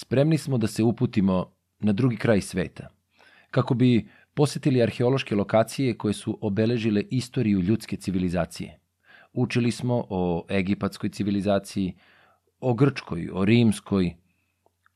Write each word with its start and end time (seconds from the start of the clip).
spremni 0.00 0.38
smo 0.38 0.58
da 0.58 0.66
se 0.66 0.82
uputimo 0.82 1.52
na 1.78 1.92
drugi 1.92 2.16
kraj 2.16 2.40
sveta, 2.40 2.88
kako 3.50 3.74
bi 3.74 4.08
posetili 4.34 4.82
arheološke 4.82 5.34
lokacije 5.34 5.96
koje 5.98 6.14
su 6.14 6.38
obeležile 6.40 7.02
istoriju 7.10 7.60
ljudske 7.60 7.96
civilizacije. 7.96 8.78
Učili 9.32 9.70
smo 9.70 10.04
o 10.10 10.46
egipatskoj 10.50 11.10
civilizaciji, 11.10 11.96
o 12.60 12.74
grčkoj, 12.74 13.30
o 13.32 13.44
rimskoj, 13.44 14.14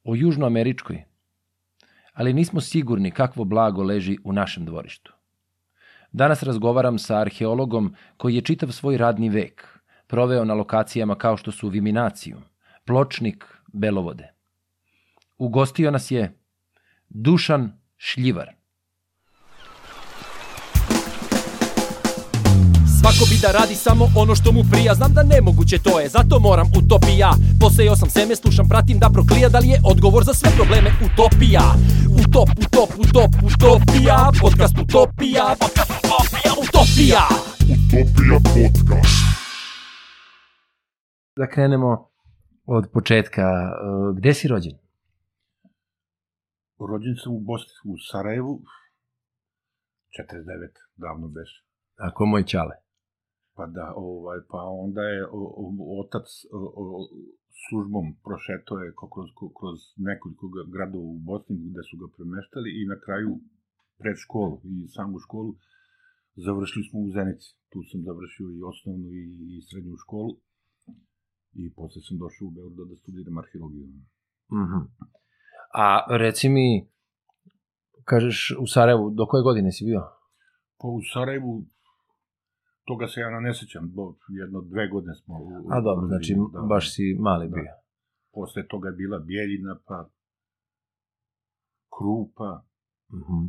o 0.04 0.14
južnoameričkoj, 0.16 1.04
ali 2.12 2.32
nismo 2.32 2.60
sigurni 2.60 3.10
kakvo 3.10 3.44
blago 3.44 3.82
leži 3.82 4.19
u 4.24 4.32
našem 4.32 4.64
dvorištu. 4.64 5.12
Danas 6.12 6.42
razgovaram 6.42 6.98
sa 6.98 7.19
arheologom 7.19 7.94
koji 8.16 8.34
je 8.34 8.40
čitav 8.40 8.72
svoj 8.72 8.98
radni 8.98 9.28
vek 9.28 9.66
proveo 10.06 10.44
na 10.44 10.54
lokacijama 10.54 11.14
kao 11.14 11.37
što 11.37 11.53
su 11.53 11.69
Viminaciju, 11.69 12.38
Pločnik, 12.84 13.44
Belovode. 13.72 14.31
Ugostio 15.43 15.90
nas 15.90 16.11
je 16.11 16.38
Dušan 17.09 17.73
Šljivar. 17.96 18.48
Svako 23.00 23.24
bi 23.30 23.37
da 23.42 23.52
radi 23.59 23.74
samo 23.74 24.09
ono 24.16 24.34
što 24.34 24.52
mu 24.52 24.62
prija 24.70 24.95
Znam 24.95 25.12
da 25.12 25.23
nemoguće 25.23 25.78
to 25.78 26.00
je, 26.00 26.09
zato 26.09 26.41
moram 26.41 26.66
utopija 26.78 27.30
Posejao 27.60 27.97
sam 27.97 28.10
seme, 28.10 28.36
slušam, 28.36 28.69
pratim 28.69 28.98
da 28.98 29.10
proklija 29.10 29.48
Da 29.48 29.59
li 29.59 29.69
je 29.69 29.80
odgovor 29.84 30.24
za 30.24 30.34
sve 30.34 30.50
probleme 30.56 30.91
utopija 31.06 31.64
Utop, 32.20 32.48
utop, 32.66 32.91
utop, 32.98 33.30
utopija 33.50 34.30
Podcast 34.41 34.74
utopija, 34.84 35.45
podcast 35.61 35.92
utopija, 35.98 36.52
utopija 36.62 37.24
Utopija 37.74 38.38
podcast. 38.55 39.19
Da 41.36 41.47
krenemo 41.47 42.09
od 42.66 42.84
početka. 42.92 43.42
E, 43.42 44.14
Gde 44.16 44.34
si 44.34 44.48
rođen? 44.48 44.81
Rođen 46.91 47.16
sam 47.22 47.32
u 47.38 47.41
Bosni, 47.50 47.74
u 47.92 47.95
Sarajevu, 48.09 48.54
49, 50.16 50.72
davno 51.05 51.27
beše. 51.36 51.58
Ako 52.08 52.20
moj 52.27 52.44
čale. 52.52 52.75
Pa 53.56 53.64
da, 53.77 53.86
ovaj, 53.97 54.38
pa 54.50 54.61
onda 54.84 55.03
je 55.14 55.20
o, 55.38 55.42
o, 55.62 55.64
otac 56.03 56.27
o, 56.58 56.60
o, 56.80 56.84
službom 57.64 58.06
prošetao 58.27 58.78
je 58.84 58.94
ko- 58.98 59.10
kroz, 59.14 59.28
ko- 59.38 59.55
kroz 59.58 59.78
nekoliko 60.08 60.44
gradova 60.75 61.08
u 61.16 61.19
Bosni 61.30 61.55
gde 61.70 61.83
su 61.88 61.94
ga 62.00 62.06
premeštali 62.16 62.69
i 62.80 62.83
na 62.92 62.97
kraju 63.05 63.30
pred 64.00 64.16
školu 64.25 64.56
i 64.72 64.88
samu 64.94 65.19
školu 65.27 65.53
završili 66.47 66.84
smo 66.88 66.98
u 67.06 67.10
Zenici. 67.16 67.48
Tu 67.72 67.78
sam 67.91 68.00
završio 68.08 68.47
i 68.56 68.64
osnovnu 68.70 69.08
i, 69.20 69.22
i 69.55 69.62
srednju 69.69 69.97
školu 70.05 70.33
i 71.62 71.64
posle 71.78 72.00
sam 72.06 72.16
došao 72.25 72.47
u 72.48 72.55
Beograd 72.58 72.88
da 72.91 72.97
studiram 73.03 73.38
arheologiju. 73.42 73.86
Mhm. 74.62 74.80
A 75.75 75.87
reci 76.19 76.48
mi, 76.48 76.87
kažeš 78.05 78.56
u 78.61 78.67
Sarajevu, 78.67 79.11
do 79.11 79.27
koje 79.27 79.42
godine 79.42 79.73
si 79.73 79.84
bio? 79.84 80.03
Pa 80.78 80.87
u 80.89 81.01
Sarajevu, 81.12 81.65
toga 82.84 83.06
se 83.09 83.20
ja 83.20 83.41
ne 83.41 83.55
sećam, 83.55 83.91
bo 83.95 84.15
jedno 84.43 84.61
dve 84.61 84.89
godine 84.89 85.15
smo... 85.15 85.34
U, 85.39 85.69
A 85.70 85.81
dobro, 85.81 86.06
znači 86.06 86.34
da, 86.53 86.61
baš 86.62 86.95
si 86.95 87.17
mali 87.20 87.48
Da. 87.48 87.55
bio. 87.55 87.73
Posle 88.33 88.67
toga 88.67 88.89
je 88.89 88.95
bila 88.95 89.19
Bijeljina, 89.19 89.78
pa 89.87 90.09
Krupa, 91.97 92.50
Mhm. 93.12 93.41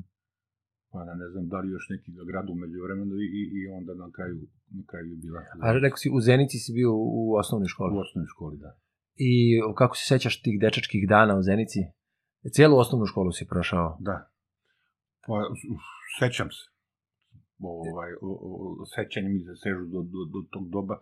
pa 0.91 0.99
da 1.05 1.13
ne 1.15 1.27
znam 1.31 1.47
da 1.47 1.57
li 1.59 1.69
još 1.71 1.85
neki 1.89 2.09
grad 2.29 2.49
umeđu 2.49 2.77
vremenu 2.83 3.15
i, 3.15 3.27
i, 3.39 3.41
i 3.57 3.67
onda 3.67 3.93
na 3.93 4.11
kraju, 4.11 4.35
na 4.69 4.83
kraju 4.89 5.07
je 5.11 5.15
bila 5.15 5.39
A 5.61 5.73
rekao 5.73 5.97
si, 5.97 6.09
u 6.17 6.19
Zenici 6.21 6.57
si 6.57 6.73
bio 6.73 6.91
u 7.19 7.35
osnovnoj 7.41 7.67
školi. 7.67 7.95
u 7.97 7.99
osnovnoj 7.99 8.27
školi, 8.27 8.57
da. 8.57 8.71
I 9.15 9.31
kako 9.75 9.95
se 9.95 10.05
sećaš 10.07 10.41
tih 10.41 10.59
dečačkih 10.61 11.07
dana 11.09 11.37
u 11.37 11.41
Zenici? 11.41 11.79
Cijelu 12.51 12.77
osnovnu 12.77 13.05
školu 13.05 13.31
si 13.31 13.47
prošao. 13.47 13.97
Da. 13.99 14.27
Pa, 15.27 15.33
sećam 16.19 16.47
se. 16.51 16.63
Ovaj, 17.59 18.11
o, 18.21 18.29
o, 18.47 18.49
o, 18.81 18.85
sećanje 18.95 19.29
mi 19.29 19.39
se 19.39 19.55
sežu 19.63 19.85
do, 19.85 20.01
do, 20.13 20.21
do 20.33 20.39
tog 20.51 20.69
doba. 20.69 20.95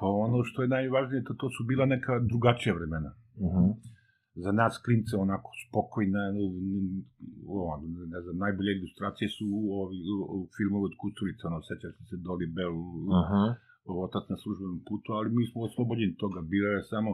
Pa 0.00 0.06
ono 0.06 0.44
što 0.44 0.62
je 0.62 0.68
najvažnije, 0.68 1.24
to, 1.24 1.34
to 1.34 1.50
su 1.50 1.64
bila 1.64 1.86
neka 1.86 2.12
drugačija 2.30 2.74
vremena. 2.74 3.10
Mhm. 3.46 3.66
za 4.44 4.52
nas 4.52 4.74
klince 4.84 5.14
onako 5.16 5.50
spokojna, 5.64 6.22
on, 7.48 7.80
ne 8.14 8.20
znam, 8.22 8.36
najbolje 8.44 8.70
ilustracije 8.72 9.28
su 9.36 9.44
u, 9.58 9.60
ovi, 9.80 9.98
u, 10.14 10.18
u 10.36 10.38
filmovi 10.56 10.84
od 10.90 10.94
Kusturica, 11.00 11.44
ono, 11.50 11.60
sećaš 11.70 11.92
se 12.10 12.16
Dolly 12.26 12.48
Bell, 12.56 12.76
Aha. 13.22 13.42
otac 14.06 14.24
na 14.32 14.36
službenom 14.42 14.80
putu, 14.88 15.08
ali 15.18 15.28
mi 15.36 15.44
smo 15.50 15.58
oslobođeni 15.68 16.20
toga, 16.22 16.40
bila 16.54 16.68
je 16.74 16.90
samo 16.94 17.10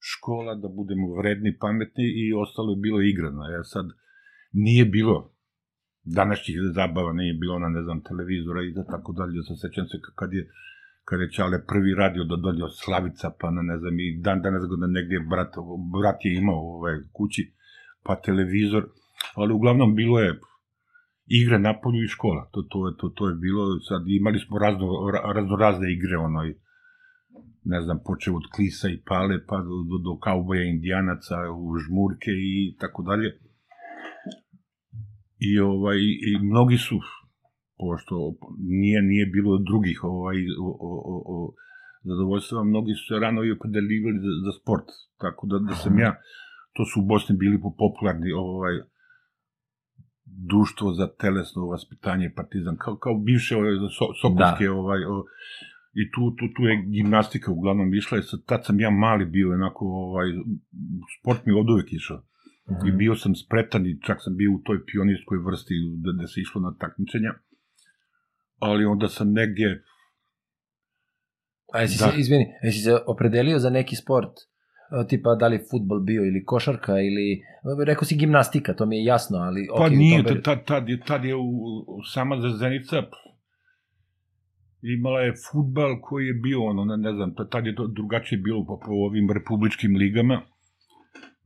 škola 0.00 0.54
da 0.54 0.68
budemo 0.68 1.14
vredni, 1.14 1.58
pametni 1.58 2.04
i 2.22 2.32
ostalo 2.32 2.72
je 2.72 2.82
bilo 2.86 3.00
igrano. 3.00 3.42
Ja 3.44 3.64
sad, 3.64 3.86
nije 4.52 4.84
bilo 4.84 5.32
današnjih 6.04 6.56
zabava, 6.74 7.12
nije 7.12 7.34
bilo 7.34 7.58
na, 7.58 7.68
ne 7.68 7.82
znam, 7.82 8.02
televizora 8.02 8.62
i 8.62 8.72
da 8.72 8.84
tako 8.84 9.12
dalje. 9.12 9.42
Se 9.42 9.54
sećam 9.56 9.86
se 9.86 9.96
kad 10.14 10.32
je 10.32 10.50
kad 11.04 11.20
je 11.20 11.30
Čale 11.30 11.66
prvi 11.66 11.94
radio 11.94 12.24
dolje 12.24 12.64
od 12.64 12.76
Slavica, 12.82 13.30
pa 13.40 13.50
na 13.50 13.62
ne 13.62 13.78
znam, 13.78 14.00
i 14.00 14.20
dan 14.24 14.42
danas 14.42 14.62
ga 14.62 14.86
negdje 14.86 15.20
brat, 15.30 15.54
brat 15.94 16.24
je 16.24 16.34
imao 16.34 16.60
ovaj, 16.76 16.96
kući, 17.12 17.52
pa 18.02 18.16
televizor, 18.16 18.88
ali 19.34 19.54
uglavnom 19.54 19.94
bilo 19.94 20.20
je 20.20 20.40
igre 21.26 21.58
na 21.58 21.80
polju 21.80 22.04
i 22.04 22.08
škola, 22.08 22.48
to, 22.52 22.62
to, 22.62 22.90
to, 22.98 23.08
to 23.08 23.28
je 23.28 23.34
bilo, 23.34 23.80
sad 23.88 24.02
imali 24.06 24.38
smo 24.38 24.58
razno, 24.58 24.86
ra- 25.14 25.32
razno 25.32 25.56
razne 25.56 25.92
igre, 25.92 26.16
ono, 26.16 26.44
i, 26.46 26.54
ne 27.64 27.82
znam, 27.82 27.98
počeo 28.04 28.36
od 28.36 28.42
klisa 28.54 28.88
i 28.88 29.02
pale, 29.06 29.46
pa 29.46 29.56
do, 29.56 29.76
do, 29.90 29.96
do 30.06 30.18
kauboja 30.18 30.64
indijanaca, 30.64 31.36
u 31.56 31.78
žmurke 31.78 32.30
i 32.30 32.76
tako 32.80 33.02
dalje. 33.02 33.38
I, 35.38 35.60
ovaj, 35.60 35.96
i 36.30 36.38
mnogi 36.42 36.78
su, 36.78 36.98
pošto 37.78 38.14
nije 38.58 39.02
nije 39.02 39.26
bilo 39.26 39.58
drugih 39.58 40.04
ovaj 40.04 40.36
o, 40.60 40.70
o, 40.88 41.22
o, 41.34 41.54
zadovoljstva, 42.02 42.64
mnogi 42.64 42.92
su 42.94 43.04
se 43.08 43.20
rano 43.20 43.44
i 43.44 43.52
opredeljivali 43.52 44.18
za, 44.18 44.32
za 44.46 44.52
sport. 44.60 44.88
Tako 45.18 45.46
da, 45.46 45.58
da 45.58 45.74
sam 45.74 45.98
ja, 45.98 46.12
to 46.72 46.84
su 46.84 47.00
u 47.00 47.06
Bosni 47.06 47.36
bili 47.36 47.60
po 47.60 47.70
popularni 47.78 48.32
ovaj 48.32 48.74
društvo 50.24 50.92
za 50.92 51.06
telesno 51.20 51.66
vaspitanje 51.66 52.32
partizan, 52.36 52.76
kao, 52.76 52.96
kao 52.96 53.14
bivše 53.18 53.56
ovaj, 53.56 53.74
so, 53.98 54.06
sokolske, 54.22 54.64
da. 54.64 54.72
ovaj, 54.72 55.04
o, 55.04 55.24
i 55.92 56.10
tu, 56.10 56.30
tu, 56.36 56.44
tu 56.56 56.62
je 56.62 56.82
gimnastika 56.96 57.52
uglavnom 57.52 57.94
išla, 57.94 58.18
i 58.18 58.22
sad, 58.22 58.40
tad 58.46 58.66
sam 58.66 58.80
ja 58.80 58.90
mali 58.90 59.24
bio, 59.24 59.52
onako, 59.52 59.84
ovaj, 59.86 60.26
sport 61.20 61.46
mi 61.46 61.52
od 61.52 61.70
uvek 61.70 61.92
išao. 61.92 62.22
Mhm. 62.70 62.88
I 62.88 62.92
bio 62.92 63.14
sam 63.14 63.34
spretan 63.34 63.86
i 63.86 64.00
čak 64.06 64.18
sam 64.20 64.36
bio 64.36 64.52
u 64.52 64.62
toj 64.64 64.84
pionirskoj 64.86 65.38
vrsti 65.46 65.74
da, 66.04 66.22
da 66.22 66.26
se 66.26 66.40
išlo 66.40 66.60
na 66.60 66.76
takmičenja. 66.80 67.32
Ali 68.58 68.84
onda 68.84 69.08
sam 69.08 69.32
negdje, 69.32 69.82
A 71.72 71.80
jesi 71.80 71.98
Da. 71.98 72.10
se, 72.10 72.20
izvini, 72.20 72.46
jesi 72.62 72.78
se 72.78 72.98
opredelio 73.06 73.58
za 73.58 73.70
neki 73.70 73.96
sport? 73.96 74.32
E, 75.02 75.06
Tipa 75.08 75.34
da 75.34 75.46
li 75.48 75.64
futbol 75.70 76.00
bio 76.00 76.24
ili 76.24 76.44
košarka 76.44 76.92
ili, 77.00 77.42
rekao 77.86 78.04
si 78.04 78.16
gimnastika, 78.16 78.74
to 78.74 78.86
mi 78.86 78.96
je 78.96 79.04
jasno, 79.04 79.38
ali... 79.38 79.68
pa 79.78 79.84
u 79.84 79.90
nije, 79.90 80.24
tad, 80.24 80.42
tad, 80.42 80.64
tad, 80.64 80.88
je, 80.88 81.00
tad 81.00 81.24
je 81.24 81.36
u, 81.36 81.42
sama 82.12 82.36
Zenica 82.58 83.02
p- 83.02 83.29
imala 84.84 85.20
je 85.20 85.34
futbal 85.44 86.00
koji 86.00 86.26
je 86.26 86.34
bio, 86.34 86.64
ono, 86.64 86.84
ne, 86.84 86.96
ne 86.98 87.12
znam, 87.12 87.34
tad 87.50 87.66
je 87.66 87.74
to 87.74 87.86
drugačije 87.88 88.38
bilo 88.38 88.64
po, 88.64 88.76
po 88.78 88.90
ovim 88.90 89.30
republičkim 89.30 89.96
ligama. 89.96 90.42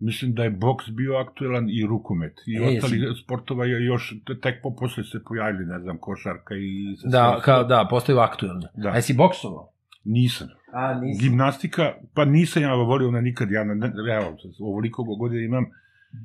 Mislim 0.00 0.34
da 0.34 0.44
je 0.44 0.50
boks 0.50 0.84
bio 0.90 1.14
aktuelan 1.14 1.70
i 1.70 1.86
rukomet. 1.88 2.32
I 2.46 2.56
E, 2.56 2.60
ostali 2.60 2.98
jesi- 2.98 3.24
sportova 3.24 3.64
je 3.64 3.84
još, 3.84 4.12
tek 4.42 4.62
po 4.62 4.74
posle 4.74 5.04
se 5.04 5.18
pojavili, 5.24 5.66
ne 5.66 5.78
znam, 5.80 5.98
košarka 5.98 6.54
i... 6.56 6.68
sve- 6.96 7.10
Da, 7.10 7.32
sve- 7.32 7.44
kao, 7.44 7.64
da, 7.64 7.86
postaju 7.90 8.18
aktuelne. 8.18 8.68
Da. 8.74 8.88
A 8.88 8.96
jesi 8.96 9.14
boksovao? 9.14 9.68
Nisam. 10.04 10.48
A, 10.72 10.94
nisi. 10.94 11.22
Gimnastika, 11.22 11.82
pa 12.14 12.24
nisam 12.24 12.62
ja 12.62 12.74
volio 12.74 13.10
na 13.10 13.20
nikad, 13.20 13.50
ja, 13.50 13.64
ne, 13.64 13.74
evo, 14.14 14.36
ovoliko 14.60 15.02
godina 15.04 15.42
imam 15.42 15.64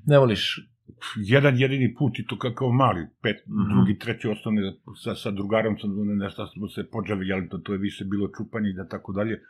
Ne 0.05 0.17
voliš? 0.19 0.69
Jedan 1.15 1.57
jedini 1.57 1.95
put 1.97 2.19
i 2.19 2.25
to 2.27 2.35
kao, 2.55 2.71
mali, 2.71 3.07
pet, 3.21 3.37
mm. 3.47 3.51
-hmm. 3.51 3.73
drugi, 3.73 3.99
treći 3.99 4.27
osnovni, 4.27 4.61
sa, 5.03 5.15
sa 5.15 5.31
drugarom 5.31 5.77
sam 5.79 5.89
ne- 6.07 6.15
nešto 6.15 6.47
smo 6.47 6.67
se 6.67 6.89
pođavili, 6.91 7.49
to, 7.49 7.57
to 7.57 7.73
je 7.73 7.79
više 7.79 8.05
bilo 8.05 8.27
čupanje 8.37 8.69
i 8.69 8.73
da 8.73 8.87
tako 8.87 9.11
dalje. 9.13 9.41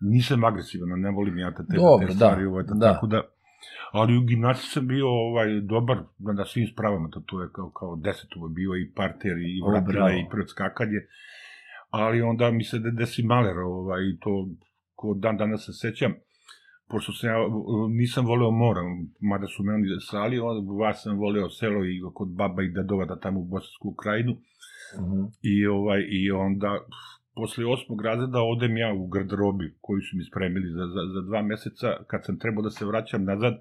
Nisam 0.00 0.44
agresivan, 0.44 1.00
ne 1.00 1.10
volim 1.10 1.38
ja 1.38 1.50
te, 1.50 1.62
te, 1.70 1.76
Dobro, 1.76 2.06
te 2.06 2.12
da, 2.12 2.16
stvari, 2.16 2.44
ovaj, 2.44 2.64
da, 2.64 2.74
da. 2.74 2.92
tako 2.92 3.06
da, 3.06 3.22
ali 3.92 4.16
u 4.16 4.20
gimnastiki 4.20 4.70
sam 4.70 4.86
bio 4.86 5.08
ovaj, 5.08 5.60
dobar 5.60 5.96
na, 6.18 6.32
na 6.32 6.44
svim 6.44 6.66
spravama, 6.72 7.08
to, 7.10 7.20
to 7.26 7.42
je 7.42 7.48
kao, 7.52 7.70
kao 7.70 7.96
desetovo 7.96 8.48
bio 8.48 8.70
i 8.76 8.92
parter 8.96 9.38
i 9.38 9.62
vratila 9.68 10.12
i 10.12 10.26
predskakanje, 10.30 11.00
ali 11.90 12.22
onda 12.22 12.50
mi 12.50 12.64
se 12.64 12.78
de- 12.78 12.90
desi 12.90 13.22
maler, 13.22 13.58
ovaj, 13.58 14.00
to 14.20 14.48
ko 14.94 15.14
dan 15.14 15.36
danas 15.36 15.66
se 15.66 15.72
sećam, 15.72 16.14
pošto 16.92 17.12
sam 17.12 17.30
ja, 17.30 17.36
nisam 18.00 18.26
voleo 18.26 18.50
moram, 18.50 18.86
mada 19.20 19.46
su 19.46 19.62
me 19.64 19.74
oni 19.74 19.86
slali, 20.10 20.38
onda 20.38 20.72
vas 20.84 21.02
sam 21.02 21.18
voleo 21.18 21.50
selo 21.50 21.84
i 21.84 22.00
kod 22.14 22.28
baba 22.28 22.62
i 22.62 22.72
dedova 22.78 23.04
da 23.04 23.20
tamo 23.20 23.40
u 23.40 23.44
Bosansku 23.44 23.94
krajinu, 24.02 24.34
Mhm. 25.00 25.22
i, 25.42 25.66
ovaj, 25.66 26.00
i 26.08 26.30
onda 26.30 26.70
posle 27.34 27.64
osmog 27.66 28.02
razreda 28.02 28.42
odem 28.42 28.76
ja 28.76 28.92
u 28.94 29.06
garderobi 29.06 29.76
koju 29.80 30.00
su 30.00 30.16
mi 30.16 30.24
spremili 30.24 30.68
za, 30.76 30.84
za, 30.94 31.02
za 31.14 31.20
dva 31.28 31.42
meseca, 31.42 31.88
kad 32.06 32.20
sam 32.24 32.38
trebao 32.38 32.62
da 32.62 32.70
se 32.70 32.84
vraćam 32.84 33.24
nazad, 33.24 33.54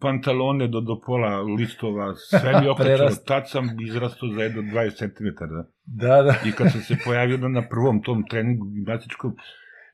pantalone 0.00 0.68
do, 0.68 0.80
do 0.80 1.00
pola 1.06 1.42
listova, 1.42 2.14
sve 2.14 2.52
mi. 2.60 2.66
Prerast. 2.84 3.26
Tad 3.26 3.50
sam 3.50 3.64
izrastao 3.88 4.28
za 4.28 4.42
jedno 4.42 4.62
20 4.62 4.90
cm. 4.98 5.28
Da. 5.38 5.64
Da, 5.86 6.22
da. 6.22 6.34
I 6.48 6.52
kad 6.52 6.72
sam 6.72 6.80
se 6.80 6.96
pojavio 7.04 7.36
na, 7.36 7.48
na 7.48 7.62
prvom 7.70 8.02
tom 8.02 8.24
treningu 8.30 8.66
gimnastičkom, 8.66 9.34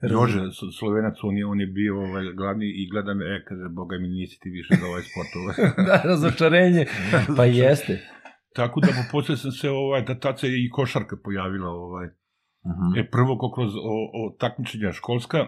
Jože, 0.03 0.41
Slo- 0.41 0.73
Slovenac, 0.79 1.17
on 1.23 1.37
je, 1.37 1.47
on 1.47 1.61
je 1.61 1.67
bio 1.67 2.01
ovaj, 2.01 2.25
glavni 2.35 2.67
i 2.67 2.91
gleda 2.91 3.15
me, 3.15 3.25
e, 3.25 3.45
kaže, 3.49 3.69
boga 3.71 3.99
mi 3.99 4.09
nisi 4.09 4.41
ti 4.41 4.51
više 4.51 4.75
za 4.81 4.87
ovaj 4.87 5.03
sport. 5.03 5.31
Ovaj. 5.41 5.55
da, 5.89 6.03
razočarenje. 6.05 6.87
Pa 7.37 7.45
jeste. 7.45 8.01
Tako 8.55 8.81
da 8.81 8.89
posle 9.13 9.37
sam 9.37 9.51
se, 9.51 9.71
ovaj, 9.71 10.03
da 10.03 10.19
tad 10.19 10.41
se 10.41 10.47
i 10.49 10.71
košarka 10.71 11.17
pojavila. 11.25 11.71
Ovaj. 11.71 12.07
Mhm. 12.67 12.99
E, 12.99 13.11
prvo 13.11 13.39
ko 13.39 13.53
kroz 13.53 13.75
o, 13.77 13.97
o, 14.19 14.37
takmičenja 14.39 14.93
školska, 14.93 15.47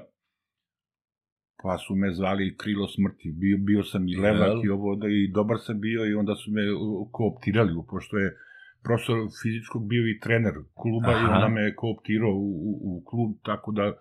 pa 1.63 1.79
su 1.79 1.95
me 1.95 2.15
zvali 2.15 2.57
krilo 2.57 2.89
smrti. 2.89 3.35
Bio, 3.41 3.59
bio 3.61 3.83
sam 3.83 4.09
i 4.09 4.17
levak 4.17 4.49
Jel? 4.49 4.65
i 4.65 4.69
ovo, 4.69 4.97
da, 4.97 5.07
i 5.09 5.31
dobar 5.33 5.57
sam 5.61 5.81
bio 5.81 6.07
i 6.07 6.15
onda 6.15 6.35
su 6.35 6.51
me 6.51 6.63
kooptirali, 7.11 7.73
pošto 7.91 8.19
je 8.19 8.37
profesor 8.83 9.17
fizičkog 9.43 9.89
bio 9.89 10.05
i 10.09 10.21
trener 10.21 10.55
kluba 10.75 11.13
i 11.13 11.25
Aha. 11.25 11.35
onda 11.35 11.49
me 11.49 11.75
kooptirao 11.75 12.31
u, 12.31 12.51
u, 12.69 12.73
u 12.91 13.05
klub, 13.05 13.31
tako 13.45 13.73
da 13.73 13.95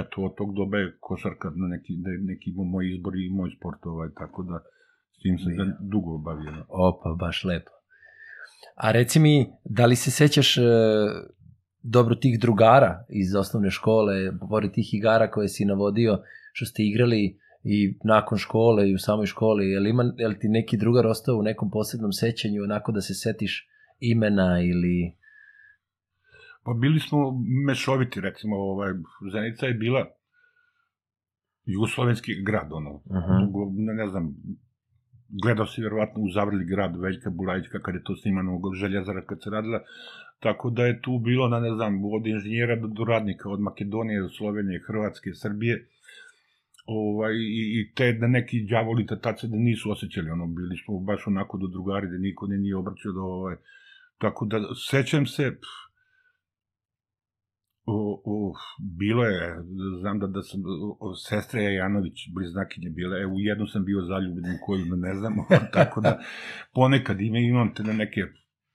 eto, 0.00 0.22
od 0.22 0.34
tog 0.36 0.54
doba 0.54 0.78
je 0.78 0.96
košarka 1.00 1.48
na 1.54 1.66
neki, 1.68 1.92
da 1.96 2.10
je 2.10 2.18
neki 2.18 2.52
moj 2.56 2.94
izbor 2.94 3.16
i 3.16 3.30
moj 3.30 3.50
sport, 3.56 3.86
ovaj, 3.86 4.08
tako 4.18 4.42
da 4.42 4.58
s 5.16 5.22
tim 5.22 5.38
sam 5.38 5.52
se 5.52 5.76
dugo 5.80 6.18
bavio. 6.18 6.50
no. 6.50 6.64
Opa, 6.68 7.16
baš 7.18 7.44
lepo. 7.44 7.70
A 8.74 8.92
reci 8.92 9.20
mi, 9.20 9.46
da 9.64 9.86
li 9.86 9.96
se 9.96 10.10
sećaš 10.10 10.58
e, 10.58 10.62
dobro 11.82 12.14
tih 12.14 12.40
drugara 12.40 13.04
iz 13.08 13.34
osnovne 13.34 13.70
škole, 13.70 14.14
pored 14.48 14.72
tih 14.72 14.94
igara 14.94 15.30
koje 15.30 15.48
si 15.48 15.64
navodio, 15.64 16.18
što 16.52 16.66
ste 16.66 16.82
igrali 16.82 17.38
i 17.64 17.98
nakon 18.04 18.38
škole 18.38 18.90
i 18.90 18.94
u 18.94 18.98
samoj 18.98 19.26
školi, 19.26 19.70
je 19.70 19.80
li, 19.80 19.90
ima, 19.90 20.12
je 20.16 20.28
li 20.28 20.38
ti 20.38 20.48
neki 20.48 20.76
drugar 20.76 21.06
ostao 21.06 21.36
u 21.36 21.42
nekom 21.42 21.70
posebnom 21.70 22.12
sećanju, 22.12 22.62
onako 22.62 22.92
da 22.92 23.00
se 23.00 23.14
setiš 23.14 23.68
imena 24.00 24.60
ili... 24.60 25.16
Pa 26.64 26.72
bili 26.72 27.00
smo 27.00 27.18
mešoviti, 27.66 28.20
recimo, 28.20 28.56
ovaj, 28.56 28.92
Zenica 29.32 29.66
je 29.66 29.74
bila 29.74 30.06
jugoslovenski 31.64 32.42
grad, 32.42 32.68
ono, 32.72 33.02
Mhm. 33.10 33.52
Go- 33.52 33.72
ne, 33.76 33.94
ne 33.94 34.08
znam, 34.08 34.34
gledao 35.42 35.66
si 35.66 35.82
verovatno 35.82 36.22
u 36.22 36.30
Zavrli 36.30 36.64
grad 36.64 36.96
Veljka 37.00 37.30
Bulajićka 37.30 37.78
kad 37.78 37.94
je 37.94 38.02
to 38.04 38.16
snimano 38.16 38.56
u 38.56 38.74
željezara 38.74 39.24
kad 39.26 39.42
se 39.42 39.50
radila, 39.50 39.80
tako 40.40 40.70
da 40.70 40.86
je 40.86 41.00
tu 41.02 41.18
bilo, 41.18 41.48
na 41.48 41.60
ne 41.60 41.70
znam, 41.74 42.04
od 42.04 42.26
inženjera 42.26 42.76
do, 42.76 42.86
do 42.86 43.04
radnika, 43.04 43.48
od 43.50 43.60
Makedonije, 43.60 44.28
Slovenije, 44.38 44.82
Hrvatske, 44.86 45.30
Srbije, 45.34 45.88
ovaj, 46.86 47.32
i, 47.34 47.80
i 47.80 47.92
te 47.94 48.12
da 48.12 48.26
neki 48.26 48.66
đavoli 48.70 49.06
tace 49.22 49.46
da 49.48 49.56
nisu 49.56 49.90
osjećali, 49.90 50.30
ono, 50.30 50.46
bili 50.46 50.76
smo 50.84 50.98
baš 50.98 51.26
onako 51.26 51.58
do 51.58 51.66
drugari, 51.66 52.08
da 52.10 52.18
niko 52.18 52.46
ne 52.46 52.56
nije 52.58 52.76
obraćao 52.76 53.12
do, 53.12 53.20
ovaj, 53.20 53.56
tako 54.18 54.46
da, 54.46 54.60
sećam 54.90 55.26
se, 55.26 55.50
pff, 55.50 55.83
O, 57.86 57.96
o, 58.26 58.52
bilo 58.98 59.24
je, 59.24 59.56
znam 60.00 60.18
da, 60.18 60.26
da 60.26 60.42
sam, 60.42 60.60
o, 61.00 61.14
sestra 61.16 61.60
Janović, 61.62 62.28
bliznakinje 62.30 62.90
bila, 62.90 63.18
e, 63.18 63.26
u 63.26 63.40
jednu 63.40 63.66
sam 63.66 63.84
bio 63.84 64.00
zaljubljen, 64.02 64.44
u 64.46 64.66
koju 64.66 64.84
ne 64.86 65.14
znam, 65.14 65.32
tako 65.72 66.00
da 66.00 66.18
ponekad 66.74 67.20
ime 67.20 67.42
imam 67.42 67.74
te 67.74 67.82
na 67.82 67.92
neke, 67.94 68.20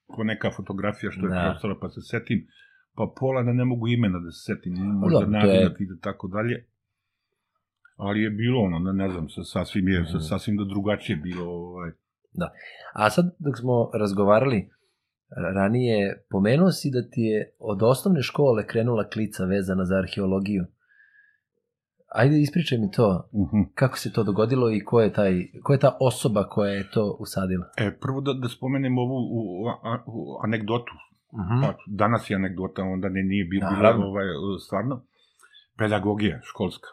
poneka 0.07 0.51
fotografija 0.51 1.11
što 1.11 1.25
je 1.25 1.29
Da. 1.29 1.35
da. 1.35 1.41
prostala, 1.43 1.75
pa 1.81 1.89
se 1.89 2.01
setim, 2.03 2.47
pa 2.95 3.13
pola 3.19 3.43
da 3.43 3.53
ne 3.53 3.65
mogu 3.65 3.87
imena 3.87 4.19
da 4.19 4.31
se 4.31 4.43
setim, 4.45 4.73
možda 4.73 5.19
je- 5.19 5.27
nadimak 5.27 5.81
i 5.81 5.85
da 5.85 5.95
tako 6.01 6.27
dalje, 6.27 6.65
ali 7.95 8.21
je 8.21 8.29
bilo 8.31 8.61
ono, 8.61 8.79
ne, 8.81 8.93
ne 8.95 9.09
znam, 9.09 9.29
sa- 9.29 9.43
sasvim 9.45 9.87
je, 9.87 10.01
Mhm. 10.01 10.19
sasvim 10.19 10.57
da 10.57 10.63
drugačije 10.65 11.15
bilo, 11.17 11.45
ovaj, 11.45 11.91
A 12.93 13.09
sad 13.09 13.25
dok 13.39 13.57
smo 13.57 13.91
razgovarali 13.93 14.69
ranije, 15.35 16.25
pomenuo 16.29 16.71
si 16.71 16.91
da 16.91 17.09
ti 17.09 17.21
je 17.21 17.55
od 17.59 17.83
osnovne 17.83 18.21
škole 18.21 18.67
krenula 18.67 19.09
klica 19.09 19.45
vezana 19.45 19.85
za 19.85 19.95
arheologiju. 19.97 20.65
Ajde 22.15 22.41
ispričaj 22.41 22.77
mi 22.77 22.91
to, 22.91 23.29
uh 23.31 23.49
kako 23.73 23.97
se 23.97 24.13
to 24.13 24.23
dogodilo 24.23 24.71
i 24.71 24.79
ko 24.79 25.01
je, 25.01 25.13
taj, 25.13 25.33
ko 25.63 25.73
je 25.73 25.79
ta 25.79 25.97
osoba 25.99 26.43
koja 26.49 26.71
je 26.71 26.91
to 26.91 27.17
usadila? 27.19 27.65
E, 27.77 27.91
prvo 28.01 28.21
da, 28.21 28.33
da 28.33 28.49
spomenem 28.49 28.97
ovu 28.97 29.17
u, 29.31 29.67
a, 29.83 30.03
u 30.07 30.37
anegdotu, 30.43 30.93
Mhm. 31.33 31.61
Pa, 31.61 31.73
danas 31.87 32.29
je 32.29 32.35
anegdota, 32.35 32.83
onda 32.83 33.09
ne, 33.09 33.23
nije 33.23 33.45
bilo, 33.45 33.69
Naravno. 33.71 33.99
bilo 34.01 34.09
ovaj, 34.09 34.25
stvarno. 34.65 35.01
Pedagogija 35.77 36.39
školska. 36.43 36.87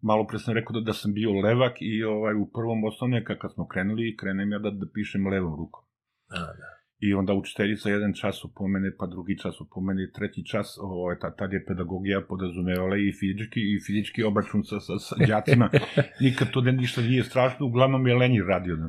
Malo 0.00 0.26
pre 0.26 0.38
sam 0.38 0.54
rekao 0.54 0.72
da, 0.72 0.80
da 0.80 0.92
sam 0.92 1.12
bio 1.14 1.30
levak 1.40 1.72
i 1.80 2.04
ovaj, 2.04 2.34
u 2.34 2.46
prvom 2.46 2.84
osnovne, 2.84 3.24
kad 3.24 3.52
smo 3.54 3.66
krenuli, 3.68 4.16
krenem 4.16 4.52
ja 4.52 4.58
da, 4.58 4.70
da 4.70 4.86
pišem 4.94 5.26
levom 5.26 5.54
rukom. 5.56 5.84
A, 6.28 6.38
da. 6.38 6.68
I 7.02 7.14
onda 7.14 7.32
učiteljica 7.34 7.90
jedan 7.90 8.12
čas 8.14 8.44
upomene, 8.44 8.90
pa 8.98 9.06
drugi 9.06 9.38
čas 9.38 9.60
upomene, 9.60 10.10
treći 10.14 10.44
čas, 10.44 10.78
ovaj, 10.80 11.16
ta, 11.20 11.30
tad 11.36 11.52
je 11.52 11.64
pedagogija 11.64 12.20
podazumevala 12.28 12.96
i 12.96 13.12
fizički, 13.20 13.60
i 13.60 13.80
fizički 13.86 14.22
obračun 14.22 14.64
sa, 14.64 14.80
sa, 14.80 14.98
sa 14.98 15.16
đacima. 15.26 15.70
Nikad 16.24 16.50
to 16.50 16.60
ne, 16.60 16.72
ništa 16.72 17.00
nije 17.00 17.24
strašno, 17.24 17.66
uglavnom 17.66 18.06
je 18.06 18.14
Lenji 18.14 18.42
radio. 18.42 18.76
Ne? 18.76 18.88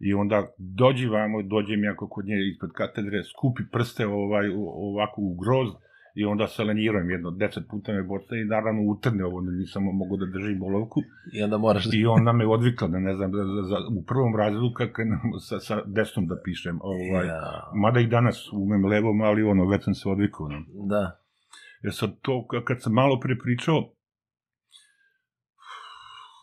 I 0.00 0.14
onda 0.14 0.46
dođi 0.58 1.06
vamo, 1.06 1.42
dođem 1.42 1.84
ja 1.84 1.96
kod 1.96 2.24
nje 2.26 2.36
ispred 2.52 2.70
katedre, 2.74 3.22
skupi 3.24 3.62
prste 3.72 4.06
ovaj, 4.06 4.48
ovako 4.90 5.20
u 5.20 5.34
grozd, 5.34 5.74
i 6.14 6.24
onda 6.24 6.46
se 6.46 6.64
lenjiram 6.64 7.10
jedno, 7.10 7.30
deset 7.30 7.64
puta 7.68 7.92
me 7.92 8.02
bocne 8.02 8.40
i 8.40 8.44
naravno 8.44 8.82
utrne 8.82 9.24
ovo, 9.24 9.40
nisam 9.40 9.82
mogao 9.84 10.16
da 10.16 10.26
držim 10.26 10.62
olovku. 10.62 11.00
I 11.32 11.42
onda 11.42 11.58
moraš 11.58 11.84
da... 11.84 11.90
I 11.96 12.06
onda 12.06 12.32
me 12.32 12.46
odvikla 12.46 12.88
da 12.88 12.98
ne 12.98 13.14
znam, 13.14 13.32
da, 13.32 13.38
za, 13.38 13.62
za, 13.62 13.76
u 13.96 14.04
prvom 14.04 14.36
razredu 14.36 14.72
kad 14.76 14.92
krenem 14.92 15.18
sa, 15.40 15.58
sa 15.58 15.82
desnom 15.86 16.26
da 16.26 16.36
pišem. 16.44 16.78
Ovaj, 16.82 17.26
Ja, 17.26 17.40
Mada 17.74 18.00
i 18.00 18.06
danas 18.06 18.52
umem 18.52 18.84
levom, 18.86 19.20
ali 19.20 19.42
ono, 19.42 19.68
već 19.68 19.84
sam 19.84 19.94
se 19.94 20.08
odvikao. 20.08 20.48
No. 20.48 20.58
da. 20.86 21.20
Jer 21.82 21.94
sad 21.94 22.10
to, 22.22 22.32
ka- 22.48 22.64
kad 22.64 22.82
sam 22.82 22.92
malo 22.92 23.20
pre 23.20 23.38
pričao, 23.38 23.92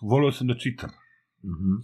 voleo 0.01 0.31
sam 0.31 0.47
da 0.47 0.53
čitam. 0.55 0.89
Mhm. 1.43 1.75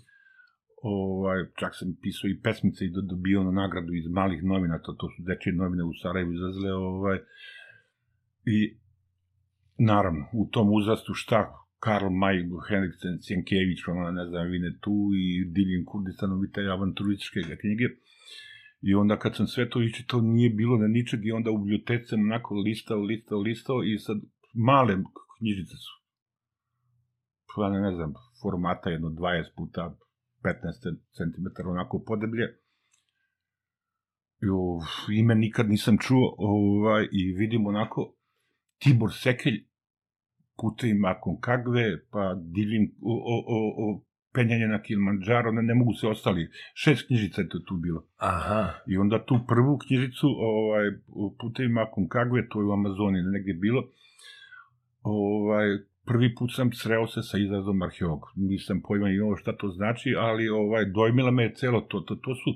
Ovaj, 0.86 1.38
čak 1.56 1.72
sam 1.76 1.88
pisao 2.02 2.28
i 2.30 2.42
pesmice 2.42 2.86
i 2.86 2.92
do- 2.92 3.02
dobio 3.02 3.44
na 3.44 3.52
nagradu 3.52 3.94
iz 3.94 4.08
malih 4.12 4.44
novina, 4.44 4.80
to, 4.80 4.94
to 4.94 5.08
su 5.10 5.24
dečije 5.24 5.56
novine 5.56 5.84
u 5.84 5.94
Sarajevu 6.02 6.34
izazle. 6.34 6.74
Ovaj, 6.74 7.18
I 8.46 8.78
naravno, 9.78 10.26
u 10.34 10.48
tom 10.52 10.74
uzrastu 10.74 11.14
šta 11.14 11.64
Karl 11.80 12.06
May, 12.06 12.38
Henriksen, 12.70 13.18
Sjenkević, 13.22 13.88
ono, 13.88 14.12
ne 14.12 14.26
znam, 14.30 14.52
Vine 14.52 14.78
tu 14.82 15.12
i 15.16 15.46
Diljen 15.46 15.86
Kurdistanovi 15.86 16.52
te 16.52 16.62
avanturističke 16.62 17.40
knjige. 17.62 17.88
I 18.82 18.96
onda 18.96 19.20
kad 19.20 19.36
sam 19.36 19.48
sve 19.48 19.70
to 19.70 19.82
iščitao, 19.82 20.22
nije 20.22 20.50
bilo 20.50 20.78
na 20.78 20.88
ničeg 20.88 21.26
i 21.26 21.32
onda 21.32 21.52
u 21.52 21.58
biblioteci 21.58 22.08
sam 22.10 22.20
onako 22.20 22.56
listao, 22.56 23.02
listao, 23.02 23.40
listao 23.40 23.84
i 23.84 23.98
sad 23.98 24.18
male 24.54 24.96
knjižice 25.38 25.76
su. 25.86 25.94
Pa 27.56 27.70
ne, 27.70 27.82
ne 27.82 27.92
znam, 27.96 28.14
formata 28.42 28.90
jedno 28.90 29.10
20 29.10 29.44
puta 29.56 29.96
15 30.44 30.98
cm 31.18 31.70
onako 31.70 32.04
podeblje. 32.08 32.46
I, 34.42 34.48
ime 35.20 35.36
nikad 35.36 35.70
nisam 35.70 35.98
čuo 35.98 36.36
ovaj, 36.38 37.08
i 37.12 37.34
vidim 37.34 37.66
onako 37.66 38.13
Tibor 38.84 39.14
Sekelj 39.14 39.64
putevima 40.58 41.10
Aconcagve, 41.10 41.86
pa 42.12 42.34
divim 42.36 42.92
o, 43.02 43.14
o, 43.34 43.38
o, 43.56 43.60
o 43.84 44.04
penjanje 44.34 44.68
na 44.68 44.82
Kilimanjaro, 44.82 45.52
ne, 45.52 45.62
ne 45.62 45.74
mogu 45.74 45.94
se 45.94 46.08
ostali. 46.08 46.50
Šest 46.74 47.08
knjižica 47.08 47.42
je 47.42 47.50
to 47.50 47.60
tu 47.60 47.78
bilo. 47.78 48.06
Aha. 48.18 48.74
I 48.88 48.98
onda 48.98 49.26
tu 49.26 49.40
prvu 49.48 49.78
knjižicu, 49.88 50.28
ovaj, 50.28 50.88
u 51.08 51.36
putevima 51.40 51.82
Aconcagve, 51.82 52.48
to 52.50 52.62
je 52.62 52.66
u 52.66 52.74
Amazoni 52.74 53.22
negde 53.22 53.54
bilo, 53.54 53.84
ovaj, 55.02 55.68
prvi 56.06 56.36
put 56.36 56.56
sam 56.56 56.74
sreo 56.74 57.08
se 57.08 57.22
sa 57.22 57.38
izrazom 57.38 57.82
arheolog. 57.82 58.22
Nisam 58.36 58.82
pojma 58.88 59.10
imao 59.10 59.36
šta 59.36 59.58
to 59.58 59.70
znači, 59.70 60.16
ali 60.18 60.50
ovaj, 60.50 60.86
dojmila 60.86 61.32
me 61.32 61.44
je 61.44 61.54
celo 61.56 61.82
to. 61.82 62.00
To, 62.00 62.16
to 62.16 62.36
su 62.36 62.52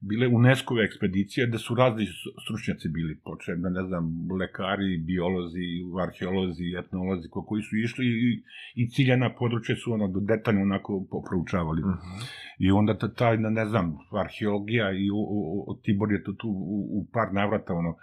bile 0.00 0.26
UNESCO-ve 0.28 0.84
ekspedicije 0.84 1.46
gde 1.46 1.58
su 1.58 1.74
razni 1.74 2.06
stručnjaci 2.44 2.88
bili, 2.88 3.20
počejem 3.24 3.62
da 3.62 3.68
ne 3.68 3.82
znam, 3.82 4.04
lekari, 4.40 4.98
biolozi, 4.98 5.66
arheolozi, 6.06 6.64
etnolozi, 6.78 7.28
ko- 7.30 7.42
koji 7.46 7.62
su 7.62 7.76
išli 7.76 8.06
i, 8.06 8.42
i 8.74 8.88
ciljana 8.90 9.34
područja 9.38 9.76
su 9.76 9.92
ono 9.92 10.08
do 10.08 10.20
detaljno 10.20 10.62
onako 10.62 11.06
proučavali. 11.28 11.80
Mhm. 11.80 12.18
I 12.58 12.70
onda 12.70 12.98
ta, 12.98 13.08
taj, 13.14 13.36
ne 13.38 13.66
znam, 13.66 13.96
arheologija 14.24 14.92
i 14.92 15.10
o, 15.10 15.16
o, 15.36 15.64
o, 15.66 15.80
Tibor 15.82 16.12
je 16.12 16.22
to 16.24 16.32
tu 16.32 16.48
u, 16.48 16.76
u 16.98 17.06
par 17.12 17.28
navrata 17.32 17.74
ono, 17.74 17.96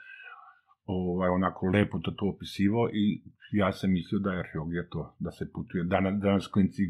ovaj, 0.86 1.30
onako 1.30 1.66
lepo 1.68 2.00
to, 2.00 2.12
to 2.12 2.25
opisivao 2.30 2.90
i 2.94 3.22
ja 3.52 3.72
sam 3.72 3.92
mislio 3.92 4.20
da 4.20 4.32
je 4.34 4.40
arheologija 4.40 4.84
to, 4.90 5.16
da 5.20 5.32
se 5.32 5.52
putuje. 5.54 5.84
Danas, 5.84 6.22
danas 6.22 6.48
klinci 6.48 6.82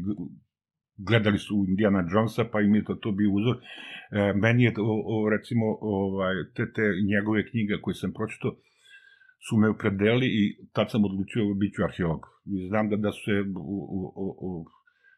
gledali 0.96 1.38
su 1.38 1.64
Indiana 1.68 2.08
Jonesa, 2.12 2.44
pa 2.52 2.60
im 2.60 2.74
je 2.74 2.84
to, 2.84 2.94
to 2.94 3.12
bio 3.12 3.30
uzor. 3.32 3.56
E, 3.56 4.32
meni 4.32 4.62
je, 4.62 4.72
o, 4.78 4.94
o, 5.12 5.30
recimo, 5.30 5.66
ovaj, 5.80 6.34
te, 6.54 6.72
te 6.72 6.82
njegove 7.12 7.50
knjige 7.50 7.74
koje 7.82 7.94
sam 7.94 8.12
pročitao, 8.12 8.52
su 9.48 9.56
me 9.56 9.68
opredelili 9.68 10.26
i 10.26 10.42
tad 10.72 10.90
sam 10.90 11.04
odlučio 11.04 11.54
bit 11.54 11.74
ću 11.74 11.84
arheolog. 11.84 12.22
I 12.46 12.68
znam 12.68 12.88
da, 12.90 12.96
da 12.96 13.12
su 13.12 13.20
se 13.24 13.36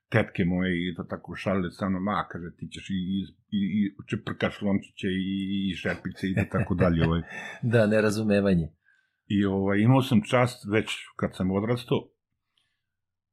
tetke 0.08 0.44
moje 0.44 0.70
i 0.72 0.94
to 0.96 1.02
tako 1.04 1.36
šalile 1.36 1.70
sa 1.70 1.88
mnom, 1.88 2.08
a, 2.08 2.28
kaže, 2.32 2.56
ti 2.56 2.68
ćeš 2.72 2.90
i, 2.90 2.94
i, 2.94 3.20
i, 3.58 3.60
i 3.86 3.90
čeprkaš 4.10 4.62
lončiće 4.62 5.08
i, 5.08 5.70
i 5.70 5.74
šerpice 5.74 6.26
i 6.28 6.34
tako 6.52 6.74
dalje. 6.74 7.06
Ovaj. 7.06 7.22
da, 7.72 7.86
nerazumevanje. 7.86 8.68
I 9.26 9.44
ovaj, 9.44 9.78
imao 9.78 10.02
sam 10.02 10.22
čast 10.22 10.64
već 10.72 10.88
kad 11.16 11.36
sam 11.36 11.50
odrastao, 11.50 11.98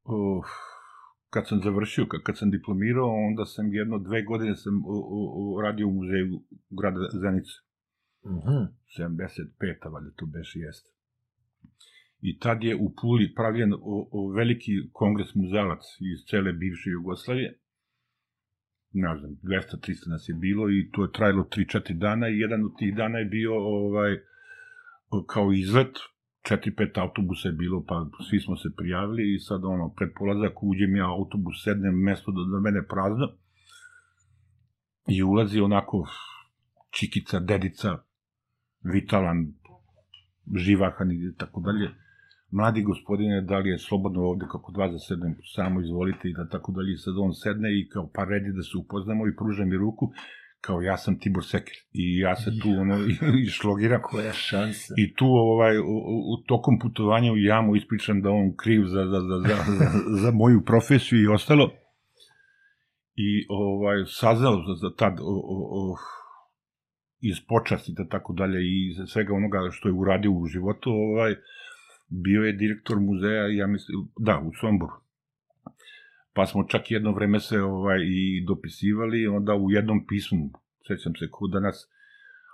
uh, 0.03 0.45
kad 1.35 1.47
sam 1.47 1.59
završio, 1.63 2.05
kad, 2.25 2.37
sam 2.37 2.49
diplomirao, 2.51 3.09
onda 3.29 3.45
sam 3.45 3.73
jedno, 3.73 3.99
dve 3.99 4.23
godine 4.23 4.55
sam 4.55 4.73
radio 5.63 5.87
u 5.87 5.91
muzeju 5.91 6.41
grada 6.69 6.99
Zenice. 7.23 7.55
Mm 8.25 8.39
-hmm. 8.45 8.63
75. 8.97 9.91
valjda 9.93 10.11
to 10.15 10.25
beše 10.25 10.59
jeste. 10.59 10.89
I 12.21 12.39
tad 12.39 12.63
je 12.63 12.75
u 12.75 12.87
Puli 13.01 13.33
pravljen 13.35 13.73
o, 13.73 14.09
o 14.11 14.31
veliki 14.31 14.71
kongres 14.91 15.35
muzalac 15.35 15.83
iz 16.11 16.19
cele 16.29 16.53
bivše 16.53 16.89
Jugoslavije. 16.89 17.59
Ne 18.91 19.17
znam, 19.19 19.31
200-300 19.31 20.09
nas 20.09 20.29
je 20.29 20.35
bilo 20.35 20.69
i 20.69 20.89
to 20.91 21.03
je 21.03 21.11
trajalo 21.11 21.43
3-4 21.43 21.97
dana 21.97 22.29
i 22.29 22.39
jedan 22.39 22.65
od 22.65 22.71
tih 22.79 22.95
dana 22.95 23.17
je 23.19 23.25
bio 23.25 23.53
ovaj, 23.55 24.11
kao 25.27 25.53
izlet, 25.53 25.95
4-5 26.49 27.01
autobusa 27.01 27.47
je 27.47 27.53
bilo, 27.53 27.83
pa 27.87 28.05
svi 28.29 28.39
smo 28.39 28.55
se 28.55 28.69
prijavili 28.77 29.33
i 29.33 29.39
sad 29.39 29.65
ono, 29.65 29.89
pred 29.89 30.09
polazak 30.19 30.63
uđem 30.63 30.95
ja 30.95 31.07
autobus, 31.09 31.63
sednem, 31.63 31.95
mesto 31.95 32.31
do, 32.31 32.43
do 32.43 32.59
mene 32.59 32.87
prazno 32.87 33.27
i 35.07 35.23
ulazi 35.23 35.59
onako 35.59 36.07
čikica, 36.89 37.39
dedica, 37.39 37.97
vitalan, 38.83 39.53
živahan 40.55 41.11
i 41.11 41.35
tako 41.37 41.61
dalje. 41.61 41.89
Mladi 42.51 42.81
gospodine, 42.81 43.41
da 43.41 43.57
li 43.57 43.69
je 43.69 43.77
slobodno 43.79 44.21
ovde 44.21 44.45
kako 44.51 44.71
dva 44.71 44.91
za 44.91 44.99
sedem, 44.99 45.35
samo 45.55 45.81
izvolite 45.81 46.29
i 46.29 46.33
da 46.33 46.49
tako 46.49 46.71
dalje. 46.71 46.97
Sad 46.97 47.13
on 47.17 47.33
sedne 47.33 47.69
i 47.79 47.87
kao 47.89 48.09
pa 48.13 48.23
redi 48.23 48.51
da 48.57 48.63
se 48.63 48.77
upoznamo 48.77 49.27
i 49.27 49.35
pruža 49.35 49.65
mi 49.65 49.77
ruku 49.77 50.11
kao 50.65 50.81
ja 50.81 50.97
sam 50.97 51.19
Tibor 51.19 51.45
Seker 51.45 51.75
i 51.93 52.19
ja 52.19 52.35
se 52.35 52.51
tu 52.61 52.69
ono 52.69 52.97
išlogiram. 53.47 54.01
Koja 54.01 54.33
šansa. 54.33 54.93
I 54.97 55.13
tu 55.13 55.25
ovaj, 55.25 55.77
u, 55.77 55.95
u, 56.31 56.43
tokom 56.47 56.79
putovanja 56.79 57.31
u 57.31 57.37
jamu 57.37 57.75
ispričam 57.75 58.21
da 58.21 58.29
on 58.29 58.55
kriv 58.57 58.85
za, 58.85 59.05
za, 59.05 59.19
za, 59.19 59.37
za, 59.47 59.55
za, 59.73 59.85
za 60.23 60.31
moju 60.31 60.65
profesiju 60.65 61.21
i 61.21 61.27
ostalo. 61.27 61.71
I 63.15 63.45
ovaj, 63.49 63.97
saznao 64.07 64.55
za, 64.67 64.73
za 64.81 64.95
tad 64.97 65.19
o, 65.19 65.35
o, 65.55 65.57
o, 65.79 65.95
iz 67.21 67.37
počasti 67.47 67.93
da 67.97 68.07
tako 68.07 68.33
dalje 68.33 68.59
i 68.59 68.93
svega 69.07 69.33
onoga 69.33 69.57
što 69.71 69.89
je 69.89 69.93
uradio 69.93 70.31
u 70.31 70.45
životu, 70.45 70.89
ovaj, 70.89 71.35
bio 72.09 72.41
je 72.41 72.53
direktor 72.53 72.99
muzeja, 72.99 73.47
ja 73.47 73.67
mislim, 73.67 73.97
da, 74.19 74.39
u 74.39 74.51
Somboru. 74.61 75.04
Pa 76.35 76.45
smo 76.45 76.63
čak 76.63 76.91
jedno 76.91 77.11
vreme 77.11 77.39
se 77.39 77.61
ovaj, 77.61 77.99
i 78.03 78.45
dopisivali, 78.47 79.27
onda 79.27 79.55
u 79.55 79.71
jednom 79.71 80.07
pismu, 80.07 80.49
sećam 80.87 81.15
se 81.15 81.27
ko 81.31 81.47
danas, 81.47 81.87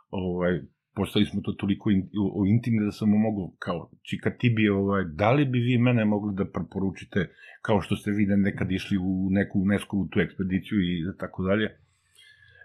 ovaj, 0.10 0.62
postali 0.96 1.26
smo 1.26 1.42
to 1.42 1.52
toliko 1.52 1.92
in, 1.92 2.10
o, 2.20 2.42
o 2.42 2.46
intimni 2.46 2.86
da 2.86 2.92
sam 2.92 3.10
mogu, 3.10 3.56
kao, 3.60 3.90
čika 4.10 4.30
ti 4.30 4.50
bi, 4.50 4.70
ovaj, 4.70 5.04
da 5.04 5.32
li 5.32 5.46
bi 5.46 5.60
vi 5.60 5.78
mene 5.78 6.06
mogli 6.06 6.36
da 6.36 6.46
preporučite, 6.46 7.30
kao 7.62 7.82
što 7.82 7.96
ste 7.96 8.12
vi 8.12 8.26
nekad 8.26 8.72
išli 8.72 8.98
u 8.98 9.30
neku 9.32 9.62
UNESCO 9.62 10.08
tu 10.12 10.20
ekspediciju 10.20 10.80
i 10.82 11.18
tako 11.20 11.44
dalje. 11.44 11.78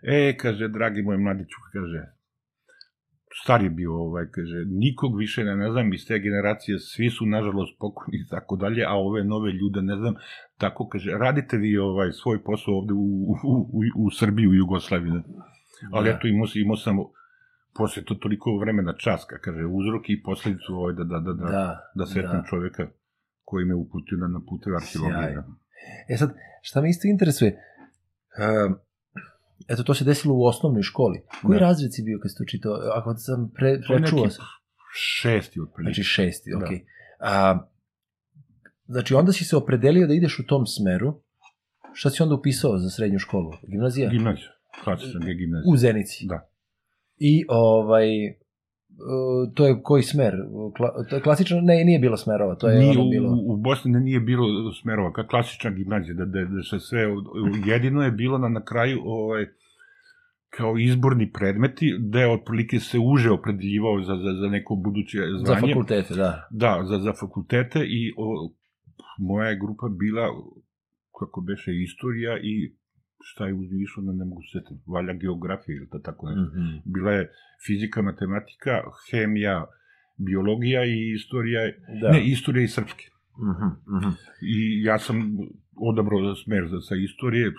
E, 0.03 0.37
kaže, 0.37 0.69
dragi 0.69 1.03
moj 1.03 1.17
mladiću, 1.17 1.57
kaže, 1.73 2.16
star 3.43 3.63
je 3.63 3.71
bio, 3.71 3.95
ovaj, 3.95 4.27
kaže, 4.31 4.65
nikog 4.69 5.19
više 5.19 5.45
ne, 5.45 5.57
ne 5.57 5.71
znam, 5.71 5.95
iz 5.95 6.07
te 6.07 6.19
generacije, 6.19 6.79
svi 6.79 7.11
su, 7.11 7.27
nažalost, 7.27 7.79
pokojni 7.79 8.19
i 8.19 8.29
tako 8.31 8.57
dalje, 8.57 8.85
a 8.85 8.95
ove 8.95 9.25
nove 9.25 9.53
ljude, 9.53 9.83
ne 9.83 9.97
znam, 9.97 10.15
tako, 10.59 10.89
kaže, 10.89 11.11
radite 11.11 11.57
vi 11.57 11.77
ovaj 11.79 12.13
svoj 12.13 12.43
posao 12.45 12.75
ovde 12.75 12.93
u, 12.95 13.07
u, 13.53 13.55
u, 13.79 13.81
u 14.07 14.11
Srbiji, 14.11 14.47
u 14.49 14.55
Jugoslaviji, 14.55 15.13
ne? 15.13 15.23
ali 15.93 16.11
da. 16.11 16.17
eto, 16.17 16.27
imao, 16.27 16.47
imao 16.55 16.77
sam, 16.77 16.97
posle 17.75 18.05
to 18.05 18.15
toliko 18.15 18.59
vremena 18.59 18.95
časka, 18.97 19.39
kaže, 19.39 19.65
uzrok 19.65 20.05
i 20.09 20.23
posledicu 20.23 20.75
ovaj, 20.75 20.95
da, 20.95 21.05
da, 21.05 21.19
da, 21.21 21.33
da, 21.33 21.51
da, 21.51 21.91
da 21.95 22.07
sretnem 22.07 22.43
da. 22.43 22.47
čoveka 22.51 22.87
koji 23.45 23.65
me 23.65 23.75
uputio 23.75 24.19
na, 24.19 24.29
na 24.29 24.41
pute 24.49 24.71
arheologije. 24.81 25.35
Da. 25.35 25.45
E 26.09 26.17
sad, 26.17 26.31
šta 26.63 26.81
me 26.81 26.91
isto 26.91 27.09
interesuje, 27.09 27.51
uh, 27.53 28.77
Eto, 29.69 29.83
to 29.83 29.95
se 29.95 30.05
desilo 30.05 30.35
u 30.35 30.45
osnovnoj 30.45 30.83
školi. 30.83 31.23
Koji 31.43 31.59
da. 31.59 31.67
razred 31.67 31.95
si 31.95 32.03
bio 32.03 32.19
kad 32.23 32.31
si 32.31 32.39
to 32.39 32.45
čitao? 32.45 32.73
Ako 32.95 33.15
sam 33.15 33.51
pre, 33.55 33.81
prečuo 33.89 34.31
sam. 34.31 34.45
Šesti 34.95 35.61
otprilike. 35.61 35.95
Znači 35.95 36.03
šesti, 36.03 36.51
da. 36.51 36.65
okej. 36.65 36.77
Okay. 36.77 36.85
A, 37.21 37.67
znači 38.87 39.15
onda 39.15 39.33
si 39.33 39.45
se 39.45 39.57
opredelio 39.57 40.07
da 40.07 40.15
ideš 40.15 40.39
u 40.39 40.47
tom 40.47 40.67
smeru. 40.67 41.23
Šta 41.93 42.11
si 42.11 42.23
onda 42.23 42.35
upisao 42.35 42.79
za 42.79 42.91
srednju 42.91 43.19
školu? 43.19 43.53
Gimnazija? 43.69 44.11
Gimnazija. 44.11 44.49
Klasična 44.85 45.21
gimnazija. 45.21 45.73
U 45.73 45.77
Zenici? 45.77 46.27
Da. 46.27 46.51
I 47.17 47.45
ovaj, 47.49 48.09
to 49.55 49.67
je 49.67 49.81
koji 49.83 50.03
smer? 50.03 50.35
Kla, 50.77 51.21
klasično, 51.23 51.61
ne, 51.61 51.85
nije 51.85 51.99
bilo 51.99 52.17
smerova, 52.17 52.55
to 52.55 52.69
je 52.69 52.79
nije, 52.79 52.99
ono 52.99 53.11
bilo... 53.11 53.31
U, 53.31 53.53
u 53.53 53.57
Bosni 53.57 53.91
ne, 53.91 54.01
nije 54.01 54.21
bilo 54.21 54.73
smerova, 54.73 55.13
kao 55.13 55.25
klasična 55.25 55.71
gimnazija, 55.71 56.15
da, 56.15 56.25
da, 56.25 56.45
da 56.45 56.63
se 56.63 56.81
sve, 56.81 57.07
jedino 57.67 58.03
je 58.03 58.11
bilo 58.11 58.39
na, 58.39 58.49
na 58.49 58.65
kraju, 58.65 59.01
ovaj, 59.05 59.47
kao 60.51 60.79
izborni 60.79 61.33
predmeti, 61.33 61.97
da 61.99 62.21
je 62.21 62.33
otprilike 62.33 62.81
se 62.81 62.99
uže 62.99 63.31
opredeljivao 63.31 64.03
za, 64.03 64.17
za, 64.17 64.33
za 64.41 64.49
neko 64.49 64.75
buduće 64.75 65.19
zvanje. 65.19 65.61
Za 65.61 65.67
fakultete, 65.67 66.15
da. 66.15 66.49
Da, 66.51 66.85
za, 66.85 66.99
za 66.99 67.13
fakultete 67.13 67.81
i 67.81 68.13
o, 68.17 68.51
moja 69.19 69.49
je 69.49 69.59
grupa 69.59 69.89
bila, 69.89 70.29
kako 71.21 71.41
beše, 71.41 71.73
istorija 71.83 72.39
i 72.43 72.75
šta 73.31 73.47
je 73.47 73.55
uzvišlo, 73.55 74.03
ne, 74.03 74.13
ne 74.13 74.25
mogu 74.25 74.43
se 74.43 74.59
setiti, 74.59 74.91
valja 74.97 75.13
geografija 75.13 75.77
ili 75.77 75.89
tako 76.03 76.29
nešto. 76.31 76.43
Mm 76.43 76.61
-hmm. 76.61 76.81
Bila 76.85 77.13
je 77.13 77.31
fizika, 77.67 78.03
matematika, 78.03 78.75
hemija, 79.11 79.57
biologija 80.17 80.85
i 80.85 81.13
istorija, 81.19 81.61
da. 82.03 82.11
ne, 82.13 82.21
istorija 82.25 82.65
i 82.65 82.69
srpske. 82.69 83.05
Mm 83.39 83.55
-hmm. 83.57 83.73
Mm 83.93 84.01
-hmm. 84.01 84.15
I 84.55 84.83
ja 84.83 84.99
sam 84.99 85.17
odabrao 85.77 86.35
smer 86.35 86.69
za, 86.73 86.81
sa 86.81 86.95
istorije, 87.09 87.53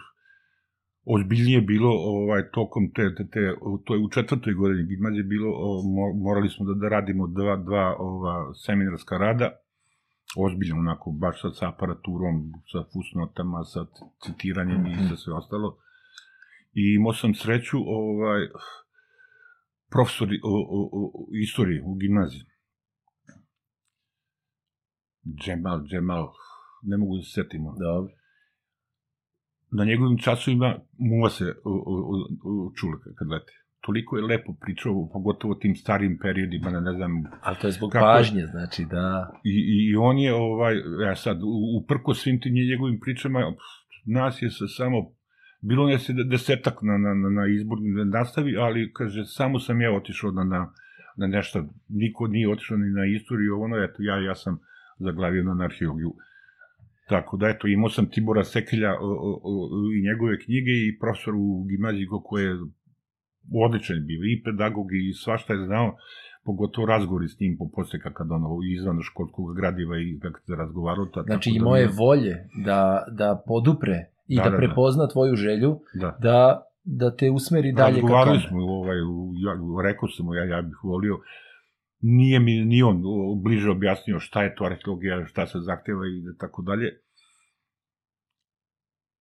ozbiljnije 1.05 1.61
bilo 1.61 1.91
ovaj 1.91 2.43
tokom 2.51 2.91
te, 2.95 3.15
te, 3.15 3.23
te 3.33 3.41
to 3.85 3.93
je 3.93 3.99
u 3.99 4.09
četvrtoj 4.09 4.53
godini 4.53 4.87
gimnazije 4.87 5.23
bilo 5.23 5.49
o, 5.55 5.81
morali 6.25 6.49
smo 6.49 6.65
da, 6.65 6.73
da 6.73 6.89
radimo 6.89 7.27
dva, 7.27 7.55
dva 7.55 7.95
ova 7.99 8.53
seminarska 8.53 9.17
rada 9.17 9.51
ozbiljno, 10.35 10.79
onako, 10.79 11.11
baš 11.11 11.41
sad 11.41 11.57
sa 11.57 11.69
aparaturom, 11.69 12.53
sa 12.71 12.83
fusnotama, 12.93 13.63
sa 13.63 13.85
citiranjem 14.25 14.85
i 14.85 15.07
sa 15.09 15.15
sve 15.15 15.33
ostalo. 15.33 15.77
I 16.73 16.95
imao 16.95 17.13
sam 17.13 17.33
sreću, 17.33 17.77
ovaj, 17.85 18.41
profesor 19.89 20.27
o, 20.43 20.53
o, 20.77 20.89
o, 20.93 21.27
istorije 21.43 21.83
u 21.85 21.95
gimnaziji. 21.95 22.43
Džemal, 25.43 25.79
Džemal, 25.87 26.33
ne 26.81 26.97
mogu 26.97 27.15
da 27.17 27.23
se 27.23 27.31
setimo. 27.31 27.75
Dobro. 27.79 28.13
Na 29.71 29.85
njegovim 29.85 30.17
časovima 30.17 30.79
muva 30.97 31.29
se 31.29 31.45
čula 32.79 32.97
kad 33.17 33.27
lete 33.27 33.66
toliko 33.87 34.17
je 34.17 34.23
lepo 34.23 34.53
pričao, 34.61 35.09
pogotovo 35.13 35.55
tim 35.55 35.75
starim 35.75 36.17
periodima, 36.21 36.69
ne, 36.69 36.81
ne 36.81 36.93
znam... 36.93 37.11
Ali 37.41 37.57
to 37.61 37.67
je 37.67 37.71
zbog 37.71 37.91
kako... 37.91 38.05
pažnje, 38.05 38.45
znači, 38.45 38.85
da... 38.91 39.31
I, 39.43 39.55
I 39.91 39.95
on 39.95 40.17
je, 40.17 40.33
ovaj, 40.33 40.75
ja 41.05 41.15
sad, 41.15 41.37
uprko 41.81 42.13
svim 42.13 42.41
tim 42.41 42.53
njegovim 42.53 42.99
pričama, 42.99 43.39
nas 44.05 44.41
je 44.41 44.49
sa 44.49 44.67
samo 44.67 44.97
bilo 45.61 45.89
je 45.89 45.99
se 45.99 46.13
desetak 46.13 46.81
na, 46.81 46.97
na, 46.97 47.13
na, 47.13 47.29
na 47.29 47.47
izbornim 47.47 48.09
nastavi, 48.09 48.57
ali, 48.57 48.91
kaže, 48.93 49.25
samo 49.25 49.59
sam 49.59 49.81
ja 49.81 49.91
otišao 49.91 50.31
na, 50.31 50.43
na, 50.43 50.73
na 51.17 51.27
nešto, 51.27 51.65
niko 51.89 52.27
nije 52.27 52.49
otišao 52.49 52.77
ni 52.77 52.89
na 52.89 53.05
istoriju, 53.05 53.61
ono, 53.61 53.77
eto, 53.83 53.95
ja, 53.99 54.17
ja 54.17 54.35
sam 54.35 54.59
zaglavio 54.99 55.43
na 55.43 55.63
arheologiju. 55.63 56.13
Tako 57.09 57.37
da, 57.37 57.47
eto, 57.47 57.67
imao 57.67 57.89
sam 57.89 58.09
Tibora 58.09 58.43
Sekelja 58.43 58.93
o, 58.99 59.11
o, 59.27 59.39
o, 59.43 59.69
i 59.97 60.01
njegove 60.01 60.39
knjige 60.39 60.71
i 60.71 60.97
profesor 60.99 61.33
u 61.35 61.63
gimnaziji 61.63 62.07
koji 62.23 62.43
je 62.45 62.55
odličan 63.65 64.05
bio 64.05 64.21
i 64.23 64.41
pedagog 64.45 64.87
i 64.93 65.13
svašta 65.13 65.53
je 65.53 65.65
znao, 65.65 65.95
pogotovo 66.47 66.87
razgovori 66.87 67.27
s 67.27 67.39
njim 67.39 67.57
po 67.59 67.65
posle 67.75 67.99
kad 67.99 68.31
ono 68.31 68.49
izvan 68.75 69.01
školskog 69.01 69.55
gradiva 69.55 69.95
i 69.97 70.19
kako 70.21 70.39
se 70.39 70.55
razgovarao. 70.55 71.05
Ta, 71.05 71.23
znači 71.23 71.49
i 71.49 71.59
da 71.59 71.65
moje 71.65 71.85
mi... 71.87 71.93
volje 71.97 72.35
da, 72.65 73.05
da 73.11 73.43
podupre 73.47 73.97
i 74.27 74.37
da, 74.37 74.43
da, 74.43 74.49
da 74.49 74.57
prepozna 74.57 75.05
da. 75.05 75.11
tvoju 75.11 75.35
želju, 75.35 75.79
da, 75.93 76.17
da, 76.21 76.63
da 76.83 77.15
te 77.15 77.29
usmeri 77.29 77.71
dalje 77.71 78.01
ka 78.01 78.23
tome. 78.25 78.39
smo, 78.39 78.57
ovaj, 78.59 78.97
ja, 79.45 79.51
rekao 79.83 80.09
sam 80.09 80.25
mu, 80.25 80.35
ja, 80.35 80.43
ja 80.43 80.61
bih 80.61 80.79
volio, 80.83 81.19
nije 82.01 82.39
mi 82.39 82.65
ni 82.65 82.83
on 82.83 83.01
bliže 83.43 83.69
objasnio 83.69 84.19
šta 84.19 84.43
je 84.43 84.55
to 84.55 84.65
arheologija, 84.65 85.25
šta 85.25 85.47
se 85.47 85.59
zahteva 85.59 86.07
i 86.07 86.37
tako 86.39 86.61
dalje. 86.61 86.89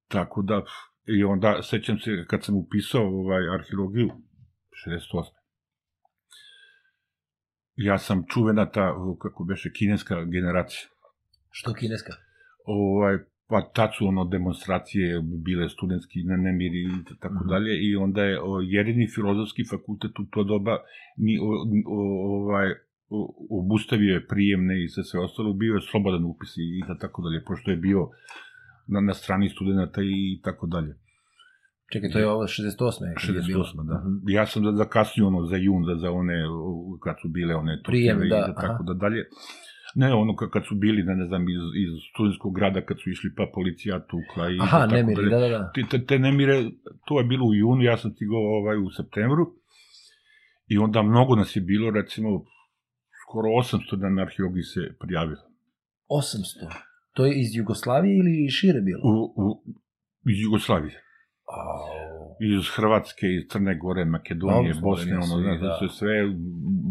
Tako 0.09 0.42
da, 0.42 0.62
I 1.06 1.25
onda, 1.25 1.62
sećam 1.62 1.98
se, 1.98 2.10
kad 2.26 2.44
sam 2.44 2.56
upisao 2.56 3.06
ovaj, 3.06 3.42
arheologiju, 3.54 4.10
68. 4.86 5.25
Ja 7.76 7.98
sam 7.98 8.25
čuvena 8.28 8.70
ta, 8.70 8.94
kako 9.22 9.44
beše, 9.44 9.72
kineska 9.72 10.25
generacija. 10.25 10.88
Što 11.50 11.75
kineska? 11.75 12.12
Ovaj, 12.64 13.18
pa 13.48 13.70
tad 13.75 13.90
su 13.98 14.06
ono 14.06 14.25
demonstracije 14.25 15.22
bile 15.44 15.68
studentski 15.68 16.22
na 16.22 16.36
nemiri 16.36 16.80
i 16.82 17.18
tako 17.20 17.34
mm 17.34 17.38
-hmm. 17.38 17.50
dalje 17.50 17.72
i 17.86 17.96
onda 17.96 18.22
je 18.22 18.40
o, 18.42 18.60
jedini 18.60 19.08
filozofski 19.14 19.62
fakultet 19.70 20.18
u 20.18 20.25
to 20.30 20.44
doba 20.44 20.78
ni, 21.16 21.38
o, 21.38 21.50
o, 21.86 22.00
ovaj, 22.36 22.68
obustavio 23.50 24.14
je 24.14 24.26
prijemne 24.26 24.84
i 24.84 24.88
sve 24.88 25.04
sve 25.04 25.20
ostalo, 25.20 25.52
bio 25.52 25.75
je 25.75 25.80
slobodan 25.90 26.25
upis 26.25 26.56
i, 26.56 26.66
i 26.78 26.82
tako 27.00 27.22
dalje, 27.22 27.44
pošto 27.44 27.70
je 27.70 27.76
bio 27.76 28.10
na, 28.86 29.00
na 29.00 29.14
strani 29.14 29.48
studenta 29.48 30.00
i 30.02 30.40
tako 30.44 30.66
dalje. 30.66 30.94
Čekaj, 31.92 32.10
to 32.10 32.18
je 32.18 32.28
ovo 32.28 32.42
68. 32.42 32.76
68. 33.16 33.86
da. 33.86 33.94
Uh 33.94 34.00
-huh. 34.04 34.20
Ja 34.26 34.46
sam 34.46 34.62
da 34.62 34.72
zakasnio 34.72 35.26
ono 35.26 35.46
za 35.46 35.56
jun, 35.56 35.84
za, 35.84 35.94
za 36.00 36.10
one, 36.10 36.34
kad 37.04 37.16
su 37.22 37.28
bile 37.28 37.54
one 37.54 37.80
Prijem, 37.84 38.18
da, 38.18 38.24
i 38.24 38.28
da, 38.28 38.54
tako 38.54 38.82
da 38.82 38.94
dalje. 38.94 39.24
Ne, 39.94 40.14
ono 40.14 40.36
kad 40.36 40.62
su 40.68 40.74
bili, 40.74 41.02
ne, 41.02 41.14
ne 41.16 41.26
znam, 41.26 41.42
iz, 41.42 41.62
iz 41.84 41.92
studentskog 42.12 42.54
grada, 42.54 42.80
kad 42.80 42.96
su 43.00 43.10
išli 43.10 43.34
pa 43.36 43.46
policija 43.54 44.00
tukla 44.00 44.50
i 44.50 44.58
Aha, 44.60 44.78
tako 44.78 44.94
nemiri, 44.94 45.30
da, 45.30 45.38
da, 45.38 45.48
da. 45.48 45.72
Te, 45.74 45.82
te, 45.90 46.06
te 46.06 46.18
nemire, 46.18 46.64
to 47.06 47.18
je 47.18 47.24
bilo 47.24 47.46
u 47.46 47.54
junu, 47.54 47.82
ja 47.82 47.96
sam 47.96 48.10
stigao 48.10 48.42
ovaj, 48.58 48.76
u 48.78 48.90
septembru 48.90 49.46
i 50.66 50.78
onda 50.78 51.02
mnogo 51.02 51.36
nas 51.36 51.56
je 51.56 51.62
bilo, 51.62 51.90
recimo, 51.90 52.44
skoro 53.22 53.48
800 53.48 53.96
da 53.96 54.08
na 54.08 54.22
arheologiji 54.22 54.62
se 54.62 54.80
prijavilo. 55.00 55.42
800? 56.08 56.85
To 57.16 57.26
je 57.26 57.32
iz 57.40 57.56
Jugoslavije 57.56 58.16
ili 58.18 58.50
šire 58.50 58.80
bilo? 58.80 59.00
U, 59.04 59.14
u, 59.42 59.46
iz 60.30 60.38
Jugoslavije. 60.46 61.02
Oh. 61.46 62.37
Iz 62.40 62.68
Hrvatske, 62.76 63.26
iz 63.26 63.42
Crne 63.50 63.78
Gore, 63.78 64.04
Makedonije, 64.04 64.75
oh, 64.76 64.82
Bosne, 64.82 65.16
ono, 65.16 65.40
znači, 65.42 65.62
da. 65.62 65.76
sve, 65.78 65.88
sve, 65.88 66.12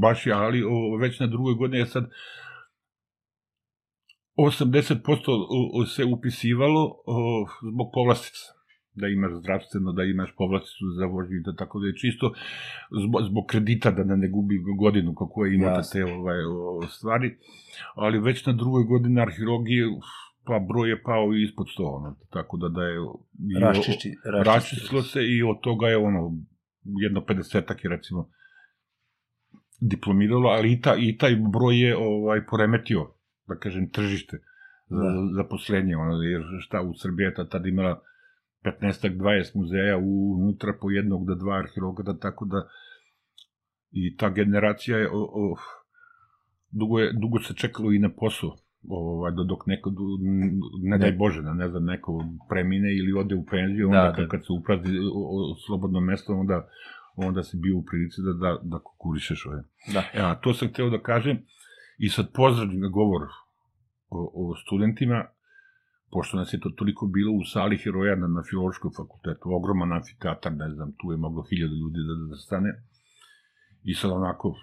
baš 0.02 0.28
je, 0.28 0.34
ali 0.34 0.64
o, 0.64 0.98
već 1.02 1.20
na 1.20 1.28
drugoj 1.28 1.54
godini 1.54 1.80
je 1.80 1.86
sad 1.86 2.10
80% 4.38 5.88
se 5.96 6.04
upisivalo 6.06 6.84
o, 7.06 7.46
zbog 7.74 7.88
povlastica 7.94 8.55
da 8.96 9.08
imaš 9.08 9.32
zdravstveno, 9.42 9.92
da 9.92 10.04
imaš 10.04 10.36
povlasticu 10.38 10.86
za 11.00 11.06
vožnju, 11.06 11.42
da 11.46 11.56
tako 11.56 11.80
da 11.80 11.88
je 11.88 11.96
čisto 11.96 12.34
zbog, 13.04 13.22
zbog 13.30 13.46
kredita 13.48 13.92
da 13.92 14.04
ne 14.16 14.30
gubi 14.30 14.56
godinu 14.80 15.16
kako 15.16 15.46
je 15.46 15.56
imate 15.56 15.90
te 15.92 16.06
ovaj, 16.06 16.38
stvari, 16.90 17.38
ali 17.96 18.20
već 18.20 18.46
na 18.46 18.54
drugoj 18.54 18.84
godini 18.84 19.22
arheologije 19.22 19.86
pa 20.46 20.60
broj 20.60 20.90
je 20.90 21.04
pao 21.04 21.34
ispod 21.34 21.68
100, 21.78 21.96
ono, 21.98 22.16
tako 22.30 22.58
da 22.58 22.70
da 22.70 22.84
je... 22.84 22.98
Raščišći, 23.62 24.12
raščistilo 24.46 25.02
se 25.02 25.20
i 25.24 25.44
od 25.44 25.60
toga 25.62 25.88
je 25.88 25.98
ono, 25.98 26.32
jedno 26.84 27.22
50 27.22 27.84
je 27.84 27.90
recimo 27.90 28.30
diplomiralo, 29.82 30.50
ali 30.50 30.74
i, 30.74 30.82
ta, 30.82 30.96
i 30.98 31.18
taj 31.18 31.36
broj 31.36 31.80
je 31.82 31.98
ovaj, 31.98 32.46
poremetio, 32.46 33.12
da 33.48 33.56
kažem, 33.56 33.90
tržište 33.90 34.38
za 34.90 35.04
da. 35.04 35.28
zaposlenje, 35.36 35.98
ono, 35.98 36.22
jer 36.22 36.42
šta 36.60 36.82
u 36.82 36.94
Srbiji 36.94 37.26
je 37.26 37.50
tad 37.50 37.66
imala 37.66 38.02
15-20 38.82 39.56
muzeja 39.56 39.98
unutra 39.98 40.74
po 40.82 40.92
jednog 40.92 41.28
do 41.28 41.36
dva 41.36 41.58
arheologa, 41.58 42.04
da 42.04 42.20
tako 42.20 42.46
da 42.46 42.68
i 43.92 44.16
ta 44.18 44.30
generacija 44.30 44.98
je 44.98 45.10
o, 45.12 45.22
o, 45.34 45.56
dugo, 46.72 47.00
je, 47.00 47.14
dugo 47.14 47.40
se 47.40 47.54
čekalo 47.54 47.92
i 47.92 48.00
na 48.00 48.10
posao 48.10 48.56
ovaj, 48.90 49.32
do 49.32 49.44
dok 49.44 49.68
neko, 49.68 49.92
ne 50.84 50.98
daj 50.98 51.12
Bože, 51.12 51.42
da 51.42 51.54
ne 51.54 51.70
znam, 51.70 51.86
neko 51.86 52.26
premine 52.50 52.98
ili 52.98 53.20
ode 53.20 53.36
u 53.36 53.46
penziju, 53.46 53.88
onda 53.88 54.02
da, 54.02 54.14
kad, 54.16 54.26
da. 54.26 54.30
kad 54.30 54.46
se 54.46 54.54
uprazi 54.54 54.90
slobodno 55.68 56.00
mesto, 56.00 56.34
onda, 56.34 56.68
onda 57.16 57.44
se 57.44 57.58
bio 57.58 57.78
u 57.78 57.86
prilici 57.86 58.22
da, 58.22 58.34
da, 58.34 58.60
da 58.64 58.80
kukurišeš 58.80 59.46
ove. 59.46 59.64
Da. 59.94 60.04
E, 60.14 60.22
a 60.22 60.36
to 60.36 60.54
sam 60.54 60.68
hteo 60.68 60.90
da 60.90 61.02
kažem, 61.02 61.38
i 61.98 62.10
sad 62.10 62.32
pozdravim 62.34 62.80
na 62.80 62.88
govor 62.88 63.22
o, 64.10 64.32
o 64.34 64.56
studentima, 64.56 65.26
pošto 66.12 66.38
nas 66.38 66.54
je 66.54 66.60
to 66.60 66.70
toliko 66.70 67.08
bilo 67.08 67.32
u 67.32 67.44
sali 67.54 67.78
heroja 67.78 68.16
na, 68.16 68.28
na 68.28 68.44
filološkom 68.50 68.92
fakultetu, 68.98 69.50
ogroman 69.52 69.94
amfiteatar, 69.94 70.54
ne 70.54 70.70
znam, 70.70 70.92
tu 71.00 71.12
je 71.12 71.18
moglo 71.18 71.44
hiljada 71.50 71.74
ljudi 71.74 72.00
da, 72.08 72.30
da 72.30 72.38
stane, 72.38 72.70
i 73.84 73.94
sad 73.94 74.12
onako 74.12 74.56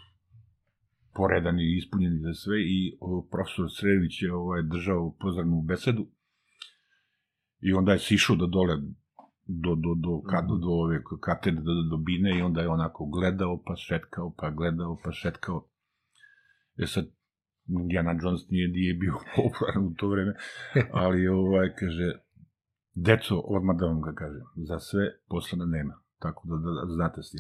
poredan 1.14 1.61
i 1.61 1.77
ispunjen 1.77 2.19
za 2.23 2.35
sve 2.35 2.59
i 2.61 2.97
o, 3.01 3.29
profesor 3.31 3.67
Srević 3.71 4.23
je 4.23 4.35
ovaj, 4.35 4.62
držao 4.62 5.14
pozdravnu 5.21 5.62
besedu 5.62 6.07
i 7.61 7.73
onda 7.73 7.93
je 7.93 7.99
sišao 7.99 8.37
do 8.37 8.47
dole 8.47 8.77
do, 9.47 9.75
do, 9.75 9.95
do, 9.97 10.23
kad, 10.31 10.47
do, 10.49 10.57
do 10.57 10.69
ove 10.69 11.03
katedre, 11.21 11.62
do, 11.62 11.83
do 11.90 11.97
bine 11.97 12.38
i 12.38 12.43
onda 12.43 12.61
je 12.61 12.69
onako 12.69 13.07
gledao, 13.07 13.62
pa 13.67 13.77
šetkao, 13.77 14.35
pa 14.38 14.51
gledao, 14.51 14.99
pa 15.05 15.12
šetkao. 15.12 15.69
E 16.77 16.87
sad, 16.87 17.07
Indiana 17.81 18.15
Jones 18.23 18.49
nije, 18.51 18.69
nije 18.69 18.95
bio 18.95 19.15
popularan 19.37 19.85
u 19.87 19.95
to 19.95 20.09
vreme, 20.09 20.35
ali 20.93 21.29
ovaj, 21.29 21.75
kaže, 21.75 22.13
deco, 22.95 23.39
odmah 23.39 23.77
da 23.77 23.87
vam 23.87 24.01
ga 24.01 24.13
kažem, 24.13 24.43
za 24.57 24.79
sve 24.79 25.05
poslana 25.29 25.67
nema, 25.67 25.95
tako 26.19 26.49
da, 26.49 26.57
da, 26.57 26.71
da 26.87 26.95
znate 26.95 27.23
s. 27.23 27.35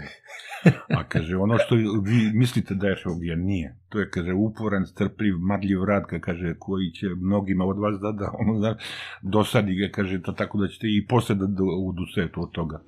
A 0.98 1.04
kaže, 1.08 1.36
ono 1.36 1.58
što 1.58 1.74
vi 2.04 2.30
mislite 2.34 2.74
da 2.74 2.86
je 2.86 2.92
arheologija, 2.92 3.36
nije. 3.36 3.76
To 3.88 3.98
je, 4.00 4.10
kaže, 4.10 4.32
uporan, 4.32 4.86
strpljiv, 4.86 5.34
marljiv 5.38 5.84
rad, 5.84 6.02
kaže, 6.20 6.54
koji 6.58 6.90
će 6.90 7.06
mnogima 7.08 7.64
od 7.64 7.78
vas 7.78 8.00
da, 8.00 8.12
da 8.12 8.32
ono, 8.38 8.60
da, 8.60 8.76
dosadi 9.22 9.74
ga, 9.74 9.88
kaže, 9.92 10.22
to 10.22 10.32
tako 10.32 10.58
da 10.58 10.68
ćete 10.68 10.86
i 10.86 11.06
posle 11.08 11.34
da, 11.34 11.46
da 11.46 11.62
od 12.36 12.50
toga. 12.52 12.82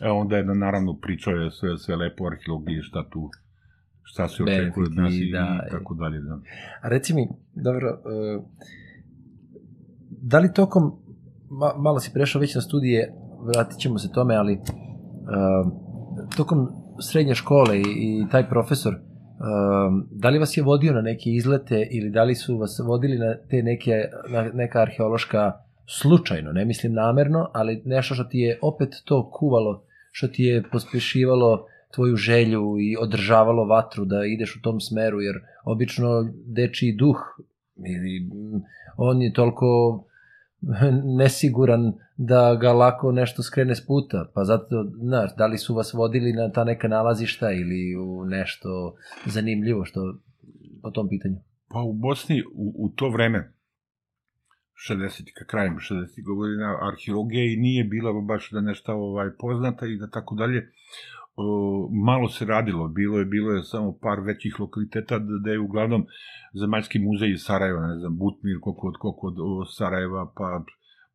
A 0.00 0.12
onda 0.12 0.36
je, 0.36 0.44
naravno, 0.44 0.98
pričao 1.02 1.34
je 1.34 1.50
sve, 1.50 1.78
sve 1.78 1.96
lepo 1.96 2.26
arheologije, 2.26 2.82
šta 2.82 3.08
tu 3.10 3.30
šta 4.14 4.28
se 4.28 4.42
očekuje 4.42 4.84
od 4.86 4.94
nas 4.94 5.12
i, 5.14 5.30
da, 5.32 5.60
i 5.66 5.70
tako 5.70 5.94
dalje. 5.94 6.20
Da. 6.20 6.38
A 6.82 6.88
reci 6.88 7.14
mi, 7.14 7.28
dobro, 7.54 7.88
uh, 7.90 8.44
da 10.08 10.38
li 10.38 10.52
tokom, 10.52 10.82
ma, 11.50 11.72
malo 11.78 12.00
si 12.00 12.12
prešao 12.14 12.40
već 12.40 12.54
na 12.54 12.60
studije, 12.60 13.14
vratit 13.40 13.78
ćemo 13.78 13.98
se 13.98 14.12
tome, 14.12 14.36
ali 14.36 14.54
uh, 14.54 15.72
tokom 16.36 16.68
srednje 17.00 17.34
škole 17.34 17.78
i, 17.78 17.82
i 17.82 18.26
taj 18.30 18.48
profesor, 18.48 18.94
uh, 18.94 19.00
da 20.10 20.28
li 20.28 20.38
vas 20.38 20.56
je 20.56 20.62
vodio 20.62 20.92
na 20.92 21.00
neke 21.00 21.30
izlete 21.30 21.88
ili 21.90 22.10
da 22.10 22.24
li 22.24 22.34
su 22.34 22.58
vas 22.58 22.80
vodili 22.86 23.18
na 23.18 23.34
te 23.50 23.62
neke, 23.62 23.92
na 24.28 24.42
neka 24.42 24.80
arheološka 24.80 25.52
slučajno, 25.86 26.52
ne 26.52 26.64
mislim 26.64 26.92
namerno, 26.92 27.50
ali 27.52 27.82
nešto 27.84 28.14
što 28.14 28.24
ti 28.24 28.38
je 28.38 28.58
opet 28.62 28.88
to 29.04 29.30
kuvalo, 29.30 29.84
što 30.10 30.28
ti 30.28 30.42
je 30.42 30.62
pospešivalo 30.72 31.66
tvoju 31.94 32.16
želju 32.16 32.76
i 32.80 32.96
održavalo 33.00 33.64
vatru 33.64 34.04
da 34.04 34.24
ideš 34.26 34.56
u 34.56 34.62
tom 34.62 34.80
smeru, 34.80 35.20
jer 35.20 35.34
obično 35.64 36.32
dečiji 36.46 36.92
duh, 36.92 37.16
ili, 37.76 38.30
on 38.96 39.22
je 39.22 39.32
toliko 39.32 39.66
nesiguran 41.18 41.92
da 42.16 42.54
ga 42.60 42.72
lako 42.72 43.12
nešto 43.12 43.42
skrene 43.42 43.74
s 43.74 43.86
puta, 43.86 44.30
pa 44.34 44.44
zato, 44.44 44.84
znaš, 44.98 45.36
da 45.36 45.46
li 45.46 45.58
su 45.58 45.74
vas 45.74 45.92
vodili 45.92 46.32
na 46.32 46.52
ta 46.52 46.64
neka 46.64 46.88
nalazišta 46.88 47.50
ili 47.50 47.96
u 47.96 48.24
nešto 48.24 48.94
zanimljivo 49.26 49.84
što 49.84 50.00
po 50.82 50.90
tom 50.90 51.08
pitanju? 51.08 51.36
Pa 51.68 51.80
u 51.80 51.92
Bosni 51.92 52.42
u, 52.54 52.74
u 52.78 52.88
to 52.88 53.08
vreme 53.08 53.52
60 54.90 55.32
ka 55.38 55.44
krajem 55.44 55.74
60 55.74 56.36
godina 56.36 56.78
arheologija 56.92 57.44
i 57.44 57.56
nije 57.56 57.84
bila 57.84 58.12
baš 58.20 58.50
da 58.50 58.60
nešto 58.60 58.92
ovaj 58.92 59.30
poznata 59.38 59.86
i 59.86 59.96
da 59.96 60.10
tako 60.10 60.34
dalje 60.34 60.72
malo 62.06 62.28
se 62.28 62.44
radilo, 62.44 62.88
bilo 62.88 63.18
je 63.18 63.24
bilo 63.24 63.52
je 63.52 63.62
samo 63.62 63.98
par 64.02 64.20
većih 64.20 64.60
lokaliteta 64.60 65.18
da, 65.18 65.38
da 65.44 65.50
je 65.50 65.60
uglavnom 65.60 66.06
zemaljski 66.60 66.98
muzej 66.98 67.30
iz 67.30 67.40
Sarajeva, 67.42 67.86
ne 67.86 67.98
znam, 67.98 68.18
Butmir, 68.18 68.56
koliko 68.60 68.88
od, 68.88 68.94
koliko 68.98 69.26
od 69.26 69.66
Sarajeva, 69.76 70.32
pa 70.36 70.64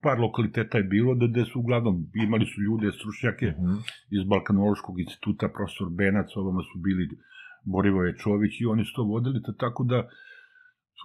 par 0.02 0.20
lokaliteta 0.20 0.78
je 0.78 0.84
bilo 0.84 1.16
da, 1.16 1.28
da 1.28 1.46
su 1.46 1.60
uglavnom 1.60 1.96
imali 2.14 2.46
su 2.46 2.62
ljude, 2.62 2.92
stručnjake 2.92 3.46
mm 3.46 3.64
-hmm. 3.64 3.78
iz 4.18 4.28
Balkanološkog 4.28 5.00
instituta, 5.00 5.50
profesor 5.58 5.90
Benac, 5.90 6.28
ovama 6.36 6.62
su 6.74 6.80
bili 6.80 7.10
Borivoje 7.64 8.18
Čović 8.18 8.62
i 8.62 8.66
oni 8.66 8.86
su 8.86 8.94
to 8.96 9.04
vodili, 9.04 9.42
tako 9.58 9.84
da 9.84 10.10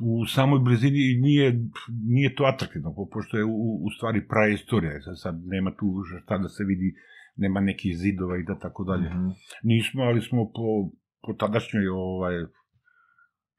u 0.03 0.27
samoj 0.27 0.59
blizini 0.59 1.01
nije, 1.21 1.69
nije 2.05 2.35
to 2.35 2.45
atraktivno, 2.45 2.95
pošto 3.13 3.37
je 3.39 3.45
u, 3.45 3.85
u 3.87 3.91
stvari 3.97 4.29
praistorija, 4.29 5.01
sad, 5.01 5.15
sad 5.21 5.35
nema 5.47 5.71
tu 5.71 5.87
šta 6.23 6.39
da 6.39 6.49
se 6.49 6.65
vidi 6.65 6.95
nema 7.37 7.61
nekih 7.61 7.97
zidova 7.97 8.39
i 8.39 8.43
da 8.43 8.59
tako 8.59 8.85
dalje. 8.85 9.11
Mm 9.11 9.19
-hmm. 9.19 9.33
Nismo, 9.63 10.03
ali 10.03 10.21
smo 10.21 10.45
po, 10.45 10.91
po 11.27 11.33
tadašnjoj 11.33 11.89
ovaj, 11.89 12.35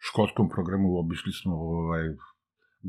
školskom 0.09 0.49
programu 0.49 0.97
obišli 0.97 1.31
smo 1.31 1.55
ovaj, 1.55 2.03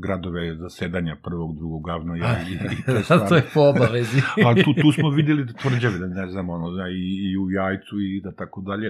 gradove 0.03 0.55
zasedanja 0.55 1.15
prvog, 1.23 1.55
drugog 1.57 1.81
gavno 1.85 2.15
ja, 2.15 2.33
i, 2.49 2.53
i 2.53 2.81
te 2.85 3.03
stvari. 3.03 3.29
to 3.29 3.35
je 3.35 3.45
po 3.53 3.61
obavezi. 3.61 4.19
Ali 4.45 4.63
tu, 4.63 4.73
tu 4.81 4.91
smo 4.91 5.09
videli 5.09 5.53
tvrđave, 5.61 5.97
da 5.97 6.07
ne 6.07 6.27
znam, 6.31 6.49
ono, 6.49 6.71
da, 6.71 6.83
i, 6.89 7.03
i 7.27 7.37
u 7.37 7.45
Jajcu 7.51 7.95
i 7.99 8.21
da 8.23 8.31
tako 8.35 8.61
dalje. 8.61 8.89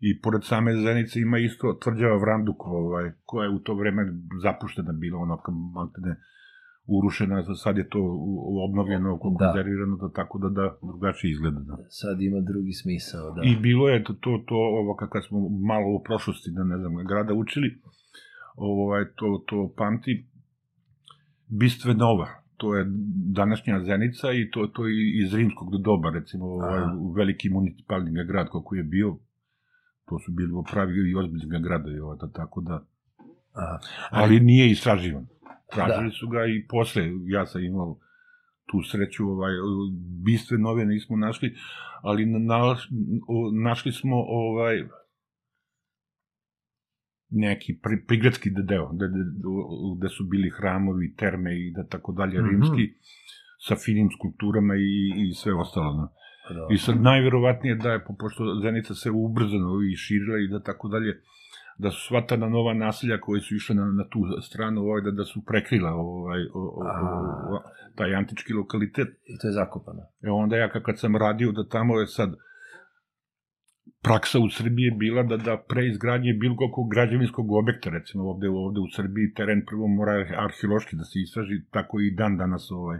I 0.00 0.20
pored 0.20 0.42
same 0.44 0.76
Zenice 0.76 1.20
ima 1.20 1.38
isto 1.38 1.78
tvrđava 1.82 2.16
Vranduk, 2.16 2.66
ovaj, 2.66 3.12
koja 3.24 3.44
je 3.44 3.54
u 3.56 3.58
to 3.58 3.74
vreme 3.74 4.02
zapuštena 4.42 4.92
bila, 4.92 5.18
ono, 5.18 5.36
kao 5.36 5.54
maltene, 5.54 6.16
urušena, 6.98 7.54
sad 7.54 7.76
je 7.76 7.88
to 7.88 8.00
obnovljeno, 8.68 9.18
konzervirano, 9.18 9.96
da. 9.96 10.06
da 10.06 10.12
tako 10.12 10.38
da 10.38 10.48
da 10.48 10.76
drugačije 10.82 11.30
izgleda. 11.30 11.60
Da. 11.60 11.76
Sad 11.88 12.20
ima 12.20 12.40
drugi 12.40 12.72
smisao, 12.72 13.30
da. 13.34 13.40
I 13.44 13.56
bilo 13.56 13.88
je 13.88 14.04
to, 14.04 14.12
to, 14.12 14.44
to 14.48 14.54
ovo 14.54 14.96
kako 14.96 15.22
smo 15.22 15.38
malo 15.48 15.86
u 15.96 16.02
prošlosti, 16.02 16.50
da 16.50 16.64
ne 16.64 16.78
znam, 16.78 16.92
grada 17.08 17.34
učili, 17.34 17.68
ovaj, 18.56 19.04
to, 19.16 19.44
to 19.46 19.74
pamti, 19.76 20.26
Bistve 21.48 21.94
Nova, 21.94 22.28
to 22.56 22.76
je 22.76 22.84
današnja 23.40 23.84
Zenica 23.84 24.32
i 24.32 24.50
to, 24.50 24.66
to 24.66 24.86
je 24.86 24.94
iz 25.24 25.34
rimskog 25.34 25.68
doba, 25.82 26.10
recimo, 26.10 26.44
ovaj, 26.46 26.80
veliki 27.16 27.50
municipalni 27.50 28.10
grad 28.26 28.46
kako 28.52 28.74
je 28.74 28.82
bio, 28.82 29.16
to 30.08 30.18
su 30.18 30.32
bili 30.32 30.50
pravi 30.72 31.10
i 31.10 31.14
ozbiljni 31.14 31.62
gradovi, 31.62 31.98
ovaj, 31.98 32.18
tako 32.34 32.60
da, 32.60 32.86
Aha. 33.52 33.78
ali 34.10 34.40
nije 34.40 34.70
istraživan. 34.70 35.26
Tražili 35.74 36.08
da. 36.08 36.14
su 36.20 36.28
ga 36.28 36.44
i 36.46 36.66
posle, 36.68 37.02
ja 37.26 37.46
sam 37.46 37.64
imao 37.64 37.98
tu 38.70 38.82
sreću, 38.82 39.28
ovaj, 39.28 39.52
bistve 40.24 40.58
nove 40.58 40.84
nismo 40.84 41.16
našli, 41.16 41.54
ali 42.02 42.26
na, 42.26 42.76
našli 43.64 43.92
smo 43.92 44.16
ovaj, 44.16 44.84
neki 47.30 47.78
pri, 47.82 48.04
prigradski 48.06 48.50
deo, 48.50 48.92
gde, 48.92 49.06
gde 49.98 50.08
su 50.08 50.24
bili 50.24 50.50
hramovi, 50.50 51.14
terme 51.14 51.58
i 51.58 51.72
da 51.76 51.86
tako 51.86 52.12
dalje, 52.12 52.42
mm 52.42 52.44
-hmm. 52.44 52.50
rimski, 52.50 52.94
sa 53.66 53.76
finim 53.76 54.08
skulpturama 54.18 54.74
i, 54.74 55.28
i 55.28 55.34
sve 55.34 55.54
ostalo. 55.54 55.92
No. 55.96 56.08
Da. 56.54 56.74
I 56.74 56.78
sad 56.78 57.00
najverovatnije 57.00 57.74
da 57.74 57.92
je, 57.92 58.04
pošto 58.18 58.60
Zenica 58.62 58.94
se 58.94 59.10
ubrzano 59.10 59.70
i 59.92 59.96
širila 59.96 60.38
i 60.38 60.48
da 60.48 60.62
tako 60.62 60.88
dalje, 60.88 61.22
da 61.80 61.90
su 61.90 62.00
sva 62.08 62.20
ta 62.26 62.36
nova 62.36 62.74
naselja 62.74 63.20
koje 63.20 63.40
su 63.40 63.54
išle 63.54 63.74
na, 63.74 63.84
na 63.84 64.04
tu 64.12 64.20
stranu 64.42 64.80
ovaj, 64.80 65.02
da, 65.02 65.10
da 65.10 65.24
su 65.24 65.44
prekrila 65.44 65.90
ovaj, 65.90 66.40
o, 66.54 66.60
o, 66.60 66.82
o, 67.54 67.62
taj 67.96 68.14
antički 68.14 68.52
lokalitet. 68.52 69.08
I 69.08 69.38
to 69.38 69.48
je 69.48 69.52
zakopano. 69.52 70.02
E 70.22 70.30
onda 70.30 70.56
ja 70.56 70.68
kad 70.68 70.98
sam 70.98 71.16
radio 71.16 71.52
da 71.52 71.68
tamo 71.68 72.00
je 72.00 72.06
sad 72.06 72.30
praksa 74.02 74.38
u 74.38 74.48
Srbiji 74.48 74.84
je 74.84 74.98
bila 75.04 75.22
da, 75.22 75.36
da 75.36 75.64
pre 75.68 75.86
izgradnje 75.86 76.32
bilo 76.32 76.56
kakvog 76.56 76.90
građevinskog 76.90 77.52
objekta, 77.52 77.90
recimo 77.90 78.24
ovde, 78.24 78.48
ovde 78.48 78.80
u 78.80 78.88
Srbiji, 78.96 79.34
teren 79.36 79.64
prvo 79.66 79.86
mora 79.86 80.12
arheološki 80.46 80.96
da 80.96 81.04
se 81.04 81.20
istraži, 81.20 81.64
tako 81.70 82.00
i 82.00 82.14
dan 82.20 82.36
danas 82.36 82.70
ovaj, 82.70 82.98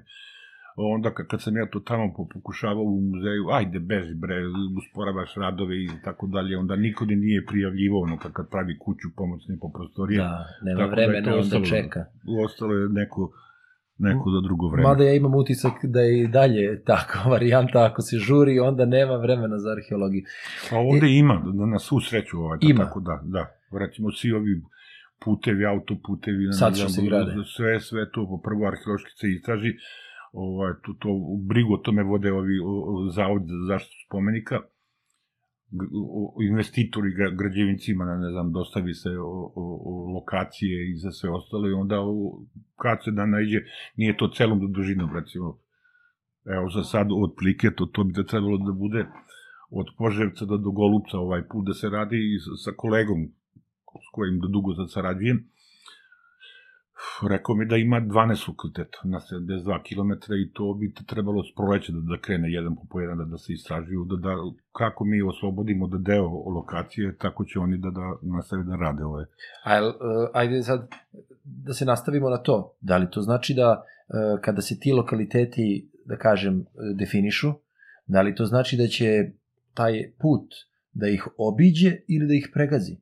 onda 0.87 1.15
kad 1.15 1.43
sam 1.43 1.57
ja 1.57 1.67
to 1.67 1.81
tamo 1.81 2.15
pokušavao 2.35 2.83
u 2.83 3.01
muzeju, 3.01 3.45
ajde 3.53 3.79
beži 3.79 4.15
bre, 4.15 4.37
usporavaš 4.79 5.35
radove 5.37 5.77
i 5.85 5.89
tako 6.05 6.27
dalje, 6.27 6.59
onda 6.59 6.77
niko 6.77 7.05
ne 7.05 7.17
nije 7.17 7.47
prijavljivo 7.47 8.01
ono 8.01 8.19
kad 8.19 8.51
pravi 8.51 8.79
kuću 8.79 9.09
pomoćne 9.17 9.59
po 9.61 9.69
prostorije. 9.69 10.19
Da, 10.19 10.47
nema 10.63 10.81
tako 10.81 10.91
vremena, 10.91 11.31
da 11.31 11.31
onda 11.31 11.41
ostalo, 11.41 11.65
čeka. 11.65 12.05
Ostalo 12.45 12.75
je 12.75 12.89
neko 12.89 13.33
neko 14.01 14.31
za 14.31 14.41
drugo 14.41 14.69
vreme. 14.69 14.89
Mada 14.89 15.05
ja 15.05 15.15
imam 15.15 15.35
utisak 15.35 15.73
da 15.85 16.01
je 16.01 16.23
i 16.23 16.29
dalje 16.29 16.83
tako 16.85 17.19
varijanta, 17.35 17.85
ako 17.85 18.03
se 18.03 18.17
žuri, 18.19 18.59
onda 18.59 18.85
nema 18.85 19.17
vremena 19.17 19.59
za 19.59 19.71
arheologiju. 19.71 20.23
Pa 20.71 20.77
ovde 20.77 21.07
e, 21.07 21.19
ima, 21.19 21.43
da 21.55 21.67
na 21.67 21.79
svu 21.79 22.01
sreću, 22.01 22.39
ovaj, 22.39 22.59
da, 22.59 22.67
ima. 22.71 22.85
tako 22.85 23.01
da, 23.01 23.21
da. 23.25 23.47
Recimo, 23.81 24.11
svi 24.13 24.33
ovi 24.33 24.63
putevi, 25.25 25.67
autoputevi, 25.67 26.53
Sad 26.53 26.77
što 26.77 26.89
se 26.89 27.03
grade. 27.03 27.33
Sve, 27.57 27.81
sve 27.81 28.11
to, 28.11 28.27
po 28.27 28.41
prvo 28.45 28.67
arheološki 28.67 29.11
se 29.15 29.27
istraži, 29.31 29.73
ovaj, 30.33 30.73
to, 30.83 30.93
to, 30.99 31.09
brigu 31.49 31.75
o 31.75 31.83
tome 31.85 32.03
vode 32.03 32.33
ovi 32.33 32.55
zavod 33.15 33.43
za 33.43 33.67
zaštitu 33.67 33.97
spomenika, 34.07 34.61
investitori 36.51 37.11
građevincima, 37.39 38.05
ne 38.05 38.31
znam, 38.31 38.53
dostavi 38.53 38.95
se 38.95 39.11
o, 39.11 39.53
o, 39.55 39.81
o 39.85 40.13
lokacije 40.15 40.91
i 40.91 40.97
za 40.97 41.11
sve 41.11 41.31
ostalo 41.31 41.69
i 41.69 41.73
onda 41.73 42.01
o, 42.01 42.43
kad 42.77 42.99
se 43.05 43.11
da 43.11 43.27
najđe, 43.27 43.59
nije 43.97 44.17
to 44.17 44.29
celom 44.29 44.73
dužinom, 44.73 45.11
recimo, 45.15 45.59
evo 46.45 46.71
za 46.71 46.83
sad 46.85 47.07
plike, 47.39 47.71
to, 47.77 47.87
to 47.87 48.05
bi 48.05 48.13
da 48.13 48.25
trebalo 48.25 48.59
da 48.59 48.73
bude 48.73 49.07
od 49.71 49.87
Poževca 49.99 50.45
do, 50.45 50.59
Golubca 50.59 51.19
ovaj 51.19 51.43
put 51.49 51.67
da 51.67 51.75
se 51.75 51.89
radi 51.89 52.17
i 52.17 52.39
sa 52.65 52.71
kolegom 52.77 53.29
s 54.07 54.09
kojim 54.13 54.41
do 54.41 54.49
dugo 54.49 54.75
sad 54.75 54.91
sarađujem, 54.91 55.49
rekao 57.31 57.55
mi 57.55 57.67
da 57.67 57.77
ima 57.77 58.01
12 58.01 58.47
fakulteta 58.47 58.99
na 59.05 59.21
72 59.21 59.83
km 59.89 60.33
i 60.33 60.53
to 60.53 60.75
bi 60.75 60.95
trebalo 61.07 61.43
s 61.43 61.55
proleća 61.55 61.93
da, 61.93 62.01
da 62.01 62.21
krene 62.21 62.53
jedan 62.53 62.77
po 62.91 63.01
jedan 63.01 63.19
da, 63.19 63.25
da 63.25 63.39
se 63.39 63.53
istražuju, 63.53 64.05
da, 64.05 64.17
da, 64.17 64.35
kako 64.73 65.05
mi 65.05 65.23
oslobodimo 65.23 65.87
da 65.87 65.99
deo 65.99 66.29
lokacije, 66.29 67.17
tako 67.17 67.45
će 67.45 67.59
oni 67.59 67.79
da, 67.79 67.91
da 67.91 68.17
nastave 68.23 68.63
da 68.63 68.77
rade 68.77 69.05
ove. 69.05 69.25
A, 69.65 69.87
uh, 69.87 69.93
ajde 70.35 70.63
sad 70.63 70.89
da 71.43 71.73
se 71.73 71.85
nastavimo 71.85 72.31
na 72.31 72.39
to. 72.39 72.77
Da 72.81 72.97
li 72.97 73.11
to 73.11 73.21
znači 73.21 73.55
da 73.55 73.71
uh, 73.73 74.41
kada 74.41 74.61
se 74.61 74.79
ti 74.81 74.93
lokaliteti, 74.93 75.91
da 76.05 76.17
kažem, 76.17 76.65
definišu, 76.99 77.53
da 78.07 78.23
li 78.23 78.35
to 78.35 78.45
znači 78.47 78.77
da 78.77 78.87
će 78.87 79.31
taj 79.75 80.13
put 80.19 80.55
da 80.93 81.09
ih 81.09 81.29
obiđe 81.39 81.97
ili 82.09 82.27
da 82.27 82.35
ih 82.35 82.51
pregazi? 82.55 82.97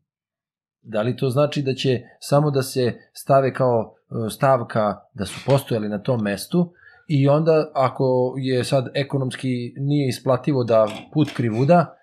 Da 0.88 1.03
li 1.03 1.16
to 1.16 1.31
znači 1.31 1.62
da 1.62 1.74
će 1.74 2.01
samo 2.20 2.51
da 2.51 2.62
se 2.62 2.92
stave 3.12 3.55
kao 3.55 3.94
e, 4.27 4.31
stavka 4.31 4.96
da 5.14 5.27
su 5.27 5.40
postojali 5.46 5.88
na 5.88 6.03
tom 6.03 6.22
mestu 6.22 6.72
i 7.09 7.29
onda 7.29 7.70
ako 7.74 8.35
je 8.38 8.64
sad 8.64 8.90
ekonomski 8.94 9.74
nije 9.77 10.09
isplativo 10.09 10.64
da 10.64 10.88
put 11.12 11.29
krivuda, 11.37 11.96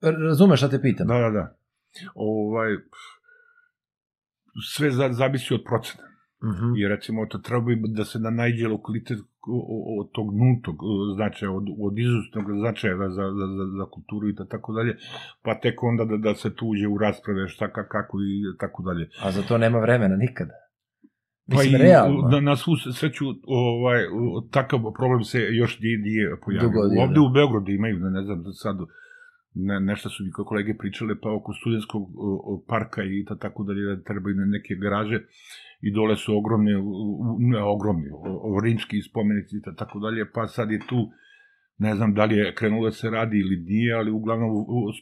razumeš 0.00 0.60
šta 0.60 0.68
te 0.68 0.80
pitam? 0.80 1.06
Da, 1.06 1.18
da, 1.18 1.30
da. 1.30 1.56
Ovaj, 2.14 2.68
sve 4.74 4.90
zavisi 5.10 5.54
od 5.54 5.60
procena. 5.66 6.13
Uh 6.44 6.50
mhm. 6.50 6.64
-huh. 6.64 6.80
I 6.80 6.88
recimo 6.88 7.26
to 7.26 7.38
treba 7.38 7.70
da 7.88 8.04
se 8.04 8.18
na 8.18 8.30
najđe 8.30 8.68
lokalitet 8.68 9.18
od 10.00 10.10
tog 10.12 10.26
nultog 10.40 10.76
značaja, 11.16 11.52
od, 11.52 11.66
od 11.86 11.98
izustnog 11.98 12.44
značaja 12.60 12.96
za, 12.96 13.26
za, 13.38 13.46
za, 13.56 13.64
za 13.78 13.84
kulturu 13.90 14.28
i 14.28 14.34
tako 14.50 14.72
dalje, 14.72 14.96
pa 15.42 15.60
tek 15.60 15.82
onda 15.82 16.04
da, 16.04 16.16
da 16.16 16.34
se 16.34 16.54
tu 16.54 16.66
uđe 16.66 16.86
u 16.88 16.98
rasprave 16.98 17.48
šta, 17.48 17.72
kako 17.72 18.18
i 18.18 18.58
tako 18.60 18.82
dalje. 18.82 19.08
A 19.22 19.30
za 19.30 19.42
to 19.42 19.58
nema 19.58 19.78
vremena 19.78 20.16
nikada. 20.16 20.54
Pa 21.50 21.56
Mislim, 21.56 21.72
pa 21.72 21.78
i 21.78 21.82
realno. 21.82 22.28
Na, 22.28 22.40
na 22.40 22.56
svu 22.56 22.72
sreću 22.76 23.24
ovaj, 23.46 24.00
takav 24.50 24.80
problem 24.98 25.24
se 25.24 25.38
još 25.40 25.80
nije, 25.80 25.98
nije 25.98 26.36
pojavio. 26.44 27.02
Ovde 27.04 27.14
da. 27.14 27.20
u 27.20 27.32
Beogradu 27.32 27.70
imaju, 27.72 27.98
ne 27.98 28.22
znam, 28.22 28.44
sad 28.52 28.76
ne, 29.54 29.80
nešto 29.80 30.08
su 30.08 30.24
mi 30.24 30.30
kolege 30.32 30.74
pričale, 30.78 31.14
pa 31.22 31.28
oko 31.38 31.52
studentskog 31.52 32.02
parka 32.68 33.02
i 33.02 33.24
ta, 33.28 33.34
tako 33.36 33.64
dalje, 33.64 33.82
da 33.96 34.02
trebaju 34.02 34.34
neke 34.36 34.74
garaže 34.74 35.18
i 35.86 35.92
dole 35.92 36.16
su 36.16 36.36
ogromni, 36.36 36.70
ne 37.38 37.62
ogromni, 37.62 38.08
rimski 38.64 39.02
spomenici 39.02 39.56
i 39.56 39.76
tako 39.76 39.98
dalje, 39.98 40.30
pa 40.34 40.46
sad 40.46 40.70
je 40.70 40.80
tu, 40.88 41.10
ne 41.78 41.94
znam 41.94 42.14
da 42.14 42.24
li 42.24 42.36
je 42.36 42.54
krenulo 42.54 42.84
da 42.84 42.92
se 42.92 43.10
radi 43.10 43.38
ili 43.38 43.56
nije, 43.56 43.94
ali 43.94 44.10
uglavnom 44.10 44.50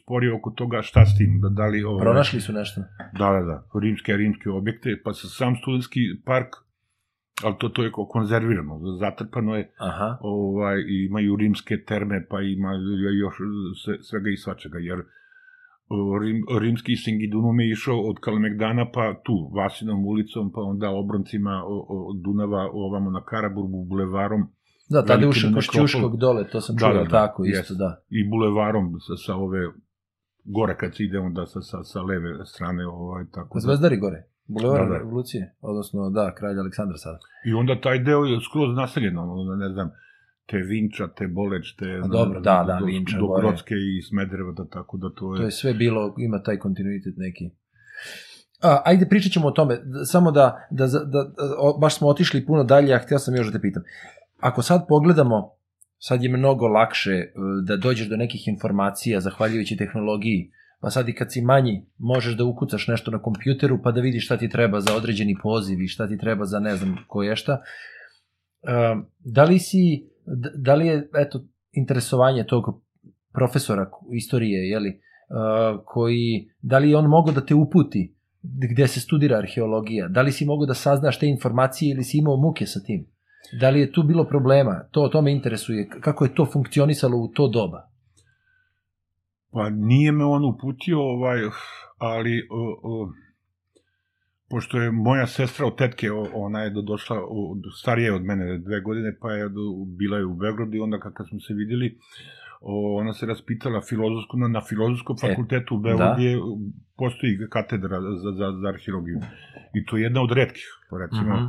spori 0.01 0.29
oko 0.29 0.51
toga 0.51 0.81
šta 0.81 1.05
s 1.05 1.17
tim, 1.17 1.39
da, 1.41 1.49
da 1.49 1.65
li... 1.67 1.83
Ovaj, 1.83 2.01
Pronašli 2.01 2.41
su 2.41 2.53
nešto? 2.53 2.81
Da, 3.19 3.29
da, 3.31 3.41
da, 3.41 3.79
rimske, 3.81 4.17
rimske 4.17 4.49
objekte, 4.49 5.01
pa 5.03 5.13
sa 5.13 5.27
sam 5.27 5.55
studentski 5.55 5.99
park, 6.25 6.49
ali 7.43 7.55
to, 7.59 7.69
to 7.69 7.83
je 7.83 7.91
konzervirano, 7.91 8.79
zatrpano 8.99 9.55
je, 9.55 9.71
Aha. 9.79 10.17
ovaj, 10.21 10.77
imaju 11.09 11.35
rimske 11.35 11.83
terme, 11.87 12.25
pa 12.29 12.41
ima 12.41 12.71
još 13.23 13.35
svega 14.01 14.29
i 14.29 14.37
svačega, 14.37 14.79
jer 14.79 14.97
Rim, 16.21 16.43
rimski 16.59 16.95
Singidunum 16.95 17.59
je 17.59 17.71
išao 17.71 17.99
od 18.09 18.17
Kalemegdana 18.19 18.85
pa 18.93 19.13
tu, 19.25 19.51
Vasinom 19.55 20.05
ulicom, 20.05 20.51
pa 20.55 20.61
onda 20.61 20.89
obroncima 20.89 21.63
od 22.09 22.17
Dunava 22.25 22.69
ovamo 22.73 23.11
na 23.11 23.23
Karaburgu, 23.23 23.85
bulevarom. 23.85 24.41
Da, 24.89 25.05
tada 25.05 25.21
je 25.21 25.27
ušao 25.27 25.51
Košćuškog 25.55 26.17
dole, 26.17 26.47
to 26.51 26.61
sam 26.61 26.75
da, 26.75 26.79
čuo, 26.79 26.93
da, 26.93 27.03
da, 27.03 27.09
tako, 27.09 27.45
jest. 27.45 27.61
isto, 27.61 27.73
da. 27.75 28.01
I 28.09 28.29
bulevarom 28.29 28.85
sa, 29.07 29.15
sa 29.25 29.35
ove 29.35 29.59
gore 30.43 30.77
kad 30.77 30.95
se 30.95 31.03
ide 31.03 31.19
onda 31.19 31.45
sa, 31.45 31.61
sa, 31.61 31.83
sa 31.83 32.01
leve 32.01 32.45
strane. 32.45 32.85
Ovaj, 32.87 33.25
tako 33.31 33.57
da. 33.57 33.61
Zvezdari 33.61 33.97
gore. 33.97 34.23
Bulevar 34.47 34.83
da, 34.83 34.89
da. 34.89 34.97
revolucije, 34.97 35.55
odnosno, 35.61 36.09
da, 36.09 36.35
kralj 36.35 36.59
Aleksandra 36.59 36.97
sada. 36.97 37.19
I 37.45 37.53
onda 37.53 37.81
taj 37.81 37.99
deo 37.99 38.23
je 38.25 38.39
skroz 38.41 38.75
naseljeno, 38.75 39.21
ne 39.57 39.69
znam, 39.69 39.91
te 40.45 40.57
Vinča, 40.57 41.07
te 41.07 41.27
Boleč, 41.27 41.75
te 41.75 41.99
A 42.03 42.07
dobro, 42.07 42.39
da, 42.39 42.63
da, 42.67 42.77
do, 42.79 42.85
Vinča, 42.85 43.17
do 43.17 43.27
Grocke 43.27 43.75
i 43.75 44.01
Smedereva, 44.01 44.51
da 44.51 44.65
tako 44.65 44.97
da 44.97 45.09
to 45.09 45.35
je... 45.35 45.37
To 45.37 45.45
je 45.45 45.51
sve 45.51 45.73
bilo, 45.73 46.15
ima 46.17 46.43
taj 46.43 46.57
kontinuitet 46.59 47.13
neki. 47.17 47.49
A, 48.61 48.81
ajde 48.85 49.05
pričat 49.09 49.31
ćemo 49.31 49.47
o 49.47 49.51
tome, 49.51 49.79
samo 50.05 50.31
da, 50.31 50.67
da, 50.71 50.87
da, 50.87 51.05
da 51.05 51.31
o, 51.57 51.77
baš 51.77 51.97
smo 51.97 52.07
otišli 52.07 52.45
puno 52.45 52.63
dalje, 52.63 52.93
a 52.93 52.99
htio 52.99 53.19
sam 53.19 53.35
još 53.35 53.47
da 53.47 53.53
te 53.53 53.61
pitam. 53.61 53.83
Ako 54.39 54.61
sad 54.61 54.85
pogledamo, 54.87 55.51
sad 55.97 56.23
je 56.23 56.29
mnogo 56.29 56.67
lakše 56.67 57.11
e, 57.11 57.31
da 57.65 57.77
dođeš 57.77 58.09
do 58.09 58.17
nekih 58.17 58.47
informacija 58.47 59.19
zahvaljujući 59.19 59.77
tehnologiji, 59.77 60.51
pa 60.79 60.89
sad 60.89 61.09
i 61.09 61.13
kad 61.13 61.31
si 61.31 61.41
manji, 61.41 61.85
možeš 61.97 62.37
da 62.37 62.43
ukucaš 62.43 62.87
nešto 62.87 63.11
na 63.11 63.21
kompjuteru 63.21 63.81
pa 63.83 63.91
da 63.91 64.01
vidiš 64.01 64.25
šta 64.25 64.37
ti 64.37 64.49
treba 64.49 64.79
za 64.81 64.95
određeni 64.95 65.35
poziv 65.43 65.81
i 65.81 65.87
šta 65.87 66.07
ti 66.07 66.17
treba 66.17 66.45
za 66.45 66.59
ne 66.59 66.75
znam 66.75 66.97
koje 67.07 67.35
šta. 67.35 67.61
Uh, 68.61 69.03
da 69.19 69.43
li 69.43 69.59
si 69.59 70.12
da 70.55 70.75
li 70.75 70.87
je, 70.87 71.09
eto, 71.15 71.43
interesovanje 71.71 72.45
tog 72.45 72.63
profesora 73.33 73.89
istorije, 74.11 74.69
jeli, 74.69 74.89
uh, 74.89 75.81
koji, 75.85 76.49
da 76.61 76.77
li 76.77 76.89
je 76.89 76.97
on 76.97 77.05
mogo 77.05 77.31
da 77.31 77.45
te 77.45 77.55
uputi 77.55 78.15
gde 78.43 78.87
se 78.87 78.99
studira 78.99 79.37
arheologija, 79.37 80.07
da 80.07 80.21
li 80.21 80.31
si 80.31 80.45
mogo 80.45 80.65
da 80.65 80.73
saznaš 80.73 81.19
te 81.19 81.27
informacije 81.27 81.91
ili 81.91 82.03
si 82.03 82.17
imao 82.17 82.37
muke 82.37 82.65
sa 82.65 82.79
tim? 82.79 83.07
Da 83.59 83.69
li 83.69 83.79
je 83.79 83.91
tu 83.91 84.03
bilo 84.03 84.23
problema? 84.23 84.87
To, 84.91 85.07
to 85.07 85.21
me 85.21 85.31
interesuje. 85.31 85.89
Kako 86.01 86.25
je 86.25 86.35
to 86.35 86.45
funkcionisalo 86.45 87.17
u 87.17 87.27
to 87.27 87.47
doba? 87.47 87.89
Pa 89.51 89.69
nije 89.69 90.11
me 90.11 90.25
on 90.25 90.45
uputio, 90.45 91.01
ovaj, 91.01 91.39
ali 91.97 92.47
o, 92.51 92.79
o, 92.83 93.09
pošto 94.53 94.77
je 94.81 94.91
moja 94.91 95.27
sestra 95.27 95.65
od 95.65 95.77
tetke, 95.77 96.11
ona 96.33 96.59
je 96.63 96.69
do, 96.69 96.81
došla, 96.81 97.17
u, 97.29 97.55
starija 97.77 98.05
je 98.05 98.15
od 98.15 98.23
mene 98.23 98.57
dve 98.57 98.81
godine, 98.81 99.15
pa 99.21 99.31
je 99.31 99.49
do, 99.49 99.61
bila 99.97 100.17
je 100.17 100.25
u 100.25 100.35
Beogradu 100.35 100.77
i 100.77 100.79
onda 100.79 100.99
kad, 100.99 101.27
smo 101.29 101.39
se 101.39 101.53
videli, 101.53 101.97
ona 102.99 103.13
se 103.13 103.25
raspitala 103.25 103.81
filozofsku, 103.81 104.37
na, 104.37 104.47
na 104.47 104.61
filozofskom 104.61 105.15
E, 105.23 105.27
fakultetu 105.27 105.75
u 105.75 105.79
Beogradu 105.79 106.21
da. 106.21 106.27
je, 106.27 106.37
postoji 106.97 107.37
katedra 107.49 108.01
za, 108.01 108.31
za, 108.37 108.51
za 108.61 108.67
arheologiju. 108.67 109.17
I 109.73 109.85
to 109.85 109.97
je 109.97 110.03
jedna 110.03 110.21
od 110.21 110.31
redkih, 110.31 110.69
recimo. 111.01 111.35
Mhm. 111.35 111.45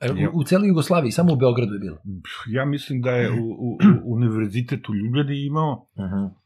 E, 0.00 0.28
U, 0.28 0.38
u 0.40 0.44
celoj 0.44 0.68
Jugoslaviji, 0.68 1.12
samo 1.12 1.32
u 1.32 1.36
Beogradu 1.36 1.72
je 1.72 1.78
bilo. 1.78 1.98
Ja 2.46 2.64
mislim 2.64 3.00
da 3.02 3.10
je 3.10 3.30
u, 3.30 3.44
u, 3.44 3.78
u 4.04 4.14
univerzitet 4.14 4.88
u 4.88 4.94
Ljubljani 4.94 5.46
imao, 5.46 5.86
Mhm. 5.98 6.41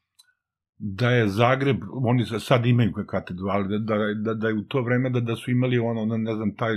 Da 0.79 1.11
je 1.11 1.29
Zagreb, 1.29 1.77
oni 1.93 2.25
sa- 2.25 2.39
sad 2.41 2.67
imaju 2.67 2.93
katedru, 3.07 3.47
ali 3.49 3.69
da, 3.69 3.79
da, 3.79 4.15
da, 4.15 4.35
da 4.35 4.49
je 4.49 4.55
u 4.55 4.63
to 4.63 4.83
vreme 4.83 5.11
da, 5.11 5.21
da 5.21 5.37
su 5.37 5.51
imali 5.51 5.79
ono, 5.79 6.17
ne 6.17 6.35
znam, 6.35 6.55
taj, 6.55 6.75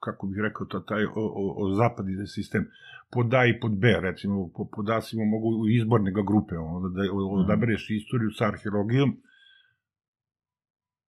kako 0.00 0.26
bih 0.26 0.38
rekao, 0.42 0.66
to, 0.66 0.80
taj 0.80 1.04
o, 1.04 1.12
o, 1.14 1.54
o 1.64 1.74
zapadni 1.74 2.26
sistem, 2.26 2.66
pod 3.10 3.34
A 3.34 3.46
i 3.46 3.60
pod 3.60 3.78
B, 3.78 4.00
recimo, 4.00 4.50
po, 4.56 4.68
pod 4.76 4.90
A 4.90 5.00
si 5.00 5.16
mogu 5.16 5.48
u 5.48 5.68
izborne 5.68 6.12
ga 6.12 6.22
grupe, 6.22 6.56
ono, 6.56 6.88
da, 6.88 7.02
da 7.02 7.12
odabereš 7.12 7.90
istoriju 7.90 8.30
sa 8.30 8.48
arheologijom, 8.48 9.16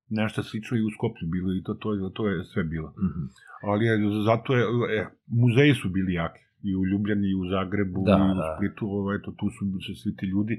nešto 0.08 0.42
slično 0.42 0.76
i 0.76 0.82
u 0.82 0.90
Skoplju 0.90 1.28
bilo 1.28 1.52
i 1.52 1.62
to, 1.62 1.74
to, 1.74 2.10
to 2.14 2.28
je 2.28 2.44
sve 2.44 2.64
bilo. 2.64 2.88
Mhm. 2.88 3.24
Ali 3.62 3.86
je, 3.86 3.98
zato 4.24 4.54
je, 4.54 4.64
e, 4.98 5.06
muzeji 5.26 5.74
su 5.74 5.88
bili 5.88 6.14
jaki 6.14 6.43
i 6.68 6.76
u 6.76 6.82
Ljubljani, 6.90 7.28
i 7.30 7.38
u 7.42 7.44
Zagrebu, 7.54 8.00
Da, 8.06 8.16
i 8.18 8.30
u 8.32 8.34
da. 8.40 8.46
Splitu, 8.56 8.84
ovaj, 8.98 9.18
to, 9.24 9.30
tu 9.40 9.46
su 9.54 9.62
se 9.86 9.92
svi 10.00 10.12
ti 10.16 10.26
ljudi, 10.26 10.54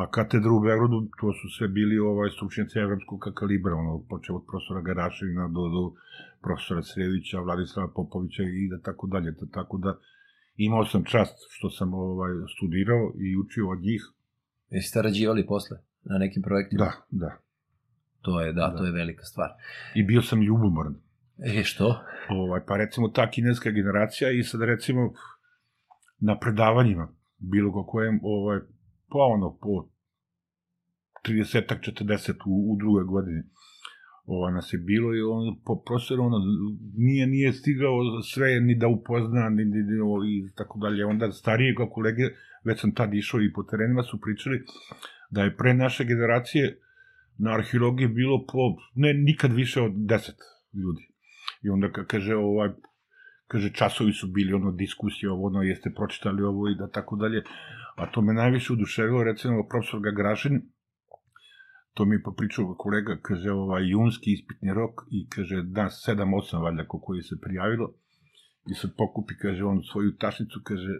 a 0.00 0.10
katedra 0.16 0.52
u 0.52 0.60
Beogradu, 0.60 0.98
to 1.20 1.28
su 1.38 1.46
sve 1.56 1.68
bili 1.68 1.98
ovaj, 1.98 2.30
stručnjaci 2.36 2.78
evropskog 2.78 3.20
kalibra, 3.38 3.74
ono, 3.82 3.92
počeo 4.12 4.36
od 4.36 4.44
profesora 4.50 4.80
Garaševina 4.88 5.44
do, 5.56 5.62
do 5.74 5.82
profesora 6.46 6.82
Srevića, 6.82 7.40
Vladislava 7.40 7.88
Popovića 7.96 8.42
i 8.42 8.68
da 8.72 8.78
tako 8.88 9.06
dalje, 9.06 9.30
da, 9.30 9.46
tako 9.58 9.78
da 9.78 9.98
imao 10.56 10.84
sam 10.84 11.04
čast 11.04 11.36
što 11.56 11.70
sam 11.70 11.94
ovaj, 11.94 12.32
studirao 12.56 13.04
i 13.26 13.36
učio 13.36 13.70
od 13.70 13.80
njih, 13.80 14.02
Jeste 14.70 14.92
sarađivali 14.92 15.46
posle 15.46 15.76
na 16.04 16.18
nekim 16.18 16.42
projektima? 16.42 16.84
da, 16.84 16.92
da, 17.10 17.32
To 18.22 18.40
je, 18.40 18.52
da, 18.52 18.66
Da. 18.68 18.76
to 18.76 18.84
je 18.86 18.92
velika 18.92 19.24
stvar. 19.24 19.50
i 19.94 20.02
bio 20.02 20.22
sam 20.22 20.42
ljubomoran. 20.42 20.94
E, 21.38 21.62
što? 21.64 22.00
Ovaj, 22.28 22.60
pa 22.66 22.76
recimo 22.76 23.08
ta 23.08 23.30
kineska 23.30 23.70
generacija 23.70 24.30
i 24.30 24.42
sad 24.42 24.60
recimo 24.60 25.12
na 26.20 26.38
predavanjima, 26.38 27.08
bilo 27.38 27.72
ko 27.72 27.84
kojem, 27.86 28.20
ovaj, 28.22 28.58
pa 29.08 29.18
ono, 29.18 29.58
po 29.62 29.88
30-ak, 31.28 31.80
40 31.80 32.32
u, 32.46 32.72
u 32.72 32.76
druge 32.78 33.04
godine, 33.04 33.42
ovaj, 34.24 34.52
nas 34.52 34.72
je 34.72 34.78
bilo 34.78 35.14
i 35.16 35.20
on, 35.22 35.60
po 35.64 35.82
profesor, 35.86 36.20
ono, 36.20 36.38
nije, 36.96 37.26
nije 37.26 37.52
stigao 37.52 38.22
sve 38.22 38.60
ni 38.60 38.74
da 38.78 38.88
upozna, 38.88 39.48
ni, 39.48 39.64
ni, 39.64 39.82
ni 39.82 40.00
ovo, 40.00 40.24
i 40.24 40.52
tako 40.56 40.78
dalje. 40.78 41.04
Onda 41.04 41.32
starije 41.32 41.74
kao 41.74 41.90
kolege, 41.90 42.22
već 42.64 42.80
sam 42.80 42.94
tad 42.94 43.14
išao 43.14 43.40
i 43.40 43.52
po 43.52 43.62
terenima, 43.62 44.02
su 44.02 44.20
pričali 44.20 44.64
da 45.30 45.42
je 45.42 45.56
pre 45.56 45.74
naše 45.74 46.04
generacije 46.04 46.78
na 47.38 47.54
arheologiji 47.54 48.08
bilo 48.08 48.44
po, 48.52 48.76
ne, 48.94 49.14
nikad 49.14 49.52
više 49.52 49.82
od 49.82 49.92
10 49.92 50.30
ljudi. 50.74 51.02
I 51.62 51.68
onda 51.68 51.88
ka- 51.88 52.06
kaže, 52.06 52.36
ovaj, 52.36 52.68
kaže, 53.50 53.72
časovi 53.72 54.12
su 54.12 54.26
bili, 54.26 54.52
ono, 54.52 54.72
diskusije, 54.72 55.30
ovo, 55.30 55.46
ono, 55.46 55.62
jeste 55.62 55.90
pročitali 55.96 56.42
ovo 56.42 56.68
i 56.68 56.74
da 56.78 56.90
tako 56.90 57.16
dalje. 57.16 57.42
A 57.96 58.10
to 58.10 58.22
me 58.22 58.32
najviše 58.32 58.72
oduševilo, 58.72 59.24
recimo, 59.24 59.66
profesor 59.68 60.00
Gagrašin, 60.00 60.60
to 61.94 62.04
mi 62.04 62.14
je 62.16 62.22
popričao 62.22 62.74
kolega, 62.78 63.16
kaže, 63.22 63.50
ovaj, 63.50 63.90
junski 63.90 64.32
ispitni 64.32 64.74
rok 64.74 65.00
i 65.10 65.28
kaže, 65.28 65.62
da, 65.62 65.88
7-8 66.08 66.62
valjda 66.62 66.84
ko 66.88 67.00
koji 67.00 67.22
se 67.22 67.40
prijavilo 67.40 67.92
i 68.70 68.74
sad 68.74 68.90
pokupi, 68.96 69.34
kaže, 69.42 69.64
on 69.64 69.82
svoju 69.92 70.16
tašnicu, 70.16 70.60
kaže, 70.64 70.92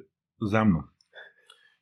za 0.51 0.65
mnom. 0.65 0.83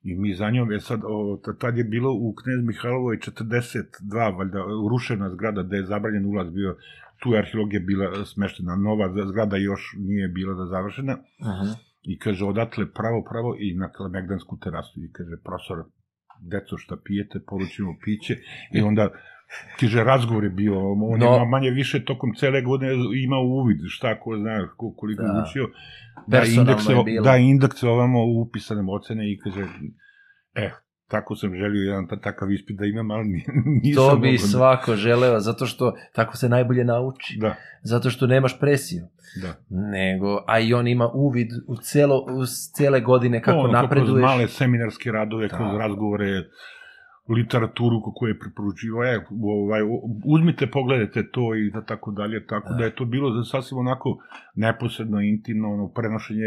I 0.03 0.15
mi 0.15 0.35
za 0.35 0.51
njom, 0.51 0.73
je 0.73 0.81
sad, 0.81 1.01
o, 1.05 1.41
ta- 1.45 1.57
tad 1.59 1.79
je 1.79 1.85
bilo 1.85 2.13
u 2.13 2.35
Knez 2.43 2.65
Mihajlovoj 2.65 3.19
42, 3.19 4.37
valjda, 4.39 4.59
rušena 4.91 5.31
zgrada 5.31 5.63
gde 5.63 5.77
je 5.77 5.87
zabranjen 5.87 6.27
ulaz 6.27 6.51
bio, 6.51 6.77
tu 7.19 7.33
je 7.33 7.39
arheologija 7.39 7.81
bila 7.83 8.25
smeštena, 8.25 8.77
nova 8.77 9.07
zgrada 9.27 9.57
još 9.57 9.95
nije 9.99 10.29
bila 10.29 10.55
da 10.55 10.67
završena, 10.67 11.13
Mhm. 11.43 11.71
i 12.03 12.19
kaže, 12.19 12.45
odatle 12.45 12.93
pravo, 12.93 13.25
pravo 13.31 13.57
i 13.59 13.75
na 13.75 13.89
Kalemegdansku 13.89 14.59
terasu, 14.59 15.01
i 15.01 15.13
kaže, 15.13 15.37
profesor, 15.45 15.79
deco 16.43 16.77
šta 16.77 16.97
pijete, 17.05 17.41
poručimo 17.47 17.97
piće, 18.05 18.37
i 18.73 18.81
onda, 18.83 19.09
kaže, 19.81 20.05
razgovor 20.05 20.45
je 20.45 20.51
bio, 20.53 20.75
on 20.93 21.19
No. 21.19 21.27
no. 21.27 21.35
je 21.35 21.47
manje 21.47 21.71
više 21.71 22.05
tokom 22.05 22.35
cele 22.35 22.63
godine 22.63 22.89
imao 23.25 23.43
uvid, 23.43 23.79
šta 23.87 24.21
ko 24.21 24.37
zna, 24.37 24.69
ko- 24.77 24.95
koliko 24.97 25.23
Da. 25.23 25.45
učio, 25.45 25.71
da 26.27 26.43
indekse, 26.45 26.93
da 27.25 27.37
indekse 27.37 27.89
ovamo 27.89 28.25
upisane 28.25 28.83
ocene 28.89 29.33
i 29.33 29.39
kaže, 29.39 29.67
eh, 30.55 30.71
tako 31.09 31.37
sam 31.37 31.51
želio 31.53 31.83
jedan 31.83 32.07
ta- 32.07 32.17
takav 32.19 32.53
ispit 32.53 32.79
da 32.79 32.87
imam, 32.87 33.11
ali 33.11 33.25
ni- 33.27 33.45
nisam 33.83 34.05
To 34.05 34.17
bi 34.17 34.27
mogao. 34.29 34.39
svako 34.39 34.95
želeo, 34.97 35.41
zato 35.41 35.67
što 35.67 35.93
tako 36.13 36.37
se 36.37 36.49
najbolje 36.49 36.85
nauči. 36.85 37.39
Da, 37.39 37.55
Zato 37.83 38.11
što 38.11 38.27
nemaš 38.27 38.61
presiju. 38.61 39.03
da. 39.43 39.55
Nego, 39.71 40.45
a 40.47 40.61
i 40.61 40.75
on 40.75 40.89
ima 40.89 41.09
uvid 41.09 41.49
u, 41.67 41.77
celo, 41.77 42.17
u 42.19 42.45
cele 42.75 43.01
godine 43.01 43.43
kako 43.43 43.59
ono, 43.59 43.73
napreduješ. 43.73 44.09
Kroz 44.11 44.21
male 44.23 44.49
seminarske 44.49 45.11
radove, 45.13 45.49
kroz 45.49 45.73
Da. 45.73 45.79
razgovore, 45.79 46.27
literaturu 47.29 47.97
koju 48.15 48.29
je 48.29 48.39
preporučivao, 48.39 49.05
e, 49.05 49.21
ovaj, 49.45 49.81
uzmite, 50.27 50.67
pogledajte 50.69 51.31
to 51.31 51.55
i 51.55 51.71
da 51.71 51.81
tako 51.83 52.11
dalje, 52.11 52.47
tako 52.47 52.69
Da. 52.69 52.75
da, 52.75 52.79
da 52.79 52.85
je 52.85 52.95
to 52.95 53.05
bilo 53.05 53.33
za 53.33 53.45
sasvim 53.45 53.79
onako 53.79 54.19
neposredno, 54.55 55.21
intimno, 55.23 55.73
ono, 55.73 55.89
prenošenje 55.89 56.45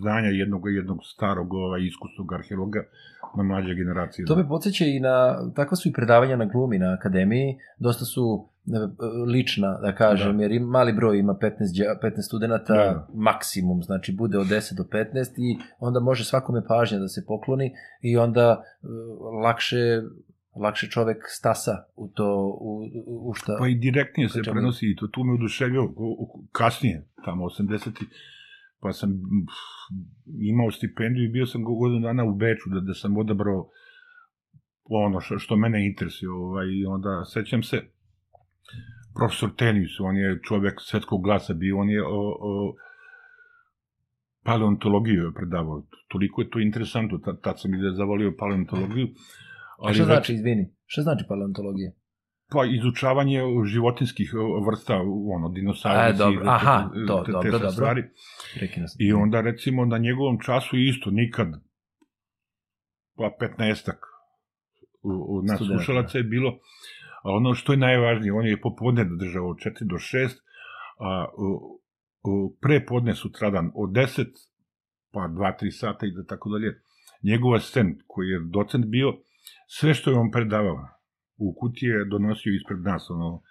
znanja 0.00 0.28
jednog, 0.28 0.62
jednog 0.70 0.98
starog 1.04 1.54
ovaj, 1.54 1.80
iskusnog 1.82 2.32
arheologa 2.32 2.80
na 3.36 3.42
mlađe 3.42 3.74
generacije. 3.74 4.26
To 4.26 4.36
me 4.36 4.48
podsjeća 4.48 4.84
i 4.84 5.00
na, 5.00 5.16
takva 5.54 5.76
su 5.76 5.88
i 5.88 5.92
predavanja 5.92 6.36
na 6.36 6.44
glumi 6.44 6.78
na 6.78 6.92
akademiji, 6.92 7.56
dosta 7.78 8.04
su 8.04 8.48
e, 8.66 8.70
lična, 9.26 9.78
da 9.78 9.94
kažem, 9.94 10.36
Da. 10.36 10.42
jer 10.42 10.60
mali 10.60 10.92
broj 10.92 11.18
ima 11.18 11.34
15, 11.34 11.50
đa- 11.74 11.98
15 12.02 12.22
studenta, 12.22 12.58
Da, 12.66 12.74
da. 12.74 13.08
maksimum, 13.14 13.82
znači 13.82 14.12
bude 14.12 14.38
od 14.38 14.46
10 14.46 14.74
do 14.74 14.82
15 14.84 15.04
i 15.38 15.58
onda 15.78 16.00
može 16.00 16.24
svakome 16.24 16.62
pažnja 16.68 16.98
da 16.98 17.08
se 17.08 17.24
pokloni 17.26 17.72
i 18.00 18.16
onda 18.16 18.62
e, 18.82 18.86
lakše 19.44 20.02
lakše 20.56 20.90
čovek 20.90 21.16
stasa 21.28 21.84
u 21.96 22.08
to, 22.08 22.58
u, 22.60 22.82
u, 23.06 23.34
šta... 23.34 23.56
Pa 23.58 23.68
i 23.68 23.74
direktnije 23.74 24.28
se 24.28 24.40
prenosi 24.42 24.86
i 24.86 24.96
to 24.96 25.06
tu 25.06 25.24
me 25.24 25.32
oduševio 25.32 25.82
kasnije, 26.52 27.06
tamo 27.24 27.44
80 27.44 27.90
pa 28.84 28.92
sam 28.92 29.10
pff, 29.46 29.60
imao 30.52 30.70
stipendiju 30.70 31.24
i 31.24 31.34
bio 31.36 31.46
sam 31.46 31.64
godinu 31.64 32.00
dana 32.00 32.24
u 32.24 32.34
Beču 32.34 32.70
da, 32.74 32.80
da 32.80 32.94
sam 32.94 33.16
odabrao 33.16 33.60
ono 34.84 35.20
što, 35.20 35.38
što 35.38 35.56
mene 35.56 35.86
interesuje 35.86 36.30
ovaj, 36.30 36.66
i 36.66 36.84
onda 36.86 37.24
sećam 37.24 37.62
se 37.62 37.78
profesor 39.14 39.50
Tenis, 39.56 40.00
on 40.00 40.16
je 40.16 40.40
čovek 40.48 40.74
svetskog 40.80 41.22
glasa 41.22 41.54
bio, 41.54 41.78
on 41.78 41.90
je 41.90 42.02
o, 42.02 42.22
o 42.50 42.74
paleontologiju 44.44 45.24
je 45.24 45.34
predavao. 45.34 45.86
Toliko 46.08 46.42
je 46.42 46.50
to 46.50 46.60
interesantno, 46.60 47.18
tad, 47.18 47.40
tad 47.40 47.60
sam 47.60 47.74
i 47.74 47.82
da 47.82 47.92
zavolio 47.92 48.36
paleontologiju. 48.38 49.08
A 49.84 49.92
šta 49.92 50.04
znači, 50.04 50.34
izvini, 50.34 50.74
šta 50.86 51.02
znači 51.02 51.24
paleontologija? 51.28 51.90
Pa 52.54 52.64
izučavanje 52.64 53.40
životinskih 53.64 54.32
vrsta, 54.66 54.94
ono, 55.36 55.48
dinosaurusi, 55.48 56.00
A, 56.00 56.12
dobro. 56.12 56.40
i 56.40 56.44
te- 56.44 56.50
Aha, 56.50 56.90
te- 56.94 57.06
to, 57.06 57.16
te- 57.18 57.24
te 57.26 57.32
dobro, 57.32 57.50
sve 57.50 57.58
dobro. 57.58 57.70
stvari. 57.70 58.02
I 58.98 59.12
onda, 59.12 59.40
recimo, 59.40 59.84
na 59.84 59.98
njegovom 59.98 60.38
času 60.40 60.76
isto, 60.76 61.10
nikad, 61.10 61.48
pa 63.16 63.30
15-ak 63.40 63.98
u, 65.02 65.10
u 65.28 65.42
nas 65.42 65.58
slušalaca 65.58 66.18
je 66.18 66.24
bilo, 66.24 66.50
a 67.22 67.30
ono 67.30 67.54
što 67.54 67.72
je 67.72 67.76
najvažnije, 67.78 68.32
on 68.32 68.46
je 68.46 68.60
popodne 68.60 69.04
držao 69.04 69.48
od 69.48 69.56
4 69.56 69.84
do 69.84 69.96
6, 69.96 70.28
a 71.00 71.26
u 72.24 72.56
prepodne 72.60 73.14
sutradan 73.14 73.70
od 73.74 73.90
10, 73.90 74.26
pa 75.12 75.20
2-3 75.20 75.70
sata 75.70 76.06
i 76.06 76.10
da 76.10 76.24
tako 76.26 76.50
dalje, 76.50 76.80
njegov 77.22 77.54
asistent, 77.54 77.98
koji 78.06 78.26
je 78.28 78.40
docent 78.50 78.86
bio, 78.86 79.12
sve 79.66 79.94
što 79.94 80.10
je 80.10 80.16
on 80.18 80.30
predavao, 80.30 80.88
u 81.36 81.54
kutije 81.60 81.92
je 81.98 82.04
donosio 82.04 82.54
ispred 82.54 82.78
nas, 82.80 83.10
ono, 83.10 83.42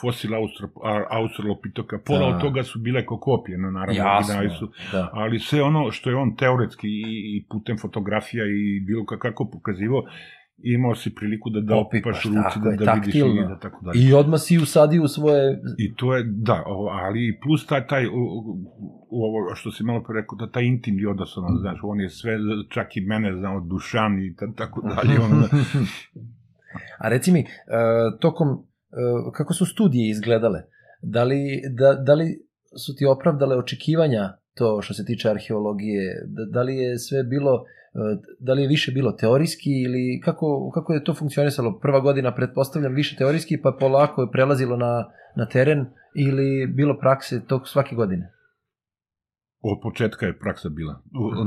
fosil 0.00 0.34
Austro, 0.34 0.68
australopitoka, 1.10 1.98
pola 2.06 2.18
Da. 2.20 2.36
od 2.36 2.40
toga 2.40 2.62
su 2.62 2.78
bile 2.78 3.06
ko 3.06 3.18
kopije, 3.18 3.58
no, 3.58 3.70
naravno, 3.70 3.94
Jasno, 4.02 4.50
su, 4.58 4.70
da. 4.92 5.10
ali 5.12 5.38
sve 5.38 5.62
ono 5.62 5.90
što 5.90 6.10
je 6.10 6.16
on 6.16 6.36
teoretski 6.36 6.88
i, 6.88 7.02
i 7.36 7.46
putem 7.50 7.78
fotografija 7.78 8.44
i 8.46 8.80
bilo 8.80 9.02
ka- 9.04 9.18
kako 9.18 9.50
pokazivo, 9.50 10.04
imao 10.64 10.94
si 10.94 11.14
priliku 11.14 11.50
da 11.50 11.60
da 11.60 11.76
Opipaš, 11.76 12.24
u 12.24 12.28
ruci, 12.28 12.58
da, 12.64 12.70
je, 12.70 12.76
da 12.76 12.92
vidiš 12.92 13.14
i 13.14 13.48
da 13.48 13.58
tako 13.58 13.84
dalje. 13.84 13.98
I 14.00 14.12
odmah 14.12 14.40
si 14.40 14.58
usadio 14.58 15.02
u 15.02 15.08
svoje... 15.08 15.60
I 15.78 15.94
to 15.94 16.16
je, 16.16 16.22
da, 16.26 16.62
ali 16.90 17.38
plus 17.42 17.66
taj, 17.66 17.86
taj, 17.86 18.06
o, 18.06 18.10
ovo 19.10 19.54
što 19.54 19.70
si 19.70 19.84
malo 19.84 20.02
pre 20.02 20.20
rekao, 20.20 20.38
da 20.38 20.50
taj 20.50 20.64
intimni 20.64 21.06
odnos, 21.06 21.36
ono, 21.36 21.58
znaš, 21.60 21.78
on 21.82 22.00
je 22.00 22.08
sve, 22.10 22.36
čak 22.68 22.96
i 22.96 23.00
mene 23.00 23.36
znao, 23.36 23.60
Dušan 23.60 24.18
i 24.18 24.34
ta, 24.36 24.46
tako 24.56 24.80
dalje, 24.82 25.20
ono, 25.26 25.48
A 27.02 27.08
reci 27.08 27.32
mi, 27.32 27.40
e, 27.40 27.46
tokom, 28.20 28.48
e, 28.48 29.32
kako 29.32 29.54
su 29.54 29.66
studije 29.66 30.10
izgledale? 30.10 30.62
Da 31.02 31.24
li, 31.24 31.62
da, 31.70 31.94
da 31.94 32.14
li 32.14 32.46
su 32.84 32.94
ti 32.96 33.06
opravdale 33.06 33.56
očekivanja 33.56 34.32
to 34.54 34.82
što 34.82 34.94
se 34.94 35.04
tiče 35.04 35.30
arheologije? 35.30 36.22
Da, 36.26 36.44
da 36.44 36.62
li 36.62 36.76
je 36.76 36.98
sve 36.98 37.22
bilo, 37.22 37.64
e, 37.94 37.98
da 38.38 38.52
li 38.52 38.62
je 38.62 38.68
više 38.68 38.92
bilo 38.92 39.12
teorijski 39.12 39.70
ili 39.70 40.20
kako, 40.24 40.70
kako 40.74 40.92
je 40.92 41.04
to 41.04 41.14
funkcionisalo? 41.14 41.78
Prva 41.78 42.00
godina, 42.00 42.34
pretpostavljam, 42.34 42.94
više 42.94 43.16
teorijski, 43.16 43.60
pa 43.62 43.76
polako 43.80 44.22
je 44.22 44.30
prelazilo 44.32 44.76
na, 44.76 45.10
na 45.36 45.46
teren 45.46 45.86
ili 46.14 46.66
bilo 46.66 46.98
prakse 46.98 47.46
tog 47.46 47.68
svake 47.68 47.96
godine? 47.96 48.32
Od 49.60 49.78
početka 49.82 50.26
je 50.26 50.38
praksa 50.38 50.68
bila 50.68 51.02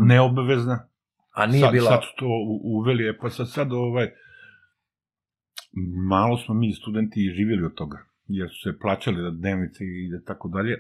neobavezna. 0.06 0.88
A 1.34 1.46
nije 1.46 1.62
sad, 1.62 1.72
bila... 1.72 1.90
Sad 1.90 2.02
to 2.18 2.28
uveli, 2.64 3.18
pa 3.22 3.30
sad, 3.30 3.50
sad 3.50 3.74
ovaj, 3.74 4.12
malo 6.10 6.38
smo 6.38 6.56
mi 6.56 6.74
studenti 6.74 7.34
živjeli 7.38 7.66
od 7.66 7.74
toga, 7.74 7.98
jer 8.28 8.50
su 8.50 8.70
se 8.70 8.80
plaćali 8.80 9.22
da 9.22 9.32
dnevnice 9.32 9.84
i 9.84 10.10
da 10.12 10.26
tako 10.26 10.50
dalje, 10.50 10.76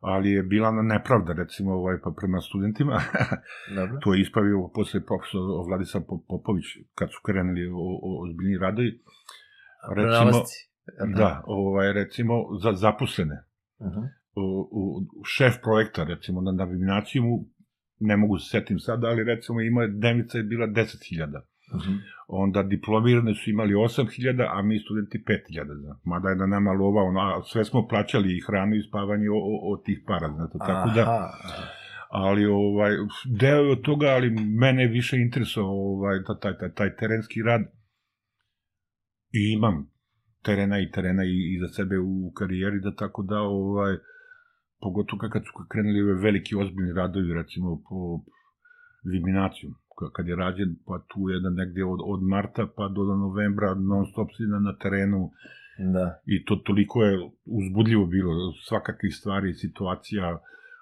ali 0.00 0.30
je 0.30 0.42
bila 0.42 0.70
na 0.70 0.82
nepravda, 0.82 1.32
recimo, 1.32 1.72
ovaj, 1.72 1.96
pa 2.04 2.10
prema 2.16 2.40
studentima. 2.40 3.00
Dobro. 3.76 3.98
to 4.02 4.14
je 4.14 4.20
ispravio 4.20 4.70
posle 4.74 5.00
profesor 5.04 5.40
Vladislav 5.68 6.02
Popović, 6.28 6.64
kad 6.94 7.08
su 7.10 7.18
krenuli 7.22 7.66
o, 7.66 7.98
o 8.02 8.24
ozbiljni 8.24 8.58
radovi. 8.58 9.00
Recimo, 9.96 10.42
da, 11.16 11.42
ovaj, 11.46 11.92
recimo, 11.92 12.34
za 12.62 12.72
zaposlene. 12.72 13.44
Uh 13.78 13.86
-huh. 13.86 14.08
u, 14.34 14.68
u, 14.80 15.24
šef 15.24 15.54
projekta, 15.62 16.04
recimo, 16.04 16.40
na 16.40 16.52
naviminacijumu, 16.52 17.44
ne 18.00 18.16
mogu 18.16 18.38
se 18.38 18.48
setim 18.50 18.78
sad, 18.78 19.04
ali 19.04 19.24
recimo 19.24 19.60
ima 19.60 19.86
dnevnica 19.86 20.38
je 20.38 20.44
bila 20.44 20.66
10.000. 20.66 21.24
Uh 21.24 21.80
-huh. 21.80 21.98
Onda 22.26 22.62
diplomirane 22.62 23.34
su 23.34 23.50
imali 23.50 23.74
8.000, 23.74 24.48
a 24.50 24.62
mi 24.62 24.78
studenti 24.78 25.24
5.000. 25.26 25.80
Zna. 25.80 25.98
Mada 26.04 26.28
je 26.28 26.36
na 26.36 26.46
nama 26.46 26.72
lova, 26.72 27.02
ono, 27.02 27.42
sve 27.42 27.64
smo 27.64 27.86
plaćali 27.88 28.36
i 28.36 28.40
hranu 28.46 28.76
i 28.76 28.82
spavanje 28.88 29.26
od 29.72 29.84
tih 29.84 29.98
para, 30.06 30.28
znate, 30.28 30.58
tako 30.58 30.90
da... 30.94 31.02
Aha. 31.02 31.28
Ali 32.10 32.46
ovaj 32.46 32.92
deo 33.40 33.60
je 33.62 33.72
od 33.72 33.82
toga, 33.82 34.06
ali 34.06 34.30
mene 34.30 34.86
više 34.86 35.16
interesovao 35.16 35.94
ovaj 35.94 36.18
taj 36.40 36.58
taj 36.58 36.72
taj 36.74 36.96
terenski 36.96 37.42
rad. 37.42 37.62
I 39.32 39.52
imam 39.56 39.90
terena 40.42 40.78
i 40.80 40.90
terena 40.90 41.24
i, 41.24 41.36
i 41.54 41.58
za 41.60 41.68
sebe 41.68 41.98
u 41.98 42.32
karijeri 42.38 42.80
da 42.80 42.94
tako 42.94 43.22
da 43.22 43.38
ovaj 43.40 43.96
pogotovo 44.80 45.30
kad 45.32 45.42
su 45.46 45.52
krenuli 45.70 46.02
ove 46.02 46.14
veliki 46.14 46.56
ozbiljni 46.56 46.92
radovi 46.92 47.34
recimo 47.34 47.82
po 47.88 47.98
eliminaciju 49.06 49.70
kad 50.12 50.28
je 50.28 50.36
rađen, 50.36 50.76
pa 50.86 50.98
tu 51.08 51.28
je 51.30 51.40
da 51.40 51.50
negde 51.50 51.84
od, 51.84 52.00
od 52.04 52.22
marta 52.22 52.66
pa 52.76 52.88
do 52.88 53.02
novembra 53.02 53.74
non 53.74 54.06
stop 54.06 54.28
si 54.36 54.42
na, 54.42 54.58
na 54.58 54.76
terenu 54.76 55.30
da. 55.78 56.20
i 56.26 56.44
to 56.44 56.56
toliko 56.56 57.02
je 57.02 57.30
uzbudljivo 57.44 58.06
bilo, 58.06 58.52
svakakvih 58.68 59.14
stvari, 59.14 59.54
situacija, 59.54 60.38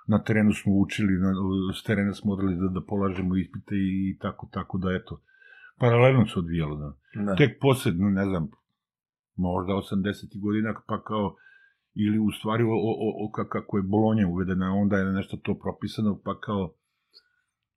na 0.06 0.22
terenu 0.24 0.52
smo 0.52 0.72
učili, 0.78 1.12
na, 1.18 1.32
s 1.80 1.82
terena 1.82 2.12
smo 2.12 2.32
odrali 2.32 2.56
da, 2.56 2.68
da 2.68 2.80
polažemo 2.80 3.36
ispite 3.36 3.74
i, 3.74 4.18
tako, 4.20 4.48
tako 4.52 4.78
da 4.78 4.92
eto, 4.92 5.20
paralelno 5.78 6.26
se 6.26 6.38
odvijalo, 6.38 6.76
da. 6.76 6.90
da. 7.24 7.36
Tek 7.36 7.58
posledno, 7.60 8.10
ne 8.10 8.24
znam, 8.24 8.50
možda 9.36 9.72
80. 9.72 10.40
godina, 10.40 10.74
pa 10.86 11.02
kao, 11.02 11.36
ili 11.94 12.18
u 12.18 12.30
stvari 12.38 12.62
o, 12.62 12.76
o, 13.06 13.10
o, 13.24 13.30
kako 13.48 13.76
je 13.76 13.82
Bolonja 13.82 14.28
uvedena, 14.28 14.74
onda 14.74 14.96
je 14.96 15.12
nešto 15.12 15.36
to 15.36 15.58
propisano, 15.58 16.20
pa 16.24 16.40
kao, 16.40 16.74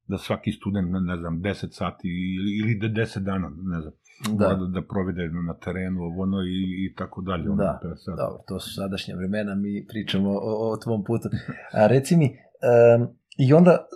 da 0.07 0.17
svaki 0.17 0.51
student, 0.51 0.87
ne 0.91 1.17
znam, 1.17 1.41
10 1.41 1.71
sati 1.71 2.07
ili, 2.07 2.57
ili 2.57 2.89
10 2.93 3.19
dana, 3.19 3.49
ne 3.49 3.81
znam, 3.81 3.93
da, 4.37 4.47
da, 4.47 4.65
da 4.65 4.81
provede 4.81 5.29
na 5.47 5.53
terenu, 5.53 5.99
ono 6.17 6.41
i, 6.41 6.85
i 6.85 6.93
tako 6.95 7.21
dalje. 7.21 7.49
Ono, 7.49 7.55
da, 7.55 7.79
sad. 7.95 8.17
dobro, 8.17 8.43
to 8.47 8.59
su 8.59 8.73
sadašnje 8.73 9.15
vremena, 9.15 9.55
mi 9.55 9.85
pričamo 9.87 10.29
o, 10.29 10.71
o 10.71 10.77
tvom 10.77 11.03
putu. 11.03 11.29
A 11.71 11.87
reci 11.87 12.15
mi, 12.15 12.25
um, 12.25 13.07
i 13.37 13.53
onda 13.53 13.87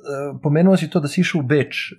pomenuo 0.44 0.78
si 0.78 0.90
to 0.90 1.00
da 1.00 1.08
si 1.08 1.22
išao 1.22 1.40
u 1.40 1.44
Beč, 1.44 1.92
uh, 1.92 1.98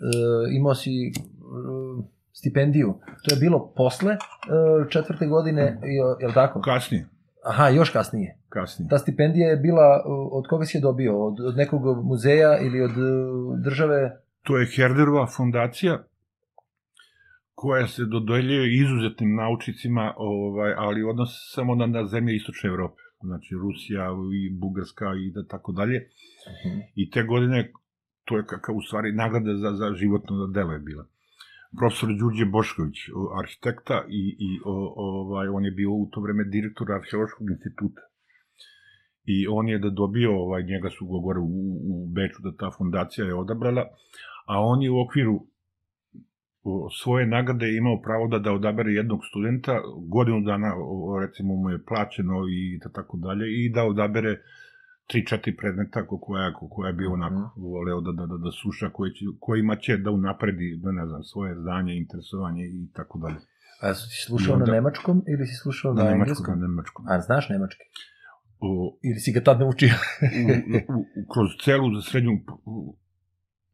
imao 0.57 0.75
si 0.75 0.91
uh, 1.11 2.05
stipendiju, 2.33 2.95
to 3.23 3.35
je 3.35 3.41
bilo 3.41 3.73
posle 3.77 4.13
uh, 4.13 4.89
četvrte 4.89 5.27
godine, 5.27 5.79
je 6.21 6.27
li 6.27 6.35
tako? 6.35 6.61
Kasnije. 6.61 7.09
Aha, 7.45 7.69
još 7.69 7.91
kasnije. 7.91 8.37
Kasnije. 8.49 8.89
Ta 8.89 8.99
stipendija 8.99 9.49
je 9.49 9.57
bila, 9.57 10.03
od 10.33 10.45
koga 10.49 10.65
si 10.65 10.77
je 10.77 10.81
dobio? 10.81 11.27
Od, 11.27 11.41
od 11.41 11.57
nekog 11.57 12.05
muzeja 12.05 12.59
ili 12.61 12.83
od 12.83 12.91
uh, 12.91 13.59
države? 13.65 14.17
To 14.43 14.59
je 14.59 14.67
Herderova 14.77 15.27
fondacija 15.27 16.05
koja 17.55 17.87
se 17.87 18.05
dodeljuje 18.05 18.75
izuzetnim 18.75 19.35
naučnicima, 19.35 20.15
ovaj, 20.17 20.75
ali 20.77 21.03
odnos 21.03 21.31
samo 21.55 21.75
na, 21.75 21.87
na 21.87 22.07
zemlje 22.07 22.37
Istočne 22.37 22.69
Evrope. 22.69 23.03
Znači 23.21 23.55
Rusija 23.55 24.07
i 24.35 24.51
Bugarska 24.51 25.07
i 25.27 25.31
da 25.31 25.47
tako 25.47 25.73
dalje. 25.73 25.99
Uh 25.99 26.71
mhm. 26.71 26.79
-huh. 26.79 26.83
I 26.95 27.11
te 27.11 27.23
godine 27.23 27.71
to 28.25 28.37
je 28.37 28.47
kakav 28.47 28.77
u 28.77 28.83
stvari 28.83 29.13
nagrada 29.13 29.57
za, 29.57 29.71
za 29.73 29.95
životno 29.95 30.47
delo 30.47 30.73
je 30.73 30.79
bila 30.79 31.05
profesor 31.79 32.09
Đurđe 32.19 32.45
Bošković, 32.45 32.99
arhitekta 33.41 34.05
i, 34.09 34.23
i 34.47 34.61
o, 34.65 34.77
ovaj, 34.97 35.49
on 35.49 35.65
je 35.65 35.71
bio 35.71 35.91
u 35.91 36.09
to 36.13 36.21
vreme 36.21 36.45
direktor 36.45 36.93
arheološkog 36.93 37.51
instituta. 37.51 38.03
I 39.25 39.47
on 39.47 39.69
je 39.69 39.79
da 39.79 39.91
dobio, 39.91 40.31
ovaj, 40.45 40.63
njega 40.63 40.91
su 40.91 41.07
go 41.07 41.21
gore 41.21 41.41
u, 41.41 41.51
u 41.93 42.07
Beču, 42.15 42.43
da 42.43 42.57
ta 42.57 42.71
fondacija 42.79 43.27
je 43.27 43.35
odabrala, 43.35 43.85
a 44.47 44.61
on 44.61 44.83
je 44.83 44.91
u 44.91 45.01
okviru 45.01 45.47
svoje 47.03 47.27
nagrade 47.27 47.77
imao 47.77 48.03
pravo 48.03 48.29
da, 48.29 48.39
da 48.39 48.53
odabere 48.53 48.93
jednog 48.93 49.21
studenta, 49.29 49.81
godinu 50.09 50.41
dana, 50.41 50.73
recimo 51.21 51.55
mu 51.55 51.71
je 51.71 51.85
plaćeno 51.85 52.35
i 52.49 52.81
tako 52.93 53.17
dalje, 53.17 53.47
i 53.65 53.71
da 53.75 53.85
odabere 53.85 54.41
tri, 55.13 55.27
četiri 55.27 55.57
predmeta 55.57 56.07
ko 56.07 56.19
koja, 56.19 56.53
ko 56.55 56.69
koja 56.69 56.93
bi 56.93 57.07
onako 57.07 57.35
mm 57.35 57.63
voleo 57.73 58.01
da, 58.01 58.13
da, 58.13 58.27
da, 58.27 58.37
da 58.45 58.51
sluša, 58.63 58.91
koji 58.91 59.11
će, 59.13 59.25
kojima 59.41 59.77
će 59.77 59.97
da 59.97 60.11
unapredi, 60.11 60.81
da 60.83 60.93
ne 60.93 61.07
znam, 61.07 61.23
svoje 61.23 61.55
znanje, 61.55 61.97
interesovanje 61.97 62.65
i 62.65 62.89
tako 62.93 63.19
dalje. 63.19 63.41
A 63.81 63.95
si 63.95 64.27
slušao 64.27 64.55
onda, 64.55 64.67
na 64.67 64.73
nemačkom 64.73 65.23
ili 65.33 65.47
si 65.47 65.57
slušao 65.63 65.95
na, 65.95 66.05
na 66.05 66.11
engleskom? 66.11 66.61
Na 66.61 66.67
nemačkom. 66.67 67.05
A 67.09 67.21
znaš 67.21 67.49
nemački? 67.49 67.85
O, 68.61 68.99
ili 69.03 69.21
si 69.21 69.33
ga 69.33 69.41
tad 69.41 69.61
naučio? 69.61 69.95
u, 70.47 70.95
u, 70.99 71.27
kroz 71.33 71.49
celu 71.65 71.95
za 71.95 72.03
srednju, 72.03 72.33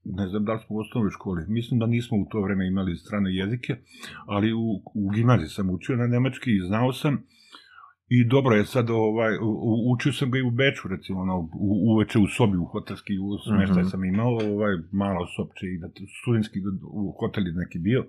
ne 0.05 0.29
znam 0.29 0.45
da 0.45 0.53
li 0.53 0.61
smo 0.67 0.77
u 0.77 0.81
osnovnoj 0.81 1.11
školi, 1.11 1.45
mislim 1.49 1.81
da 1.81 1.87
nismo 1.87 2.19
u 2.19 2.27
to 2.31 2.41
vreme 2.43 2.67
imali 2.67 2.97
strane 2.97 3.35
jezike, 3.35 3.77
ali 4.27 4.53
u, 4.53 4.83
u 4.95 5.11
gimnaziji 5.11 5.49
sam 5.49 5.71
učio 5.71 5.97
na 5.97 6.07
nemački 6.07 6.51
i 6.51 6.67
znao 6.69 6.93
sam, 6.93 7.25
I 8.09 8.25
dobro 8.25 8.57
je 8.57 8.65
sad, 8.65 8.91
ovaj, 8.91 9.33
učio 9.93 10.13
sam 10.13 10.31
ga 10.31 10.39
i 10.39 10.43
u 10.43 10.51
Beču, 10.51 10.89
recimo, 10.89 11.21
ono, 11.21 11.39
u, 11.39 11.93
uveče 11.93 12.19
u 12.19 12.27
sobi, 12.27 12.57
u 12.57 12.65
hotelski, 12.65 13.19
u 13.19 13.39
smeštaj 13.39 13.83
mm 13.83 13.87
-hmm. 13.87 13.91
sam 13.91 14.05
imao, 14.05 14.33
ovaj, 14.55 14.75
malo 14.93 15.27
sopče 15.37 15.67
i 15.67 15.79
da, 15.79 15.89
studentski 16.21 16.59
u 16.83 17.15
hoteli 17.21 17.53
neki 17.53 17.79
bio, 17.79 18.07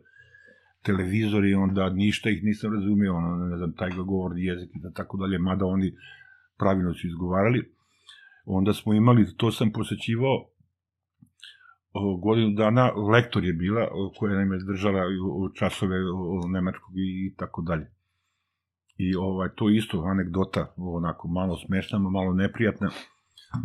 televizor 0.82 1.46
i 1.46 1.54
onda 1.54 1.90
ništa 1.90 2.30
ih 2.30 2.44
nisam 2.44 2.74
razumio, 2.74 3.16
ono, 3.16 3.46
ne 3.46 3.58
znam, 3.58 3.74
taj 3.74 3.92
govor 3.92 4.32
jezik 4.38 4.70
i 4.76 4.80
da 4.80 4.92
tako 4.92 5.18
dalje, 5.18 5.40
mada 5.40 5.66
oni 5.66 5.94
pravilno 6.58 6.94
su 6.94 7.08
izgovarali. 7.08 7.72
Onda 8.46 8.74
smo 8.74 8.94
imali, 8.94 9.36
to 9.38 9.52
sam 9.52 9.72
posećivao, 9.72 10.50
godinu 12.22 12.56
dana, 12.56 12.92
lektor 12.92 13.44
je 13.46 13.54
bila, 13.54 13.88
koja 14.18 14.36
nam 14.36 14.54
je 14.54 14.60
držala 14.68 15.02
časove 15.60 15.96
nemačkog 16.54 16.94
i 16.96 17.36
tako 17.38 17.62
dalje. 17.62 17.99
I 19.00 19.16
ovaj, 19.16 19.50
to 19.56 19.70
isto 19.70 20.02
anegdota, 20.02 20.74
onako 20.78 21.28
malo 21.28 21.58
smešna, 21.66 22.00
malo 22.00 22.34
neprijatna. 22.34 22.90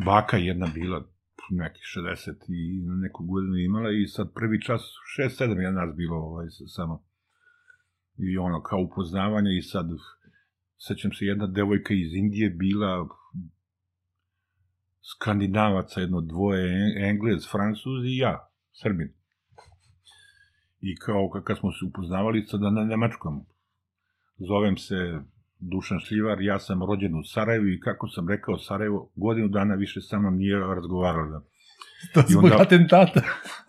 Baka 0.05 0.37
jedna 0.37 0.67
bila 0.75 1.05
nekih 1.51 1.83
60 1.97 2.31
i 2.49 2.83
neku 3.03 3.25
godinu 3.25 3.57
imala 3.57 3.91
i 3.93 4.07
sad 4.07 4.33
prvi 4.35 4.63
čas 4.63 4.83
6-7 5.19 5.61
je 5.61 5.73
nas 5.73 5.97
bilo 5.97 6.17
ovaj, 6.17 6.47
samo. 6.67 7.03
I 8.19 8.39
ono, 8.39 8.63
kao 8.63 8.81
upoznavanje 8.81 9.51
i 9.59 9.63
sad 9.63 9.87
sećam 10.79 11.13
se 11.13 11.25
jedna 11.25 11.47
devojka 11.47 11.95
iz 11.95 12.15
Indije 12.15 12.51
bila 12.51 13.09
skandinavaca, 15.13 16.01
jedno 16.01 16.21
dvoje, 16.21 16.95
englez, 17.09 17.49
francuz 17.53 18.05
i 18.05 18.17
ja, 18.17 18.49
srbin. 18.83 19.13
I 20.81 20.97
kao 20.97 21.43
kad 21.45 21.59
smo 21.59 21.73
se 21.73 21.85
upoznavali 21.89 22.47
sada 22.47 22.71
na 22.71 22.85
nemačkom, 22.85 23.47
zovem 24.39 24.77
se 24.77 25.21
Dušan 25.59 26.01
Šljivar, 26.01 26.41
ja 26.41 26.59
sam 26.59 26.83
rođen 26.83 27.15
u 27.15 27.23
Sarajevu 27.25 27.69
i 27.69 27.81
kako 27.81 28.09
sam 28.09 28.29
rekao, 28.29 28.59
Sarajevo 28.59 29.13
godinu 29.17 29.49
dana 29.49 29.75
više 29.75 30.01
sa 30.01 30.19
mnom 30.19 30.37
nije 30.37 30.59
razgovaralo. 30.59 31.31
Da. 31.31 31.41
To 32.15 32.23
zbog 32.29 32.45
onda, 32.45 32.57
atentata. 32.61 33.21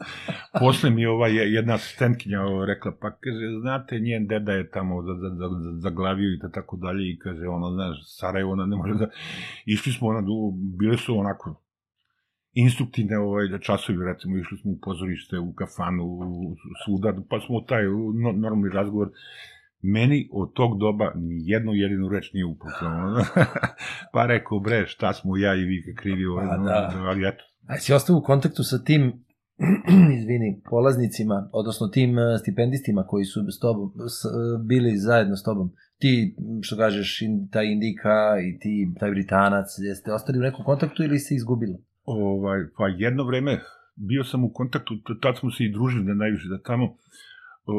posle 0.60 0.90
mi 0.90 1.02
je 1.02 1.10
ova 1.10 1.28
jedna 1.28 1.74
asistentkinja 1.74 2.40
rekla, 2.68 2.92
pa 3.02 3.12
kaže, 3.12 3.60
znate, 3.62 4.00
njen 4.00 4.28
deda 4.28 4.52
je 4.52 4.70
tamo 4.70 4.96
zaglavio 5.80 6.34
i 6.34 6.52
tako 6.54 6.78
dalje 6.78 7.10
i 7.12 7.20
kaže, 7.20 7.48
ono, 7.48 7.72
znaš, 7.72 7.98
Sarajevo, 8.20 8.52
ona 8.52 8.66
ne 8.66 8.76
može 8.76 8.94
da... 8.94 9.10
Išli 9.66 9.92
smo, 9.92 10.08
ona, 10.08 10.22
bile 10.80 10.98
su 10.98 11.20
onako 11.20 11.62
instruktivne 12.54 13.18
ovaj, 13.18 13.60
časovi, 13.60 14.06
recimo, 14.06 14.38
išli 14.38 14.58
smo 14.58 14.72
u 14.72 14.80
pozorište, 14.82 15.40
u 15.40 15.54
kafanu, 15.54 16.06
svuda, 16.86 17.14
pa 17.30 17.40
smo 17.40 17.62
taj 17.62 17.84
normalni 18.36 18.70
razgovor 18.70 19.10
Meni 19.82 20.30
od 20.32 20.54
tog 20.54 20.80
doba 20.80 21.12
ni 21.16 21.36
jednu 21.46 21.74
jedinu 21.74 22.10
reč 22.10 22.34
nije 22.34 22.46
uputila. 22.46 23.26
pa 24.14 24.26
rekao, 24.26 24.60
bre, 24.60 24.86
šta 24.88 25.14
smo 25.14 25.38
ja 25.38 25.56
i 25.56 25.66
vi 25.66 25.96
krivi, 25.98 26.26
ovaj, 26.26 26.48
Pa 26.48 26.58
da. 26.58 26.92
ali 26.96 27.28
eto. 27.28 27.44
A 27.68 27.78
si 27.78 27.94
ostao 27.94 28.18
u 28.18 28.22
kontaktu 28.22 28.64
sa 28.64 28.84
tim 28.84 29.26
izvini, 30.18 30.62
polaznicima, 30.70 31.50
odnosno 31.54 31.88
tim 31.88 32.20
eh, 32.20 32.38
stipendistima 32.42 33.04
koji 33.08 33.26
su 33.26 33.40
s 33.52 33.60
tobom, 33.60 33.92
s, 34.10 34.26
eh, 34.26 34.30
bili 34.66 34.98
zajedno 34.98 35.36
s 35.36 35.44
tobom. 35.44 35.72
Ti, 36.00 36.36
što 36.62 36.78
kažeš, 36.78 37.22
in, 37.22 37.50
taj 37.52 37.66
Indika 37.66 38.40
i 38.48 38.60
ti, 38.60 38.94
taj 39.00 39.12
Britanac, 39.12 39.68
jeste 39.80 40.14
ostali 40.14 40.40
u 40.40 40.42
nekom 40.42 40.66
kontaktu 40.66 41.04
ili 41.04 41.20
se 41.20 41.36
izgubilo? 41.36 41.78
Ovaj, 42.04 42.60
pa 42.78 42.88
jedno 42.88 43.24
vreme 43.24 43.60
bio 43.96 44.24
sam 44.24 44.44
u 44.44 44.52
kontaktu, 44.54 44.94
tad 45.22 45.38
smo 45.38 45.52
se 45.52 45.64
i 45.64 45.72
družili 45.72 46.06
da 46.06 46.14
najviše, 46.14 46.48
da 46.50 46.62
tamo 46.62 46.86
o, 47.66 47.76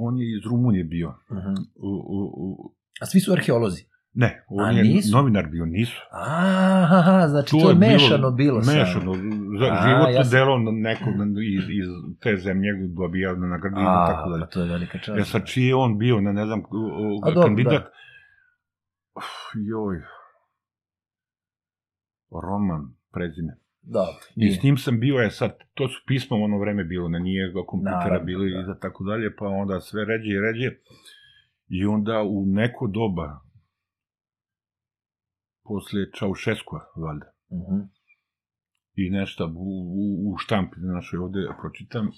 on 0.00 0.18
je 0.18 0.36
iz 0.36 0.46
Rumunije 0.50 0.84
bio. 0.84 1.08
Uh 1.08 1.36
-huh. 1.36 1.56
U, 1.76 1.88
u, 1.88 2.32
u, 2.36 2.74
A 3.00 3.06
svi 3.06 3.20
su 3.20 3.32
arheolozi? 3.32 3.84
ne, 4.16 4.44
on 4.48 4.64
A 4.64 4.70
je 4.70 4.82
nisu? 4.84 5.16
novinar 5.16 5.46
bio, 5.46 5.66
nisu. 5.66 6.00
Aha, 6.12 7.28
znači 7.28 7.50
to, 7.50 7.70
je 7.70 7.74
mešano 7.76 8.30
bilo, 8.30 8.62
sad. 8.62 8.76
Mešano, 8.76 9.14
za 9.60 9.66
A, 9.72 9.88
životno 9.88 10.08
ja 10.10 10.24
sam- 10.24 10.30
delo 10.30 10.58
nekog 10.58 11.14
iz, 11.42 11.64
iz 11.70 11.88
te 12.20 12.36
zemlje 12.36 12.68
dobija 12.88 13.34
na 13.34 13.58
A, 13.76 14.06
tako 14.08 14.30
dalje. 14.30 14.40
pa 14.40 14.46
to 14.46 14.60
je 14.62 14.68
velika 14.68 14.98
čast. 14.98 15.18
E 15.20 15.24
sad, 15.24 15.46
čiji 15.46 15.64
je 15.66 15.74
on 15.74 15.98
bio, 15.98 16.20
na 16.20 16.32
ne 16.32 16.46
znam, 16.46 16.62
A 17.22 17.30
dobro, 17.30 17.42
kandidat, 17.42 17.72
da. 17.82 17.90
Uf, 19.16 19.24
joj, 19.66 20.02
Roman, 22.42 22.94
prezime. 23.12 23.56
Dobro. 23.86 24.24
I 24.36 24.50
s 24.50 24.62
njim 24.62 24.76
sam 24.76 25.00
bio, 25.00 25.16
je 25.16 25.30
sad, 25.30 25.58
to 25.74 25.88
su 25.88 26.02
pisma 26.06 26.36
u 26.36 26.42
ono 26.42 26.58
vreme 26.58 26.84
bilo, 26.84 27.08
ne 27.08 27.20
nije 27.20 27.52
ga 27.52 27.62
kompjutera 27.66 28.18
bilo 28.24 28.46
i 28.46 28.50
da. 28.50 28.62
da 28.62 28.78
tako 28.78 29.04
dalje, 29.04 29.36
pa 29.36 29.46
onda 29.46 29.80
sve 29.80 30.04
ređe 30.04 30.30
i 30.30 30.40
ređe. 30.40 30.76
I 31.68 31.84
onda 31.84 32.22
u 32.22 32.46
neko 32.46 32.86
doba, 32.86 33.40
posle 35.64 36.00
Čaušeskova, 36.18 36.80
valjda, 36.96 37.30
Uh 37.48 37.60
-huh. 37.60 37.88
i 38.94 39.10
nešto 39.10 39.52
u, 39.56 39.70
u, 40.02 40.32
u 40.32 40.36
štampi 40.36 40.76
našoj 40.80 41.18
ovde 41.18 41.38
pročitam, 41.60 42.10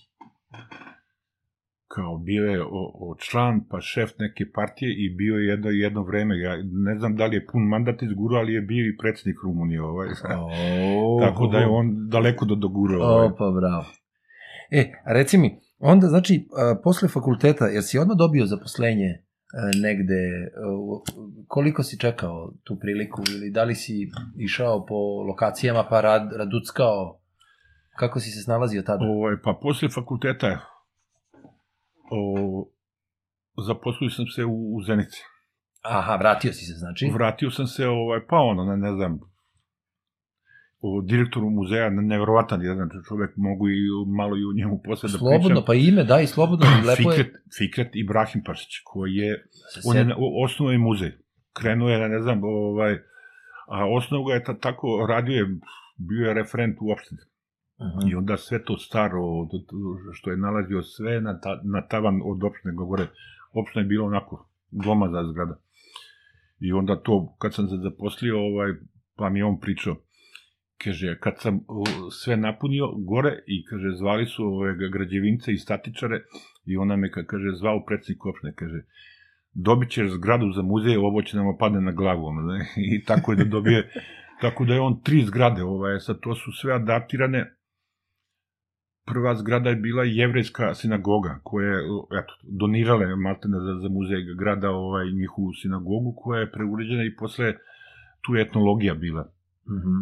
kao 1.89 2.19
bio 2.19 2.45
je 2.45 2.63
o, 2.63 2.83
o 3.01 3.17
član, 3.19 3.61
pa 3.71 3.81
šef 3.81 4.11
neke 4.19 4.45
partije 4.55 4.95
i 5.05 5.15
bio 5.15 5.35
je 5.35 5.47
jedno, 5.47 5.71
jedno 5.71 6.03
vreme, 6.03 6.41
ja 6.41 6.57
ne 6.73 6.99
znam 6.99 7.17
da 7.17 7.27
li 7.27 7.37
je 7.37 7.47
pun 7.53 7.63
mandat 7.63 8.03
izgurao, 8.03 8.41
ali 8.41 8.53
je 8.53 8.61
bio 8.61 8.87
i 8.87 8.97
predsednik 8.97 9.37
Rumunije, 9.45 9.83
ovaj. 9.83 10.09
Oh, 10.99 11.23
Tako 11.23 11.47
da 11.47 11.59
je 11.59 11.67
on 11.67 12.09
daleko 12.09 12.45
do 12.45 12.55
dogurao. 12.55 13.01
Ovaj. 13.01 13.27
O, 13.27 13.37
pa 13.39 13.51
bravo. 13.51 13.85
E, 14.71 14.93
reci 15.07 15.39
mi, 15.39 15.59
onda, 15.79 16.07
znači, 16.07 16.49
a, 16.57 16.81
posle 16.85 17.09
fakulteta, 17.09 17.67
jer 17.67 17.83
si 17.83 17.99
odmah 17.99 18.17
dobio 18.17 18.47
zaposlenje 18.47 19.11
a, 19.15 19.21
negde, 19.83 20.51
a, 20.57 20.71
koliko 21.47 21.83
si 21.83 21.99
čekao 21.99 22.53
tu 22.65 22.79
priliku 22.81 23.23
ili 23.37 23.51
da 23.51 23.65
li 23.65 23.75
si 23.75 24.11
išao 24.39 24.87
po 24.87 25.23
lokacijama 25.23 25.87
pa 25.91 26.01
rad, 26.01 26.33
raduckao, 26.39 27.21
kako 27.99 28.21
si 28.21 28.31
se 28.31 28.43
snalazio 28.43 28.83
tada? 28.83 29.05
Ovaj, 29.05 29.37
pa 29.45 29.59
posle 29.63 29.89
fakulteta 29.89 30.76
o, 32.11 32.69
zaposlio 33.67 34.11
sam 34.11 34.27
se 34.27 34.45
u, 34.45 34.77
u 34.77 34.83
Zenici. 34.83 35.23
Aha, 35.83 36.17
vratio 36.17 36.53
si 36.53 36.65
se, 36.65 36.73
znači? 36.73 37.11
Vratio 37.15 37.51
sam 37.51 37.67
se, 37.67 37.89
ovaj, 37.89 38.21
pa 38.29 38.37
ono, 38.37 38.65
ne, 38.65 38.77
ne 38.77 38.93
znam, 38.95 39.21
o 40.81 41.03
direktoru 41.03 41.51
muzeja, 41.51 41.91
ne- 41.91 42.03
neverovatan 42.03 42.63
jedan 42.63 42.89
čovek, 43.09 43.31
mogu 43.37 43.69
i 43.69 43.79
malo 44.17 44.37
i 44.37 44.45
o 44.45 44.53
njemu 44.57 44.81
posle 44.85 45.09
da 45.13 45.19
Slobodno, 45.19 45.49
pričam. 45.49 45.65
pa 45.67 45.75
ime, 45.75 46.05
daj, 46.05 46.27
slobodno, 46.27 46.67
lepo 46.89 47.11
je. 47.13 47.17
Fikret, 47.17 47.33
Fikret 47.59 47.91
Ibrahim 47.95 48.43
Pašić, 48.47 48.73
koji 48.85 49.15
je, 49.15 49.47
Se 49.73 49.81
on 49.85 49.97
je 49.97 50.15
osnovao 50.45 50.73
je 50.73 50.79
muzej. 50.79 51.13
Krenuo 51.53 51.89
je, 51.89 52.09
ne 52.09 52.23
znam, 52.23 52.41
ovaj, 52.45 52.99
a 53.69 53.87
osnovno 53.97 54.27
ga 54.27 54.35
je 54.35 54.45
ta, 54.45 54.59
tako, 54.59 55.07
radio 55.09 55.35
je, 55.35 55.47
bio 55.97 56.29
je 56.29 56.35
referent 56.35 56.77
u 56.81 56.91
opštini. 56.93 57.21
Mhm. 57.81 58.09
I 58.09 58.15
onda 58.15 58.37
sve 58.37 58.65
to 58.65 58.79
staro, 58.79 59.21
to- 59.51 59.59
to 59.59 59.77
što 60.13 60.31
je 60.31 60.37
nalazio 60.37 60.83
sve 60.83 61.21
na, 61.21 61.41
ta, 61.41 61.61
na 61.65 61.87
tavan 61.89 62.21
od 62.25 62.45
opštine 62.45 62.75
gore, 62.75 63.07
opština 63.53 63.83
je 63.83 63.89
bila 63.89 64.07
onako 64.07 64.49
glomazna 64.71 65.25
zgrada. 65.25 65.61
I 66.61 66.73
onda 66.73 66.97
to, 67.03 67.35
kad 67.39 67.55
sam 67.55 67.69
se 67.69 67.77
zaposlio, 67.77 68.41
ovaj, 68.41 68.71
pa 69.17 69.31
mi 69.31 69.39
je 69.39 69.45
on 69.45 69.61
pričao, 69.61 69.97
kaže, 70.85 71.19
kad 71.21 71.35
sam 71.39 71.61
sve 72.11 72.37
napunio 72.37 72.87
gore 72.99 73.39
i 73.47 73.65
kaže, 73.65 73.97
zvali 73.99 74.27
su 74.27 74.45
ove 74.45 74.89
građevince 74.93 75.53
i 75.53 75.59
statičare 75.59 76.23
i 76.65 76.77
ona 76.77 76.97
me, 76.97 77.09
ka- 77.09 77.27
kaže, 77.27 77.57
zvao 77.59 77.85
predsjednik 77.85 78.27
opštine, 78.27 78.53
kaže, 78.55 78.83
dobit 79.55 79.91
ćeš 79.91 80.09
zgradu 80.11 80.53
za 80.53 80.63
muzej, 80.63 80.97
ovo 80.97 81.23
će 81.23 81.37
nam 81.37 81.57
padne 81.59 81.81
na 81.81 81.93
glavu, 81.93 82.33
ne? 82.33 82.67
i 82.97 83.05
tako 83.05 83.33
je 83.33 83.37
da 83.37 83.45
dobije, 83.45 83.91
tako 84.41 84.65
da 84.65 84.75
je 84.75 84.81
on 84.81 85.01
tri 85.03 85.23
zgrade, 85.23 85.63
ovaj, 85.63 86.01
sad 86.01 86.21
to 86.21 86.35
su 86.35 86.53
sve 86.53 86.75
adaptirane, 86.75 87.56
prva 89.07 89.35
zgrada 89.35 89.71
je 89.71 89.77
bila 89.77 90.05
jevrejska 90.05 90.75
sinagoga, 90.75 91.41
koja 91.43 91.69
je, 91.69 91.79
eto, 92.21 92.35
donirale 92.43 93.17
maltene 93.17 93.59
za, 93.61 93.79
za 93.83 93.89
muzej 93.89 94.35
grada 94.39 94.71
ovaj, 94.71 95.11
njihovu 95.11 95.53
sinagogu, 95.63 96.15
koja 96.17 96.41
je 96.41 96.53
preuređena 96.53 97.05
i 97.05 97.17
posle 97.17 97.55
tu 98.21 98.35
je 98.35 98.43
etnologija 98.43 98.95
bila. 98.95 99.29
Mhm. 99.69 99.97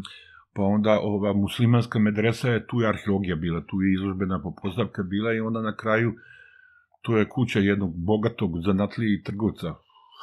Pa 0.55 0.62
onda 0.62 1.00
ova 1.02 1.32
muslimanska 1.32 1.98
medresa 1.98 2.48
je, 2.50 2.66
tu 2.66 2.80
je 2.80 2.88
arheologija 2.88 3.36
bila, 3.36 3.61
tu 3.61 3.82
je 3.82 3.94
izložbena 3.94 4.42
postavka 4.62 5.02
bila 5.02 5.32
i 5.32 5.40
onda 5.40 5.62
na 5.62 5.76
kraju 5.76 6.14
to 7.05 7.16
je 7.16 7.28
kuća 7.28 7.59
jednog 7.59 7.92
bogatog 7.96 8.50
zanatlije 8.66 9.14
i 9.14 9.22
trgovca, 9.22 9.74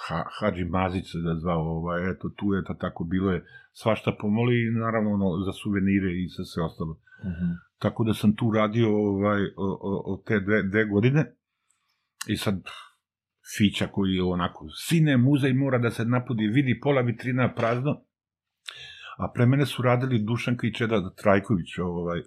ha, 0.07 0.23
Hadži 0.39 0.65
Mazić 0.65 1.11
se 1.11 1.17
da 1.17 1.35
zvao, 1.35 1.63
ovaj, 1.77 2.11
eto, 2.11 2.29
tu 2.29 2.53
je 2.53 2.63
ta, 2.63 2.73
tako 2.73 3.03
bilo 3.03 3.31
je 3.31 3.45
svašta 3.73 4.11
pomoli 4.21 4.55
i 4.61 4.71
naravno 4.71 5.13
ono, 5.13 5.45
za 5.45 5.51
suvenire 5.51 6.11
i 6.21 6.29
sve, 6.29 6.45
sve 6.45 6.63
ostalo. 6.63 6.93
Mhm. 7.31 7.51
Tako 7.81 8.03
da 8.03 8.13
sam 8.13 8.35
tu 8.35 8.51
radio 8.51 8.89
ovaj, 8.89 9.41
o, 9.57 9.67
o, 9.81 10.13
o 10.13 10.23
te 10.25 10.39
dve, 10.39 10.63
dve 10.63 10.85
godine. 10.85 11.25
I 12.27 12.37
sad 12.37 12.61
Fića 13.57 13.87
koji 13.87 14.11
je 14.15 14.23
onako, 14.23 14.67
sine, 14.87 15.17
muzej 15.17 15.53
mora 15.53 15.77
da 15.77 15.89
se 15.91 16.05
napudi, 16.05 16.47
vidi 16.47 16.79
pola 16.83 17.01
vitrina 17.01 17.53
prazno, 17.55 17.91
a 19.17 19.31
pre 19.33 19.45
mene 19.45 19.65
su 19.65 19.81
radili 19.81 20.23
Dušanka 20.23 20.67
i 20.67 20.73
Čeda 20.73 21.13
Trajković, 21.15 21.77
ovaj, 21.77 22.21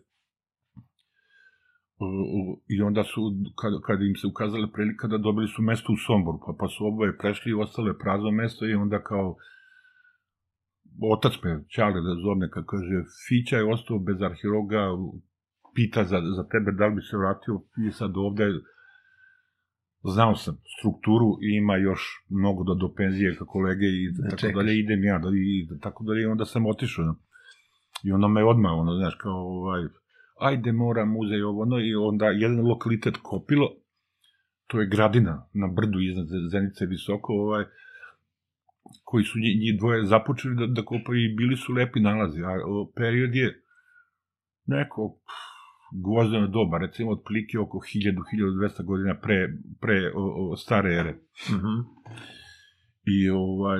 i 2.68 2.82
onda 2.82 3.04
su, 3.04 3.20
kad, 3.60 3.72
kad 3.86 4.02
im 4.02 4.16
se 4.16 4.26
ukazala 4.26 4.68
prilika 4.72 5.08
da 5.08 5.18
dobili 5.18 5.48
su 5.48 5.62
mesto 5.62 5.92
u 5.92 5.96
Somboru, 6.06 6.38
pa, 6.46 6.52
pa 6.58 6.68
su 6.68 6.86
oboje 6.86 7.18
prešli 7.18 7.50
i 7.50 7.54
ostalo 7.54 7.88
je 7.88 7.98
prazno 7.98 8.30
mesto 8.30 8.66
i 8.66 8.74
onda 8.74 9.02
kao 9.02 9.36
otac 11.14 11.32
me, 11.42 11.64
Čale 11.68 12.00
da 12.00 12.14
zovne, 12.24 12.50
kad 12.50 12.64
kaže, 12.66 12.98
Fića 13.28 13.56
je 13.56 13.72
ostao 13.74 13.98
bez 13.98 14.22
arheologa, 14.22 14.82
pita 15.74 16.04
za, 16.04 16.18
za 16.36 16.48
tebe 16.48 16.72
da 16.72 16.86
li 16.86 16.94
bi 16.94 17.02
se 17.02 17.16
vratio 17.16 17.60
i 17.88 17.92
sad 17.92 18.16
ovde 18.16 18.44
znao 20.04 20.36
sam 20.36 20.60
strukturu 20.78 21.38
i 21.42 21.56
ima 21.56 21.76
još 21.76 22.24
mnogo 22.28 22.64
do, 22.64 22.74
do 22.74 22.94
penzije 22.96 23.36
ka 23.36 23.44
kolege 23.44 23.86
i 23.86 24.12
Da 24.12 24.22
da 24.22 24.28
tako 24.28 24.40
čekaš. 24.40 24.56
dalje, 24.56 24.78
idem 24.78 25.04
ja 25.04 25.18
da, 25.18 25.28
i 25.28 25.66
da, 25.70 25.78
tako 25.78 26.04
dalje 26.04 26.22
i 26.22 26.26
onda 26.26 26.44
sam 26.44 26.66
otišao. 26.66 27.04
no. 27.04 27.16
I 28.04 28.12
onda 28.12 28.28
me 28.28 28.44
odmah, 28.44 28.72
ono, 28.72 28.96
znaš, 28.96 29.14
kao, 29.14 29.36
ovaj, 29.36 29.82
ajde 30.40 30.72
mora 30.72 31.04
muzej 31.04 31.42
ovo, 31.42 31.62
ono, 31.62 31.78
i 31.78 31.94
onda 31.94 32.26
jedan 32.26 32.60
lokalitet 32.66 33.16
Kopilo, 33.22 33.68
to 34.66 34.80
je 34.80 34.86
gradina 34.88 35.46
na 35.52 35.66
brdu 35.66 36.00
iznad 36.00 36.26
Zenice 36.50 36.86
visoko, 36.86 37.32
ovaj, 37.32 37.64
koji 39.04 39.24
su 39.24 39.38
njih, 39.38 39.78
dvoje 39.78 40.06
započeli 40.06 40.56
da, 40.56 40.66
da 40.66 40.84
kopaju 40.84 41.24
i 41.24 41.34
bili 41.34 41.56
su 41.56 41.72
lepi 41.72 42.00
nalazi, 42.00 42.42
a 42.42 42.50
o, 42.66 42.92
period 42.96 43.34
je 43.34 43.62
neko 44.66 45.18
pff, 45.26 45.53
gvozdeno 45.94 46.46
doba, 46.46 46.78
recimo 46.78 47.10
otprilike 47.10 47.58
oko 47.58 47.78
1000-1200 47.78 48.84
godina 48.84 49.14
pre, 49.22 49.48
pre 49.80 50.12
o, 50.14 50.50
o, 50.52 50.56
stare 50.56 50.94
ere. 50.94 51.18
Mhm. 51.50 51.74
I 53.04 53.30
ovaj, 53.30 53.78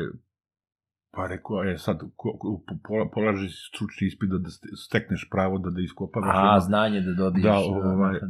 pa 1.11 1.27
rekao, 1.27 1.65
e 1.65 1.79
sad, 1.79 1.99
ko, 2.17 2.37
ko, 2.39 2.63
pola, 2.89 3.11
polaži 3.15 3.49
stručni 3.49 4.07
ispit 4.07 4.31
da, 4.31 4.39
da 4.39 4.51
ste- 4.51 4.77
stekneš 4.77 5.29
pravo 5.31 5.59
da, 5.59 5.71
da 5.71 5.81
iskopavaš. 5.81 6.37
A, 6.37 6.61
znanje 6.61 7.01
da 7.01 7.15
dobiješ. 7.15 7.45
Da, 7.45 7.57
ovaj, 7.57 8.21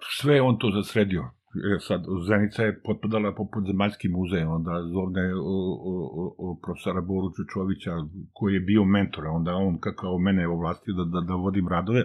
sve 0.00 0.34
je 0.34 0.42
on 0.42 0.58
to 0.58 0.70
zasredio. 0.70 1.30
E, 1.54 1.78
sad, 1.80 2.00
Zenica 2.28 2.62
je 2.62 2.80
potpadala 2.84 3.34
poput 3.34 3.66
zemaljski 3.66 4.08
muzej, 4.08 4.44
onda 4.44 4.72
zovne 4.92 5.34
o, 5.34 5.56
o, 5.90 6.34
o, 6.38 6.58
profesora 6.62 7.00
Boru 7.00 7.32
Čučovića, 7.36 7.90
koji 8.32 8.54
je 8.54 8.60
bio 8.60 8.84
mentor, 8.84 9.26
onda 9.26 9.54
on 9.54 9.78
ka- 9.78 9.94
kao 9.94 10.18
mene 10.18 10.48
ovlastio 10.48 10.94
da, 10.94 11.04
da, 11.04 11.20
da 11.26 11.34
vodim 11.34 11.68
radove. 11.68 12.00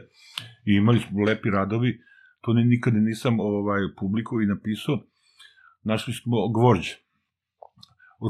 I 0.65 0.71
imali 0.75 0.99
smo 0.99 1.23
lepi 1.23 1.49
radovi, 1.49 1.99
to 2.41 2.53
ni, 2.53 2.63
nikada 2.63 2.99
nisam 2.99 3.39
ovaj, 3.39 3.81
publikovao 3.99 4.41
i 4.41 4.45
napisao. 4.55 4.99
Našli 5.83 6.13
smo 6.13 6.47
gvožđe, 6.47 6.95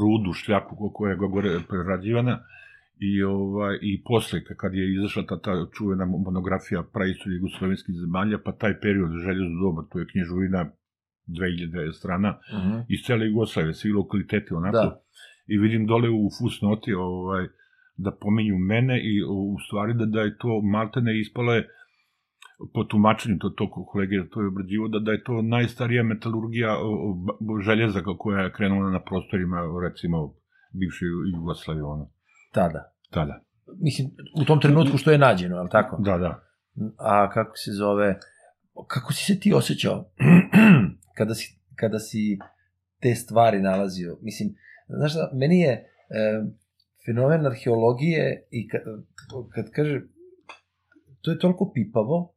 rudu, 0.02 0.32
šljaku 0.32 0.76
ko- 0.76 0.92
koja 0.92 1.10
je 1.10 1.16
gore 1.16 1.50
prerađivana 1.68 2.38
I, 2.98 3.22
ovaj, 3.22 3.78
I 3.82 4.02
posle, 4.04 4.44
kad 4.44 4.74
je 4.74 4.94
izašla 4.94 5.22
ta, 5.26 5.40
ta 5.40 5.52
čuvena 5.72 6.04
monografija 6.06 6.82
praistorije 6.82 7.36
jugoslovenskih 7.38 7.94
zemalja, 7.94 8.38
pa 8.44 8.52
taj 8.52 8.80
period 8.80 9.10
željezno 9.24 9.60
doba, 9.62 9.82
to 9.90 9.98
je 9.98 10.06
knjižurina 10.12 10.70
2000 11.26 11.92
strana, 11.92 12.38
uh 12.52 12.58
Mhm. 12.58 12.68
-huh. 12.72 12.84
iz 12.88 13.00
cele 13.06 13.26
Jugoslavije, 13.26 13.74
svi 13.74 13.90
lokaliteti 13.90 14.54
onako. 14.54 14.76
Da. 14.76 15.02
I 15.46 15.58
vidim 15.58 15.86
dole 15.86 16.08
u 16.10 16.28
fusnoti 16.38 16.92
ovaj, 16.94 17.46
da 17.96 18.10
pominju 18.20 18.58
mene 18.58 19.00
i 19.04 19.22
u 19.24 19.56
stvari 19.66 19.94
da, 19.94 20.06
da 20.06 20.20
je 20.20 20.36
to 20.38 20.60
maltene 20.62 21.20
ispalo 21.20 21.52
je 21.54 21.68
po 22.74 22.84
tumačenju 22.84 23.38
to, 23.38 23.48
to 23.50 23.70
kolege 23.70 24.28
to 24.30 24.40
je 24.40 24.48
obrađivo, 24.48 24.88
da, 24.88 24.98
da 24.98 25.12
je 25.12 25.24
to 25.24 25.42
najstarija 25.42 26.02
metalurgija 26.02 26.76
željeza 27.64 28.00
koja 28.18 28.40
je 28.42 28.52
krenula 28.52 28.90
na 28.90 29.00
prostorima 29.00 29.58
recimo 29.90 30.34
bivše 30.72 31.04
Jugoslavije 31.34 31.84
ono, 31.84 32.10
Tada. 32.52 32.92
tada. 33.10 33.40
Mislim, 33.80 34.08
u 34.42 34.44
tom 34.44 34.60
trenutku 34.60 34.96
što 34.98 35.10
je 35.10 35.18
nađeno, 35.18 35.56
je 35.56 35.62
li 35.62 35.68
tako? 35.70 35.96
Da, 36.02 36.18
da. 36.18 36.42
A 36.98 37.30
kako 37.30 37.56
se 37.56 37.70
zove, 37.72 38.18
kako 38.88 39.12
si 39.12 39.24
se 39.24 39.40
ti 39.40 39.52
osjećao 39.54 40.04
kada 41.14 41.34
si, 41.34 41.58
kada 41.76 41.98
si 41.98 42.38
te 43.00 43.14
stvari 43.14 43.60
nalazio? 43.60 44.18
Mislim, 44.22 44.54
znaš 44.88 45.12
šta, 45.12 45.30
meni 45.34 45.60
je 45.60 45.72
e, 45.72 45.86
fenomen 47.06 47.46
arheologije 47.46 48.46
i 48.50 48.68
kad, 48.68 48.82
kad 49.54 49.70
kaže, 49.70 50.00
to 51.20 51.30
je 51.30 51.38
toliko 51.38 51.70
pipavo 51.74 52.34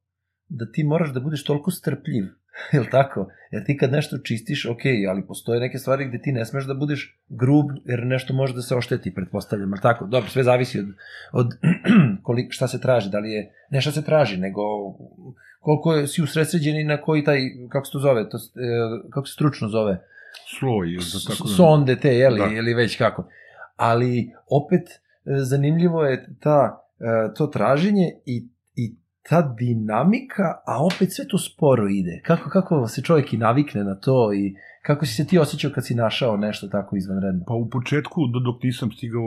da 0.49 0.71
ti 0.71 0.84
moraš 0.84 1.13
da 1.13 1.19
budeš 1.19 1.43
toliko 1.43 1.71
strpljiv, 1.71 2.26
je 2.74 2.80
li 2.80 2.89
tako? 2.91 3.28
Jer 3.51 3.66
ti 3.66 3.78
kad 3.78 3.91
nešto 3.91 4.18
čistiš, 4.18 4.66
ok, 4.66 4.82
ali 5.10 5.28
postoje 5.28 5.60
neke 5.60 5.78
stvari 5.78 6.08
gde 6.08 6.22
ti 6.22 6.32
ne 6.32 6.45
smeš 6.45 6.66
da 6.66 6.74
budeš 6.74 7.18
grub, 7.30 7.66
jer 7.86 8.06
nešto 8.06 8.34
može 8.34 8.53
da 8.53 8.62
se 8.62 8.76
ošteti, 8.76 9.14
pretpostavljam, 9.14 9.70
je 9.70 9.74
li 9.74 9.82
tako? 9.82 10.06
Dobro, 10.06 10.30
sve 10.30 10.43
zavisi 10.43 10.80
od, 10.80 10.86
od 11.32 11.47
koliko, 12.24 12.51
šta 12.51 12.68
se 12.68 12.82
traži, 12.82 13.10
da 13.10 13.20
li 13.20 13.32
je, 13.32 13.51
ne 13.70 13.82
šta 13.82 13.91
se 13.91 14.06
traži, 14.06 14.38
nego 14.38 14.62
koliko 15.60 15.93
je, 15.93 16.08
si 16.08 16.22
usredsređen 16.22 16.80
i 16.80 16.84
na 16.84 17.01
koji 17.01 17.24
taj, 17.24 17.39
kako 17.70 17.86
se 17.86 17.91
to 17.91 17.99
zove, 17.99 18.30
to, 18.30 18.38
e, 18.38 19.10
kako 19.10 19.28
se 19.28 19.34
stručno 19.34 19.70
zove, 19.70 20.01
Sloj, 20.60 20.88
da 20.97 21.34
tako 21.34 21.47
da... 21.47 21.53
sonde 21.53 21.95
te, 21.95 22.16
jeli, 22.16 22.39
Da. 22.39 22.58
ili 22.58 22.74
već 22.74 22.97
kako. 22.97 23.28
Ali 23.76 24.34
opet 24.49 24.89
e, 24.89 24.99
zanimljivo 25.26 26.03
je 26.03 26.30
ta, 26.39 26.86
e, 26.99 27.34
to 27.34 27.47
traženje 27.47 28.12
i 28.26 28.47
ta 29.30 29.55
dinamika, 29.59 30.47
a 30.65 30.86
opet 30.86 31.13
sve 31.13 31.28
to 31.28 31.38
sporo 31.38 31.88
ide. 31.89 32.21
Kako, 32.26 32.49
kako 32.49 32.88
se 32.88 33.01
čovjek 33.01 33.34
i 33.34 33.38
navikne 33.38 33.84
na 33.84 33.95
to 33.95 34.34
i 34.34 34.55
kako 34.82 35.05
si 35.05 35.13
se 35.13 35.28
ti 35.28 35.39
osjećao 35.39 35.71
kad 35.76 35.86
si 35.86 35.95
našao 35.95 36.38
nešto 36.38 36.67
tako 36.67 36.95
izvanredno? 36.95 37.43
Pa 37.47 37.53
u 37.53 37.69
početku, 37.69 38.28
do- 38.34 38.39
dok 38.39 38.63
nisam 38.63 38.91
stigao, 38.91 39.23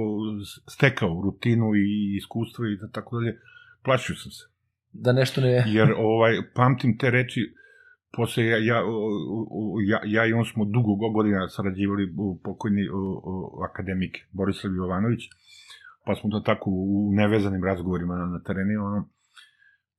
stekao 0.71 1.21
rutinu 1.25 1.75
i 1.75 2.17
iskustvo 2.17 2.67
i 2.67 2.77
da 2.77 2.89
tako 2.89 3.21
dalje, 3.21 3.39
plašio 3.85 4.17
sam 4.17 4.31
se. 4.31 4.45
Da 4.93 5.13
nešto 5.13 5.41
ne... 5.41 5.65
jer 5.79 5.93
ovaj 5.97 6.33
pamtim 6.55 6.99
te 6.99 7.11
reči 7.11 7.41
posle 8.17 8.47
ja, 8.47 8.57
ja, 8.57 8.79
ja, 9.91 10.01
ja 10.07 10.27
i 10.27 10.33
on 10.33 10.45
smo 10.45 10.65
dugo 10.65 10.95
go- 10.95 11.11
godina 11.11 11.49
sarađivali 11.49 12.15
u 12.19 12.41
pokojni 12.45 12.89
o, 12.89 13.21
o, 13.25 13.65
akademik 13.71 14.15
Borislav 14.33 14.75
Jovanović, 14.75 15.21
pa 16.05 16.15
smo 16.15 16.31
to 16.31 16.41
tako 16.41 16.71
u 16.71 17.11
nevezanim 17.13 17.65
razgovorima 17.65 18.17
na, 18.17 18.27
na 18.27 18.41
terenu, 18.43 18.87
ono, 18.87 19.09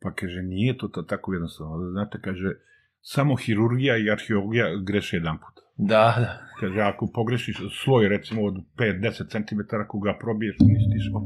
pa 0.01 0.13
kaže, 0.13 0.41
nije 0.41 0.77
to, 0.77 0.87
to 0.87 1.01
tako 1.01 1.33
jednostavno, 1.33 1.91
znate, 1.91 2.21
kaže, 2.21 2.53
samo 3.01 3.35
hirurgija 3.35 3.97
i 3.97 4.11
arheologija 4.11 4.65
greše 4.83 5.17
jedan 5.17 5.37
put. 5.37 5.63
Da, 5.77 6.15
da. 6.17 6.39
Kaže, 6.59 6.81
ako 6.81 7.07
pogrešiš 7.13 7.57
sloj, 7.83 8.09
recimo, 8.09 8.45
od 8.45 8.55
5-10 8.77 9.31
cm, 9.31 9.75
ako 9.75 9.99
ga 9.99 10.17
probiješ, 10.19 10.55
uništiš, 10.61 11.11
op, 11.15 11.23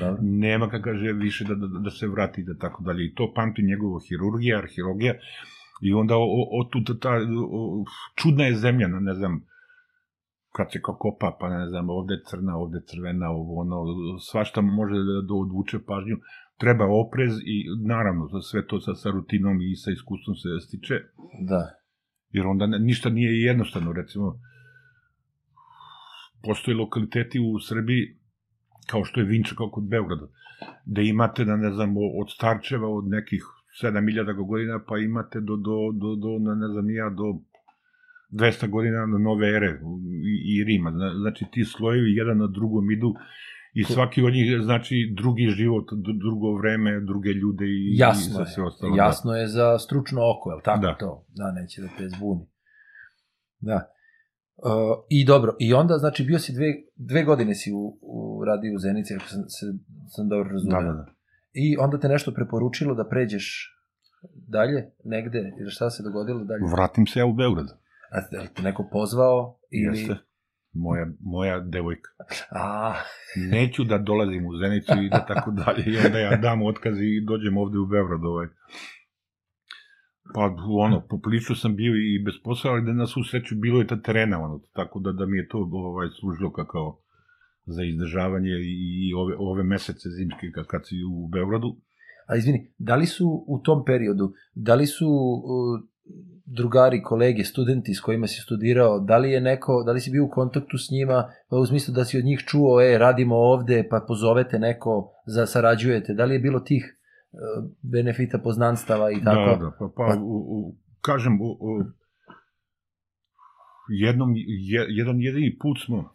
Dobro. 0.00 0.18
nema 0.22 0.66
ga, 0.66 0.82
kaže, 0.82 1.12
više 1.12 1.44
da, 1.44 1.54
da, 1.54 1.66
da 1.66 1.90
se 1.90 2.06
vrati 2.08 2.44
da 2.44 2.58
tako 2.58 2.82
dalje. 2.82 3.06
I 3.06 3.14
to 3.14 3.32
pamti 3.34 3.62
njegovo 3.62 4.00
hirurgija, 4.08 4.58
arheologija 4.58 5.14
i 5.82 5.92
onda 5.92 6.16
o, 6.16 6.26
o, 6.58 6.64
tu 6.70 6.98
ta 6.98 7.10
o, 7.50 7.84
čudna 8.14 8.44
je 8.44 8.56
zemlja, 8.56 8.88
ne, 8.88 9.14
znam, 9.14 9.46
kad 10.56 10.72
se 10.72 10.80
kao 10.82 10.94
kopa, 10.94 11.36
pa 11.40 11.48
ne 11.48 11.68
znam, 11.68 11.90
ovde 11.90 12.14
crna, 12.26 12.56
ovde 12.56 12.80
crvena, 12.86 13.30
ovo, 13.30 13.60
ono, 13.60 13.76
svašta 14.18 14.60
može 14.60 14.94
da, 14.94 15.16
da 15.28 15.34
odvuče 15.34 15.78
pažnju. 15.86 16.16
Treba 16.56 16.84
oprez 16.86 17.32
i 17.44 17.56
naravno 17.86 18.26
za 18.26 18.40
sve 18.40 18.66
to 18.66 18.80
sa, 18.80 18.94
sa 18.94 19.10
rutinom 19.10 19.60
i 19.62 19.76
sa 19.76 19.90
iskustvom 19.90 20.36
se 20.36 20.48
stiče, 20.60 20.94
Da. 21.48 21.70
jer 22.30 22.46
onda 22.46 22.66
ne, 22.66 22.78
ništa 22.78 23.10
nije 23.10 23.42
jednostavno, 23.42 23.92
recimo, 23.92 24.38
postoje 26.42 26.76
lokaliteti 26.76 27.40
u 27.40 27.58
Srbiji, 27.60 28.16
kao 28.86 29.04
što 29.04 29.20
je 29.20 29.26
Vinča, 29.26 29.54
kao 29.54 29.70
kod 29.70 29.84
Beograda, 29.84 30.26
da 30.86 31.00
imate, 31.00 31.44
da 31.44 31.56
ne 31.56 31.70
znam, 31.72 31.94
od 31.96 32.30
Starčeva, 32.30 32.88
od 32.88 33.04
nekih 33.08 33.42
7000 33.82 34.46
godina, 34.46 34.80
pa 34.88 34.98
imate 34.98 35.40
do, 35.40 35.56
do, 35.56 35.76
do, 35.92 36.14
do 36.16 36.38
na, 36.38 36.54
ne 36.54 36.68
znam, 36.68 36.90
ja, 36.90 37.10
do 37.10 37.24
200 38.30 38.70
godina 38.70 39.06
na 39.06 39.18
nove 39.18 39.48
ere 39.48 39.80
i, 40.24 40.54
i 40.54 40.64
Rima. 40.64 40.90
Zna- 40.90 41.14
Znači, 41.20 41.44
ti 41.52 41.64
slojevi 41.64 42.14
jedan 42.14 42.38
na 42.38 42.46
drugom 42.46 42.90
idu 42.90 43.14
i 43.74 43.84
svaki 43.84 44.22
od 44.22 44.32
njih 44.32 44.46
znači 44.64 45.14
drugi 45.16 45.46
život, 45.48 45.84
drugo 46.24 46.58
vreme, 46.58 47.00
druge 47.00 47.28
ljude 47.30 47.64
i, 47.64 47.96
Jasno 47.96 48.30
i 48.30 48.34
za 48.34 48.40
je. 48.40 48.46
sve 48.46 48.64
ostalo. 48.64 48.96
Jasno 48.96 49.36
je 49.36 49.46
za 49.46 49.78
stručno 49.78 50.20
oko, 50.32 50.50
je 50.50 50.56
li 50.56 50.62
tako 50.64 50.80
Da. 50.80 50.94
to? 50.94 51.26
Da, 51.28 51.52
neće 51.52 51.82
da 51.82 51.88
te 51.98 52.08
zbuni. 52.08 52.46
Da. 53.60 53.90
Uh, 54.56 54.70
I 55.08 55.24
dobro, 55.24 55.56
i 55.58 55.74
onda, 55.74 55.98
znači, 55.98 56.24
bio 56.24 56.38
si 56.38 56.52
dve, 56.52 56.74
dve 56.96 57.24
godine 57.24 57.54
si 57.54 57.72
u, 57.72 57.98
u 58.02 58.44
radiju 58.44 58.74
u 58.74 58.78
Zenici, 58.78 59.14
ako 59.14 59.26
sam, 59.26 59.42
se, 59.48 59.66
sam 60.08 60.28
dobro 60.28 60.48
razumio. 60.50 60.78
Da, 60.78 60.86
da, 60.86 60.92
da. 60.92 61.06
I 61.52 61.76
onda 61.76 61.98
te 61.98 62.08
nešto 62.08 62.32
preporučilo 62.32 62.94
da 62.94 63.08
pređeš 63.08 63.70
dalje, 64.48 64.90
negde, 65.04 65.52
ili 65.60 65.70
šta 65.70 65.90
se 65.90 66.02
dogodilo 66.02 66.44
dalje? 66.44 66.62
Vratim 66.76 67.06
se 67.06 67.18
ja 67.18 67.26
u 67.26 67.32
Beograd. 67.32 67.66
A 68.10 68.20
te 68.54 68.62
neko 68.62 68.88
pozvao? 68.92 69.58
Ili... 69.70 69.98
Jeste. 69.98 70.16
Moja, 70.74 71.06
moja 71.20 71.60
devojka. 71.60 72.10
A, 72.50 72.94
Neću 73.36 73.84
da 73.84 73.98
dolazim 73.98 74.46
u 74.46 74.56
Zenicu 74.56 74.92
i 75.04 75.08
da 75.08 75.26
tako 75.26 75.50
dalje. 75.64 75.84
I 75.86 76.06
onda 76.06 76.18
ja 76.18 76.36
dam 76.36 76.62
otkaz 76.62 77.00
i 77.00 77.24
dođem 77.26 77.56
ovde 77.56 77.78
u 77.78 77.86
Beograd. 77.86 78.24
Ovaj. 78.24 78.46
Pa, 80.34 80.56
ono, 80.68 81.06
poprilično 81.08 81.56
sam 81.56 81.76
bio 81.76 81.92
i 81.94 82.22
bez 82.24 82.34
posla, 82.44 82.70
ali 82.70 82.84
da 82.84 82.92
na 82.92 83.06
svu 83.06 83.24
sreću 83.24 83.54
bilo 83.56 83.80
je 83.80 83.86
ta 83.86 84.02
terena, 84.02 84.44
ono, 84.44 84.60
tako 84.72 85.00
da, 85.00 85.12
da 85.12 85.26
mi 85.26 85.36
je 85.36 85.48
to 85.48 85.58
ovaj, 85.72 86.08
služilo 86.20 86.52
kao, 86.52 87.00
za 87.66 87.82
izdržavanje 87.84 88.50
i, 88.50 89.08
i 89.08 89.14
ove, 89.14 89.34
ove 89.38 89.62
mesece 89.62 90.08
zimske 90.08 90.50
kad, 90.54 90.66
kad 90.66 90.80
si 90.86 90.94
u 91.12 91.28
Beogradu. 91.28 91.76
a 92.26 92.36
izvini, 92.36 92.72
da 92.78 92.96
li 92.96 93.06
su 93.06 93.44
u 93.48 93.58
tom 93.58 93.84
periodu, 93.84 94.32
da 94.54 94.74
li 94.74 94.86
su 94.86 95.08
uh, 95.08 95.80
drugari, 96.44 97.02
kolege, 97.02 97.44
studenti 97.44 97.94
s 97.94 98.00
kojima 98.00 98.26
si 98.26 98.40
studirao, 98.40 99.00
da 99.00 99.18
li 99.18 99.30
je 99.30 99.40
neko, 99.40 99.82
da 99.86 99.92
li 99.92 100.00
si 100.00 100.10
bio 100.10 100.24
u 100.24 100.30
kontaktu 100.30 100.78
s 100.78 100.90
njima, 100.90 101.30
pa 101.50 101.56
u 101.56 101.66
smislu 101.66 101.94
da 101.94 102.04
si 102.04 102.18
od 102.18 102.24
njih 102.24 102.40
čuo, 102.46 102.82
e, 102.82 102.98
radimo 102.98 103.36
ovde, 103.36 103.88
pa 103.90 104.04
pozovete 104.08 104.58
neko, 104.58 105.12
za, 105.26 105.46
sarađujete, 105.46 106.14
da 106.14 106.24
li 106.24 106.34
je 106.34 106.38
bilo 106.38 106.60
tih 106.60 106.84
uh, 107.32 107.70
benefita 107.82 108.38
poznanstava 108.38 109.10
i 109.10 109.24
tako? 109.24 109.50
Da, 109.50 109.64
da, 109.64 109.70
pa, 109.78 109.88
pa 109.96 110.16
u, 110.20 110.36
u, 110.36 110.76
kažem, 111.00 111.40
u, 111.40 111.44
u, 111.44 111.82
jednom, 113.88 114.32
je, 114.36 114.86
jedan 114.88 115.20
jedini 115.20 115.58
put 115.60 115.76
smo, 115.86 116.14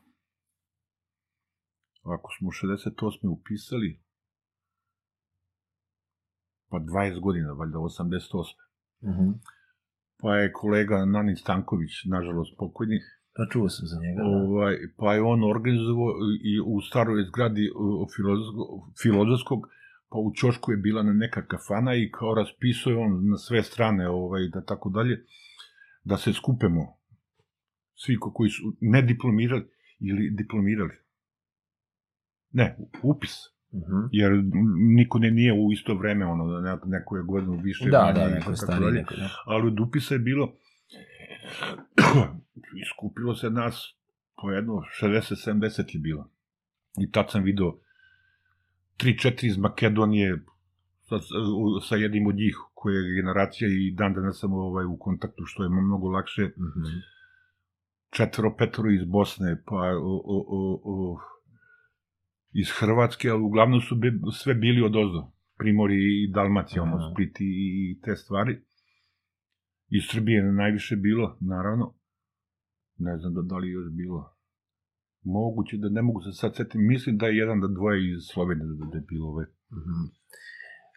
ako 2.04 2.30
smo 2.38 2.50
68. 2.50 3.30
upisali, 3.30 4.02
pa 6.70 6.78
20 6.78 7.20
godina, 7.22 7.52
valjda 7.54 7.78
88. 7.78 8.56
Uh 9.02 9.10
-huh. 9.10 9.34
Pa 10.22 10.36
je 10.36 10.52
kolega 10.54 11.06
Nanin 11.06 11.36
Stanković, 11.36 11.92
nažalost 12.06 12.58
pokojni, 12.58 13.00
Pa 13.36 13.46
čuo 13.52 13.70
sam 13.70 13.88
za 13.88 13.98
njega, 14.02 14.22
da. 14.22 14.28
ovaj, 14.28 14.76
pa 14.98 15.14
je 15.14 15.22
on 15.22 15.44
organizovao 15.44 16.14
i 16.44 16.60
u 16.66 16.82
staroj 16.82 17.24
zgradi 17.24 17.70
filozofskog, 18.16 18.68
filozofskog, 19.02 19.60
pa 20.10 20.18
u 20.18 20.34
Ćošku 20.36 20.72
je 20.72 20.78
bila 20.78 21.04
na 21.04 21.14
neka 21.14 21.46
kafana 21.46 21.96
i 21.96 22.12
kao 22.12 22.34
raspisuje 22.34 22.98
on 22.98 23.30
na 23.30 23.38
sve 23.38 23.64
strane, 23.64 24.10
ovaj, 24.10 24.48
da 24.54 24.66
tako 24.66 24.90
dalje, 24.90 25.26
da 26.04 26.18
se 26.18 26.34
skupemo 26.34 26.82
svi 27.96 28.18
ko- 28.20 28.34
koji 28.34 28.50
su 28.50 28.64
ne 28.82 29.02
diplomirali 29.02 29.68
ili 30.00 30.30
diplomirali. 30.32 30.94
Ne, 32.52 32.78
upis. 33.04 33.36
Uh 33.72 33.82
-huh. 33.82 34.10
Jer 34.12 34.32
niko 34.96 35.20
ne 35.20 35.32
nije 35.32 35.54
u 35.54 35.72
isto 35.72 35.96
vreme, 35.96 36.26
ono, 36.26 36.48
da 36.48 36.62
ne- 36.62 36.80
neko 36.86 37.18
je 37.18 37.24
godinu 37.24 37.60
više. 37.64 37.90
Da, 37.90 38.02
manje 38.02 38.14
da, 38.14 38.30
neko 38.30 38.52
je 38.52 38.58
stariji, 38.58 38.86
dalje. 38.86 39.00
neko, 39.00 39.16
da. 39.16 39.30
ali 39.46 39.68
od 39.68 39.80
upisa 39.80 40.14
je 40.14 40.20
bilo 40.20 40.54
iskupilo 42.84 43.36
se 43.36 43.50
nas 43.50 43.96
po 44.42 44.52
jedno 44.52 44.74
60-70 45.02 45.96
je 45.96 46.00
bilo. 46.00 46.30
I 47.00 47.12
tad 47.12 47.32
sam 47.32 47.44
video 47.44 47.78
3-4 48.98 49.46
iz 49.46 49.58
Makedonije 49.58 50.40
sa, 51.02 51.16
sa 51.88 51.96
jednim 51.96 52.28
od 52.28 52.36
njih 52.36 52.56
koje 52.74 52.96
je 52.96 53.22
generacija 53.22 53.70
i 53.72 53.92
dan 53.92 54.14
danas 54.14 54.40
sam 54.40 54.54
ovaj, 54.54 54.86
u 54.86 54.98
kontaktu 54.98 55.44
što 55.46 55.64
je 55.64 55.70
mnogo 55.70 56.08
lakše 56.10 56.44
Uh 56.44 56.52
-huh. 56.52 57.02
četvero 58.10 58.56
petoro 58.58 58.92
iz 58.92 59.06
Bosne 59.06 59.62
pa 59.66 59.76
o, 59.76 60.22
o, 60.26 60.46
o, 60.48 60.82
o, 60.84 61.20
iz 62.52 62.68
Hrvatske, 62.80 63.30
ali 63.30 63.42
uglavnom 63.42 63.82
su 63.82 63.96
be, 63.96 64.12
sve 64.34 64.54
bili 64.54 64.82
od 64.82 64.96
ozdo. 64.96 65.32
Primori 65.58 65.96
i 65.96 66.32
Dalmacija, 66.32 66.84
ono, 66.84 66.96
Aha. 66.96 67.12
Split 67.14 67.42
i, 67.42 67.44
i 67.44 68.02
te 68.02 68.16
stvari. 68.16 68.62
Iz 69.88 70.04
Srbije 70.12 70.38
je 70.38 70.52
najviše 70.52 70.96
bilo, 70.96 71.38
naravno. 71.40 71.94
Ne 72.98 73.18
znam 73.18 73.34
da, 73.34 73.42
da 73.42 73.58
li 73.58 73.70
još 73.70 73.92
bilo. 73.92 74.34
Moguće 75.24 75.78
da 75.78 75.90
ne 75.90 76.02
mogu 76.02 76.22
se 76.22 76.32
sad 76.32 76.56
setiti. 76.56 76.78
Mislim 76.78 77.18
da 77.18 77.28
je 77.28 77.38
jedan 77.38 77.62
da 77.62 77.68
dvoje 77.68 78.12
iz 78.12 78.22
Slovenije 78.34 78.66
da, 78.68 78.86
da 78.92 78.98
je 78.98 79.06
bilo 79.08 79.30
ove. 79.30 79.46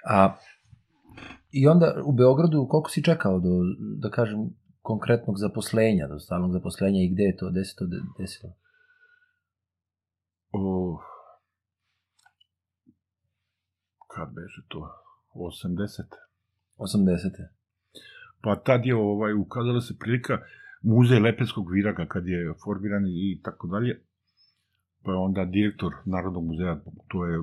A 0.09 0.37
i 1.51 1.67
onda 1.67 2.03
u 2.05 2.13
Beogradu 2.13 2.67
koliko 2.71 2.91
si 2.91 3.05
čekao 3.05 3.41
do, 3.41 3.51
da 3.99 4.11
kažem, 4.11 4.51
konkretnog 4.81 5.39
zaposlenja, 5.39 6.09
do 6.09 6.19
stalnog 6.19 6.53
zaposlenja 6.53 7.01
i 7.03 7.11
gde 7.13 7.23
je 7.23 7.37
to, 7.37 7.51
gde 7.51 7.65
se 7.65 7.75
to 7.79 7.87
de- 7.87 8.07
desilo? 8.19 8.53
O, 10.53 10.99
kad 14.15 14.29
beže 14.31 14.63
to? 14.69 14.89
80. 15.35 16.03
80. 16.79 17.31
Pa 18.41 18.57
tad 18.57 18.87
je 18.87 18.95
ovaj, 18.97 19.35
ukazala 19.35 19.81
se 19.81 19.99
prilika 19.99 20.39
muzej 20.83 21.21
Lepenskog 21.21 21.73
viraka 21.73 22.07
kad 22.07 22.27
je 22.27 22.55
formiran 22.65 23.07
i 23.07 23.41
tako 23.43 23.67
dalje. 23.69 24.01
Pa 25.05 25.13
onda 25.13 25.45
direktor 25.47 25.93
Narodnog 26.07 26.45
muzeja, 26.45 26.81
to 27.09 27.27
je 27.27 27.39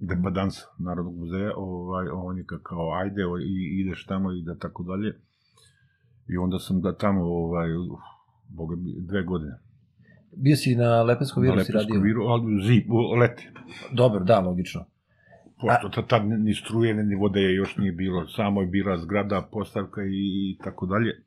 depadans 0.00 0.54
Narodnog 0.78 1.16
muzeja, 1.16 1.52
ovaj, 1.56 2.06
on 2.08 2.38
je 2.38 2.44
ka- 2.44 2.62
kao 2.62 2.92
ajde 2.92 3.26
o, 3.26 3.38
i 3.38 3.52
ideš 3.80 4.06
tamo 4.06 4.32
i 4.32 4.42
da 4.42 4.54
tako 4.56 4.82
dalje. 4.82 5.20
I 6.28 6.36
onda 6.36 6.58
sam 6.58 6.80
da 6.80 6.94
tamo 6.94 7.22
ovaj, 7.24 7.68
boga 8.48 8.76
mi, 8.76 8.94
dve 9.00 9.22
godine. 9.22 9.58
Bio 10.34 10.56
si 10.56 10.76
na 10.76 11.02
Lepenskom 11.02 11.42
viru, 11.42 11.56
Na 11.56 11.64
si 11.64 11.72
Lepenskom 11.72 11.96
radio? 11.96 12.04
viru, 12.04 12.22
ali 12.22 12.62
zi, 12.62 12.86
u- 12.88 13.14
leti. 13.14 13.48
Dobro, 13.92 14.20
da, 14.20 14.40
logično. 14.40 14.84
Pošto 15.60 15.88
ta- 15.88 16.06
tad 16.06 16.28
ni 16.28 16.54
struje, 16.54 16.94
ni 16.94 17.14
vode 17.14 17.40
je 17.40 17.54
još 17.54 17.76
nije 17.76 17.92
bilo, 17.92 18.28
samo 18.28 18.60
je 18.60 18.66
bila 18.66 18.98
zgrada, 18.98 19.48
postavka 19.52 20.02
i, 20.02 20.52
i 20.52 20.58
tako 20.64 20.86
dalje. 20.86 21.22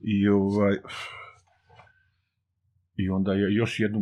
I 0.00 0.28
ovaj 0.28 0.76
i 2.96 3.08
onda 3.08 3.32
je 3.32 3.54
još 3.54 3.80
jednu 3.80 4.00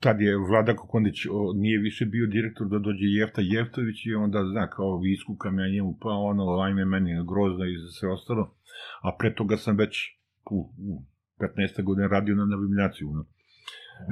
tad 0.00 0.20
je 0.20 0.36
Vlada 0.36 0.76
Kokondić 0.76 1.26
o, 1.30 1.52
nije 1.56 1.78
više 1.78 2.04
bio 2.06 2.26
direktor 2.26 2.68
da 2.68 2.78
dođe 2.78 3.06
Jefta 3.18 3.40
Jeftović 3.44 4.06
i 4.06 4.14
onda 4.14 4.44
zna 4.44 4.70
kao 4.70 5.00
iskukam 5.04 5.58
ja 5.58 5.68
njemu 5.68 5.98
pa 6.00 6.08
ono 6.08 6.60
ajme 6.60 6.84
meni 6.84 7.10
grozno 7.30 7.64
i 7.64 7.74
sve 7.98 8.12
ostalo 8.12 8.54
a 9.02 9.16
pre 9.18 9.34
toga 9.34 9.56
sam 9.56 9.76
već 9.76 9.94
u, 10.50 10.58
u 10.90 11.02
15. 11.38 11.84
godine 11.84 12.08
radio 12.08 12.34
na 12.34 12.44
navimljaciju 12.44 13.08
no. 13.12 13.24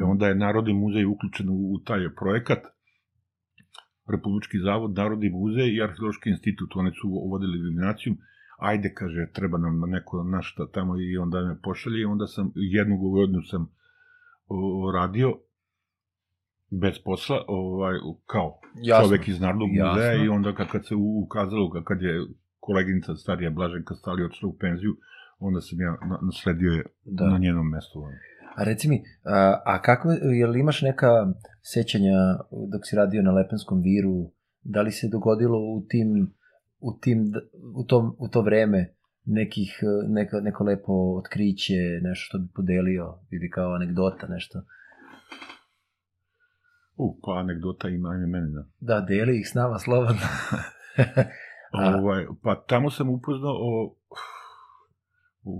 E 0.00 0.02
onda 0.04 0.28
je 0.28 0.34
Narodni 0.34 0.72
muzej 0.72 1.04
uključen 1.04 1.48
u, 1.48 1.72
u 1.74 1.80
taj 1.84 2.14
projekat 2.20 2.58
Republički 4.08 4.58
zavod, 4.58 4.90
Narodni 4.92 5.30
muzej 5.30 5.68
i 5.68 5.82
Arheološki 5.82 6.30
institut, 6.30 6.76
oni 6.76 6.90
su 6.90 7.08
vodili 7.30 7.58
eliminaciju, 7.58 8.14
ajde, 8.58 8.94
kaže, 8.94 9.26
treba 9.32 9.58
nam 9.58 9.80
neko 9.86 10.22
našta 10.24 10.66
tamo 10.66 11.00
i 11.00 11.16
onda 11.16 11.40
me 11.40 11.60
pošalje 11.62 12.00
i 12.00 12.04
onda 12.04 12.26
sam, 12.26 12.52
jednu 12.54 12.96
godinu 12.98 13.42
sam 13.42 13.70
o, 14.48 14.56
radio 14.94 15.38
bez 16.70 16.98
posla, 17.04 17.44
ovaj, 17.48 17.94
kao 18.26 18.60
Jasno. 18.82 19.04
čovek 19.04 19.28
iz 19.28 19.40
Narodnog 19.40 19.68
muzeja 19.70 20.24
i 20.24 20.28
onda 20.28 20.54
kad, 20.54 20.68
kad 20.68 20.86
se 20.86 20.94
ukazalo, 20.94 21.70
kad- 21.84 22.02
je 22.02 22.26
koleginica 22.60 23.14
starija 23.14 23.50
Blaženka 23.50 23.94
Stali 23.94 24.24
odšla 24.24 24.48
u 24.48 24.56
penziju, 24.58 24.96
onda 25.38 25.60
sam 25.60 25.80
ja 25.80 25.90
na- 25.90 26.18
nasledio 26.22 26.70
je 26.72 26.84
Da. 27.04 27.28
na 27.28 27.38
njenom 27.38 27.68
mestu. 27.68 27.98
ono. 27.98 28.12
A 28.56 28.64
reci 28.64 28.88
mi, 28.88 29.02
a, 29.24 29.62
a 29.64 29.82
kako, 29.82 30.10
je 30.10 30.46
li 30.46 30.60
imaš 30.60 30.82
neka 30.82 31.08
sećanja 31.62 32.18
dok 32.72 32.80
si 32.84 32.96
radio 32.96 33.22
na 33.22 33.32
Lepenskom 33.32 33.80
viru, 33.80 34.30
da 34.62 34.82
li 34.82 34.92
se 34.92 35.08
dogodilo 35.08 35.58
u 35.58 35.86
tim, 35.88 36.34
u 36.80 36.98
tim, 37.00 37.32
u, 37.74 37.84
tom, 37.84 38.16
u 38.18 38.28
to 38.28 38.42
vreme 38.42 38.94
nekih, 39.24 39.78
neka, 40.08 40.40
neko 40.40 40.64
lepo 40.64 40.92
otkriće, 40.92 41.74
nešto 42.02 42.24
što 42.24 42.38
bi 42.38 42.48
podelio, 42.54 43.18
ili 43.30 43.50
kao 43.50 43.74
anegdota, 43.74 44.26
nešto? 44.26 44.62
U, 46.96 47.20
pa 47.22 47.32
anegdota 47.32 47.88
ima 47.88 48.14
ime 48.14 48.26
meni, 48.26 48.52
da. 48.52 48.64
Da, 48.80 49.06
deli 49.06 49.38
ih 49.38 49.48
s 49.48 49.54
nama 49.54 49.78
slobodno. 49.78 50.26
A. 51.72 51.96
Ovaj, 51.96 52.26
pa 52.42 52.64
tamo 52.68 52.90
sam 52.90 53.10
upoznao 53.10 53.52
o, 53.52 53.96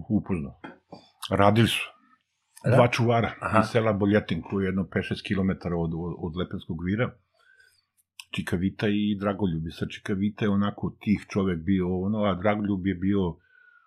upoznao. 0.08 0.60
Radili 1.30 1.68
su. 1.68 1.95
Da? 2.66 2.76
Dva 2.76 2.88
čuvara 2.88 3.32
Aha. 3.40 3.60
iz 3.60 3.66
sela 3.66 3.92
Boljetin, 3.92 4.42
koji 4.42 4.64
je 4.64 4.68
jedno 4.68 4.82
5-6 4.82 5.22
km 5.28 5.50
od, 5.74 5.90
od, 6.18 6.36
Lepenskog 6.36 6.84
vira. 6.84 7.10
Čikavita 8.30 8.88
i 8.88 9.16
Dragoljub. 9.20 9.66
I 9.66 9.70
sad 9.70 9.88
Čikavita 9.88 10.44
je 10.44 10.50
onako 10.50 10.96
tih 11.00 11.26
čovek 11.28 11.58
bio, 11.58 12.00
ono, 12.00 12.24
a 12.24 12.34
Dragoljub 12.34 12.86
je 12.86 12.94
bio 12.94 13.36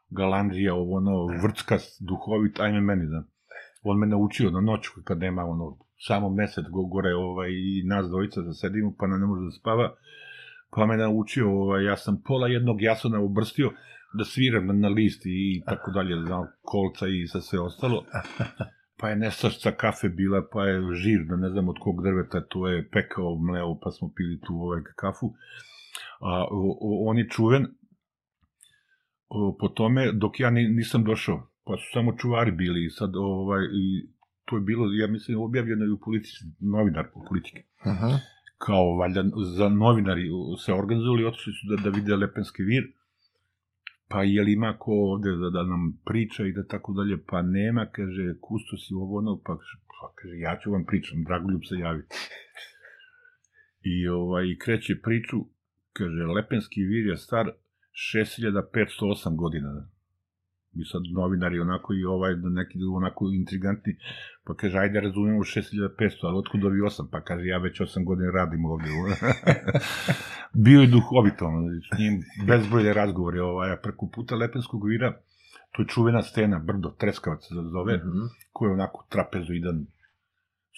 galandrija, 0.10 0.76
ovo, 0.76 0.98
ono, 0.98 1.26
vrckas, 1.44 1.98
duhovit, 2.00 2.60
ajme 2.60 2.82
meni, 2.82 3.06
da. 3.06 3.24
On 3.84 4.00
me 4.00 4.08
naučio 4.08 4.52
na 4.52 4.62
noću, 4.62 4.92
kad 5.04 5.20
nema, 5.20 5.46
ono, 5.46 5.78
samo 6.08 6.30
mesec 6.30 6.66
go, 6.72 6.84
gore, 6.84 7.16
ovaj, 7.16 7.50
i 7.50 7.84
nas 7.86 8.08
dvojica 8.08 8.42
da 8.42 8.54
sedimo, 8.54 8.94
pa 9.00 9.08
ne 9.08 9.26
može 9.26 9.46
da 9.46 9.52
spava, 9.52 9.96
pa 10.70 10.86
me 10.86 10.98
naučio, 10.98 11.52
ovaj, 11.52 11.86
ja 11.86 11.98
sam 11.98 12.22
pola 12.26 12.48
jednog 12.48 12.82
jasona 12.82 13.20
ubrstio 13.20 13.72
da 14.14 14.26
sviram 14.26 14.66
na, 14.68 14.74
na 14.74 14.88
list 14.88 15.26
i 15.26 15.62
tako 15.66 15.91
dalje, 15.91 16.16
da 16.16 16.26
znam, 16.26 16.47
kolca 16.62 17.07
i 17.07 17.28
sa 17.28 17.41
sve 17.41 17.60
ostalo. 17.60 18.05
Pa 18.99 19.10
je 19.10 19.16
nestašca 19.16 19.72
kafe 19.72 20.10
bila, 20.10 20.41
pa 20.51 20.66
je 20.66 20.95
žir, 20.95 21.20
da 21.30 21.36
ne 21.36 21.49
znam 21.49 21.70
od 21.70 21.76
kog 21.80 22.03
drveta, 22.03 22.41
to 22.41 22.68
je 22.68 22.89
pekao, 22.89 23.36
mleo, 23.36 23.80
pa 23.84 23.91
smo 23.91 24.12
pili 24.16 24.39
tu 24.39 24.55
ovaj 24.55 24.82
kafu. 24.95 25.34
A, 26.20 26.47
o, 26.51 26.78
o, 26.82 27.10
on 27.10 27.18
je 27.18 27.30
čuven 27.30 27.68
o, 29.30 29.57
po 29.60 29.68
tome, 29.68 30.12
dok 30.12 30.39
ja 30.39 30.49
ni, 30.49 30.68
nisam 30.68 31.03
došao, 31.03 31.47
pa 31.64 31.78
su 31.78 31.84
samo 31.93 32.18
čuvari 32.18 32.51
bili 32.51 32.86
i 32.86 32.89
sad, 32.89 33.16
ovaj, 33.16 33.64
i 33.64 34.10
to 34.45 34.55
je 34.55 34.62
bilo, 34.62 34.93
ja 34.93 35.07
mislim, 35.07 35.41
objavljeno 35.41 35.86
i 35.86 35.89
u 35.89 35.99
politici, 35.99 36.45
novinar 36.60 37.05
po 37.14 37.24
politike 37.30 37.64
Aha. 37.80 38.20
kao 38.57 38.95
valjda 38.95 39.24
za 39.57 39.70
novinari 39.70 40.30
se 40.66 40.74
organizovali, 40.74 41.26
otišli 41.26 41.53
su 41.53 41.68
da, 41.70 41.84
da 41.84 41.97
vide 41.97 42.16
Lepenski 42.16 42.64
vir, 42.64 42.93
pa 44.10 44.24
je 44.24 44.43
li 44.43 44.53
ima 44.53 44.78
ko 44.80 44.91
ovde 44.91 45.32
da, 45.41 45.49
da 45.49 45.64
nam 45.64 45.84
priča 46.05 46.45
i 46.45 46.53
da 46.53 46.64
tako 46.68 46.93
dalje, 46.93 47.24
pa 47.28 47.41
nema, 47.41 47.86
kaže, 47.86 48.36
kustos 48.41 48.91
i 48.91 48.93
ovo 48.93 49.18
ono, 49.18 49.41
pa, 49.45 49.53
pa 49.88 50.14
kaže, 50.16 50.36
ja 50.38 50.60
ću 50.64 50.72
vam 50.72 50.86
pričam, 50.86 51.24
Dragoljub 51.24 51.62
se 51.70 51.76
javi. 51.76 52.03
I 53.93 54.07
ovaj, 54.07 54.45
kreće 54.64 54.93
priču, 55.03 55.38
kaže, 55.93 56.24
Lepenski 56.36 56.82
vir 56.82 57.05
je 57.05 57.18
star 57.18 57.45
6508 58.14 59.36
godina. 59.36 59.89
I 60.80 60.86
sad 60.86 61.02
novinari 61.14 61.60
onako 61.60 61.94
i 61.94 62.04
ovaj, 62.06 62.36
da 62.36 62.50
neki 62.52 62.78
onako 62.94 63.26
intrigantni, 63.34 63.94
pa 64.46 64.56
kaže, 64.56 64.78
ajde 64.78 65.00
razumemo 65.00 65.40
6500, 65.40 65.90
ali 66.22 66.38
otkud 66.38 66.64
ovi 66.64 66.80
8? 66.82 67.08
Pa 67.12 67.22
kaže, 67.22 67.46
ja 67.46 67.58
već 67.58 67.82
8 67.82 68.06
godina 68.06 68.32
radim 68.32 68.66
ovde. 68.66 68.90
Bio 70.66 70.82
je 70.82 70.88
duhovito, 70.88 71.46
ono, 71.46 71.62
s 71.88 72.00
njim 72.00 72.14
bezbrojne 72.48 72.94
razgovore, 72.94 73.42
ovaj, 73.42 73.78
preko 73.84 74.10
puta 74.16 74.36
Lepenskog 74.36 74.88
vira, 74.88 75.22
to 75.72 75.82
je 75.82 75.88
čuvena 75.88 76.22
stena, 76.22 76.60
brdo, 76.60 76.90
treskavac 76.92 77.40
se 77.42 77.54
zove, 77.72 77.98
Mhm. 77.98 78.26
koji 78.52 78.70
je 78.70 78.74
onako 78.74 79.08
trapezoidan, 79.10 79.86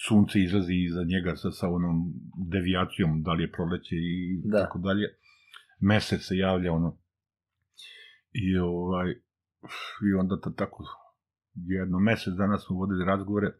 sunce 0.08 0.40
izlazi 0.40 0.74
iza 0.76 1.04
njega 1.04 1.36
sa, 1.36 1.52
sa 1.52 1.70
onom 1.70 2.14
devijacijom, 2.52 3.24
da 3.24 3.34
li 3.34 3.44
je 3.44 3.52
proleće 3.52 3.96
i 3.96 4.42
Da. 4.44 4.58
tako 4.60 4.80
dalje. 4.80 5.08
Mesec 5.82 6.22
se 6.22 6.38
javlja, 6.38 6.74
ono. 6.74 6.98
I 8.34 8.58
ovaj, 8.58 9.16
i 10.12 10.14
onda 10.14 10.40
to 10.40 10.50
tako, 10.50 10.84
jedno 11.56 12.00
mesec 12.00 12.34
dana 12.34 12.58
smo 12.58 12.76
vodili 12.76 13.06
razgovore, 13.06 13.52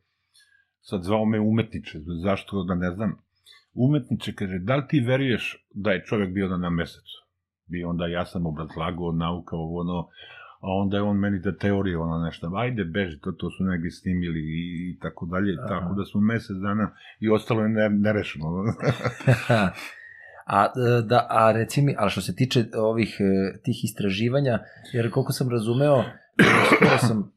sad 0.82 1.04
zvao 1.04 1.26
me 1.26 1.40
umetniče, 1.40 2.00
zašto 2.24 2.64
da 2.64 2.76
ne 2.76 2.92
znam. 2.92 3.18
Umetniče 3.74 4.36
kaže, 4.36 4.60
da 4.60 4.76
li 4.76 4.88
ti 4.88 5.00
veruješ 5.00 5.68
da 5.74 5.92
je 5.92 6.04
čovjek 6.06 6.34
bio 6.34 6.58
na 6.58 6.70
mesecu? 6.70 7.28
I 7.70 7.84
onda 7.84 8.08
ja 8.08 8.26
sam 8.26 8.46
obrazlagao 8.46 9.12
nauka, 9.12 9.56
ovo 9.56 9.80
ono, 9.80 10.08
a 10.62 10.68
onda 10.68 10.98
je 10.98 11.04
on 11.04 11.18
meni 11.18 11.40
da 11.40 11.58
teorije, 11.58 11.98
ono 11.98 12.26
nešto, 12.26 12.52
ajde, 12.56 12.84
beži, 12.84 13.20
to, 13.20 13.32
to 13.32 13.52
su 13.52 13.64
negdje 13.64 13.92
snimili 13.92 14.40
i, 14.40 14.92
i 14.92 15.00
tako 15.00 15.26
dalje, 15.26 15.58
Aha. 15.60 15.68
tako 15.68 15.96
da 15.96 16.06
smo 16.06 16.22
mesec 16.22 16.58
dana 16.58 16.96
i 17.20 17.30
ostalo 17.30 17.62
je 17.62 17.70
ne, 17.70 17.90
nerešeno. 17.90 18.48
a, 20.52 20.66
e, 20.66 21.02
da, 21.02 21.28
a 21.30 21.52
reci 21.52 21.82
mi, 21.82 21.96
ali 21.98 22.10
što 22.10 22.22
se 22.22 22.36
tiče 22.36 22.66
ovih 22.76 23.18
e, 23.20 23.62
tih 23.64 23.84
istraživanja, 23.84 24.60
jer 24.94 25.12
koliko 25.12 25.32
sam 25.32 25.50
razumeo, 25.50 25.98
e, 26.00 26.06
skoro 26.76 26.98
sam, 26.98 27.32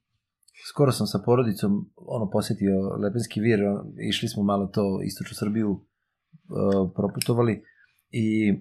skoro 0.70 0.92
sam 0.92 1.06
sa 1.06 1.18
porodicom 1.26 1.90
ono 1.96 2.30
posetio 2.30 2.74
Lepenski 3.02 3.40
vir, 3.40 3.60
išli 4.08 4.28
smo 4.28 4.42
malo 4.42 4.66
to 4.66 5.00
istočnu 5.04 5.34
Srbiju, 5.34 5.80
proputovali 6.96 7.62
i 8.10 8.54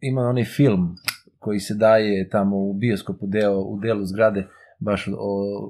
ima 0.00 0.22
onaj 0.22 0.44
film 0.44 0.96
koji 1.38 1.60
se 1.60 1.74
daje 1.74 2.28
tamo 2.28 2.56
u 2.56 2.74
bioskopu 2.74 3.26
deo, 3.26 3.60
u 3.60 3.78
delu 3.80 4.06
zgrade, 4.06 4.48
baš 4.78 5.08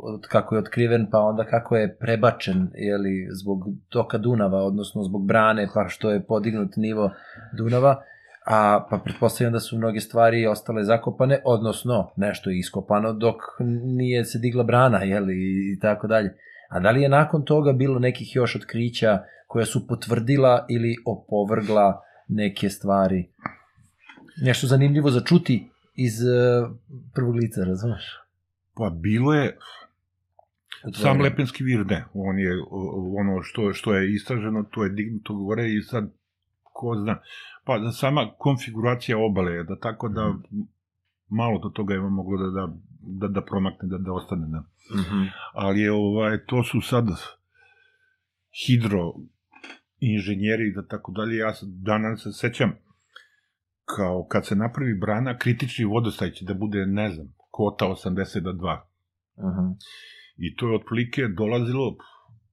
od 0.02 0.26
kako 0.28 0.54
je 0.54 0.58
otkriven, 0.58 1.06
pa 1.10 1.18
onda 1.18 1.44
kako 1.44 1.76
je 1.76 1.96
prebačen, 1.96 2.70
jeli, 2.74 3.28
zbog 3.30 3.58
toka 3.88 4.18
Dunava, 4.18 4.58
odnosno 4.58 5.02
zbog 5.02 5.26
brane, 5.26 5.68
pa 5.74 5.88
što 5.88 6.10
je 6.10 6.26
podignut 6.26 6.76
nivo 6.76 7.10
Dunava, 7.58 8.02
a 8.46 8.86
pa 8.90 8.98
pretpostavljam 8.98 9.52
da 9.52 9.60
su 9.60 9.78
mnoge 9.78 10.00
stvari 10.00 10.46
ostale 10.46 10.84
zakopane, 10.84 11.40
odnosno 11.44 12.12
nešto 12.16 12.50
je 12.50 12.58
iskopano 12.58 13.12
dok 13.12 13.36
nije 13.84 14.24
se 14.24 14.38
digla 14.38 14.64
brana, 14.64 14.98
jeli, 14.98 15.34
i 15.72 15.78
tako 15.80 16.06
dalje. 16.06 16.34
A 16.68 16.80
da 16.80 16.90
li 16.90 17.02
je 17.02 17.08
nakon 17.08 17.44
toga 17.44 17.72
bilo 17.72 17.98
nekih 17.98 18.36
još 18.36 18.56
otkrića 18.56 19.18
koja 19.46 19.66
su 19.66 19.86
potvrdila 19.86 20.66
ili 20.68 20.96
opovrgla 21.06 22.02
neke 22.28 22.70
stvari? 22.70 23.30
Nešto 24.42 24.66
zanimljivo 24.66 25.10
za 25.10 25.20
čuti 25.20 25.70
iz 25.94 26.14
uh, 26.22 26.70
prvog 27.14 27.34
lica, 27.34 27.64
razumeš? 27.64 28.23
Pa 28.74 28.90
bilo 28.90 29.34
je, 29.34 29.58
sam 30.92 31.20
Lepenski 31.20 31.64
vir 31.64 31.86
ne, 31.86 32.04
on 32.14 32.38
je 32.38 32.52
ono 33.20 33.42
što, 33.42 33.72
što 33.72 33.94
je 33.94 34.14
istraženo, 34.14 34.62
to 34.70 34.84
je 34.84 34.90
dignuto 34.90 35.34
gore 35.34 35.72
i 35.72 35.82
sad 35.82 36.10
ko 36.62 36.96
zna, 36.96 37.18
pa 37.64 37.92
sama 37.92 38.30
konfiguracija 38.38 39.18
obale 39.18 39.52
je 39.52 39.64
da 39.64 39.78
tako 39.78 40.08
da 40.08 40.28
mm. 40.28 40.66
malo 41.28 41.58
do 41.58 41.68
toga 41.68 41.94
je 41.94 42.00
moglo 42.00 42.38
da, 42.38 42.50
da, 42.50 42.72
da, 43.00 43.28
da 43.28 43.42
promakne, 43.42 43.88
da, 43.88 43.98
da 43.98 44.12
ostane. 44.12 44.46
Da. 44.46 44.58
Mm 44.58 45.04
-hmm. 45.10 45.28
Ali 45.52 45.80
je, 45.80 45.92
ovaj, 45.92 46.38
to 46.46 46.64
su 46.64 46.80
sad 46.80 47.06
hidro 48.66 49.14
inženjeri 50.00 50.72
da 50.74 50.86
tako 50.86 51.12
dalje, 51.12 51.36
ja 51.36 51.52
danas 51.62 52.22
se 52.22 52.32
sećam 52.32 52.72
kao 53.96 54.26
kad 54.28 54.46
se 54.46 54.56
napravi 54.56 54.94
brana, 54.94 55.38
kritični 55.38 55.84
vodostaj 55.84 56.30
će 56.30 56.44
da 56.44 56.54
bude, 56.54 56.86
ne 56.86 57.10
znam, 57.10 57.33
kota 57.56 57.84
80 57.86 58.40
do 58.40 58.52
2. 58.52 58.80
Uh 59.36 59.44
-huh. 59.44 59.74
I 60.36 60.56
to 60.56 60.68
je 60.68 60.76
otprilike 60.78 61.22
dolazilo 61.28 61.96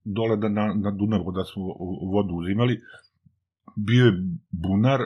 dole 0.04 0.38
da 0.38 0.50
na, 0.50 0.74
na 0.74 0.92
Dunavu 0.92 1.32
da 1.32 1.44
smo 1.44 1.64
vodu 2.14 2.34
uzimali. 2.42 2.82
Bio 3.76 4.06
je 4.06 4.14
bunar, 4.52 5.00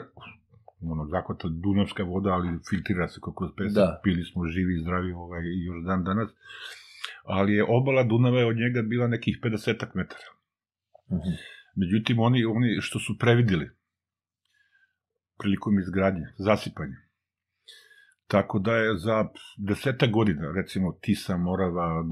ono, 0.92 1.06
zakvata 1.14 1.48
dunavska 1.48 2.02
voda, 2.04 2.30
ali 2.30 2.58
filtrira 2.70 3.08
se 3.08 3.20
kako 3.24 3.52
pesak, 3.56 3.74
da. 3.74 4.00
pili 4.04 4.24
smo 4.24 4.46
živi, 4.46 4.80
zdravi 4.82 5.12
ovaj, 5.12 5.42
još 5.68 5.84
dan 5.86 6.04
danas. 6.04 6.28
Ali 7.24 7.52
je 7.52 7.64
obala 7.68 8.02
Dunava 8.02 8.38
je 8.38 8.46
od 8.46 8.56
njega 8.56 8.82
bila 8.82 9.06
nekih 9.06 9.38
50 9.42 9.86
metara. 9.94 10.28
Uh 11.08 11.18
-huh. 11.18 11.36
Međutim, 11.76 12.18
oni, 12.18 12.44
oni 12.44 12.80
što 12.80 12.98
su 12.98 13.18
previdili, 13.18 13.70
prilikom 15.38 15.78
izgradnje, 15.78 16.26
zasipanja. 16.38 17.05
Tako 18.26 18.58
da 18.58 18.76
je 18.76 18.98
za 18.98 19.24
deseta 19.56 20.06
godina, 20.06 20.52
recimo 20.56 20.92
Tisa, 21.00 21.36
Morava, 21.36 22.04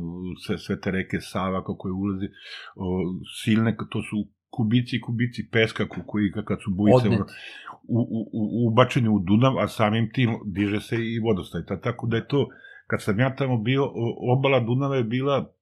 sve, 0.46 0.58
sve 0.58 0.80
te 0.80 0.90
reke 0.90 1.20
Sava 1.20 1.64
kako 1.64 1.88
je 1.88 1.92
ulazi, 1.92 2.26
o, 2.76 2.86
silne, 3.42 3.76
to 3.90 4.02
su 4.02 4.28
kubici 4.50 5.00
kubici 5.00 5.48
peska 5.52 5.84
koji 6.06 6.32
kad 6.44 6.58
su 6.64 6.70
bujice 6.74 7.08
u, 7.08 7.12
u, 7.88 8.20
u, 8.32 8.68
ubačeni 8.68 9.08
u 9.08 9.18
Dunav, 9.18 9.58
a 9.58 9.68
samim 9.68 10.10
tim 10.12 10.30
diže 10.44 10.80
se 10.80 10.96
i 10.96 11.18
vodostaj. 11.18 11.62
Tako 11.82 12.06
da 12.06 12.16
je 12.16 12.28
to, 12.28 12.48
kad 12.86 13.02
sam 13.02 13.20
ja 13.20 13.34
tamo 13.36 13.56
bio, 13.58 13.90
obala 14.34 14.60
Dunava 14.60 14.96
je 14.96 15.04
bila 15.04 15.54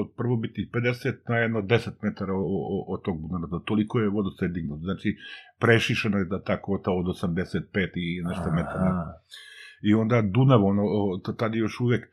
od 0.00 0.12
prvo 0.16 0.36
biti 0.36 0.70
50 0.72 1.14
na 1.28 1.36
jedno 1.36 1.60
10 1.62 1.90
metara 2.02 2.32
od 2.88 3.02
tog 3.04 3.20
bunara, 3.20 3.64
toliko 3.64 3.98
je 3.98 4.08
vodostaj 4.08 4.48
dignut. 4.48 4.80
Znači, 4.80 5.16
prešišano 5.58 6.18
je 6.18 6.24
da 6.24 6.42
ta 6.42 6.62
kvota 6.62 6.90
od 6.90 7.06
85 7.06 7.90
i 7.94 8.22
nešto 8.28 8.50
metara. 8.50 8.90
I 9.82 9.94
onda 9.94 10.22
Dunav, 10.22 10.64
ono, 10.64 10.82
tad 11.38 11.54
je 11.54 11.58
još 11.58 11.80
uvek 11.80 12.08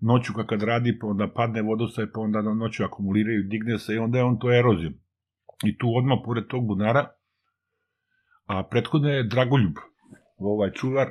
noću 0.00 0.32
kad 0.48 0.62
radi, 0.62 0.98
pa 0.98 1.06
onda 1.06 1.28
padne 1.34 1.62
vodostaj, 1.62 2.06
pa 2.14 2.20
onda 2.20 2.42
noću 2.42 2.84
akumuliraju, 2.84 3.48
digne 3.48 3.78
se 3.78 3.94
i 3.94 3.98
onda 3.98 4.18
je 4.18 4.24
on 4.24 4.38
to 4.38 4.52
erozijom. 4.52 4.94
I 5.64 5.78
tu 5.78 5.86
odmah, 5.96 6.18
pored 6.24 6.46
tog 6.46 6.66
bunara, 6.66 7.08
a 8.46 8.62
prethodno 8.70 9.08
je 9.08 9.28
Dragoljub, 9.28 9.74
ovaj 10.38 10.70
čuvar, 10.72 11.10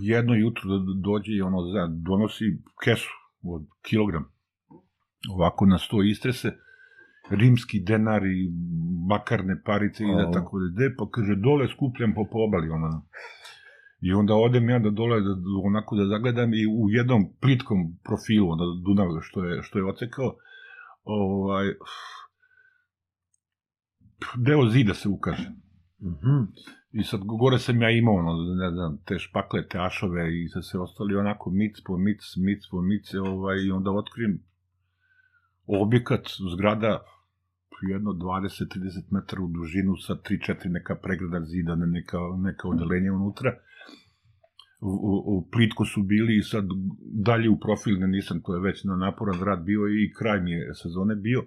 jedno 0.00 0.34
jutro 0.34 0.62
dođe 1.04 1.32
i 1.32 1.42
ono, 1.42 1.58
donosi 1.88 2.44
kesu 2.84 3.10
od 3.42 3.66
kilogram. 3.82 4.24
Ovako 5.30 5.66
na 5.66 5.78
sto 5.78 6.02
istrese, 6.02 6.52
rimski 7.30 7.80
denar 7.80 8.26
i 8.26 8.50
bakarne 9.08 9.62
parice 9.64 10.04
i 10.04 10.16
da 10.16 10.30
tako 10.30 10.58
da 10.58 10.66
ide, 10.66 10.94
pa 10.98 11.10
kaže 11.10 11.34
dole 11.36 11.68
skupljam 11.68 12.14
po 12.14 12.24
pobali, 12.32 12.70
ono. 12.70 13.06
I 14.02 14.12
onda 14.12 14.34
odem 14.34 14.70
ja 14.70 14.78
da 14.78 14.90
dole, 14.90 15.20
da, 15.20 15.34
onako 15.64 15.96
da 15.96 16.06
zagledam 16.06 16.54
i 16.54 16.66
u 16.66 16.90
jednom 16.90 17.26
plitkom 17.40 17.78
profilu, 18.04 18.50
onda 18.50 18.64
Dunav 18.84 19.08
što 19.20 19.44
je, 19.44 19.62
što 19.62 19.78
je 19.78 19.84
ocekao, 19.84 20.36
ovaj, 21.04 21.66
deo 24.36 24.68
zida 24.68 24.94
se 24.94 25.08
ukaže. 25.08 25.48
Mm 26.00 26.14
-hmm. 26.22 26.46
I 26.92 27.04
sad 27.04 27.20
gore 27.24 27.58
sam 27.58 27.82
ja 27.82 27.90
imao, 27.90 28.14
ono, 28.14 28.54
ne 28.54 28.70
znam, 28.70 28.98
te 29.06 29.18
špakle, 29.18 29.68
te 29.68 29.78
ašove 29.78 30.42
i 30.42 30.48
sad 30.48 30.66
se 30.66 30.78
ostali 30.78 31.16
onako 31.16 31.50
mic 31.50 31.76
po 31.86 31.96
mic, 31.98 32.20
mic 32.36 32.60
po 32.70 32.82
mic, 32.82 33.14
ovaj, 33.14 33.56
i 33.66 33.70
onda 33.70 33.90
otkrijem 33.90 34.42
objekat, 35.66 36.26
zgrada, 36.54 37.02
jedno 37.90 38.10
20-30 38.10 39.02
metara 39.10 39.42
u 39.42 39.48
dužinu 39.48 39.96
sa 39.96 40.14
3-4 40.14 40.68
neka 40.68 40.94
pregrada 40.94 41.44
zida, 41.44 41.74
neka, 41.74 42.18
neka 42.38 42.68
odelenja 42.68 43.12
unutra 43.12 43.58
u, 44.82 45.22
u 45.26 45.48
plitku 45.52 45.84
su 45.84 46.02
bili 46.02 46.36
i 46.36 46.42
sad 46.42 46.64
dalje 47.00 47.50
u 47.50 47.58
profil 47.60 47.98
ne 47.98 48.08
nisam, 48.08 48.40
to 48.44 48.54
je 48.54 48.60
već 48.60 48.84
na 48.84 48.96
naporan 48.96 49.40
rad 49.40 49.64
bio 49.64 49.80
i 49.80 50.12
kraj 50.18 50.40
mi 50.40 50.50
je 50.50 50.74
sezone 50.74 51.14
bio 51.16 51.42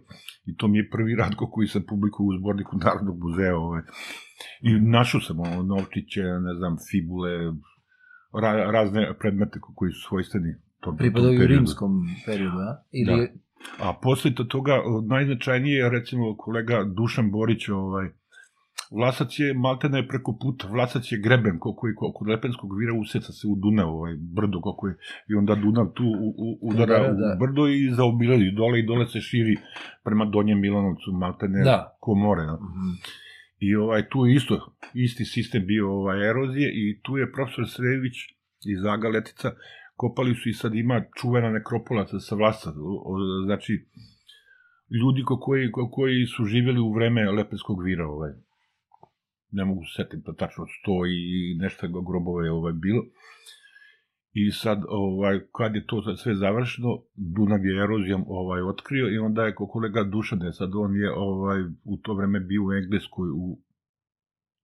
i 0.46 0.56
to 0.58 0.68
mi 0.68 0.78
je 0.78 0.90
prvi 0.90 1.16
rad 1.16 1.36
koji 1.52 1.68
sam 1.68 1.84
publikuo 1.90 2.26
u 2.26 2.38
zborniku 2.38 2.78
Narodnog 2.78 3.20
muzeja 3.20 3.58
ove. 3.58 3.84
i 4.62 4.80
našao 4.80 5.22
sam 5.22 5.40
ono, 5.40 5.64
novčiće, 5.64 6.24
ne 6.24 6.54
znam, 6.58 6.78
fibule, 6.92 7.32
ra, 8.42 8.72
razne 8.72 9.14
predmete 9.20 9.60
koji 9.76 9.92
su 9.92 10.08
svojstveni 10.08 10.56
tom, 10.80 10.98
Pripadaju 10.98 11.42
u 11.42 11.48
rimskom 11.48 11.92
periodu, 12.26 12.58
a? 12.58 12.84
Ili... 12.92 13.28
Da. 13.28 13.46
A 13.80 13.94
posle 14.02 14.32
toga, 14.50 14.82
najznačajnije 15.08 15.78
je 15.78 15.90
recimo 15.90 16.38
kolega 16.38 16.84
Dušan 16.98 17.32
Borić, 17.32 17.70
ovaj, 17.70 18.10
Vlasac 18.96 19.40
je 19.40 19.54
maltene 19.54 20.08
preko 20.08 20.38
puta, 20.42 20.68
Vlasac 20.68 21.12
je 21.12 21.20
greben 21.20 21.60
koji 21.60 21.94
kod 21.96 22.28
Lepenskog 22.28 22.80
vira 22.80 22.94
useca 23.02 23.32
se 23.32 23.48
u 23.48 23.56
Dunav, 23.56 23.90
ovaj 23.90 24.16
brdo 24.20 24.62
kako 24.62 24.88
je, 24.88 24.96
i 25.30 25.34
onda 25.36 25.56
Dunav 25.56 25.92
tu 25.94 26.04
u, 26.04 26.30
u, 26.46 26.70
udara 26.70 27.00
da, 27.00 27.08
da, 27.08 27.14
da. 27.14 27.36
u 27.36 27.40
brdo 27.40 27.68
i 27.68 27.90
zaobilazi 27.92 28.52
dole 28.52 28.80
i 28.80 28.86
dole 28.86 29.08
se 29.08 29.20
širi 29.22 29.56
prema 30.04 30.26
Donjem 30.26 30.60
Milanovcu, 30.60 31.12
maltene 31.12 31.64
da. 31.64 31.98
ko 32.00 32.16
more. 32.16 32.46
No? 32.46 32.56
Mm 32.56 32.74
-hmm. 32.76 32.94
I 33.60 33.76
ovaj, 33.76 34.10
tu 34.10 34.26
je 34.26 34.36
isto, 34.36 34.76
isti 34.94 35.26
sistem 35.26 35.66
bio 35.66 35.92
ovaj, 35.92 36.30
erozije 36.30 36.72
i 36.74 37.00
tu 37.04 37.18
je 37.18 37.32
profesor 37.32 37.66
Srević 37.70 38.16
iz 38.74 38.86
Aga 38.86 39.08
Letica, 39.08 39.52
kopali 39.96 40.36
su 40.36 40.50
i 40.50 40.54
sad 40.54 40.76
ima 40.76 41.04
čuvena 41.22 41.50
nekropola 41.52 42.06
sa 42.20 42.36
Vlasa, 42.36 42.74
znači 43.46 43.74
ljudi 45.02 45.24
ko 45.24 45.40
koji, 45.40 45.72
ko 45.72 45.90
koji 45.92 46.26
su 46.26 46.46
živjeli 46.46 46.80
u 46.80 46.94
vreme 46.94 47.32
Lepenskog 47.32 47.84
vira, 47.84 48.08
ovaj 48.08 48.32
ne 49.56 49.66
mogu 49.66 49.82
se 49.86 49.94
setiti 49.96 50.24
da 50.26 50.34
tačno 50.34 50.66
sto 50.76 50.96
i 51.06 51.56
nešto 51.64 52.02
grobove 52.08 52.48
je 52.48 52.52
ovaj 52.52 52.74
bilo. 52.74 53.04
I 54.34 54.52
sad, 54.52 54.84
ovaj, 54.88 55.40
kad 55.58 55.76
je 55.76 55.86
to 55.88 56.16
sve 56.16 56.36
završeno, 56.36 56.90
Dunav 57.16 57.66
je 57.66 57.84
erozijom 57.84 58.24
ovaj, 58.28 58.62
otkrio 58.62 59.08
i 59.10 59.18
onda 59.18 59.46
je 59.46 59.56
ko 59.56 59.68
kolega 59.68 60.04
Dušane, 60.04 60.54
sad 60.54 60.70
on 60.76 60.96
je 60.96 61.12
ovaj, 61.16 61.62
u 61.84 61.98
to 61.98 62.14
vreme 62.14 62.40
bio 62.40 62.66
u 62.66 62.74
Engleskoj, 62.74 63.30
u, 63.30 63.60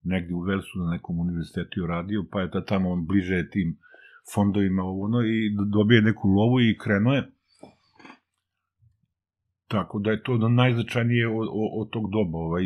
negdje 0.03 0.35
u 0.35 0.41
Velsu 0.41 0.79
na 0.79 0.91
nekom 0.91 1.19
univerzitetu 1.19 1.85
radio, 1.87 2.25
pa 2.31 2.41
je 2.41 2.47
da 2.47 2.65
tamo 2.65 2.89
on 2.89 3.05
bliže 3.05 3.49
tim 3.49 3.77
fondovima 4.33 4.83
ovo, 4.83 5.05
ono, 5.05 5.21
i 5.21 5.55
dobije 5.71 6.01
neku 6.01 6.27
lovu 6.27 6.59
i 6.59 6.77
krenuo 6.83 7.13
je 7.13 7.31
Tako 9.71 9.99
da 9.99 10.11
je 10.11 10.23
to 10.23 10.37
najznačajnije 10.37 11.27
od, 11.27 11.47
od 11.79 11.89
tog 11.89 12.11
doba. 12.11 12.37
Ovaj, 12.37 12.63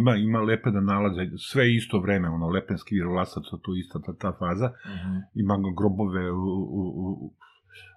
ima, 0.00 0.16
ima 0.16 0.40
lepe 0.40 0.70
da 0.70 0.80
nalaze, 0.80 1.30
sve 1.50 1.74
isto 1.74 2.00
vreme, 2.00 2.28
ono, 2.28 2.48
Lepenski 2.48 3.00
Vlasac, 3.00 3.44
to 3.62 3.76
ista 3.76 3.98
ta, 4.06 4.12
ta 4.22 4.32
faza. 4.38 4.66
Uh 4.66 4.90
mhm. 4.90 5.14
-huh. 5.14 5.22
Ima 5.34 5.54
grobove 5.78 6.30
u, 6.32 6.44
u, 6.78 6.82
u, 7.04 7.32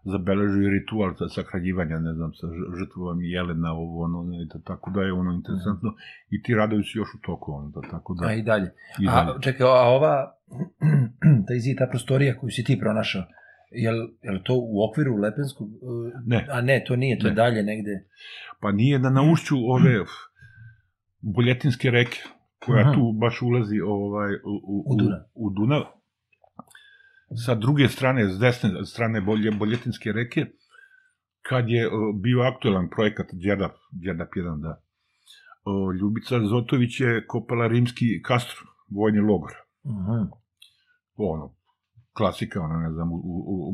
zabeležuju 0.04 0.70
ritual 0.70 1.12
sa 1.20 1.28
sahranjivanja, 1.36 2.00
ne 2.00 2.14
znam, 2.14 2.32
sa 2.34 2.48
žrtvom 2.80 3.22
Jelena, 3.22 3.72
ovo, 3.74 4.04
ono, 4.04 4.20
i 4.44 4.48
tako 4.64 4.92
da 4.92 5.02
je 5.02 5.14
ono 5.14 5.32
interesantno. 5.34 5.90
Mhm. 5.90 6.00
I 6.30 6.42
ti 6.44 6.56
radovi 6.56 6.84
su 6.84 7.00
još 7.00 7.10
u 7.18 7.20
toku, 7.26 7.52
ono, 7.52 7.70
da, 7.70 7.82
tako 7.92 8.14
da... 8.14 8.28
A 8.28 8.34
i 8.34 8.42
dalje. 8.42 8.70
I 9.00 9.06
dalje. 9.06 9.32
A, 9.32 9.40
čekaj, 9.42 9.68
a 9.68 9.90
ova, 9.98 10.14
ta 11.48 11.54
izi, 11.54 11.76
ta 11.80 11.88
prostorija 11.90 12.38
koju 12.40 12.50
si 12.50 12.64
ti 12.64 12.80
pronašao, 12.80 13.24
Jel, 13.72 13.96
jel 14.24 14.40
to 14.44 14.54
u 14.56 14.84
okviru 14.90 15.18
Lepenskog? 15.18 15.70
Ne. 16.26 16.48
A 16.52 16.62
ne, 16.62 16.84
to 16.88 16.96
nije, 16.96 17.20
to 17.20 17.24
ne. 17.24 17.30
je 17.32 17.36
dalje 17.36 17.64
negde. 17.64 18.04
Pa 18.62 18.72
nije 18.72 19.00
da 19.00 19.10
na 19.10 19.32
ušću 19.32 19.56
ove 19.56 20.06
buljetinske 21.22 21.92
reke, 21.92 22.20
koja 22.66 22.82
Aha. 22.82 22.94
tu 22.94 23.12
baš 23.22 23.42
ulazi 23.42 23.80
ovaj, 23.80 24.34
u, 24.34 24.54
u, 24.64 24.84
u, 24.86 24.96
Dunav. 24.98 25.20
u 25.34 25.50
Dunav. 25.50 25.84
sa 27.46 27.56
druge 27.56 27.88
strane, 27.88 28.28
s 28.28 28.40
desne 28.40 28.86
strane 28.86 29.22
bolje, 29.22 29.52
Boljetinske 29.52 30.12
reke, 30.12 30.46
kad 31.42 31.70
je 31.70 31.88
o, 31.88 32.14
bio 32.14 32.42
aktuelan 32.42 32.90
projekat 32.90 33.28
Đerdap, 33.32 33.72
Đerdap 33.92 34.30
1, 34.36 34.62
da. 34.62 34.82
O, 35.64 35.92
Ljubica 35.92 36.40
Zotović 36.40 37.00
je 37.00 37.26
kopala 37.28 37.68
rimski 37.68 38.22
kastro, 38.24 38.62
vojni 38.90 39.20
logor. 39.20 39.52
-huh. 39.84 40.28
Ono, 41.16 41.57
klasika, 42.18 42.62
ono, 42.62 42.80
ne 42.80 42.92
znam, 42.92 43.12
u, 43.12 43.16
u, 43.16 43.56
u, 43.70 43.74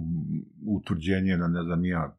utvrđenje 0.78 1.38
na, 1.38 1.48
ne 1.48 1.64
znam, 1.64 1.86
ja, 1.86 2.18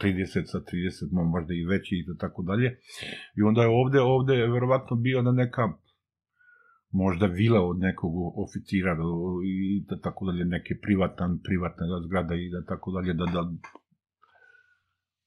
30 0.00 0.44
sa 0.52 0.58
30, 0.58 1.30
možda 1.34 1.54
i 1.54 1.64
veći 1.64 1.94
i 1.96 2.18
tako 2.18 2.42
dalje. 2.42 2.78
I 3.36 3.42
onda 3.42 3.62
je 3.62 3.68
ovde, 3.68 4.00
ovde 4.00 4.34
je 4.34 4.52
verovatno 4.52 4.96
bio 4.96 5.22
na 5.22 5.32
neka 5.32 5.62
možda 6.90 7.26
vila 7.26 7.60
od 7.60 7.78
nekog 7.78 8.12
oficira 8.44 8.94
do, 8.94 9.08
i 9.44 9.84
da 9.88 10.00
tako 10.00 10.26
dalje, 10.26 10.44
neke 10.44 10.74
privatan, 10.82 11.38
privatna 11.44 11.84
zgrada 12.06 12.34
i 12.34 12.50
da 12.50 12.64
tako 12.64 12.92
dalje, 12.92 13.14
da, 13.14 13.24
da 13.24 13.42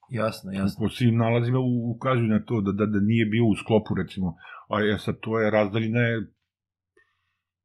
Jasno, 0.10 0.52
jasno. 0.52 0.86
po 0.86 0.90
svim 0.90 1.18
nalazima 1.18 1.60
ukazuju 1.96 2.28
na 2.28 2.40
to 2.46 2.62
da, 2.62 2.72
da, 2.72 2.86
da 2.86 3.00
nije 3.00 3.26
bio 3.26 3.46
u 3.46 3.56
sklopu, 3.56 3.96
recimo, 3.96 4.36
a 4.70 4.82
je 4.82 5.00
sad 5.00 5.20
to 5.20 5.40
je 5.40 5.52
razdaljina 5.52 6.00
je 6.00 6.28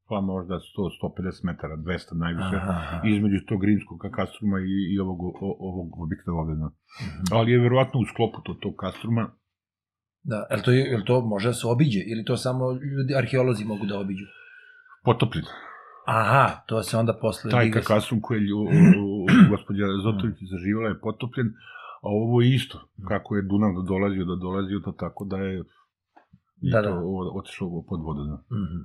pa 0.08 0.20
možda 0.22 0.54
100, 0.54 0.60
150 0.98 1.44
metara, 1.44 1.76
200 1.78 2.14
najviše, 2.14 2.56
Aha, 2.56 3.00
između 3.06 3.38
tog 3.48 3.64
rimskog 3.64 3.98
kastruma 4.10 4.58
i, 4.60 4.94
i 4.94 4.98
ovog, 4.98 5.18
o, 5.24 5.32
ovog 5.60 6.00
objekta 6.00 6.32
ovde. 6.32 6.54
Da. 6.54 6.68
Mhm. 7.02 7.22
Ali 7.32 7.52
je 7.52 7.58
verovatno 7.58 8.00
u 8.00 8.06
sklopu 8.06 8.40
to, 8.40 8.54
tog 8.54 8.74
kastruma, 8.76 9.24
Da, 10.22 10.46
jel 10.50 10.60
to, 10.60 10.70
je- 10.72 10.86
jel 10.86 11.02
to 11.02 11.20
može 11.22 11.48
da 11.48 11.54
se 11.54 11.66
obiđe 11.66 12.00
ili 12.02 12.24
to 12.24 12.36
samo 12.36 12.64
ljudi, 12.72 13.14
arheolozi 13.16 13.64
mogu 13.64 13.86
da 13.86 13.98
obiđu? 13.98 14.24
potopljen. 15.04 15.44
Aha, 16.06 16.46
to 16.66 16.82
se 16.82 16.96
onda 16.96 17.12
posle... 17.14 17.50
Taj 17.50 17.70
kakastrum 17.70 18.20
koji 18.20 18.40
je 18.40 18.54
gospođa 19.52 19.84
Zotović 20.04 20.36
zaživala 20.50 20.88
je 20.88 21.00
potopljen, 21.00 21.48
a 21.96 22.08
ovo 22.14 22.42
je 22.42 22.54
isto, 22.54 22.76
kako 23.08 23.36
je 23.36 23.42
Dunav 23.42 23.72
dolazio, 23.84 24.24
da 24.24 24.36
dolazio, 24.36 24.80
to 24.80 24.92
tako 24.94 25.24
da 25.24 25.36
je 25.38 25.62
i 26.60 26.70
Da, 26.70 26.82
to 26.82 26.88
da. 26.88 27.00
otišlo 27.34 27.84
pod 27.88 28.00
vodu. 28.02 28.22
Da. 28.24 28.36
Mhm. 28.52 28.78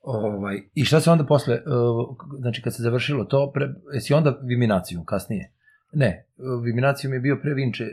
Ovaj, 0.00 0.62
I 0.74 0.84
šta 0.84 1.00
se 1.00 1.10
onda 1.10 1.24
posle, 1.26 1.54
uh, 1.54 2.16
znači 2.38 2.62
kad 2.62 2.74
se 2.76 2.82
završilo 2.82 3.24
to, 3.24 3.50
pre, 3.54 3.74
jesi 3.94 4.14
onda 4.14 4.40
Viminacijum 4.42 5.04
kasnije? 5.04 5.52
Ne, 5.92 6.26
Viminacijum 6.64 7.12
je 7.12 7.20
bio 7.20 7.38
pre 7.42 7.54
Vinče, 7.54 7.84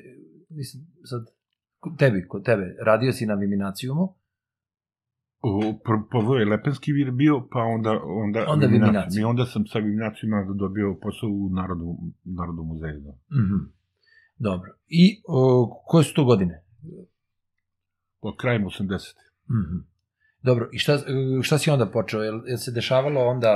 mislim, 0.50 0.84
sad, 1.04 1.26
tebi, 1.98 2.28
kod 2.28 2.46
tebe, 2.46 2.76
radio 2.86 3.12
si 3.12 3.26
na 3.26 3.34
Viminacijumu, 3.34 4.14
O, 5.42 5.60
pr- 5.60 6.10
prvo 6.10 6.36
je 6.36 6.46
Lepenski 6.46 6.92
vir 6.92 7.12
bio, 7.12 7.48
pa 7.52 7.60
onda, 7.60 7.92
onda, 8.06 8.46
Onda 8.48 8.68
Viminacijum. 8.68 9.22
I 9.22 9.26
onda 9.26 9.46
sam 9.46 9.68
sa 9.68 9.80
Viminacijuma 9.80 10.54
dobio 10.56 10.98
posao 11.02 11.30
u 11.30 11.50
Narodu, 11.50 11.98
Narodu 12.24 12.64
muzeju. 12.64 13.00
Da. 13.00 13.12
Mhm. 13.12 13.56
Dobro. 14.38 14.72
I 14.88 15.22
uh, 15.28 15.70
koje 15.86 16.04
su 16.04 16.14
to 16.14 16.26
godine? 16.26 16.64
Po 18.22 18.36
krajem 18.36 18.64
80. 18.64 19.16
Mhm. 19.50 19.78
Dobro, 20.48 20.70
i 20.74 20.78
šta, 20.84 20.94
šta 21.42 21.58
si 21.58 21.70
onda 21.70 21.86
počeo? 21.86 22.22
Jel, 22.24 22.40
jel 22.48 22.58
se 22.58 22.72
dešavalo 22.72 23.22
onda 23.34 23.54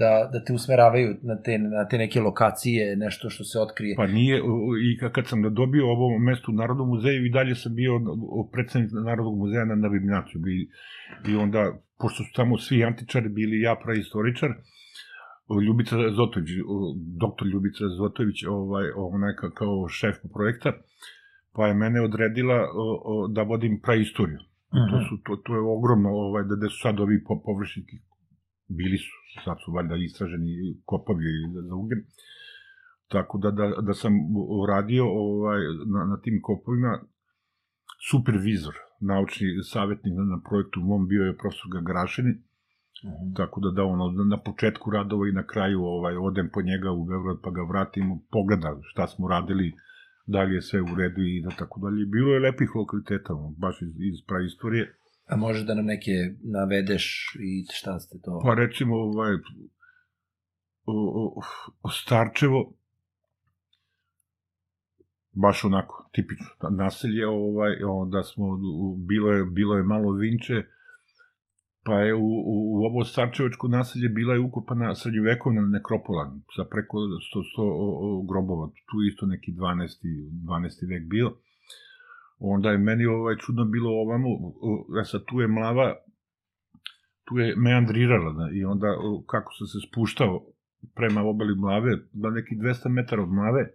da, 0.00 0.12
da 0.32 0.44
te 0.44 0.52
usmeravaju 0.52 1.08
na 1.22 1.36
te, 1.42 1.58
na 1.58 1.88
te 1.88 1.98
neke 1.98 2.20
lokacije, 2.20 2.96
nešto 2.96 3.30
što 3.30 3.44
se 3.44 3.58
otkrije? 3.60 3.96
Pa 3.96 4.06
nije, 4.06 4.36
i 4.88 4.98
ka- 5.00 5.12
kad 5.12 5.26
sam 5.26 5.54
dobio 5.54 5.84
ovo 5.86 6.18
mesto 6.18 6.52
u 6.52 6.54
Narodnom 6.54 6.88
muzeju, 6.88 7.26
i 7.26 7.30
dalje 7.30 7.54
sam 7.54 7.74
bio 7.74 7.92
predsednik 8.52 8.90
Narodnog 9.04 9.38
muzeja 9.38 9.64
na, 9.64 9.74
na 9.74 9.88
Viminaciju. 9.88 10.40
I, 10.56 10.68
I 11.30 11.36
onda, 11.36 11.62
pošto 11.98 12.24
su 12.24 12.30
tamo 12.36 12.58
svi 12.58 12.84
antičari 12.84 13.28
bili 13.28 13.60
ja 13.60 13.74
praistoričar, 13.84 14.50
Ljubica 15.66 15.96
Zotović, 16.16 16.50
doktor 17.24 17.48
Ljubica 17.48 17.84
Zotović, 17.98 18.44
ovaj, 18.48 18.86
onaj 18.96 19.32
ka- 19.32 19.54
kao 19.54 19.88
šef 19.88 20.16
projekta, 20.34 20.72
pa 21.52 21.66
je 21.68 21.74
mene 21.74 22.00
odredila 22.00 22.58
o, 22.74 22.86
o, 23.04 23.28
da 23.28 23.42
vodim 23.42 23.80
praistoriju. 23.82 24.38
To, 24.74 24.96
Mhm. 24.96 25.04
su, 25.08 25.14
to, 25.24 25.36
to 25.36 25.54
je 25.54 25.60
ogromno, 25.76 26.08
ovaj, 26.10 26.44
da, 26.44 26.54
da 26.56 26.68
su 26.68 26.78
sad 26.80 27.00
ovi 27.00 27.24
po, 27.24 27.42
površinski, 27.44 27.96
bili 28.68 28.98
su, 28.98 29.12
sad 29.44 29.56
su 29.64 29.72
valjda 29.72 29.96
istraženi 29.96 30.52
kopovi 30.84 31.24
za, 31.68 31.74
ugen. 31.74 32.00
Tako 33.08 33.38
da, 33.38 33.50
da, 33.50 33.66
da 33.80 33.94
sam 33.94 34.12
radio 34.68 35.04
ovaj, 35.06 35.60
na, 35.86 36.04
na 36.04 36.16
tim 36.20 36.40
kopovima, 36.42 36.92
supervizor, 38.10 38.74
naučni 39.00 39.46
savjetnik 39.62 40.14
na, 40.16 40.24
na 40.24 40.38
projektu 40.48 40.80
mom 40.80 41.08
bio 41.08 41.22
je 41.24 41.36
profesor 41.36 41.68
Gagarašini, 41.72 42.34
Mhm. 43.04 43.34
tako 43.36 43.60
da 43.60 43.70
da 43.70 43.82
ono, 43.84 44.04
na 44.24 44.38
početku 44.38 44.90
radova 44.90 45.28
i 45.28 45.32
na 45.32 45.46
kraju 45.46 45.80
ovaj, 45.84 46.16
odem 46.18 46.50
po 46.54 46.62
njega 46.62 46.90
u 46.90 47.04
Beograd 47.04 47.36
pa 47.42 47.50
ga 47.50 47.62
vratim, 47.62 48.04
pogleda 48.30 48.78
šta 48.82 49.06
smo 49.06 49.28
radili, 49.28 49.72
da 50.26 50.42
li 50.42 50.54
je 50.54 50.62
sve 50.62 50.80
u 50.80 50.94
redu 50.96 51.22
i 51.22 51.42
da 51.42 51.50
tako 51.50 51.80
dalje. 51.80 52.06
Bilo 52.06 52.34
je 52.34 52.40
lepih 52.40 52.76
lokaliteta, 52.76 53.34
baš 53.58 53.82
iz, 53.82 53.88
iz 53.88 54.26
praistorije. 54.26 54.96
A 55.26 55.36
možeš 55.36 55.66
da 55.66 55.74
nam 55.74 55.84
neke 55.84 56.10
navedeš 56.42 57.36
i 57.40 57.66
šta 57.72 58.00
ste 58.00 58.18
to? 58.22 58.40
Pa 58.44 58.54
recimo, 58.54 58.96
ovaj, 58.96 59.34
o, 60.84 60.94
o, 60.94 61.42
o 61.82 61.88
Starčevo, 61.90 62.74
baš 65.32 65.64
onako 65.64 66.10
tipično 66.12 66.46
naselje, 66.70 67.26
ovaj, 67.26 67.82
onda 67.82 68.22
smo, 68.22 68.58
bilo 69.08 69.32
je, 69.32 69.44
bilo 69.44 69.76
je 69.76 69.82
malo 69.82 70.12
vinče, 70.12 70.62
pa 71.84 71.94
je 72.00 72.14
u, 72.14 72.26
u, 72.26 72.54
u 72.74 72.84
ovo 72.84 73.04
Starčevačko 73.04 73.68
naselje 73.68 74.08
bila 74.08 74.34
je 74.34 74.40
ukopana 74.40 74.94
srednjovekovna 74.94 75.60
nekropola 75.60 76.36
sa 76.56 76.64
preko 76.70 76.96
100, 76.96 77.08
100 77.58 77.62
o, 77.62 78.18
o, 78.18 78.22
grobova, 78.22 78.66
tu 78.68 78.96
isto 79.10 79.26
neki 79.26 79.52
12. 79.52 79.86
12. 80.46 80.88
vek 80.88 81.08
bio. 81.08 81.32
Onda 82.38 82.70
je 82.70 82.78
meni 82.78 83.06
ovaj 83.06 83.36
čudno 83.36 83.64
bilo 83.64 83.90
ovamo, 83.90 84.28
o, 84.68 84.86
e 85.00 85.04
sad 85.04 85.24
tu 85.24 85.40
je 85.40 85.48
mlava, 85.48 85.94
tu 87.24 87.38
je 87.38 87.54
meandrirala, 87.56 88.32
da, 88.32 88.50
i 88.52 88.64
onda 88.64 88.86
o, 88.86 89.22
kako 89.26 89.52
sam 89.52 89.66
se 89.66 89.78
spuštao 89.88 90.46
prema 90.94 91.22
obali 91.22 91.54
mlave, 91.56 91.98
da 92.12 92.30
neki 92.30 92.54
200 92.54 92.88
metara 92.88 93.22
od 93.22 93.32
mlave, 93.32 93.70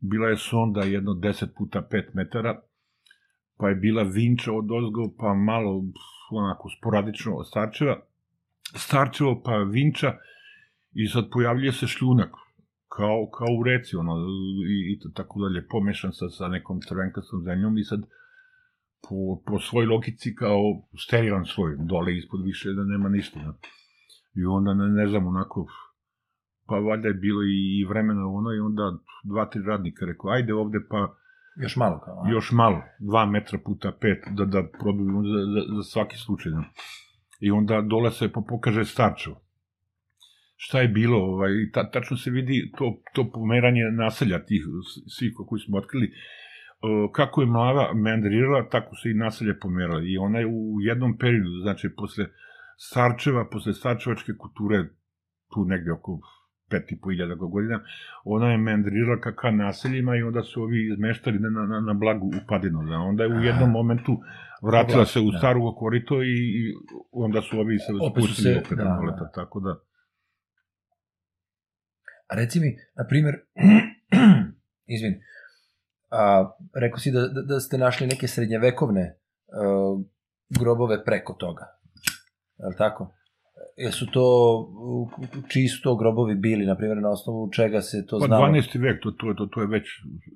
bila 0.00 0.28
je 0.28 0.36
sonda 0.36 0.80
jedno 0.80 1.12
10 1.12 1.46
puta 1.58 1.88
5 1.92 2.04
metara, 2.14 2.60
pa 3.56 3.68
je 3.68 3.74
bila 3.74 4.02
vinča 4.02 4.52
od 4.52 4.72
ozgo, 4.72 5.14
pa 5.18 5.34
malo 5.34 5.82
onako 6.30 6.68
sporadično 6.78 7.44
starčeva, 7.44 8.00
starčevo 8.74 9.42
pa 9.44 9.56
vinča 9.56 10.12
i 10.92 11.06
sad 11.06 11.24
pojavljuje 11.32 11.72
se 11.72 11.86
šljunak, 11.86 12.30
kao, 12.88 13.30
kao 13.38 13.48
u 13.60 13.62
reci, 13.62 13.96
ono, 13.96 14.12
i, 14.68 14.92
i 14.92 15.12
tako 15.14 15.40
dalje, 15.40 15.66
pomešan 15.68 16.12
sa, 16.12 16.28
sa 16.28 16.48
nekom 16.48 16.80
crvenkastom 16.80 17.42
zemljom 17.42 17.78
i 17.78 17.84
sad 17.84 18.00
po, 19.02 19.42
po 19.46 19.60
svoj 19.60 19.86
logici 19.86 20.34
kao 20.34 20.62
sterilan 21.06 21.44
sloj, 21.44 21.76
dole 21.78 22.16
ispod 22.16 22.44
više 22.44 22.72
da 22.72 22.84
nema 22.84 23.08
ništa. 23.08 23.40
Da. 23.40 23.52
I 24.34 24.44
onda, 24.44 24.74
ne, 24.74 24.88
ne 24.88 25.08
znam, 25.08 25.26
onako, 25.26 25.66
pa 26.66 26.74
valjda 26.78 27.08
je 27.08 27.14
bilo 27.14 27.42
i, 27.42 27.80
i 27.80 27.84
vremena 27.84 28.26
ono 28.26 28.52
i 28.52 28.60
onda 28.60 28.98
dva, 29.24 29.50
tri 29.50 29.62
radnika 29.62 30.06
rekao, 30.06 30.30
ajde 30.30 30.54
ovde 30.54 30.78
pa 30.90 31.14
Još 31.62 31.76
malo 31.76 32.00
kao, 32.04 32.22
a? 32.24 32.30
još 32.30 32.52
malo, 32.52 32.82
dva 32.98 33.26
metra 33.26 33.58
puta 33.64 33.92
pet, 34.00 34.24
da, 34.30 34.44
da 34.44 34.62
probujemo 34.80 35.22
za, 35.22 35.38
za, 35.54 35.76
za 35.76 35.82
svaki 35.82 36.16
slučaj. 36.16 36.52
Da. 36.52 36.64
I 37.40 37.50
onda 37.50 37.80
dole 37.80 38.10
se 38.10 38.32
po- 38.32 38.44
pokaže 38.48 38.84
Starčevo. 38.84 39.40
Šta 40.56 40.80
je 40.80 40.88
bilo, 40.88 41.18
ovaj, 41.18 41.50
ta, 41.72 41.90
tačno 41.90 42.16
se 42.16 42.30
vidi 42.30 42.72
to, 42.78 43.02
to 43.14 43.30
pomeranje 43.32 43.82
naselja 43.92 44.44
tih 44.44 44.62
svih 45.08 45.32
koji 45.48 45.60
smo 45.60 45.78
otkrili, 45.78 46.12
E, 46.82 47.08
kako 47.12 47.40
je 47.40 47.46
mlava 47.46 47.94
meandrirala, 47.94 48.68
tako 48.68 48.96
se 48.96 49.10
i 49.10 49.14
naselje 49.14 49.58
pomerala. 49.60 50.02
I 50.04 50.18
ona 50.18 50.38
je 50.38 50.46
u 50.46 50.80
jednom 50.80 51.18
periodu, 51.18 51.50
znači 51.62 51.88
posle 51.96 52.26
Starčeva, 52.76 53.48
posle 53.52 53.72
Starčevačke 53.72 54.32
kulture, 54.38 54.88
tu 55.54 55.64
negde 55.64 55.92
oko 55.92 56.20
pet 56.70 56.92
i 56.92 57.00
po 57.00 57.10
iljada 57.10 57.34
godina, 57.34 57.80
ona 58.24 58.50
je 58.50 58.58
meandrirala 58.58 59.20
ka, 59.20 59.34
ka 59.34 59.50
naseljima 59.50 60.16
i 60.16 60.22
onda 60.22 60.42
su 60.42 60.62
ovi 60.62 60.88
izmeštali 60.88 61.38
na, 61.38 61.50
na, 61.50 61.80
na 61.80 61.94
blagu 61.94 62.30
upadinu. 62.36 62.82
Da. 62.82 62.96
Onda 62.96 63.24
je 63.24 63.30
u 63.30 63.40
jednom 63.40 63.70
momentu 63.70 64.18
vratila 64.62 65.04
se 65.06 65.20
u 65.20 65.30
Da. 65.30 65.38
staro 65.38 65.72
korito 65.72 66.22
i, 66.22 66.26
i 66.28 66.74
onda 67.12 67.42
su 67.42 67.60
ovi 67.60 67.78
se 67.78 67.92
Opet 68.00 68.24
spustili 68.24 68.54
se- 68.54 68.60
opet 68.60 68.78
da, 68.78 68.84
na 68.84 69.10
da. 69.12 69.30
tako 69.30 69.60
da... 69.60 69.76
A 72.26 72.36
reci 72.36 72.60
mi, 72.60 72.76
na 72.96 73.04
primjer, 73.06 73.34
izvin, 74.88 75.20
a, 76.10 76.50
rekao 76.74 76.98
si 76.98 77.10
da, 77.10 77.20
da, 77.20 77.42
da 77.42 77.60
ste 77.60 77.78
našli 77.78 78.06
neke 78.06 78.28
srednjevekovne 78.28 79.14
uh, 79.46 80.04
grobove 80.50 81.04
preko 81.04 81.32
toga. 81.32 81.64
Je 82.58 82.66
li 82.66 82.74
tako? 82.78 83.14
Jesu 83.78 84.06
to, 84.06 84.24
u- 84.82 85.08
čiji 85.48 85.68
su 85.68 85.82
to 85.82 85.96
grobovi 85.96 86.34
bili, 86.36 86.66
na 86.66 86.76
primjer, 86.76 86.98
na 86.98 87.10
osnovu 87.10 87.50
čega 87.50 87.80
se 87.80 88.06
to 88.06 88.18
Pa 88.18 88.26
znalo? 88.26 88.46
12. 88.46 88.80
vek, 88.80 89.02
to, 89.02 89.10
to, 89.10 89.34
to, 89.34 89.46
to 89.46 89.60
je 89.60 89.66
već 89.68 89.86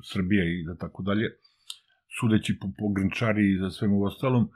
Srbija 0.05 0.45
i 0.45 0.64
da 0.64 0.74
tako 0.76 1.03
dalje. 1.03 1.26
Sudeći 2.20 2.59
po, 2.61 2.66
po 2.78 2.88
Grinčari 2.88 3.45
i 3.45 3.59
za 3.59 3.70
svemu 3.70 4.03
ostalom, 4.03 4.49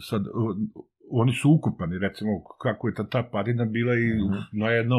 sad, 0.00 0.22
oni 1.12 1.32
su 1.32 1.50
ukupani, 1.52 1.98
recimo, 1.98 2.30
kako 2.62 2.88
je 2.88 2.94
ta, 2.94 3.04
ta 3.06 3.22
padina 3.24 3.64
bila 3.66 3.94
i 3.94 4.06
Mhm. 4.14 4.38
na 4.52 4.68
jedno 4.70 4.96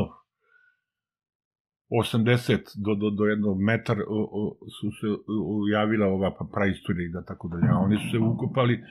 80 1.91 2.59
do, 2.77 2.95
do, 2.95 3.09
do 3.09 3.23
jedno 3.25 3.55
metar 3.55 3.97
o, 3.99 4.19
o, 4.31 4.41
su 4.71 4.91
se 4.91 5.07
o, 5.27 5.67
javila 5.71 6.07
ova 6.07 6.31
pa 6.31 6.45
praistorija 6.53 7.05
i 7.05 7.11
da 7.11 7.23
tako 7.23 7.47
dalje. 7.47 7.67
A 7.69 7.77
oni 7.77 7.95
su 7.97 8.11
se 8.11 8.17
ukopali 8.19 8.83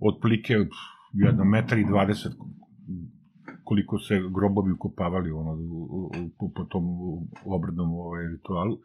otplike 0.00 0.54
jedno 1.14 1.44
metar 1.46 1.78
i 1.78 1.84
20 1.84 2.28
koliko 3.64 3.98
se 3.98 4.14
grobovi 4.36 4.72
ukopavali 4.72 5.30
ono, 5.30 5.52
u, 5.52 5.80
u, 5.96 6.00
u, 6.38 6.52
po 6.56 6.64
tom 6.64 6.84
obrednom 7.44 7.90
ovaj, 7.94 8.28
ritualu. 8.28 8.78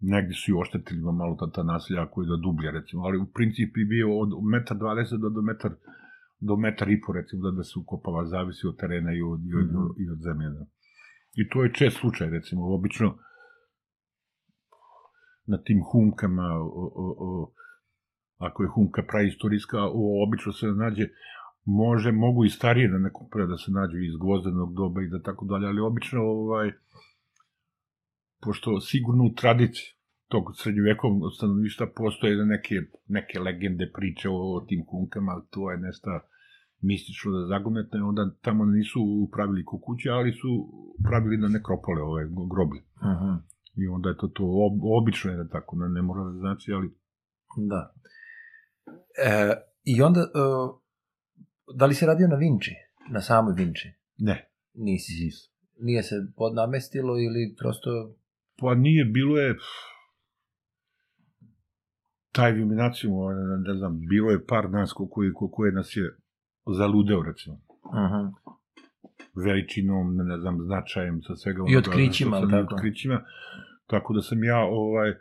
Negde 0.00 0.34
su 0.34 0.50
i 0.50 0.58
oštetili 0.60 1.00
malo 1.02 1.36
ta, 1.40 1.50
ta 1.50 1.62
nasilja 1.62 2.02
ako 2.02 2.22
je 2.22 2.28
da 2.28 2.36
dublja, 2.36 2.70
recimo, 2.70 3.02
ali 3.02 3.18
u 3.18 3.26
principi 3.34 3.84
bio 3.84 4.18
od 4.20 4.28
metar 4.52 4.76
20 4.76 5.20
do, 5.20 5.28
do 5.28 5.42
metar 5.42 5.72
do 6.40 6.56
metar 6.56 6.90
i 6.90 7.00
po, 7.00 7.12
recimo, 7.12 7.42
da, 7.42 7.56
da 7.56 7.64
se 7.64 7.78
ukopava, 7.78 8.26
zavisi 8.26 8.66
od 8.66 8.76
terena 8.76 9.12
i 9.12 9.22
od, 9.22 9.40
i 9.50 9.54
od, 9.54 9.66
Mhm. 9.66 9.86
i 10.02 10.10
od 10.10 10.18
zemlje. 10.26 10.48
Da. 10.50 10.64
I 11.34 11.48
to 11.48 11.64
je 11.64 11.72
čest 11.72 11.96
slučaj, 12.00 12.30
recimo, 12.30 12.74
obično 12.74 13.18
na 15.46 15.58
tim 15.62 15.80
hunkama, 15.92 16.48
o, 16.60 16.90
o, 17.04 17.06
o, 17.26 17.52
ako 18.38 18.62
je 18.62 18.68
hunka 18.68 19.02
praistorijska, 19.08 19.78
o, 19.82 20.02
obično 20.26 20.52
se 20.52 20.66
nađe, 20.66 21.08
može, 21.66 22.12
mogu 22.12 22.44
i 22.44 22.48
starije 22.48 22.88
na 22.88 22.98
nekom 22.98 23.26
pre 23.32 23.46
da 23.46 23.56
se 23.56 23.70
nađu 23.70 23.98
iz 23.98 24.16
gvozdenog 24.20 24.74
doba 24.74 25.02
i 25.02 25.08
da 25.08 25.22
tako 25.22 25.44
dalje, 25.44 25.66
ali 25.66 25.80
obično, 25.80 26.20
ovaj, 26.22 26.72
pošto 28.44 28.80
sigurno 28.80 29.24
u 29.24 29.34
tradiciji 29.34 29.96
tog 30.28 30.44
srednjovekovnog 30.60 31.32
stanovništva 31.36 31.86
postoje 31.96 32.46
neke, 32.46 32.74
neke 33.08 33.40
legende, 33.40 33.90
priče 33.94 34.28
o, 34.28 34.38
o 34.56 34.60
tim 34.68 34.84
hunkama, 34.90 35.32
ali 35.32 35.42
to 35.50 35.70
je 35.70 35.78
nešto 35.78 36.10
mistično 36.82 37.32
da 37.32 37.46
zagonetne, 37.46 38.02
onda 38.02 38.22
tamo 38.42 38.64
nisu 38.64 39.00
pravili 39.34 39.64
kukuće, 39.64 40.08
ali 40.10 40.32
su 40.32 40.50
pravili 41.08 41.36
na 41.36 41.48
nekropole, 41.48 42.02
ove 42.02 42.22
groblje. 42.52 42.82
Mhm. 43.12 43.32
I 43.82 43.86
onda 43.88 44.08
je 44.08 44.16
to 44.16 44.28
to, 44.28 44.44
ob, 44.66 44.74
obično 45.00 45.30
je 45.30 45.36
da 45.36 45.48
tako, 45.48 45.76
ne, 45.76 45.88
ne 45.88 46.02
mora 46.02 46.24
da 46.24 46.32
znači, 46.38 46.72
ali 46.72 46.88
Da. 47.56 47.94
E, 49.30 49.52
I 49.84 50.02
onda, 50.02 50.20
e, 50.20 50.42
da 51.68 51.86
li 51.86 51.94
si 51.94 52.06
radio 52.06 52.28
na 52.28 52.36
Vinči? 52.36 52.74
Na 53.10 53.20
samoj 53.20 53.54
Vinči? 53.56 53.92
ne, 54.18 54.48
Nisi. 54.74 55.24
nisam. 55.24 55.52
Nije 55.78 56.02
se 56.02 56.14
podnamestilo 56.36 57.18
ili 57.18 57.54
prosto... 57.58 57.90
Pa 58.56 58.74
nije, 58.74 59.04
bilo 59.04 59.36
je 59.38 59.56
taj 62.32 62.52
iluminacijum, 62.52 63.14
ne 63.62 63.74
znam, 63.74 64.00
bilo 64.00 64.30
je 64.30 64.46
par 64.46 64.70
nas 64.70 64.92
ko, 64.92 65.08
koji, 65.08 65.32
ko, 65.32 65.48
koje 65.48 65.72
nas 65.72 65.96
je 65.96 66.16
zaludeo, 66.68 67.22
recimo, 67.22 67.60
Mhm. 67.86 68.26
veličinom, 69.44 70.16
ne 70.16 70.38
znam, 70.38 70.58
značajem, 70.60 71.22
sa 71.22 71.36
svega 71.36 71.62
I 71.68 71.76
otkrićima, 71.76 72.38
i 72.38 72.50
tako? 72.50 72.74
otkrićima, 72.74 73.24
tako 73.86 74.14
da 74.14 74.22
sam 74.22 74.44
ja, 74.44 74.58
ovaj, 74.58 75.14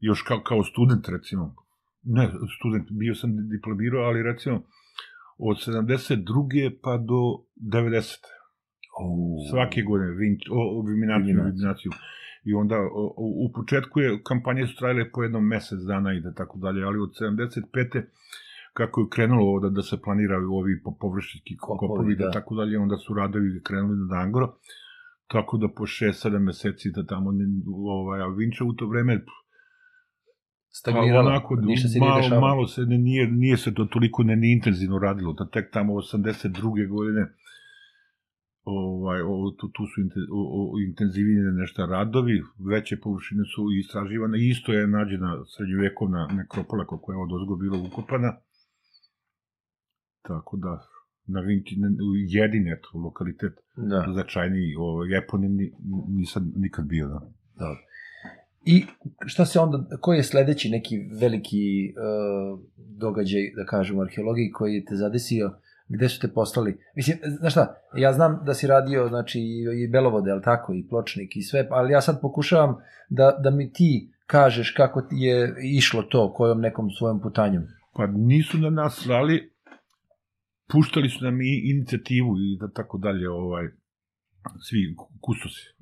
još 0.00 0.22
kao, 0.22 0.40
kao 0.42 0.64
student, 0.64 1.08
recimo, 1.08 1.54
ne, 2.02 2.28
student, 2.58 2.88
bio 2.90 3.14
sam 3.14 3.48
diplomirao, 3.48 4.02
ali 4.02 4.22
recimo, 4.22 4.62
od 5.38 5.56
72. 5.56 6.70
pa 6.82 6.96
do 6.96 7.20
90. 7.56 8.18
U, 9.04 9.38
Svake 9.50 9.82
godine, 9.82 10.10
vin, 10.10 10.38
o, 10.50 10.80
o, 10.80 10.84
iluminaciju. 10.88 11.90
I 12.44 12.54
onda 12.54 12.76
o, 12.76 13.14
o, 13.16 13.46
u 13.46 13.52
početku 13.52 14.00
je 14.00 14.22
kampanje 14.22 14.66
su 14.66 14.76
trajale 14.76 15.10
po 15.10 15.22
jednom 15.22 15.46
mesec 15.46 15.78
dana 15.80 16.12
i 16.14 16.20
da 16.20 16.34
tako 16.34 16.58
dalje, 16.58 16.84
ali 16.84 16.98
od 16.98 17.10
75. 17.20 18.02
kako 18.72 19.00
je 19.00 19.06
krenulo 19.10 19.42
ovo 19.46 19.60
da, 19.60 19.68
da 19.68 19.82
se 19.82 20.02
planiraju 20.04 20.52
ovi 20.52 20.82
po- 20.82 20.96
površinski 21.00 21.56
Kopovi, 21.56 21.88
kopovi, 21.88 22.16
da. 22.16 22.24
da. 22.24 22.30
tako 22.30 22.54
dalje, 22.54 22.78
onda 22.78 22.96
su 22.96 23.14
radovi 23.14 23.60
krenuli 23.62 23.98
na 23.98 24.06
Dangoro, 24.06 24.54
tako 25.26 25.56
da 25.56 25.68
po 25.68 25.86
6-7 25.86 26.38
meseci 26.38 26.90
da 26.90 27.06
tamo, 27.06 27.30
ovaj, 27.76 28.20
a 28.20 28.26
Vinča 28.26 28.64
u 28.64 28.72
to 28.72 28.86
vreme 28.86 29.24
Stagnirala, 30.76 31.30
onako, 31.30 31.56
ništa 31.56 31.88
se 31.88 31.98
nije 31.98 32.08
malo, 32.10 32.22
dešavalo. 32.22 32.46
malo 32.48 32.66
se 32.66 32.80
ne, 32.82 32.98
nije, 32.98 33.26
nije 33.28 33.56
se 33.56 33.74
to 33.74 33.84
toliko 33.84 34.22
ne, 34.22 34.36
ne 34.36 34.52
intenzivno 34.52 34.98
radilo, 34.98 35.32
da 35.32 35.48
tek 35.48 35.70
tamo 35.72 35.92
82. 35.94 36.88
godine 36.88 37.22
ovaj, 38.64 39.20
o, 39.22 39.54
tu, 39.58 39.68
tu 39.68 39.82
su 39.86 40.00
inte, 40.00 40.18
o, 40.32 40.40
o, 40.56 40.80
intenzivnije 40.80 41.42
nešto 41.52 41.86
radovi, 41.86 42.36
veće 42.70 42.96
površine 42.96 43.44
su 43.44 43.62
istraživane, 43.80 44.48
isto 44.48 44.72
je 44.72 44.86
nađena 44.86 45.44
srednjovekovna 45.46 46.28
nekropola 46.32 46.86
koliko 46.86 47.12
je 47.12 47.18
od 47.18 47.32
ozgo 47.32 47.56
bila 47.56 47.78
ukopana, 47.78 48.36
tako 50.22 50.56
da 50.56 50.72
na 51.26 51.40
Vinči, 51.40 51.76
ne- 51.78 51.96
jedin 52.28 52.68
eto, 52.68 52.88
lokalitet 52.98 53.52
Da. 53.76 54.06
značajniji, 54.12 54.74
ovaj, 54.78 55.18
eponim 55.18 55.52
ni- 55.56 55.72
nisam 56.08 56.52
nikad 56.56 56.84
bio, 56.86 57.08
da. 57.08 57.20
Dobro. 57.58 57.80
I 58.66 58.84
šta 59.26 59.44
se 59.44 59.60
onda, 59.60 59.96
koji 60.00 60.16
je 60.16 60.22
sledeći 60.22 60.70
neki 60.70 60.98
veliki 61.20 61.94
uh, 61.96 62.60
događaj, 62.76 63.52
da 63.56 63.64
kažem, 63.64 63.98
u 63.98 64.02
arheologiji 64.02 64.50
koji 64.50 64.84
te 64.84 64.96
zadesio, 64.96 65.52
gde 65.88 66.08
su 66.08 66.20
te 66.20 66.28
poslali? 66.28 66.78
Mislim, 66.96 67.18
znaš 67.38 67.52
šta, 67.52 67.74
ja 67.96 68.12
znam 68.12 68.40
da 68.46 68.54
si 68.54 68.66
radio, 68.66 69.08
znači, 69.08 69.40
i, 69.74 69.88
Belovode, 69.88 70.30
ali 70.30 70.42
tako, 70.42 70.74
i 70.74 70.86
Pločnik 70.88 71.36
i 71.36 71.42
sve, 71.42 71.68
ali 71.70 71.92
ja 71.92 72.00
sad 72.00 72.20
pokušavam 72.20 72.76
da, 73.08 73.38
da 73.42 73.50
mi 73.50 73.72
ti 73.72 74.10
kažeš 74.26 74.70
kako 74.70 75.02
je 75.10 75.54
išlo 75.62 76.02
to, 76.02 76.32
kojom 76.32 76.60
nekom 76.60 76.90
svojom 76.90 77.20
putanjom. 77.20 77.64
Pa 77.92 78.06
nisu 78.06 78.58
na 78.58 78.70
nas 78.70 78.94
slali, 78.94 79.52
puštali 80.72 81.08
su 81.08 81.24
nam 81.24 81.40
i 81.40 81.62
inicijativu 81.64 82.36
i 82.38 82.58
da 82.60 82.68
tako 82.68 82.98
dalje, 82.98 83.30
ovaj, 83.30 83.64
svi 84.60 84.96
kustosi 85.20 85.74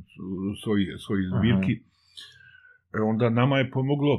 svoji, 0.62 0.86
svoji 1.06 1.22
Aha. 1.26 1.38
zbirki. 1.38 1.72
E, 1.72 1.91
onda 3.00 3.30
nama 3.30 3.58
je 3.58 3.70
pomoglo 3.70 4.18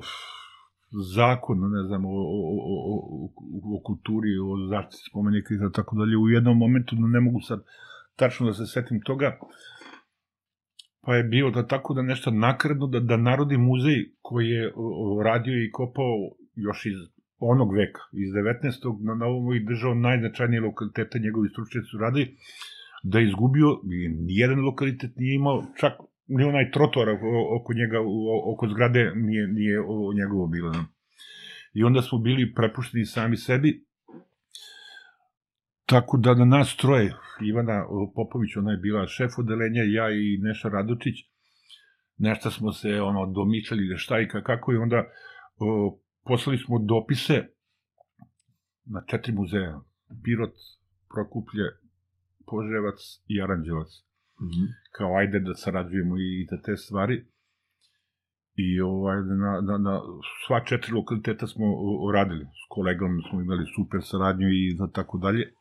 zakon, 1.15 1.57
ne 1.59 1.83
znam, 1.87 2.05
o, 2.05 2.09
o, 2.09 2.69
o, 2.91 3.29
o, 3.75 3.81
kulturi, 3.83 4.37
o 4.43 4.67
zaštiti 4.69 5.03
spomenika 5.09 5.53
i 5.53 5.73
tako 5.73 5.95
dalje. 5.95 6.17
U 6.17 6.29
jednom 6.29 6.57
momentu, 6.57 6.95
no 6.95 7.07
ne 7.07 7.19
mogu 7.19 7.39
sad 7.41 7.63
tačno 8.15 8.47
da 8.47 8.53
se 8.53 8.65
setim 8.65 9.01
toga, 9.01 9.39
pa 11.01 11.15
je 11.15 11.23
bio 11.23 11.49
da 11.49 11.67
tako 11.67 11.93
da 11.93 12.01
nešto 12.01 12.31
nakredno, 12.31 12.87
da, 12.87 12.99
da 12.99 13.17
Narodni 13.17 13.57
muzej 13.57 14.05
koji 14.21 14.47
je 14.49 14.73
radio 15.23 15.63
i 15.63 15.71
kopao 15.71 16.13
još 16.55 16.85
iz 16.85 16.99
onog 17.39 17.75
veka, 17.75 18.01
iz 18.11 18.29
19. 18.29 19.05
na 19.05 19.15
novom 19.15 19.53
i 19.53 19.65
držao 19.65 19.93
najznačajnije 19.95 20.61
lokalitete, 20.61 21.19
njegovi 21.19 21.49
stručnjaci 21.49 21.87
su 21.91 21.97
radili, 21.97 22.37
da 23.03 23.19
je 23.19 23.27
izgubio, 23.27 23.67
i 23.83 24.09
nijedan 24.09 24.59
lokalitet 24.59 25.11
nije 25.15 25.35
imao, 25.35 25.63
čak 25.79 25.93
ni 26.27 26.43
onaj 26.43 26.71
trotoar 26.71 27.09
oko 27.61 27.73
njega, 27.73 27.97
oko 28.53 28.67
zgrade 28.67 29.11
nije, 29.15 29.47
nije 29.47 29.77
njegovo 30.15 30.47
bilo. 30.47 30.73
I 31.73 31.83
onda 31.83 32.01
smo 32.01 32.17
bili 32.19 32.53
prepušteni 32.53 33.05
sami 33.05 33.37
sebi, 33.37 33.85
tako 35.85 36.17
da 36.17 36.33
na 36.35 36.45
nas 36.45 36.75
troje, 36.77 37.13
Ivana 37.41 37.85
Popović, 38.15 38.55
ona 38.57 38.71
je 38.71 38.77
bila 38.77 39.07
šef 39.07 39.31
odelenja, 39.39 39.83
ja 39.83 40.11
i 40.11 40.37
Neša 40.41 40.69
Radočić, 40.69 41.15
nešto 42.17 42.51
smo 42.51 42.71
se 42.71 43.01
ono 43.01 43.25
domišljali 43.25 43.87
da 43.89 43.97
šta 43.97 44.19
i 44.19 44.27
ka- 44.27 44.43
kako 44.43 44.73
i 44.73 44.77
onda 44.77 45.03
o, 45.57 45.99
poslali 46.25 46.57
smo 46.57 46.79
dopise 46.79 47.47
na 48.85 49.03
četiri 49.07 49.33
muzeja, 49.33 49.81
Pirot, 50.23 50.53
Prokuplje, 51.13 51.63
Poževac 52.45 52.99
i 53.27 53.41
Aranđevac 53.41 54.12
kao 54.91 55.17
ajde 55.17 55.39
da 55.39 55.53
sarađujemo 55.53 56.15
i 56.17 56.47
da 56.51 56.61
te 56.61 56.77
stvari. 56.77 57.23
I 58.55 58.81
ovaj, 58.81 59.17
na, 59.17 59.61
na, 59.61 59.77
na 59.77 60.01
sva 60.47 60.65
četiri 60.65 60.91
lokaliteta 60.93 61.47
smo 61.47 61.65
o, 61.67 62.11
radili. 62.11 62.45
S 62.45 62.65
kolegama 62.69 63.21
smo 63.29 63.41
imali 63.41 63.65
super 63.75 63.99
saradnju 64.03 64.47
i 64.49 64.75
da 64.79 64.87
tako 64.91 65.17
dalje. 65.17 65.53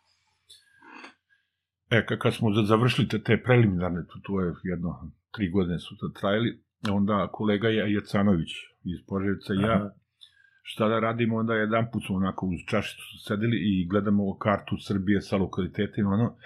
E, 1.90 2.06
ka- 2.08 2.18
kad 2.18 2.34
smo 2.34 2.54
za- 2.54 2.62
završili 2.62 3.08
te, 3.08 3.22
te 3.22 3.42
preliminarne, 3.42 4.04
to, 4.06 4.20
to 4.22 4.40
je 4.40 4.52
jedno, 4.64 5.12
tri 5.30 5.50
godine 5.50 5.78
su 5.78 5.96
to 5.96 6.08
trajali, 6.20 6.60
onda 6.90 7.28
kolega 7.32 7.68
Je- 7.68 7.92
Jacanović 7.92 8.50
iz 8.84 9.06
Poževica 9.06 9.54
i 9.54 9.62
ja, 9.62 9.94
šta 10.62 10.88
da 10.88 11.00
radimo, 11.00 11.36
onda 11.36 11.54
jedan 11.54 11.86
put 11.92 12.02
smo 12.06 12.16
onako 12.16 12.46
uz 12.46 12.60
čašicu 12.68 13.02
sedeli 13.28 13.56
i 13.60 13.86
gledamo 13.88 14.38
kartu 14.38 14.76
Srbije 14.80 15.20
sa 15.20 15.36
lokalitetima, 15.36 16.10
ono, 16.10 16.36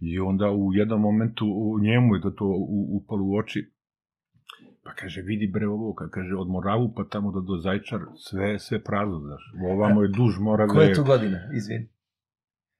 i 0.00 0.18
onda 0.20 0.50
u 0.50 0.72
jednom 0.72 1.00
momentu 1.00 1.46
u 1.46 1.78
njemu 1.80 2.14
je 2.14 2.20
to, 2.20 2.30
to 2.30 2.44
u- 2.46 2.96
upalo 2.96 3.22
u 3.24 3.36
oči, 3.36 3.72
pa 4.84 4.92
kaže, 4.92 5.20
vidi 5.22 5.46
bre 5.48 5.66
ovo, 5.68 5.94
kad 5.94 6.10
kaže, 6.10 6.34
od 6.34 6.48
Moravu 6.48 6.92
pa 6.96 7.04
tamo 7.04 7.32
do, 7.32 7.40
do 7.40 7.56
Zajčar, 7.56 8.00
sve, 8.18 8.58
sve 8.58 8.82
prazno, 8.82 9.18
znaš, 9.18 9.42
ovamo 9.72 10.02
je 10.02 10.08
duž 10.08 10.38
Morave, 10.40 10.68
Koja 10.68 10.88
je 10.88 10.94
tu 10.94 11.04
godina, 11.04 11.38
izvini? 11.56 11.88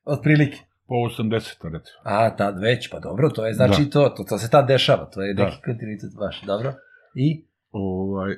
Otprilike. 0.05 0.57
po 0.87 0.95
80, 0.95 1.33
recimo. 1.65 1.99
A, 2.05 2.37
tad 2.37 2.59
već, 2.61 2.91
pa 2.91 2.99
dobro, 3.01 3.31
to 3.31 3.47
je 3.47 3.55
znači 3.55 3.85
Da. 3.85 3.91
to, 3.91 4.09
to, 4.09 4.25
to 4.25 4.39
se 4.39 4.51
tad 4.51 4.67
dešava, 4.69 5.05
to 5.05 5.23
je 5.23 5.35
Da. 5.35 5.45
neki 5.45 5.57
kontinuitet 5.65 6.11
vaš, 6.21 6.43
dobro? 6.43 6.73
I? 7.15 7.47
Ovaj, 7.71 8.33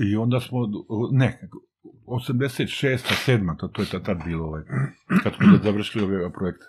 I 0.00 0.16
onda 0.16 0.40
smo, 0.40 0.58
ne, 1.12 1.40
86. 2.06 2.98
7. 3.26 3.58
To, 3.58 3.68
to 3.68 3.82
je 3.82 3.88
tad, 3.88 4.04
tad 4.04 4.18
bilo, 4.24 4.44
ovaj, 4.46 4.62
kad 5.22 5.32
smo 5.34 5.46
završili 5.64 6.04
ove 6.04 6.32
projekte. 6.32 6.64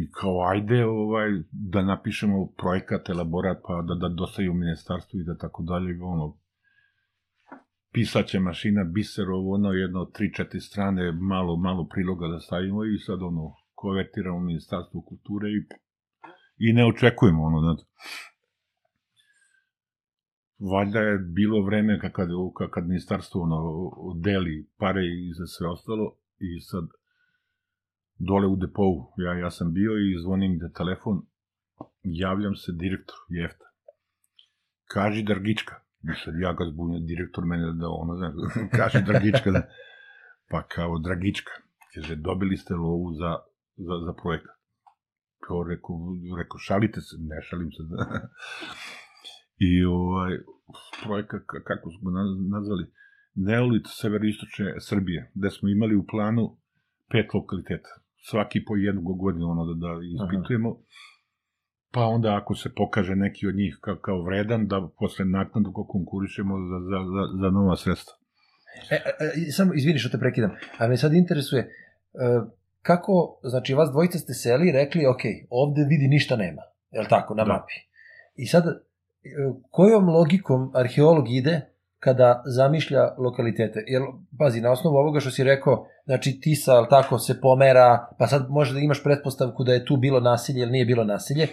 I 0.00 0.10
kao, 0.10 0.36
ajde, 0.50 0.84
ovaj, 0.84 1.30
da 1.52 1.82
napišemo 1.82 2.52
projekat, 2.58 3.08
elaborat, 3.08 3.58
pa 3.66 3.82
da, 3.82 3.94
da 3.94 4.14
dostavimo 4.14 4.54
ministarstvu 4.54 5.20
i 5.20 5.24
da 5.24 5.36
tako 5.36 5.62
dalje, 5.62 6.02
ono, 6.02 6.38
pisaće 7.92 8.40
mašina, 8.40 8.84
biser, 8.84 9.28
ovo, 9.28 9.54
ono, 9.54 9.72
jedno, 9.72 10.04
tri, 10.04 10.34
četiri 10.34 10.60
strane, 10.60 11.12
malo, 11.12 11.56
malo 11.56 11.88
priloga 11.88 12.28
da 12.28 12.40
stavimo 12.40 12.84
i 12.84 12.98
sad, 12.98 13.22
ono, 13.22 13.54
konvertiramo 13.74 14.40
ministarstvo 14.40 15.00
kulture 15.00 15.48
i, 15.48 15.60
i 16.68 16.72
ne 16.72 16.86
očekujemo, 16.86 17.42
ono, 17.42 17.60
znači, 17.60 17.84
valjda 20.72 21.00
je 21.00 21.18
bilo 21.18 21.64
vreme 21.64 21.98
kad, 22.00 22.28
kad 22.70 22.86
ministarstvo 22.86 23.42
ono, 23.42 23.58
deli 24.20 24.70
pare 24.78 25.04
i 25.04 25.32
za 25.38 25.46
sve 25.46 25.68
ostalo 25.68 26.16
i 26.38 26.60
sad 26.60 26.84
dole 28.18 28.46
u 28.46 28.56
depovu, 28.56 29.12
ja, 29.16 29.32
ja 29.38 29.50
sam 29.50 29.72
bio 29.72 29.92
i 29.92 30.20
zvonim 30.22 30.58
da 30.58 30.68
telefon, 30.68 31.22
javljam 32.02 32.54
se 32.54 32.72
direktor 32.72 33.16
Jefta. 33.28 33.64
Kaži 34.92 35.22
Drgička. 35.22 35.74
I 36.02 36.14
sad 36.24 36.34
ja 36.38 36.52
ga 36.52 36.64
zbunio, 36.72 36.98
direktor 36.98 37.44
mene 37.44 37.72
da 37.72 37.88
ono, 37.88 38.16
znaš, 38.16 38.32
kaže 38.78 39.00
Dragička, 39.00 39.50
da, 39.50 39.62
pa 40.50 40.62
kao 40.62 40.98
Dragička, 40.98 41.52
kaže, 41.94 42.16
dobili 42.16 42.56
ste 42.56 42.74
lovu 42.74 43.12
za, 43.12 43.36
za, 43.76 43.94
za 44.06 44.12
projekat. 44.22 44.56
Kao 45.46 45.62
rekao, 45.62 45.96
rekao, 46.38 46.58
šalite 46.58 47.00
se, 47.00 47.16
ne 47.20 47.42
šalim 47.42 47.70
se. 47.72 47.82
Da. 47.90 48.28
I 49.68 49.84
ovaj, 49.84 50.32
projekat, 51.04 51.42
kako 51.64 51.90
smo 51.90 52.10
nazvali, 52.54 52.84
Neolit 53.34 53.86
severistočne 53.88 54.74
Srbije, 54.80 55.30
gde 55.34 55.50
smo 55.50 55.68
imali 55.68 55.96
u 55.96 56.06
planu 56.06 56.56
pet 57.10 57.34
lokaliteta. 57.34 58.01
Svaki 58.30 58.64
po 58.64 58.76
jednu 58.76 59.02
godinu 59.02 59.50
ono 59.50 59.64
da, 59.64 59.74
da 59.74 59.92
ispitujemo. 60.14 60.70
Aha. 60.70 60.78
Pa 61.90 62.00
onda 62.00 62.36
ako 62.36 62.54
se 62.54 62.74
pokaže 62.76 63.16
neki 63.16 63.46
od 63.46 63.54
njih 63.54 63.78
kao, 63.80 63.96
kao 63.96 64.22
vredan, 64.22 64.66
da 64.66 64.88
posle 64.98 65.24
naknadu 65.24 65.72
ko 65.72 65.84
konkurišemo 65.84 66.54
za, 66.58 66.78
za, 66.90 66.98
za, 67.14 67.22
za 67.42 67.50
nova 67.50 67.76
sredstva. 67.76 68.14
E, 68.90 68.94
e, 68.94 69.50
samo 69.50 69.74
izvini 69.74 69.98
što 69.98 70.08
te 70.08 70.18
prekidam, 70.18 70.50
a 70.78 70.88
me 70.88 70.96
sad 70.96 71.12
interesuje, 71.14 71.60
e, 71.60 71.68
kako, 72.82 73.40
znači 73.42 73.74
vas 73.74 73.90
dvojica 73.90 74.18
ste 74.18 74.34
seli 74.34 74.68
i 74.68 74.72
rekli, 74.72 75.06
ok, 75.06 75.20
ovde 75.50 75.84
vidi 75.88 76.08
ništa 76.08 76.36
nema, 76.36 76.62
je 76.90 77.00
li 77.00 77.06
tako, 77.08 77.34
na 77.34 77.44
da. 77.44 77.52
mapi. 77.52 77.74
I 78.36 78.46
sad 78.46 78.64
kojom 79.70 80.08
logikom 80.08 80.70
arheolog 80.74 81.30
ide 81.30 81.60
kada 81.98 82.42
zamišlja 82.46 83.14
lokalitete? 83.18 83.84
Jer, 83.86 84.02
pazi, 84.38 84.60
na 84.60 84.70
osnovu 84.72 84.96
ovoga 84.96 85.20
što 85.20 85.30
si 85.30 85.44
rekao, 85.44 85.86
znači 86.04 86.40
Tisa, 86.40 86.72
ali 86.72 86.86
tako, 86.90 87.18
se 87.18 87.40
pomera, 87.40 88.08
pa 88.18 88.26
sad 88.26 88.50
može 88.50 88.74
da 88.74 88.80
imaš 88.80 89.02
pretpostavku 89.02 89.64
da 89.64 89.72
je 89.72 89.84
tu 89.84 89.96
bilo 89.96 90.20
nasilje 90.20 90.62
ili 90.62 90.72
nije 90.72 90.84
bilo 90.84 91.04
nasilje, 91.04 91.48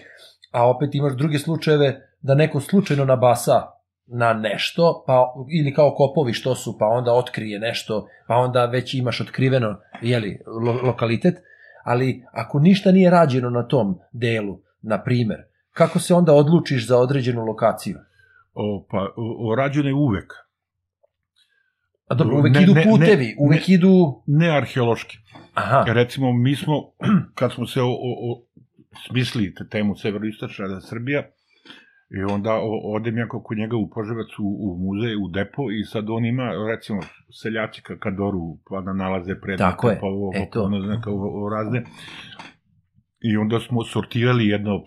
a 0.52 0.70
opet 0.70 0.96
imaš 0.96 1.14
druge 1.14 1.40
slučajeve 1.40 2.10
da 2.22 2.36
neko 2.36 2.60
slučajno 2.60 3.06
nabasa 3.06 3.62
na 4.06 4.34
nešto, 4.34 5.04
pa, 5.08 5.34
ili 5.60 5.74
kao 5.74 5.96
kopovi 5.96 6.34
što 6.34 6.56
su, 6.56 6.78
pa 6.80 6.86
onda 6.86 7.14
otkrije 7.14 7.60
nešto, 7.60 8.08
pa 8.28 8.36
onda 8.36 8.66
već 8.66 8.94
imaš 8.94 9.22
otkriveno, 9.22 9.76
jeli, 10.02 10.40
lo, 10.66 10.74
lokalitet, 10.84 11.36
ali 11.84 12.24
ako 12.32 12.60
ništa 12.60 12.92
nije 12.92 13.10
rađeno 13.10 13.50
na 13.50 13.68
tom 13.68 14.00
delu, 14.12 14.60
na 14.82 15.04
primer, 15.04 15.38
kako 15.74 16.00
se 16.00 16.14
onda 16.14 16.34
odlučiš 16.34 16.88
za 16.88 16.98
određenu 16.98 17.46
lokaciju? 17.46 17.98
O, 18.54 18.86
pa, 18.92 18.98
o, 19.18 19.56
rađeno 19.56 19.88
je 19.88 19.94
uvek. 19.94 20.34
A 22.10 22.16
dobro, 22.16 22.40
uvek 22.40 22.56
ne, 22.56 22.64
idu 22.64 22.74
putevi, 22.74 23.26
ne, 23.26 23.36
uvek 23.40 23.68
ne, 23.68 23.74
idu... 23.74 23.92
Ne 24.28 24.50
arheološki. 24.50 25.18
Aha. 25.54 25.84
Recimo, 25.88 26.34
mi 26.34 26.56
smo, 26.56 26.74
kad 27.38 27.54
smo 27.54 27.68
se 27.68 27.82
o, 27.82 27.90
o, 27.90 28.12
o 28.30 28.46
smislili 29.08 29.54
te 29.54 29.68
temu 29.70 29.96
severoistočna 29.96 30.82
Srbija, 30.82 31.24
I 32.10 32.24
onda 32.24 32.54
odem 32.84 33.18
ja 33.18 33.28
kod 33.28 33.58
njega 33.58 33.78
u 33.78 33.90
Poževac 33.90 34.32
u, 34.40 34.48
u 34.60 34.78
muzej, 34.78 35.16
u 35.16 35.28
depo 35.28 35.72
i 35.72 35.84
sad 35.86 36.10
on 36.10 36.26
ima, 36.26 36.52
recimo, 36.72 37.02
seljaci 37.42 37.82
kad 38.00 38.16
doru, 38.16 38.58
pa 38.70 38.82
da 38.82 38.94
nalaze 38.94 39.36
predmete, 39.42 39.64
Tako 39.64 39.90
je, 39.90 40.00
pa 40.00 40.08
ovo, 40.08 40.32
e 40.36 40.50
to. 40.52 40.64
Ono, 40.64 41.02
ovo, 41.06 41.28
ovo 41.38 41.50
razne. 41.50 41.84
I 43.22 43.38
onda 43.38 43.60
smo 43.60 43.84
sortirali 43.84 44.48
jedno 44.48 44.84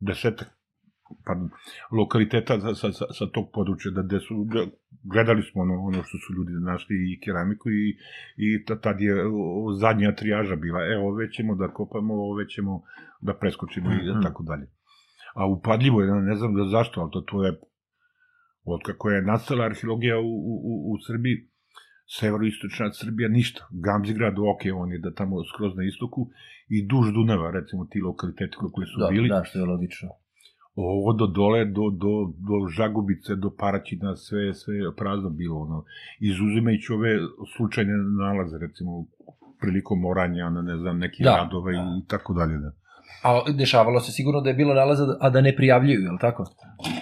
desetak 0.00 0.57
pardon, 1.24 1.50
lokaliteta 1.92 2.60
sa, 2.60 2.74
sa, 2.74 3.06
sa, 3.18 3.26
tog 3.34 3.50
područja, 3.52 3.90
da, 3.90 4.02
gde 4.02 4.20
su, 4.20 4.44
da, 4.44 4.66
gledali 5.02 5.42
smo 5.42 5.62
ono, 5.62 5.74
ono 5.74 6.02
što 6.02 6.18
su 6.18 6.34
ljudi 6.36 6.52
našli 6.64 6.96
i 7.12 7.20
keramiku 7.20 7.70
i, 7.70 7.96
i 8.36 8.64
tad 8.64 9.00
je 9.00 9.14
zadnja 9.80 10.14
trijaža 10.14 10.56
bila, 10.56 10.80
e, 10.80 10.98
ove 10.98 11.32
ćemo 11.32 11.54
da 11.54 11.68
kopamo, 11.68 12.14
ove 12.14 12.48
ćemo 12.48 12.82
da 13.20 13.34
preskočimo 13.34 13.90
mm 13.90 13.92
-hmm. 13.92 14.08
i 14.08 14.10
mhm. 14.10 14.22
tako 14.22 14.42
dalje. 14.42 14.66
A 15.34 15.46
upadljivo 15.46 16.02
je, 16.02 16.12
ne 16.12 16.36
znam 16.36 16.54
da 16.54 16.64
zašto, 16.64 17.00
ali 17.00 17.10
to, 17.12 17.20
to 17.20 17.44
je 17.44 17.60
od 18.64 18.80
kako 18.86 19.10
je 19.10 19.22
nastala 19.22 19.64
arheologija 19.64 20.18
u, 20.18 20.32
u, 20.70 20.92
u 20.92 20.98
Srbiji, 21.06 21.48
severoistočna 22.20 22.92
Srbija 22.92 23.28
ništa. 23.28 23.66
Gamzigrad, 23.70 24.34
ok, 24.38 24.62
on 24.74 24.92
je 24.92 24.98
da 24.98 25.14
tamo 25.14 25.44
skroz 25.44 25.76
na 25.76 25.84
istoku 25.84 26.30
i 26.68 26.86
duž 26.86 27.12
Dunava, 27.12 27.50
recimo 27.50 27.84
ti 27.90 28.00
lokaliteti 28.00 28.56
koji 28.72 28.86
su 28.86 29.00
da, 29.00 29.08
bili. 29.10 29.28
Da, 29.28 29.44
što 29.44 29.58
je 29.58 29.64
logično. 29.64 30.08
Ovo 30.80 31.12
do 31.12 31.26
dole, 31.26 31.64
do, 31.64 31.90
do, 31.90 32.32
do 32.48 32.68
Žagubice, 32.76 33.34
do 33.34 33.50
Paraćina, 33.58 34.16
sve, 34.16 34.54
sve 34.54 34.74
prazno 34.96 35.30
bilo, 35.30 35.60
ono, 35.60 35.84
izuzimajući 36.20 36.92
ove 36.92 37.18
slučajne 37.56 37.92
nalaze, 38.18 38.58
recimo, 38.58 39.06
prilikom 39.60 40.04
oranja, 40.04 40.50
ne 40.50 40.76
znam, 40.76 40.98
neki 40.98 41.22
da, 41.22 41.36
radove 41.36 41.72
da. 41.72 41.98
i 42.02 42.06
tako 42.06 42.34
dalje, 42.34 42.58
da. 42.58 42.72
A 43.22 43.52
dešavalo 43.52 44.00
se 44.00 44.12
sigurno 44.12 44.40
da 44.40 44.50
je 44.50 44.54
bilo 44.54 44.74
nalaza, 44.74 45.16
a 45.20 45.30
da 45.30 45.40
ne 45.40 45.56
prijavljuju, 45.56 46.00
je 46.00 46.10
li 46.10 46.18
tako? 46.20 46.44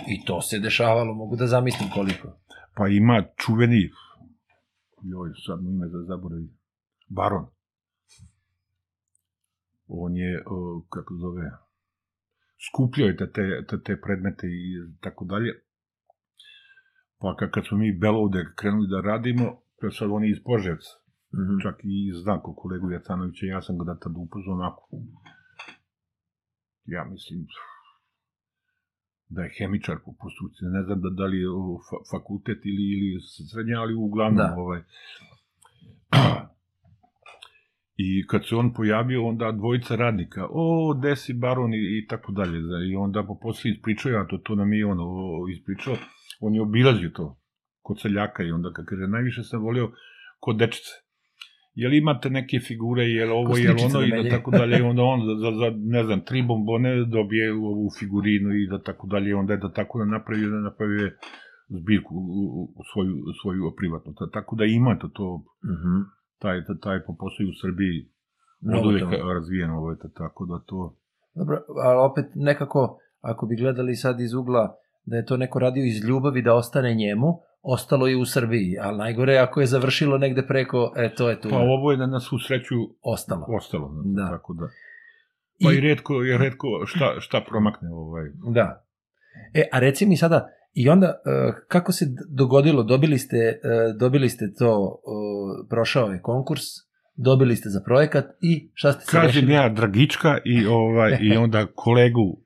I 0.09 0.25
to 0.25 0.41
se 0.41 0.59
dešavalo, 0.59 1.15
mogu 1.15 1.37
da 1.37 1.47
zamislim 1.47 1.91
koliko. 1.95 2.29
Pa 2.77 2.89
ima 2.89 3.23
čuveni, 3.37 3.91
joj, 5.03 5.31
sad 5.47 5.63
mu 5.63 5.71
ime 5.71 5.87
da 5.87 6.03
zaboravim, 6.03 6.51
Baron. 7.09 7.47
On 9.89 10.17
je, 10.17 10.43
kako 10.89 11.15
zove, 11.15 11.51
skupljao 12.69 13.09
je 13.09 13.17
te, 13.17 13.27
te, 13.69 13.77
te 13.87 14.01
predmete 14.05 14.47
i 14.47 14.67
tako 15.01 15.25
dalje. 15.25 15.53
Pa 17.21 17.37
kad, 17.39 17.51
kad 17.51 17.67
smo 17.67 17.79
mi 17.79 17.99
Belovde 17.99 18.41
krenuli 18.57 18.89
da 18.89 19.01
radimo, 19.01 19.47
to 19.81 19.91
sad 19.91 20.09
on 20.11 20.25
je 20.25 20.31
iz 20.31 20.41
Poževca, 20.45 20.93
mm 21.33 21.43
-hmm. 21.45 21.63
čak 21.63 21.77
i 21.83 22.13
znam 22.23 22.41
ko 22.43 22.55
kolegu 22.55 22.91
Jacanovića, 22.91 23.47
ja 23.47 23.61
sam 23.63 23.79
ga 23.79 23.85
da 23.85 23.99
tada 23.99 24.19
upoznao 24.19 24.55
onako, 24.57 24.89
ja 26.85 27.05
mislim, 27.05 27.47
da 29.29 29.43
je 29.43 29.55
hemičar 29.59 29.97
po 30.05 30.13
postupci, 30.23 30.65
ne 30.77 30.83
znam 30.85 31.01
da, 31.01 31.09
da 31.11 31.25
li 31.25 31.39
je 31.39 31.49
fa 31.89 31.97
fakultet 32.11 32.61
ili, 32.71 32.85
ili 32.95 33.21
srednja, 33.51 33.81
ali 33.81 33.95
uglavnom 33.95 34.37
da. 34.37 34.55
ovaj. 34.57 34.81
I 37.97 38.27
kad 38.27 38.47
se 38.49 38.57
on 38.57 38.73
pojavio, 38.73 39.27
onda 39.27 39.53
dvojica 39.53 39.97
radnika, 39.97 40.47
o, 40.51 40.95
desi 41.03 41.33
baron 41.33 41.75
i, 41.75 41.77
i 41.77 42.07
tako 42.09 42.33
dalje. 42.33 42.59
I 42.91 42.97
onda 42.97 43.23
po 43.23 43.39
posle 43.43 43.71
ispričao, 43.71 44.13
ja 44.13 44.27
to, 44.27 44.39
to 44.39 44.55
nam 44.55 44.73
je 44.73 44.87
on 44.87 44.99
ispričao, 45.53 45.97
on 46.41 46.55
je 46.55 46.63
obilazio 46.63 47.11
to 47.11 47.41
kod 47.83 48.01
seljaka 48.01 48.43
i 48.43 48.51
onda 48.51 48.73
kaže, 48.73 49.07
najviše 49.07 49.43
sam 49.43 49.63
volio 49.63 49.91
kod 50.41 50.57
dečice 50.57 51.07
jel 51.77 51.95
imate 51.95 52.31
neke 52.31 52.61
figure, 52.61 53.05
jel 53.05 53.33
ovo, 53.33 53.57
jel 53.57 53.77
ono 53.87 54.03
i 54.07 54.11
da 54.11 54.31
tako 54.37 54.51
dalje, 54.51 54.83
onda 54.83 55.03
on 55.03 55.21
za, 55.27 55.35
za, 55.43 55.51
za, 55.61 55.69
ne 55.77 56.05
znam, 56.05 56.21
tri 56.21 56.43
bombone 56.43 57.05
dobije 57.05 57.53
ovu 57.53 57.89
figurinu 57.99 58.51
i 58.55 58.69
da 58.71 58.83
tako 58.83 59.07
dalje, 59.07 59.35
onda 59.35 59.53
je 59.53 59.59
da 59.59 59.73
tako 59.73 59.99
da 59.99 60.05
napravi, 60.05 60.47
da 60.47 60.61
napravi 60.69 61.11
zbirku 61.69 62.15
u, 62.15 62.65
u 62.79 62.83
svoju, 62.93 63.15
svoju 63.43 63.75
privatnu. 63.77 64.15
Tako 64.33 64.57
da 64.57 64.65
ima 64.65 64.99
to, 64.99 65.09
to 65.09 65.27
uh 65.35 65.71
mhm. 65.71 65.89
-huh. 65.89 66.16
Taj, 66.39 66.61
taj 66.83 66.99
po 67.07 67.17
poslu 67.21 67.49
u 67.49 67.59
Srbiji 67.63 68.09
od 68.79 68.87
uvijek 68.87 69.09
razvijeno, 69.35 69.77
ovo 69.79 69.91
je 69.91 69.97
tako 70.15 70.47
da 70.47 70.59
to... 70.67 70.97
Dobro, 71.35 71.65
ali 71.85 72.11
opet 72.11 72.27
nekako, 72.35 72.99
ako 73.21 73.47
bi 73.47 73.57
gledali 73.57 73.97
sad 73.97 74.21
iz 74.21 74.35
ugla 74.35 74.77
da 75.05 75.17
je 75.17 75.27
to 75.27 75.37
neko 75.37 75.59
radio 75.59 75.85
iz 75.85 76.05
ljubavi 76.05 76.43
da 76.43 76.55
ostane 76.55 76.95
njemu, 76.95 77.41
ostalo 77.63 78.07
je 78.07 78.17
u 78.17 78.25
Srbiji, 78.25 78.79
ali 78.81 78.99
najgore 78.99 79.39
ako 79.39 79.61
je 79.61 79.67
završilo 79.67 80.19
negde 80.19 80.47
preko, 80.47 80.93
e, 80.97 81.15
to 81.15 81.31
je 81.31 81.41
tu. 81.41 81.49
Pa 81.51 81.57
ovo 81.57 81.91
je 81.91 81.97
da 81.97 82.07
nas 82.07 82.33
u 82.33 82.39
sreću 82.39 82.75
ostalo. 83.03 83.47
Ostalo, 83.49 83.89
da. 83.89 84.23
da. 84.23 84.31
tako 84.31 84.55
da. 84.55 84.69
Pa 85.63 85.73
i, 85.73 85.77
i 85.77 85.81
redko, 85.81 86.15
je 86.15 86.39
redko 86.39 86.67
šta, 86.87 87.15
šta 87.19 87.41
promakne 87.49 87.89
ovaj. 87.93 88.25
Da. 88.55 88.85
E, 89.55 89.69
a 89.73 89.79
reci 89.79 90.07
mi 90.07 90.17
sada, 90.17 90.49
i 90.77 90.89
onda, 90.89 91.07
e, 91.07 91.53
kako 91.69 91.93
se 91.93 92.07
dogodilo, 92.29 92.83
dobili 92.83 93.19
ste, 93.19 93.37
e, 93.37 93.59
dobili 93.99 94.29
ste 94.29 94.53
to, 94.59 95.01
prošao 95.71 96.09
je 96.09 96.23
konkurs, 96.23 96.63
dobili 97.15 97.57
ste 97.57 97.69
za 97.69 97.81
projekat 97.85 98.25
i 98.41 98.71
šta 98.75 98.93
ste 98.93 99.05
se 99.05 99.11
Kažem 99.11 99.27
rešili? 99.27 99.53
ja 99.53 99.69
Dragička 99.69 100.39
i, 100.45 100.67
ovaj, 100.67 101.19
i 101.21 101.37
onda 101.45 101.67
kolegu 101.75 102.43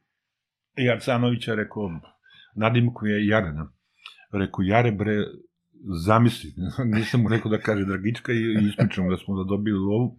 Jarcanovića 0.76 1.54
rekao, 1.54 1.90
nadimku 2.54 3.06
je 3.06 3.26
Jarena 3.26 3.72
Rekao, 4.32 4.62
Jare 4.62 4.92
bre, 4.92 5.16
zamisli, 6.06 6.50
nisam 6.96 7.22
mu 7.22 7.28
rekao 7.28 7.50
da 7.50 7.58
kaže 7.58 7.84
Dragička 7.84 8.32
i 8.32 8.68
ispričamo 8.68 9.10
da 9.10 9.16
smo 9.16 9.36
da 9.36 9.48
dobili 9.48 9.78
lovu 9.78 10.18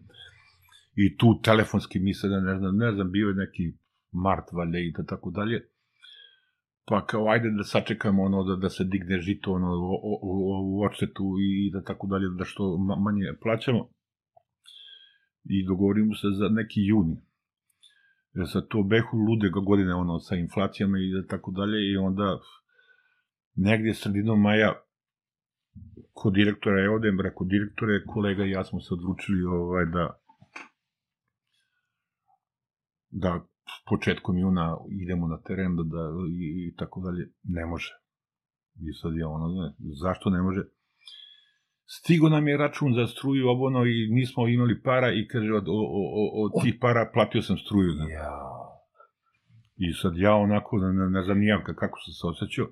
i 0.96 1.18
tu 1.18 1.42
telefonski 1.44 2.00
mi 2.00 2.14
sada 2.14 2.40
ne 2.40 2.58
znam, 2.58 2.78
ne 2.78 2.92
znam, 2.92 3.12
bio 3.12 3.28
je 3.28 3.36
neki 3.36 3.64
mart 4.12 4.52
valjda 4.52 4.78
i 4.78 4.92
da 4.92 5.04
tako 5.04 5.32
dalje. 5.32 5.71
Pa 6.92 7.06
kao 7.06 7.30
ajde 7.30 7.50
da 7.58 7.64
sačekamo 7.64 8.24
ono 8.24 8.44
da, 8.44 8.56
da 8.56 8.70
se 8.70 8.84
digne 8.84 9.18
žito 9.20 9.54
ono 9.54 9.68
u, 9.68 9.92
u, 10.22 10.34
u 10.72 10.84
očetu 10.84 11.24
i 11.40 11.72
da 11.74 11.84
tako 11.84 12.08
dalje 12.08 12.28
da 12.38 12.46
što 12.46 12.78
manje 12.78 13.34
plaćamo. 13.44 13.90
I 15.44 15.66
dogovorimo 15.66 16.16
se 16.16 16.28
za 16.40 16.50
neki 16.50 16.82
juni. 16.82 17.18
Jer 18.34 18.48
sad 18.50 18.68
to 18.68 18.84
behu 18.84 19.18
lude 19.18 19.50
godine 19.50 19.94
ono 19.96 20.20
sa 20.20 20.36
inflacijama 20.36 20.98
i 21.00 21.12
da 21.14 21.28
tako 21.28 21.52
dalje 21.52 21.92
i 21.92 21.98
onda 21.98 22.40
negdje 23.56 23.94
sredinom 23.94 24.42
maja 24.42 24.74
kod 26.14 26.34
direktora 26.34 26.82
je 26.82 26.96
odem, 26.96 27.22
rekao 27.22 27.48
direktore, 27.48 28.06
kolega 28.06 28.46
i 28.46 28.52
ja 28.52 28.64
smo 28.64 28.80
se 28.82 28.94
odlučili 28.94 29.44
ovaj, 29.44 29.86
da 29.86 30.20
da 33.10 33.51
početkom 33.90 34.38
juna 34.38 34.78
idemo 35.04 35.28
na 35.28 35.42
teren 35.42 35.76
da, 35.76 35.84
da 35.84 36.04
i, 36.30 36.68
i 36.68 36.76
tako 36.76 37.02
dalje, 37.02 37.30
ne 37.44 37.66
može. 37.66 37.94
I 38.76 38.94
sad 39.02 39.14
je 39.16 39.26
ono, 39.26 39.48
ne, 39.48 39.74
zašto 40.04 40.30
ne 40.30 40.42
može? 40.42 40.62
Stigo 41.86 42.30
nam 42.30 42.48
je 42.48 42.58
račun 42.58 42.94
za 42.94 43.08
struju 43.08 43.50
obono 43.50 43.86
i 43.86 44.08
nismo 44.12 44.48
imali 44.48 44.82
para 44.82 45.14
i 45.14 45.28
kaže 45.28 45.54
od, 45.54 45.66
od, 45.68 45.86
od, 46.22 46.30
od 46.44 46.64
tih 46.64 46.76
para 46.82 47.12
platio 47.14 47.42
sam 47.42 47.58
struju. 47.58 47.92
Ne? 47.94 48.14
Ja. 48.14 48.32
I 49.78 49.94
sad 49.94 50.14
ja 50.18 50.36
onako, 50.36 50.78
ne, 50.78 51.10
ne 51.10 51.24
znam 51.24 51.40
nijam 51.40 51.64
kako 51.64 52.00
sam 52.06 52.14
se 52.14 52.28
osjećao, 52.28 52.68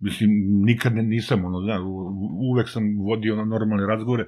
mislim, 0.00 0.30
nikad 0.64 0.94
ne, 0.94 1.02
nisam, 1.02 1.44
ono, 1.44 1.60
zna, 1.60 1.76
uvek 2.50 2.68
sam 2.68 2.82
vodio 3.08 3.34
ono 3.34 3.44
normalne 3.44 3.86
razgovore, 3.86 4.26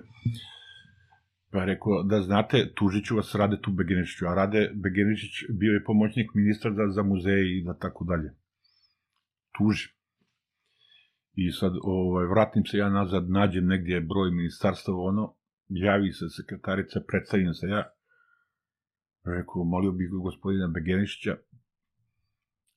Pa 1.53 1.65
rekao, 1.65 2.03
da 2.03 2.21
znate, 2.23 2.73
tužit 2.75 3.05
ću 3.05 3.17
vas 3.17 3.35
Rade 3.35 3.57
tu 3.63 3.71
Begeničiću, 3.71 4.27
a 4.27 4.35
Rade 4.35 4.71
Begeničić 4.75 5.35
bio 5.61 5.73
je 5.73 5.85
pomoćnik 5.85 6.35
ministra 6.35 6.71
za, 6.75 6.87
za 6.97 7.03
muzeje 7.03 7.59
i 7.59 7.65
da 7.65 7.75
tako 7.79 8.05
dalje. 8.05 8.31
Tuži. 9.59 9.89
I 11.35 11.53
sad, 11.53 11.73
ovaj, 11.83 12.27
vratim 12.27 12.65
se 12.65 12.79
ja 12.79 12.89
nazad, 12.89 13.31
nađem 13.31 13.67
negdje 13.67 14.01
broj 14.01 14.31
ministarstva, 14.31 14.95
ono, 14.97 15.35
javi 15.69 16.13
se 16.13 16.25
sekretarica, 16.29 17.01
predstavim 17.09 17.55
se 17.55 17.67
ja, 17.67 17.83
rekao, 19.25 19.65
molio 19.65 19.93
bih 19.93 20.09
gospodina 20.23 20.69
Begenišića, 20.69 21.37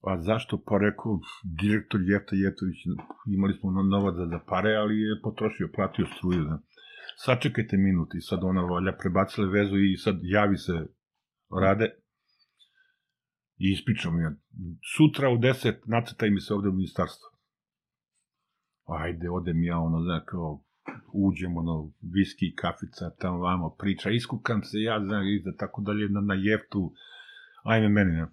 a 0.10 0.22
zašto? 0.22 0.64
Pa 0.68 0.77
rekao, 0.77 1.19
direktor 1.61 2.02
Jefta 2.10 2.35
Jetović, 2.35 2.77
imali 3.35 3.53
smo 3.53 3.72
novac 3.72 4.15
za 4.15 4.39
pare, 4.49 4.76
ali 4.76 4.95
je 5.02 5.22
potrošio, 5.23 5.73
platio 5.76 6.06
struju, 6.06 6.43
da 6.43 6.60
sačekajte 7.15 7.77
minut 7.77 8.15
i 8.15 8.21
sad 8.21 8.39
ona 8.43 8.61
valja 8.61 8.93
prebacile 8.97 9.47
vezu 9.47 9.77
i 9.77 9.97
sad 9.97 10.19
javi 10.21 10.57
se 10.57 10.73
rade 11.61 11.95
i 13.57 13.71
ispričam 13.71 14.21
ja. 14.21 14.31
Sutra 14.95 15.29
u 15.29 15.37
10 15.37 15.73
nacrtaj 15.85 16.29
mi 16.29 16.41
se 16.41 16.53
ovde 16.53 16.69
u 16.69 16.73
ministarstvo. 16.73 17.29
Ajde, 18.85 19.29
odem 19.29 19.63
ja, 19.63 19.79
ono, 19.79 20.03
znaš, 20.03 20.23
kao, 20.25 20.63
uđem, 21.13 21.57
ono, 21.57 21.91
viski, 22.01 22.55
kafica, 22.55 23.09
tamo 23.19 23.37
vamo, 23.37 23.75
priča, 23.79 24.09
iskukam 24.09 24.63
se 24.63 24.77
ja, 24.81 24.99
znaš, 25.05 25.25
i 25.25 25.41
da 25.45 25.57
tako 25.57 25.81
dalje, 25.81 26.09
na, 26.09 26.21
na 26.21 26.33
jeftu, 26.33 26.93
ajme 27.63 27.89
meni, 27.89 28.11
ne. 28.11 28.27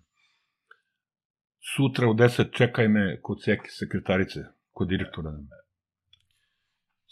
Sutra 1.76 2.10
u 2.10 2.14
10 2.14 2.52
čekaj 2.52 2.88
me 2.88 3.20
kod 3.20 3.42
seke 3.42 3.68
sekretarice, 3.68 4.40
kod 4.70 4.88
direktora. 4.88 5.30
Ne 5.30 5.61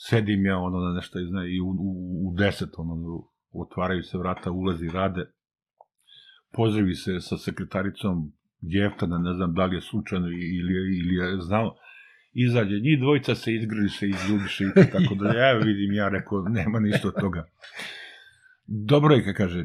sedim 0.09 0.47
ja 0.47 0.59
ono 0.59 0.79
na 0.79 0.93
nešto 0.95 1.21
izna, 1.21 1.45
i 1.47 1.61
u, 1.61 1.69
u, 1.69 2.29
u 2.29 2.35
deset 2.39 2.69
ono, 2.77 2.95
otvaraju 3.53 4.03
se 4.03 4.19
vrata, 4.19 4.51
ulazi 4.51 4.89
rade, 4.89 5.27
pozdravi 6.53 6.95
se 6.95 7.21
sa 7.21 7.39
sekretaricom 7.39 8.33
Jeftana, 8.61 9.19
ne 9.19 9.35
znam 9.35 9.55
da 9.55 9.65
li 9.65 9.77
je 9.77 9.81
slučajno 9.81 10.27
ili, 10.27 10.73
ili 11.01 11.15
je 11.15 11.41
znao, 11.41 11.77
izađe, 12.33 12.81
njih 12.81 12.99
dvojica 13.01 13.35
se 13.35 13.55
izgrliše, 13.55 14.09
izljubiše 14.09 14.65
i 14.65 14.91
tako 14.93 15.15
da 15.15 15.33
ja 15.43 15.53
vidim, 15.53 15.93
ja 15.93 16.09
rekao, 16.09 16.49
nema 16.49 16.81
ništa 16.81 17.09
od 17.09 17.15
toga. 17.21 17.45
Dobro 18.67 19.15
je, 19.15 19.35
kaže, 19.35 19.65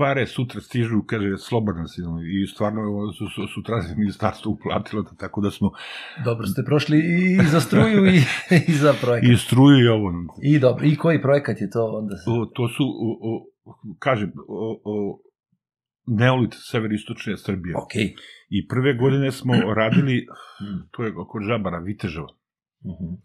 pare 0.00 0.26
sutra 0.26 0.60
stižu, 0.60 1.02
kaže, 1.06 1.36
slobodan 1.38 1.88
si, 1.88 2.00
i 2.34 2.46
stvarno 2.46 2.82
su, 3.12 3.26
su, 3.34 3.46
sutra 3.54 3.82
se 3.82 3.94
ministarstvo 3.96 4.52
uplatilo, 4.52 5.02
tako 5.18 5.40
da 5.40 5.50
smo... 5.50 5.70
Dobro 6.24 6.46
ste 6.46 6.62
prošli 6.64 6.98
i 6.98 7.46
za 7.54 7.60
struju 7.60 8.06
i, 8.06 8.18
i 8.68 8.72
za 8.84 8.94
projekat. 9.02 9.30
I 9.30 9.36
struju 9.36 9.84
i 9.84 9.88
ovo. 9.88 10.12
I 10.42 10.58
dobro, 10.58 10.86
i 10.86 10.96
koji 10.96 11.22
projekat 11.22 11.60
je 11.60 11.70
to 11.70 11.84
onda? 12.00 12.14
O, 12.26 12.46
to 12.46 12.68
su, 12.68 12.84
o, 12.84 13.10
o, 13.28 13.32
kažem, 13.98 14.32
o, 14.48 14.80
o, 14.84 15.20
Neolit 16.06 16.54
severistočne 16.70 17.36
Srbije. 17.36 17.76
Ok. 17.76 17.94
I 18.48 18.66
prve 18.68 18.94
godine 18.94 19.32
smo 19.32 19.54
radili, 19.82 20.26
to 20.90 21.04
je 21.04 21.12
oko 21.18 21.40
Žabara, 21.40 21.78
Vitežova. 21.78 22.32
Uh 22.84 22.92
mhm. 22.92 23.04
-huh. 23.04 23.16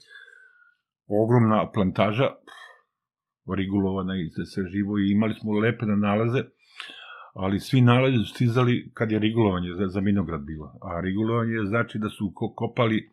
Ogromna 1.23 1.71
plantaža, 1.71 2.29
regulovana 3.53 4.13
i 4.17 4.29
sve 4.45 4.63
živo 4.73 4.99
i 4.99 5.11
imali 5.11 5.33
smo 5.33 5.59
lepe 5.59 5.85
nalaze 5.85 6.41
ali 7.35 7.59
svi 7.59 7.81
nalazi 7.81 8.17
su 8.17 8.25
stizali 8.25 8.91
kad 8.93 9.11
je 9.11 9.19
rigolovanje 9.19 9.69
za, 9.77 9.87
za 9.87 9.99
vinograd 9.99 10.41
bilo. 10.41 10.79
A 10.81 11.01
rigolovanje 11.01 11.67
znači 11.67 11.99
da 11.99 12.09
su 12.09 12.33
kopali 12.55 13.09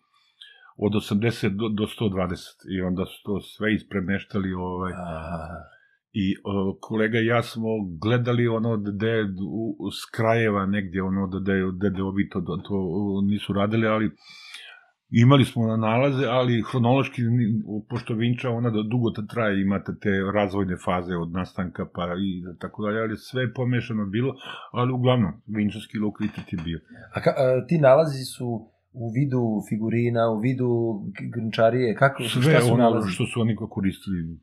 od 0.77 0.93
80 0.93 1.49
do, 1.49 1.69
do 1.69 1.85
120 1.85 2.36
i 2.77 2.81
onda 2.81 3.05
su 3.07 3.23
to 3.24 3.40
sve 3.40 3.74
ispremeštali 3.74 4.53
ovaj, 4.53 4.93
I 6.12 6.36
o, 6.44 6.78
kolega 6.81 7.19
i 7.19 7.27
ja 7.27 7.43
smo 7.43 7.69
gledali 8.03 8.49
ono 8.49 8.77
da 8.77 9.07
u, 9.81 9.90
s 9.90 10.11
krajeva 10.16 10.66
negdje 10.66 11.03
ono 11.03 11.27
da 11.27 11.39
da 11.39 11.53
je 11.99 12.03
ovi 12.05 12.28
to, 12.28 12.40
to 12.40 12.77
nisu 13.31 13.53
radili, 13.53 13.86
ali 13.86 14.11
imali 15.12 15.44
smo 15.44 15.66
na 15.66 15.76
nalaze, 15.76 16.26
ali 16.26 16.62
hronološki, 16.70 17.22
pošto 17.89 18.14
Vinča 18.14 18.51
ona 18.51 18.70
da 18.70 18.82
dugo 18.82 19.10
ta 19.10 19.22
traje, 19.26 19.62
imate 19.62 19.93
te 20.01 20.10
razvojne 20.34 20.76
faze 20.84 21.16
od 21.16 21.32
nastanka 21.32 21.86
pa 21.94 22.05
i 22.05 22.59
tako 22.60 22.84
dalje, 22.84 23.01
ali 23.01 23.16
sve 23.16 23.43
je 23.43 23.52
pomešano 23.52 24.06
bilo, 24.06 24.34
ali 24.72 24.93
uglavnom, 24.93 25.32
Vinčarski 25.47 25.98
lokalitet 25.98 26.52
je 26.52 26.59
bio. 26.64 26.80
A, 27.14 27.20
ka, 27.20 27.30
a 27.30 27.66
ti 27.66 27.78
nalazi 27.78 28.24
su 28.24 28.47
u 28.93 29.10
vidu 29.14 29.43
figurina, 29.68 30.30
u 30.30 30.39
vidu 30.40 30.68
grnčarije, 31.34 31.94
kako, 31.94 32.22
sve 32.22 32.43
šta 32.43 32.60
su 32.60 32.72
ono 32.72 32.82
nalazi? 32.82 33.10
što 33.10 33.26
su 33.26 33.40
oni 33.40 33.56
koristili, 33.56 34.40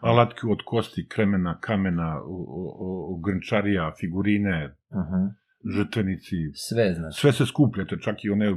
alatke 0.00 0.46
od 0.50 0.58
kosti, 0.64 1.06
kremena, 1.08 1.58
kamena, 1.60 2.20
o, 2.24 2.38
o, 2.58 3.14
o, 3.14 3.20
grnčarija, 3.24 3.92
figurine, 4.00 4.76
uh 4.90 4.96
-huh. 4.96 5.30
žrtvenici. 5.76 6.36
Sve, 6.54 6.94
znači. 6.94 7.20
Sve 7.20 7.32
se 7.32 7.46
skupljate, 7.46 7.96
čak 8.00 8.24
i 8.24 8.30
one 8.30 8.56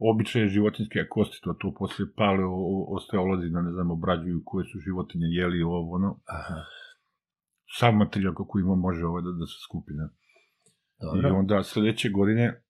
običaje 0.00 0.48
životinske 0.48 1.08
kosti, 1.10 1.38
to, 1.42 1.52
to 1.52 1.74
posle 1.78 2.06
pale 2.16 2.44
osteolozi 2.88 3.48
da 3.50 3.62
ne 3.62 3.72
znam, 3.72 3.90
obrađuju 3.90 4.42
koje 4.44 4.64
su 4.64 4.78
životinje 4.78 5.26
jeli 5.26 5.62
ovo, 5.62 5.94
ono. 5.94 6.20
Aha. 6.26 6.54
Sam 7.78 7.96
materijal 7.96 8.34
kako 8.34 8.58
ima 8.58 8.74
može 8.74 9.04
ovo 9.04 9.20
da, 9.20 9.30
da 9.30 9.46
se 9.46 9.58
skupi, 9.64 9.92
ne. 9.92 10.08
Dobro. 11.00 11.28
I 11.28 11.32
onda 11.32 11.62
sledeće 11.62 12.08
godine, 12.08 12.62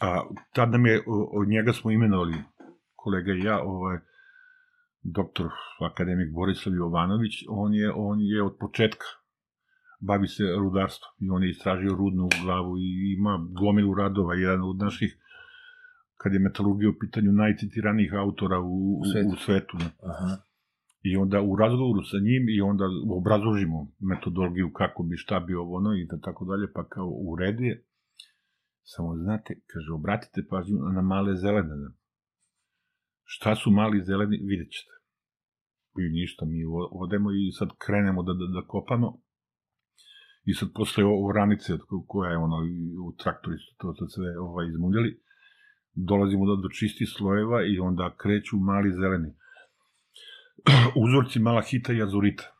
a 0.00 0.20
tad 0.54 0.70
nam 0.70 0.86
je, 0.86 1.02
od 1.32 1.48
njega 1.48 1.72
smo 1.72 1.90
imenovali, 1.90 2.34
kolega 2.94 3.32
i 3.32 3.44
ja, 3.44 3.62
ovaj, 3.62 3.98
doktor 5.02 5.46
akademik 5.80 6.34
Borislav 6.34 6.74
Jovanović, 6.74 7.32
on 7.48 7.74
je, 7.74 7.92
on 7.94 8.20
je 8.20 8.42
od 8.42 8.56
početka 8.60 9.06
bavi 10.00 10.28
se 10.28 10.44
rudarstvom 10.58 11.12
i 11.20 11.30
on 11.30 11.42
je 11.42 11.50
istražio 11.50 11.94
rudnu 11.94 12.28
glavu 12.44 12.78
i 12.78 13.14
ima 13.18 13.48
gomilu 13.60 13.94
radova, 13.94 14.34
jedan 14.34 14.62
od 14.62 14.76
naših 14.76 15.18
kad 16.16 16.32
je 16.32 16.38
metalurgija 16.38 16.90
u 16.90 16.98
pitanju 17.00 17.32
najcitiranijih 17.32 18.12
autora 18.14 18.60
u, 18.60 19.00
u, 19.00 19.04
svetu. 19.12 19.28
u 19.32 19.36
svetu. 19.36 19.76
Aha. 20.12 20.36
I 21.02 21.16
onda 21.16 21.40
u 21.40 21.56
razgovoru 21.56 22.02
sa 22.10 22.18
njim 22.18 22.44
i 22.48 22.60
onda 22.60 22.84
obrazložimo 23.10 23.78
metodologiju 24.00 24.72
kako 24.72 25.02
bi 25.02 25.16
šta 25.16 25.40
bi 25.40 25.54
ovo 25.54 25.76
ono 25.76 25.92
i 25.94 26.06
da 26.10 26.20
tako 26.20 26.44
dalje, 26.44 26.72
pa 26.72 26.88
kao 26.88 27.08
u 27.08 27.36
redu 27.36 27.62
je. 27.62 27.84
Samo 28.82 29.16
znate, 29.16 29.60
kaže, 29.72 29.92
obratite 29.92 30.46
pažnju 30.50 30.76
na 30.94 31.02
male 31.02 31.36
zelene. 31.36 31.74
Šta 33.24 33.54
su 33.54 33.70
mali 33.70 34.04
zeleni, 34.04 34.36
vidjet 34.50 34.70
ćete. 34.70 34.92
I 35.98 36.08
ništa, 36.08 36.46
mi 36.46 36.60
odemo 36.90 37.30
i 37.32 37.52
sad 37.58 37.68
krenemo 37.78 38.22
da, 38.22 38.32
da, 38.32 38.46
da 38.60 38.66
kopamo. 38.66 39.20
I 40.44 40.54
sad 40.54 40.68
posle 40.74 41.04
oranice 41.28 41.72
koja 42.06 42.30
je 42.30 42.38
ono, 42.38 42.56
u 43.06 43.16
traktori 43.22 43.58
su 43.58 43.76
to, 43.78 43.94
to 43.98 44.08
sve 44.08 44.38
ovaj, 44.38 44.66
izmuljali 44.68 45.25
dolazimo 45.96 46.46
do, 46.46 46.56
do 46.56 46.68
čistih 46.68 47.08
slojeva 47.16 47.64
i 47.66 47.78
onda 47.78 48.14
kreću 48.16 48.56
mali 48.56 48.92
zeleni. 48.92 49.34
Uzorci 51.04 51.38
malahita 51.38 51.92
i 51.92 52.02
azurita. 52.02 52.52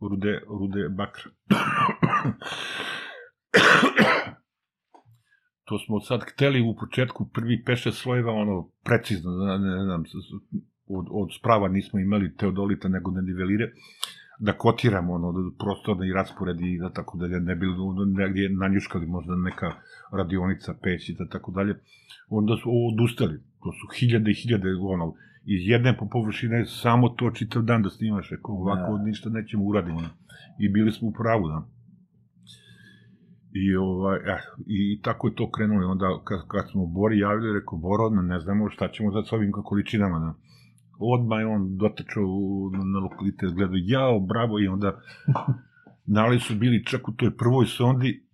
Rude, 0.00 0.40
rude 0.60 0.88
bakra. 0.88 1.30
to 5.64 5.78
smo 5.78 6.00
sad 6.00 6.20
hteli 6.32 6.60
u 6.60 6.76
početku 6.80 7.28
prvi 7.28 7.62
peše 7.64 7.92
slojeva, 7.92 8.32
ono, 8.32 8.70
precizno, 8.84 9.30
ne, 9.30 9.58
ne 9.58 9.84
znam, 9.84 10.02
od, 10.86 11.06
od 11.10 11.28
sprava 11.38 11.68
nismo 11.68 12.00
imali 12.00 12.36
teodolita 12.36 12.88
nego 12.88 13.10
nedivelire, 13.10 13.72
da 14.46 14.52
kotiramo 14.52 15.14
ono, 15.14 15.32
da 15.32 15.40
prostorni 15.58 16.08
i 16.08 16.12
raspored 16.12 16.60
i 16.60 16.78
da 16.78 16.88
tako 16.92 17.18
dalje, 17.18 17.40
ne 17.40 17.54
bi 17.56 17.66
negdje 18.16 18.50
nanjuškali 18.50 19.06
možda 19.06 19.36
neka 19.36 19.68
radionica, 20.12 20.74
peć 20.82 21.08
i 21.08 21.14
da 21.18 21.28
tako 21.28 21.52
dalje, 21.52 21.74
onda 22.28 22.56
su 22.62 22.68
odustali. 22.90 23.36
To 23.62 23.72
su 23.78 23.84
hiljade 23.98 24.30
i 24.30 24.34
hiljade, 24.34 24.68
ono, 24.94 25.14
iz 25.44 25.62
jedne 25.68 25.96
po 25.96 26.08
površine 26.12 26.64
samo 26.66 27.08
to 27.08 27.30
čitav 27.30 27.62
dan 27.62 27.82
da 27.82 27.90
snimaš, 27.90 28.32
ako 28.32 28.52
ovako 28.52 28.96
Da. 28.98 29.04
ništa 29.04 29.30
nećemo 29.30 29.64
uradimo. 29.64 29.98
ono. 29.98 30.08
I 30.58 30.68
bili 30.68 30.92
smo 30.92 31.08
u 31.08 31.12
pravu, 31.12 31.48
da. 31.48 31.68
I, 33.54 33.76
ovaj, 33.76 34.16
eh, 34.16 34.42
i 34.66 35.00
tako 35.02 35.28
je 35.28 35.34
to 35.34 35.50
krenulo. 35.50 35.90
Onda 35.90 36.06
kad, 36.24 36.40
kad 36.48 36.70
smo 36.70 36.86
Bori 36.86 37.18
javili, 37.18 37.58
rekao, 37.58 37.78
Boro, 37.78 38.10
ne, 38.10 38.22
ne 38.22 38.40
znamo 38.40 38.70
šta 38.70 38.88
ćemo 38.88 39.12
sad 39.12 39.28
s 39.28 39.32
ovim 39.32 39.52
količinama. 39.52 40.18
Da. 40.18 40.34
Odmah 41.02 41.40
je 41.40 41.46
on 41.46 41.76
dotačao 41.76 42.24
na, 42.72 42.84
na 42.84 42.98
lokalitet, 42.98 43.54
gledao, 43.54 43.76
jao, 43.76 44.20
bravo, 44.20 44.60
i 44.60 44.68
onda 44.68 45.00
nali 46.16 46.40
su 46.40 46.54
bili 46.54 46.84
čak 46.84 47.08
u 47.08 47.12
toj 47.12 47.36
prvoj 47.36 47.66
sondi 47.66 48.26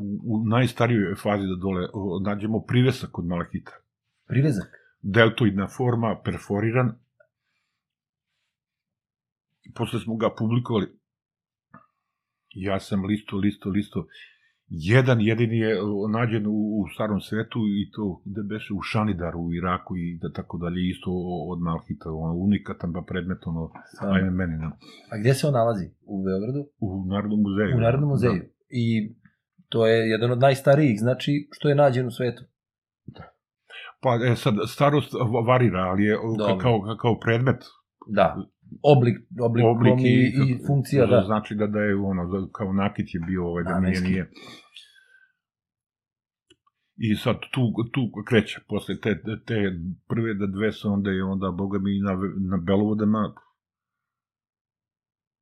u, 0.00 0.20
u 0.24 0.44
najstarijoj 0.48 1.14
fazi 1.14 1.46
da 1.46 1.56
dole 1.56 1.88
o, 1.92 2.20
nađemo 2.24 2.60
privesak 2.60 3.10
kod 3.10 3.26
malahita. 3.26 3.72
Privezak. 4.26 4.68
Deltoidna 5.02 5.68
forma, 5.68 6.20
perforiran. 6.24 6.92
Posle 9.74 10.00
smo 10.00 10.16
ga 10.16 10.34
publikovali. 10.38 10.86
Ja 12.54 12.80
sam 12.80 13.04
listo, 13.04 13.36
listo, 13.36 13.70
listo. 13.70 14.06
Jedan 14.72 15.20
jedini 15.20 15.58
je 15.58 15.82
o, 15.82 16.08
nađen 16.08 16.46
u, 16.46 16.58
u 16.80 16.84
starom 16.94 17.20
svetu 17.20 17.58
i 17.58 17.90
to 17.94 18.22
gde 18.24 18.42
beše 18.42 18.74
u 18.74 18.82
Šanidaru 18.82 19.38
u 19.40 19.52
Iraku 19.54 19.96
i 19.96 20.18
da 20.22 20.32
tako 20.32 20.58
dalje 20.58 20.80
isto 20.90 21.10
od 21.52 21.58
Malhita, 21.60 22.08
ono 22.10 22.34
unikatan 22.34 22.92
pa 22.92 23.02
predmet 23.08 23.38
ono 23.46 23.70
Stvarno. 23.94 24.14
ajme 24.16 24.30
meni 24.30 24.56
no. 24.64 24.70
A 25.12 25.18
gde 25.20 25.34
se 25.34 25.46
on 25.46 25.52
nalazi? 25.52 25.86
U 26.12 26.14
Beogradu? 26.24 26.62
u 26.80 26.88
Narodnom 27.12 27.40
muzeju. 27.46 27.76
U 27.76 27.80
Narodnom 27.80 28.08
muzeju. 28.10 28.42
I 28.84 28.86
to 29.68 29.86
je 29.86 30.10
jedan 30.10 30.30
od 30.30 30.38
najstarijih, 30.38 31.00
znači, 31.00 31.48
što 31.52 31.68
je 31.68 31.74
nađen 31.74 32.06
u 32.06 32.10
svetu. 32.10 32.42
Pa 34.02 34.10
e, 34.32 34.36
sad 34.36 34.54
starost 34.68 35.12
va- 35.32 35.46
varira, 35.46 35.80
ali 35.80 36.04
je 36.04 36.18
o, 36.18 36.36
Dobro. 36.38 36.58
kao 36.58 36.96
kao 37.00 37.18
predmet 37.20 37.60
Da. 38.06 38.36
Oblik, 38.82 39.16
oblik, 39.40 39.64
oblik 39.64 40.00
i, 40.00 40.32
i, 40.40 40.66
funkcija, 40.66 41.06
da. 41.06 41.22
Znači 41.26 41.54
da 41.54 41.66
da 41.66 41.80
je 41.80 41.96
ono 41.96 42.22
da 42.32 42.48
kao 42.52 42.72
nakit 42.72 43.14
je 43.14 43.20
bio 43.26 43.46
ovaj 43.46 43.64
da 43.64 43.80
nije 43.80 44.00
nije. 44.00 44.30
I 47.02 47.14
sad 47.14 47.36
tu, 47.40 47.62
tu 47.92 48.22
kreće, 48.28 48.60
posle 48.68 49.00
te, 49.00 49.22
te 49.46 49.54
prve 50.08 50.34
da 50.34 50.46
dve 50.46 50.72
sonde 50.72 51.16
i 51.16 51.20
onda, 51.20 51.50
boga 51.50 51.78
mi, 51.78 52.00
na, 52.00 52.12
na 52.50 52.56
Belovodama 52.56 53.34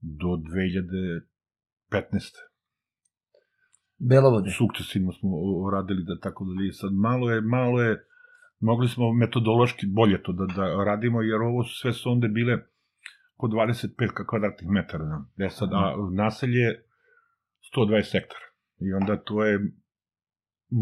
do 0.01 0.29
2015. 0.29 1.23
Belovode. 3.99 4.51
Sukcesivno 4.51 5.13
smo 5.13 5.31
radili 5.73 6.05
da 6.05 6.21
tako 6.21 6.45
da 6.45 6.53
li 6.61 6.73
sad 6.73 6.93
malo 6.93 7.31
je, 7.31 7.41
malo 7.41 7.83
je, 7.83 8.07
mogli 8.61 8.89
smo 8.89 9.13
metodološki 9.13 9.87
bolje 9.87 10.23
to 10.23 10.33
da, 10.33 10.47
da 10.47 10.85
radimo, 10.85 11.23
jer 11.23 11.41
ovo 11.43 11.65
su 11.65 11.75
sve 11.81 11.93
sonde 11.93 12.29
bile 12.29 12.59
po 13.39 13.47
25 13.47 14.27
kvadratnih 14.29 14.71
metara. 14.71 15.05
Da. 15.05 15.45
E 15.45 15.51
sad, 15.51 15.69
a 15.73 15.95
naselje 16.13 16.59
je 16.59 16.85
120 17.77 18.13
hektara. 18.13 18.47
I 18.81 18.93
onda 18.93 19.17
to 19.17 19.45
je 19.45 19.73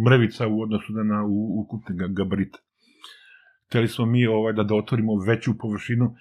mrvica 0.07 0.47
u 0.47 0.63
odnosu 0.63 0.93
na, 0.93 1.03
na 1.05 1.25
ukupne 1.57 1.95
ga- 1.97 2.09
gabarite. 2.09 2.59
Hteli 3.69 3.89
smo 3.89 4.07
mi 4.07 4.27
ovaj, 4.27 4.53
da, 4.53 4.63
da 4.63 4.75
otvorimo 4.75 5.13
veću 5.19 5.59
površinu, 5.59 6.15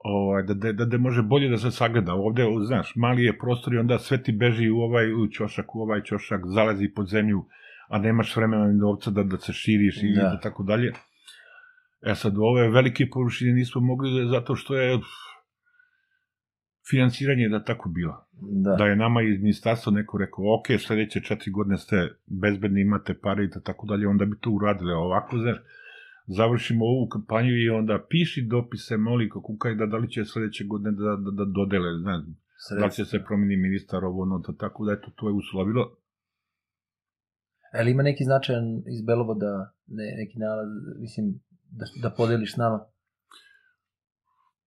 ovaj, 0.00 0.42
da, 0.42 0.54
da, 0.54 0.72
da, 0.72 0.84
da 0.84 0.98
može 0.98 1.22
bolje 1.22 1.48
da 1.48 1.56
se 1.56 1.70
sagleda. 1.70 2.14
Ovde, 2.14 2.44
znaš, 2.62 2.92
mali 2.96 3.24
je 3.24 3.38
prostor 3.38 3.74
i 3.74 3.78
onda 3.78 3.98
sve 3.98 4.22
ti 4.22 4.32
beži 4.32 4.70
u 4.70 4.76
ovaj 4.76 5.14
u 5.14 5.28
ćošak, 5.28 5.74
u 5.74 5.80
ovaj 5.80 6.02
ćošak, 6.02 6.40
zalazi 6.46 6.88
pod 6.88 7.08
zemlju, 7.08 7.44
a 7.88 7.98
nemaš 7.98 8.36
vremena 8.36 8.66
ni 8.66 8.74
novca 8.74 9.10
da, 9.10 9.22
da 9.22 9.38
se 9.38 9.52
širiš 9.52 10.02
i 10.02 10.14
Da. 10.16 10.22
da. 10.22 10.40
tako 10.40 10.62
dalje. 10.62 10.92
E 12.02 12.14
sad, 12.14 12.34
ove 12.38 12.68
velike 12.68 13.06
površine 13.12 13.52
nismo 13.52 13.80
mogli 13.80 14.10
da- 14.14 14.28
zato 14.28 14.56
što 14.56 14.76
je 14.76 14.98
pff, 16.88 16.90
finansiranje 16.90 17.48
da 17.48 17.64
tako 17.64 17.88
bilo. 17.88 18.24
Da. 18.64 18.74
Da 18.76 18.84
je 18.86 18.96
nama 18.96 19.22
iz 19.22 19.40
ministarstva 19.40 19.92
neko 19.92 20.18
rekao, 20.18 20.44
ok, 20.54 20.66
sledeće 20.86 21.20
četiri 21.20 21.50
godine 21.50 21.78
ste 21.78 21.96
bezbedni, 22.26 22.80
imate 22.80 23.14
pare 23.22 23.44
i 23.44 23.48
da 23.48 23.60
tako 23.60 23.86
dalje, 23.86 24.08
onda 24.08 24.24
bi 24.24 24.38
to 24.40 24.50
uradili. 24.50 24.92
A 24.92 24.96
ovako, 24.96 25.38
znaš, 25.38 25.56
završimo 26.26 26.84
ovu 26.84 27.08
kampanju 27.08 27.52
i 27.56 27.68
onda 27.70 28.06
piši 28.10 28.42
dopise, 28.42 28.96
moli 28.96 29.28
kukaj 29.28 29.74
da 29.74 29.86
da 29.86 29.96
li 29.96 30.10
će 30.10 30.24
sledeće 30.24 30.64
godine 30.64 30.90
da, 30.90 31.16
da, 31.24 31.30
da 31.30 31.44
dodele, 31.44 32.00
znaš, 32.00 32.22
da 32.78 32.84
li 32.84 32.92
će 32.92 33.04
se 33.04 33.24
promeni 33.26 33.56
ministar, 33.56 34.04
ovo, 34.04 34.22
ono, 34.22 34.38
to, 34.38 34.52
tako 34.52 34.84
da, 34.84 34.92
eto, 34.92 35.10
to 35.16 35.28
je 35.28 35.32
uslovilo. 35.32 35.96
Ali 37.72 37.90
ima 37.90 38.02
neki 38.02 38.24
značajan 38.24 38.82
iz 38.86 39.02
Belovoda, 39.06 39.72
ne, 39.86 40.04
neki 40.16 40.38
nalaz, 40.38 40.68
mislim, 41.00 41.40
da, 41.70 41.84
da 42.02 42.14
podeliš 42.16 42.54
s 42.54 42.56
nama? 42.56 42.86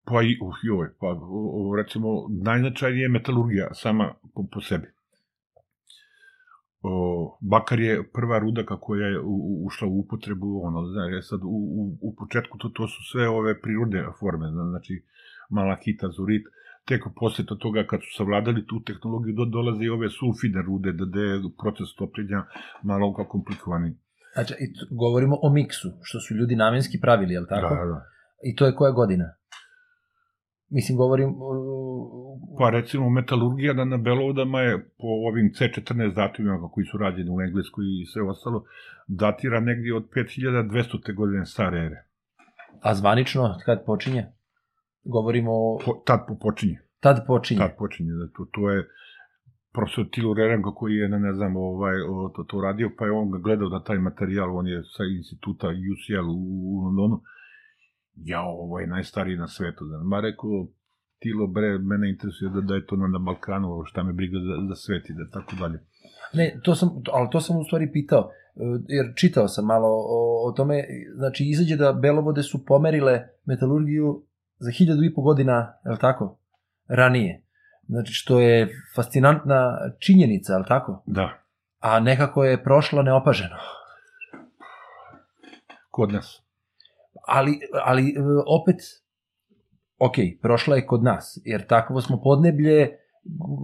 Pa 0.06 0.22
i, 0.22 0.38
uh, 0.42 0.56
joj, 0.64 0.88
pa, 1.00 1.08
o, 1.22 1.76
recimo, 1.78 2.08
najznačajnije 2.44 3.04
je 3.04 3.10
metalurgija 3.10 3.74
sama 3.74 4.14
po, 4.34 4.46
po 4.54 4.62
sebi. 4.62 4.88
O, 6.82 7.38
bakar 7.42 7.80
je 7.80 8.04
prva 8.14 8.40
ruda 8.40 8.66
kako 8.66 8.96
je 8.96 9.20
u, 9.20 9.24
u- 9.30 9.66
ušla 9.66 9.88
u 9.88 10.00
upotrebu, 10.00 10.62
ono, 10.64 10.86
znaš, 10.88 11.12
je 11.14 11.22
sad 11.22 11.40
u, 11.44 11.58
u, 11.82 11.98
u 12.02 12.16
početku 12.16 12.58
to, 12.58 12.70
to 12.70 12.88
su 12.88 13.02
sve 13.12 13.30
ove 13.30 13.62
prirodne 13.62 14.06
forme, 14.20 14.48
znači 14.70 15.04
malakita, 15.50 16.10
zurit, 16.10 16.46
tek 16.86 17.02
posle 17.16 17.46
to 17.46 17.56
toga 17.56 17.84
kad 17.88 18.00
su 18.00 18.12
savladali 18.18 18.66
tu 18.68 18.84
tehnologiju, 18.84 19.36
do, 19.36 19.46
dolaze 19.46 19.84
i 19.84 19.90
ove 19.90 20.10
sulfidne 20.10 20.62
rude, 20.62 20.92
da, 20.92 21.20
je 21.20 21.42
proces 21.62 21.96
topljenja 21.98 22.46
malo 22.84 23.14
kao 23.14 23.26
komplikovani. 23.26 23.96
Znači, 24.34 24.54
govorimo 24.92 25.38
o 25.42 25.50
miksu, 25.50 25.90
što 26.02 26.20
su 26.20 26.36
ljudi 26.36 26.56
namenski 26.56 27.00
pravili, 27.02 27.34
je 27.34 27.40
li 27.40 27.48
tako? 27.50 27.76
Da, 27.76 27.86
da. 27.86 28.06
I 28.44 28.56
to 28.56 28.66
je 28.66 28.76
koja 28.76 28.92
godina? 28.92 29.34
Mislim, 30.72 30.98
govorim... 30.98 31.36
Pa 32.60 32.70
recimo 32.70 33.10
metalurgija 33.10 33.74
na, 33.74 33.98
Belovodama 33.98 34.62
je 34.62 34.80
po 34.80 35.08
ovim 35.30 35.52
C14 35.58 36.14
datumima 36.16 36.70
koji 36.72 36.86
su 36.86 36.98
rađeni 36.98 37.30
u 37.30 37.42
Engleskoj 37.42 37.86
i 38.02 38.06
sve 38.06 38.22
ostalo, 38.24 38.64
datira 39.08 39.60
negdje 39.60 39.96
od 39.96 40.10
5200. 40.10 41.16
godine 41.16 41.46
stare 41.46 41.80
ere. 41.86 42.06
a 42.82 42.96
zvanično, 42.96 43.56
kad 43.66 43.86
počinje? 43.86 44.26
Govorimo 45.04 45.52
o... 45.54 45.80
Po, 45.86 45.94
tad 46.06 46.20
po 46.28 46.36
počinje. 46.42 46.80
Tad 47.00 47.24
počinje. 47.28 47.60
Tad 47.60 47.72
počinje. 47.78 48.12
Da 48.12 48.28
to, 48.28 48.46
to 48.52 48.70
je 48.70 48.88
profesor 49.74 50.06
Tilo 50.12 50.34
Rerenko 50.34 50.74
koji 50.74 50.96
je, 50.96 51.10
ne, 51.10 51.34
znam, 51.34 51.58
ovaj, 51.58 51.96
to, 52.36 52.44
to 52.44 52.62
radio, 52.62 52.92
pa 52.98 53.06
je 53.06 53.12
on 53.12 53.32
ga 53.32 53.38
gledao 53.38 53.70
na 53.70 53.84
taj 53.84 53.98
materijal, 53.98 54.58
on 54.58 54.68
je 54.68 54.84
sa 54.84 55.04
instituta 55.18 55.68
UCL 55.68 56.30
u, 56.30 56.40
u 56.72 56.82
Londonu. 56.84 57.22
Ja, 58.16 58.42
ovo 58.42 58.80
je 58.80 58.88
najstariji 58.88 59.38
na 59.38 59.48
svetu. 59.48 59.86
Da. 59.86 59.98
Ma 60.04 60.20
rekao, 60.20 60.68
Tilo, 61.20 61.48
bre, 61.48 61.78
mene 61.78 62.10
interesuje 62.10 62.50
da, 62.50 62.62
da 62.62 62.76
je 62.76 62.86
to 62.86 62.96
na, 62.96 63.20
Balkanu, 63.20 63.84
šta 63.86 64.04
me 64.04 64.14
briga 64.14 64.38
za, 64.40 64.68
za 64.68 64.76
svet 64.76 65.10
i 65.10 65.14
da 65.14 65.40
tako 65.40 65.56
dalje. 65.56 65.80
Ne, 66.34 66.60
to 66.64 66.76
sam, 66.76 66.90
ali 67.12 67.30
to 67.32 67.42
sam 67.42 67.58
u 67.58 67.64
stvari 67.64 67.92
pitao, 67.92 68.30
e, 68.56 68.62
jer 68.88 69.14
čitao 69.16 69.48
sam 69.48 69.66
malo 69.66 69.88
o, 69.88 70.50
o 70.50 70.52
tome, 70.52 70.84
znači 71.16 71.44
izađe 71.44 71.76
da 71.76 71.94
Belovode 71.94 72.44
su 72.44 72.66
pomerile 72.66 73.28
metalurgiju 73.46 74.24
za 74.60 74.72
hiljadu 74.72 75.04
i 75.04 75.14
po 75.14 75.22
godina, 75.22 75.74
je 75.86 75.92
li 75.92 75.98
tako, 76.00 76.38
ranije. 76.88 77.44
Znači, 77.88 78.14
što 78.14 78.40
je 78.40 78.70
fascinantna 78.96 79.78
činjenica, 80.00 80.54
je 80.54 80.60
li 80.60 80.66
tako? 80.68 81.04
Da, 81.06 81.42
A 81.80 82.00
nekako 82.00 82.44
je 82.44 82.64
prošla 82.64 83.04
neopaženo. 83.04 83.56
kod 85.90 86.14
nas. 86.14 86.44
Ali, 87.28 87.60
ali 87.86 88.10
e, 88.10 88.14
opet, 88.48 88.76
ok, 89.98 90.16
prošla 90.42 90.76
je 90.76 90.86
kod 90.86 91.04
nas, 91.04 91.40
jer 91.46 91.68
takvo 91.68 92.02
smo 92.02 92.22
podneblje, 92.22 92.98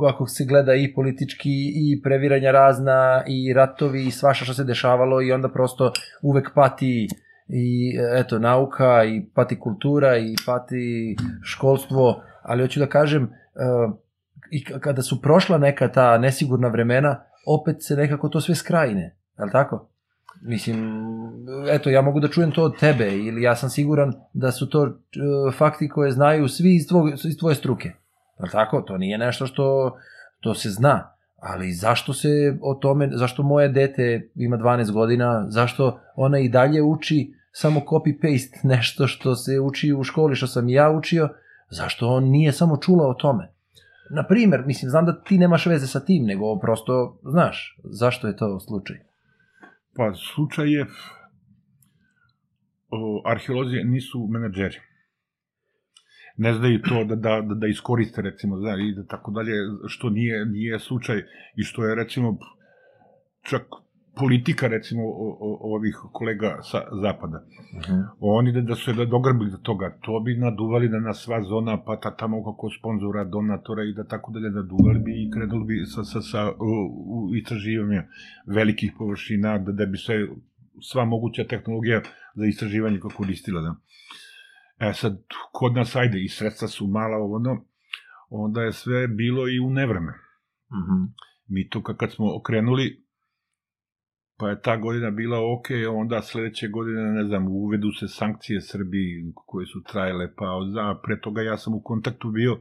ako 0.10 0.28
se 0.28 0.46
gleda 0.46 0.76
i 0.76 0.94
politički, 0.94 1.50
i 1.76 2.02
previranja 2.04 2.52
razna, 2.52 3.24
i 3.28 3.54
ratovi, 3.54 4.06
i 4.06 4.12
svaša 4.12 4.46
što 4.46 4.54
se 4.54 4.64
dešavalo, 4.64 5.22
i 5.22 5.32
onda 5.32 5.50
prosto 5.50 5.92
uvek 6.22 6.52
pati 6.56 7.08
i 7.48 7.98
eto, 8.16 8.40
nauka, 8.40 9.04
i 9.04 9.26
pati 9.34 9.60
kultura, 9.60 10.18
i 10.18 10.36
pati 10.46 11.16
školstvo, 11.44 12.22
ali 12.44 12.64
hoću 12.64 12.80
da 12.80 12.88
kažem, 12.88 13.24
e, 13.24 13.30
i 14.52 14.64
kada 14.64 15.02
su 15.02 15.22
prošla 15.22 15.58
neka 15.58 15.92
ta 15.92 16.18
nesigurna 16.18 16.68
vremena, 16.68 17.24
opet 17.48 17.76
se 17.80 17.96
nekako 17.96 18.30
to 18.30 18.42
sve 18.42 18.56
skrajne, 18.56 19.18
je 19.38 19.46
li 19.46 19.52
tako? 19.52 19.90
Mislim, 20.42 21.04
eto, 21.70 21.90
ja 21.90 22.02
mogu 22.02 22.20
da 22.20 22.28
čujem 22.28 22.52
to 22.52 22.64
od 22.64 22.80
tebe, 22.80 23.18
ili 23.18 23.42
ja 23.42 23.56
sam 23.56 23.70
siguran 23.70 24.14
da 24.34 24.52
su 24.52 24.70
to 24.70 24.86
e, 24.86 24.92
fakti 25.58 25.90
koje 25.90 26.12
znaju 26.12 26.48
svi 26.48 26.76
iz, 26.76 26.88
tvog, 26.88 27.10
iz 27.10 27.38
tvoje 27.40 27.56
struke. 27.56 27.92
Je 28.44 28.52
tako? 28.52 28.82
To 28.82 28.98
nije 28.98 29.18
nešto 29.18 29.48
što 29.48 29.96
to 30.40 30.54
se 30.54 30.70
zna. 30.70 31.14
Ali 31.40 31.72
zašto 31.72 32.14
se 32.14 32.58
o 32.62 32.74
tome, 32.76 33.10
zašto 33.14 33.44
moje 33.44 33.70
dete 33.70 34.30
ima 34.36 34.58
12 34.58 34.92
godina, 34.92 35.46
zašto 35.50 36.00
ona 36.16 36.40
i 36.40 36.50
dalje 36.50 36.82
uči 36.82 37.34
samo 37.52 37.80
copy-paste 37.80 38.60
nešto 38.64 39.08
što 39.08 39.36
se 39.36 39.60
uči 39.60 39.94
u 39.94 40.04
školi, 40.04 40.36
što 40.36 40.48
sam 40.48 40.70
i 40.70 40.74
ja 40.74 40.92
učio, 40.92 41.30
zašto 41.70 42.08
on 42.08 42.24
nije 42.24 42.52
samo 42.52 42.78
čula 42.78 43.08
o 43.08 43.14
tome? 43.14 43.52
Na 44.10 44.24
primer, 44.28 44.64
mislim, 44.66 44.90
znam 44.90 45.06
da 45.06 45.24
ti 45.24 45.38
nemaš 45.38 45.66
veze 45.66 45.88
sa 45.88 46.00
tim, 46.00 46.26
nego 46.26 46.60
prosto, 46.60 47.20
znaš, 47.24 47.78
zašto 47.84 48.28
je 48.28 48.38
to 48.38 48.60
slučaj? 48.60 49.07
Pa, 49.98 50.14
slučaj 50.14 50.72
je, 50.72 50.86
arheolozi 53.26 53.84
nisu 53.84 54.28
menadžeri. 54.30 54.80
Ne 56.38 56.54
znaju 56.54 56.82
to 56.82 57.04
da, 57.04 57.16
da, 57.16 57.42
da, 57.42 57.56
da 57.56 57.68
iskoriste, 57.68 58.22
recimo, 58.22 58.58
zna, 58.58 58.76
i 58.80 58.94
da 58.94 59.06
tako 59.06 59.32
dalje, 59.32 59.54
što 59.88 60.10
nije, 60.10 60.46
nije 60.46 60.80
slučaj 60.80 61.24
i 61.56 61.64
što 61.64 61.86
je, 61.86 61.96
recimo, 61.96 62.38
čak 63.42 63.62
politika, 64.20 64.68
recimo, 64.68 65.04
o, 65.04 65.38
o, 65.40 65.76
ovih 65.76 65.96
kolega 66.14 66.58
sa 66.62 66.80
zapada. 67.02 67.38
Uh 67.38 67.82
-huh. 67.82 68.08
Oni 68.20 68.52
da, 68.52 68.62
da 68.62 68.76
su 68.76 68.94
da 68.94 69.06
dogrbili 69.06 69.52
do 69.52 69.58
toga, 69.58 69.98
to 70.02 70.20
bi 70.20 70.38
naduvali 70.38 70.90
da 70.90 71.00
na 71.00 71.14
sva 71.14 71.42
zona, 71.42 71.84
pa 71.86 72.00
ta 72.00 72.16
tamo 72.16 72.44
kako 72.44 72.70
sponzora, 72.80 73.24
donatora 73.24 73.84
i 73.84 73.94
da 73.94 74.04
tako 74.04 74.32
dalje 74.32 74.50
naduvali 74.50 75.00
bi 75.00 75.12
i 75.24 75.32
krenuli 75.32 75.66
bi 75.66 75.86
sa, 75.86 76.04
sa, 76.04 76.22
sa 76.22 76.52
u, 76.52 76.72
u 77.16 77.36
istraživanje 77.36 78.02
velikih 78.46 78.92
površina, 78.98 79.58
da, 79.58 79.72
da 79.72 79.86
bi 79.86 79.98
se 79.98 80.14
sva 80.82 81.06
moguća 81.06 81.44
tehnologija 81.44 82.02
za 82.36 82.46
istraživanje 82.46 83.00
kako 83.00 83.16
koristila. 83.18 83.62
Da. 83.62 83.76
E 84.80 84.94
sad, 84.94 85.24
kod 85.52 85.74
nas, 85.74 85.96
ajde, 85.96 86.24
i 86.24 86.30
sredstva 86.30 86.68
su 86.68 86.88
mala, 86.88 87.18
ono, 87.18 87.66
onda 88.30 88.62
je 88.62 88.74
sve 88.74 89.08
bilo 89.08 89.50
i 89.50 89.60
u 89.60 89.70
nevreme. 89.70 90.14
Uh 90.70 90.78
-huh. 90.78 91.08
Mi 91.48 91.70
to 91.70 91.84
kad 91.84 92.12
smo 92.12 92.36
okrenuli, 92.36 93.07
pa 94.38 94.50
je 94.50 94.62
ta 94.62 94.78
godina 94.78 95.12
bila 95.12 95.38
ok, 95.54 95.68
onda 95.90 96.22
sledeće 96.22 96.68
godine, 96.68 97.02
ne 97.02 97.24
znam, 97.24 97.48
uvedu 97.48 97.92
se 97.92 98.08
sankcije 98.08 98.62
Srbiji 98.62 99.34
koje 99.46 99.66
su 99.66 99.84
trajale, 99.84 100.28
pa 100.36 100.46
za, 100.74 100.96
pre 101.04 101.20
toga 101.22 101.42
ja 101.42 101.58
sam 101.58 101.74
u 101.74 101.82
kontaktu 101.82 102.32
bio 102.32 102.58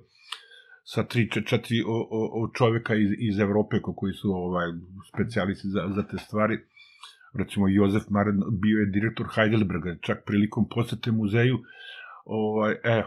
sa 0.85 1.03
tri, 1.03 1.31
četiri 1.31 1.83
o, 1.87 2.09
o, 2.11 2.43
o 2.43 2.51
čoveka 2.55 2.95
iz, 2.95 3.11
iz 3.19 3.39
Evrope 3.39 3.81
koji 3.97 4.13
su 4.13 4.31
ovaj, 4.31 4.67
specijalisti 5.13 5.69
za, 5.69 5.89
za 5.95 6.03
te 6.03 6.19
stvari. 6.19 6.59
Recimo, 7.35 7.69
Jozef 7.69 8.03
Maren 8.09 8.41
bio 8.63 8.79
je 8.79 8.87
direktor 8.87 9.27
Heidelberga, 9.35 9.97
čak 10.01 10.25
prilikom 10.27 10.69
posete 10.69 11.11
muzeju, 11.11 11.59
ovaj, 12.25 12.73
eh, 12.85 13.05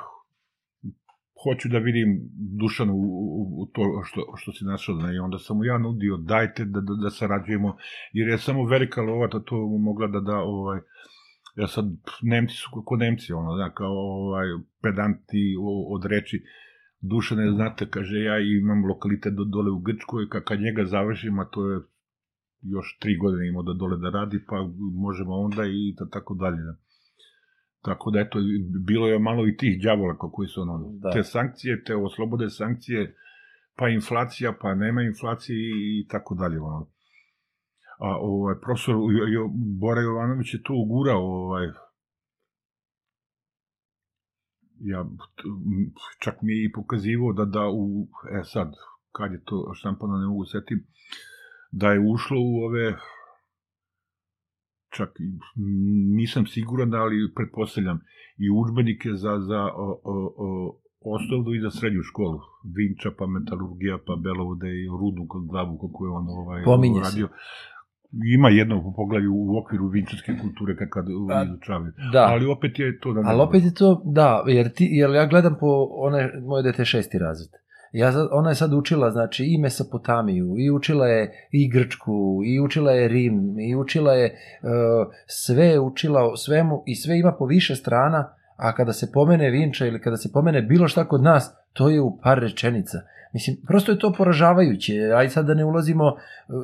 hoću 1.43 1.69
da 1.69 1.77
vidim 1.77 2.29
Dušanu 2.59 2.93
u, 2.93 3.07
u, 3.39 3.61
u 3.61 3.65
to 3.73 3.81
što, 4.05 4.21
što 4.37 4.51
si 4.51 4.65
našao, 4.65 4.95
ne, 4.95 5.15
i 5.15 5.19
onda 5.19 5.37
sam 5.37 5.57
mu 5.57 5.63
ja 5.65 5.77
nudio, 5.77 6.17
dajte 6.17 6.65
da, 6.65 6.81
da, 6.81 6.93
da 7.03 7.09
sarađujemo, 7.09 7.77
jer 8.13 8.27
je 8.27 8.37
samo 8.37 8.65
velika 8.65 9.01
lovata 9.01 9.39
to 9.39 9.55
mogla 9.79 10.07
da 10.07 10.19
da, 10.19 10.37
ovaj, 10.37 10.79
ja 11.55 11.67
sad, 11.67 11.85
Nemci 12.21 12.55
su 12.55 12.69
kako 12.75 12.95
Nemci, 12.95 13.33
ono, 13.33 13.57
da, 13.57 13.73
kao 13.73 13.93
ovaj, 13.93 14.47
pedanti 14.81 15.55
od 15.89 16.05
reči, 16.05 16.43
Dušane, 17.01 17.51
znate, 17.51 17.89
kaže, 17.89 18.19
ja 18.19 18.39
imam 18.39 18.85
lokalitet 18.85 19.33
do, 19.33 19.43
dole 19.43 19.71
u 19.71 19.79
Grčkoj, 19.79 20.29
kad 20.29 20.59
njega 20.59 20.85
završim, 20.85 21.39
a 21.39 21.45
to 21.45 21.69
je 21.71 21.79
još 22.61 22.97
tri 22.99 23.17
godine 23.17 23.47
imao 23.47 23.63
da 23.63 23.73
dole 23.73 23.97
da 23.97 24.09
radi, 24.09 24.39
pa 24.47 24.55
možemo 24.93 25.35
onda 25.35 25.63
i 25.65 25.93
da 25.99 26.09
tako 26.09 26.33
dalje. 26.33 26.61
Da. 26.63 26.75
Tako 27.81 28.11
da, 28.11 28.19
eto, 28.19 28.39
bilo 28.85 29.07
je 29.07 29.19
malo 29.19 29.47
i 29.47 29.57
tih 29.57 29.81
djavola 29.81 30.17
koji 30.17 30.47
su 30.47 30.61
ono, 30.61 30.91
da. 30.91 31.11
te 31.11 31.23
sankcije, 31.23 31.83
te 31.83 31.95
oslobode 31.95 32.49
sankcije, 32.49 33.15
pa 33.75 33.89
inflacija, 33.89 34.53
pa 34.61 34.75
nema 34.75 35.01
inflacije 35.01 35.55
i, 35.57 35.99
i 35.99 36.07
tako 36.07 36.35
dalje. 36.35 36.59
Ono. 36.59 36.87
A 37.99 38.17
ovaj, 38.21 38.55
profesor 38.61 38.95
Bora 39.79 40.01
Jovanović 40.01 40.53
je 40.53 40.63
to 40.63 40.73
ugurao, 40.73 41.21
ovaj, 41.21 41.67
ja, 44.79 45.05
čak 46.19 46.41
mi 46.41 46.53
je 46.53 46.65
i 46.65 46.71
pokazivo 46.71 47.33
da, 47.33 47.45
da 47.45 47.69
u, 47.69 48.07
e 48.39 48.43
sad, 48.43 48.73
kad 49.11 49.31
je 49.31 49.43
to 49.45 49.71
štampano, 49.73 50.17
ne 50.17 50.27
mogu 50.27 50.45
setim, 50.45 50.87
da 51.71 51.91
je 51.91 51.99
ušlo 52.13 52.37
u 52.41 52.63
ove 52.63 52.95
čak 54.99 55.09
nisam 56.21 56.43
siguran, 56.53 56.93
ali 56.93 57.33
pretpostavljam 57.35 57.99
i 58.43 58.45
učbenike 58.61 59.09
za, 59.23 59.33
za 59.49 59.61
o, 59.85 59.87
o, 60.13 60.15
o, 60.45 60.47
osnovnu 61.15 61.51
i 61.53 61.63
za 61.65 61.71
srednju 61.71 62.03
školu. 62.09 62.39
Vinča, 62.75 63.09
pa 63.17 63.25
metalurgija, 63.27 63.97
pa 64.07 64.13
belovode 64.27 64.69
i 64.81 64.87
rudu 65.01 65.23
kod 65.27 65.43
glavu 65.51 65.73
kako 65.83 66.05
je 66.05 66.11
on 66.19 66.25
ovaj, 66.29 66.63
Pominje 66.63 67.01
radio. 67.07 67.27
Se. 67.27 67.33
Ima 68.37 68.49
jedno 68.49 68.83
po 68.83 68.93
poglavlju 68.95 69.31
u 69.33 69.57
okviru 69.59 69.87
vinčarske 69.87 70.31
kulture 70.41 70.75
kad, 70.79 70.87
kad 70.89 71.05
izučavaju. 71.47 71.91
Da. 72.13 72.23
Ali 72.31 72.45
opet 72.45 72.79
je 72.79 72.99
to 72.99 73.13
da 73.13 73.21
Ali 73.25 73.41
opet 73.41 73.63
je 73.63 73.73
to, 73.73 74.01
da, 74.05 74.43
jer, 74.47 74.73
ti, 74.73 74.85
jer 74.91 75.09
ja 75.09 75.25
gledam 75.25 75.55
po 75.59 75.87
one, 75.91 76.21
moje 76.41 76.63
dete 76.63 76.85
šesti 76.85 77.17
razred. 77.17 77.53
Ja, 77.91 78.13
ona 78.31 78.49
je 78.49 78.55
sad 78.55 78.73
učila, 78.73 79.11
znači, 79.11 79.45
i 79.45 79.57
Mesopotamiju, 79.57 80.55
i 80.57 80.71
učila 80.71 81.07
je 81.07 81.47
i 81.51 81.69
Grčku, 81.69 82.41
i 82.45 82.59
učila 82.59 82.91
je 82.91 83.07
Rim, 83.07 83.59
i 83.59 83.75
učila 83.75 84.13
je 84.13 84.33
uh, 84.61 84.69
sve, 85.27 85.79
učila 85.79 86.23
o 86.23 86.37
svemu 86.37 86.83
i 86.85 86.95
sve 86.95 87.19
ima 87.19 87.31
po 87.31 87.45
više 87.45 87.75
strana, 87.75 88.33
a 88.55 88.75
kada 88.75 88.93
se 88.93 89.11
pomene 89.11 89.49
Vinča 89.49 89.85
ili 89.85 90.01
kada 90.01 90.17
se 90.17 90.31
pomene 90.33 90.61
bilo 90.61 90.87
šta 90.87 91.07
kod 91.07 91.23
nas, 91.23 91.55
to 91.73 91.89
je 91.89 92.01
u 92.01 92.17
par 92.23 92.39
rečenica. 92.39 92.97
Mislim, 93.33 93.57
prosto 93.67 93.91
je 93.91 93.99
to 93.99 94.13
poražavajuće, 94.13 94.93
aj 95.15 95.29
sad 95.29 95.45
da 95.45 95.53
ne 95.53 95.65
ulazimo, 95.65 96.15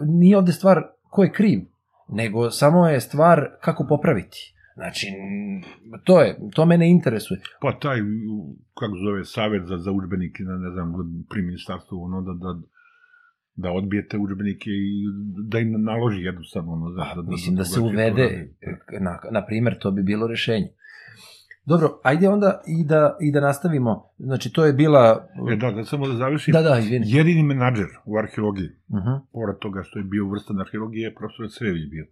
nije 0.06 0.38
ovde 0.38 0.52
stvar 0.52 0.84
ko 1.10 1.24
je 1.24 1.32
kriv, 1.32 1.60
nego 2.08 2.52
samo 2.52 2.88
je 2.88 3.00
stvar 3.00 3.50
kako 3.62 3.86
popraviti. 3.90 4.55
Znači, 4.76 5.08
to 6.04 6.22
je, 6.22 6.40
to 6.54 6.66
mene 6.66 6.90
interesuje. 6.90 7.40
Pa 7.62 7.80
taj, 7.80 7.98
kako 8.80 8.96
zove, 9.06 9.26
savet 9.26 9.64
za, 9.68 9.78
za 9.78 9.92
učbenike, 9.92 10.44
ne, 10.44 10.58
ne 10.60 10.72
znam, 10.72 10.94
pri 11.30 11.42
ministarstvu, 11.42 12.04
ono, 12.04 12.22
da, 12.22 12.34
da, 12.34 12.62
da 13.56 13.72
odbijete 13.72 14.18
učbenike 14.18 14.70
i 14.70 15.06
da 15.50 15.60
im 15.60 15.84
naloži 15.84 16.22
jednostavno, 16.22 16.72
ono, 16.72 16.90
da, 16.90 17.14
da, 17.16 17.22
da, 17.22 17.30
Mislim 17.30 17.56
da, 17.56 17.60
da 17.60 17.66
se 17.66 17.80
uvede, 17.80 18.50
na, 19.02 19.20
na 19.32 19.46
primer, 19.46 19.78
to 19.80 19.92
bi 19.92 20.04
bilo 20.04 20.28
rešenje. 20.28 20.70
Dobro, 21.66 22.00
ajde 22.04 22.30
onda 22.30 22.62
i 22.68 22.86
da, 22.86 23.18
i 23.22 23.32
da 23.32 23.42
nastavimo. 23.42 24.10
Znači, 24.18 24.54
to 24.54 24.66
je 24.66 24.74
bila... 24.74 25.28
E, 25.52 25.56
da, 25.56 25.72
da 25.72 25.86
samo 25.86 26.08
da 26.08 26.14
završim. 26.14 26.52
Da, 26.52 26.62
da, 26.62 26.80
izvini. 26.80 27.06
Jedini 27.08 27.44
menadžer 27.44 27.88
u 28.06 28.18
arheologiji, 28.18 28.70
uh 28.88 28.96
-huh. 28.96 29.20
pored 29.34 29.56
toga 29.60 29.84
što 29.84 30.00
je 30.00 30.04
bio 30.04 30.30
vrstan 30.30 30.60
arheologije, 30.60 31.16
profesor 31.16 31.50
Crevi 31.58 31.88
bio. 31.92 32.06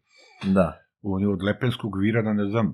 Da 0.54 0.83
on 1.04 1.22
je 1.22 1.28
od 1.28 1.44
Lepenskog 1.44 2.00
virana, 2.02 2.34
ne 2.34 2.50
znam, 2.50 2.74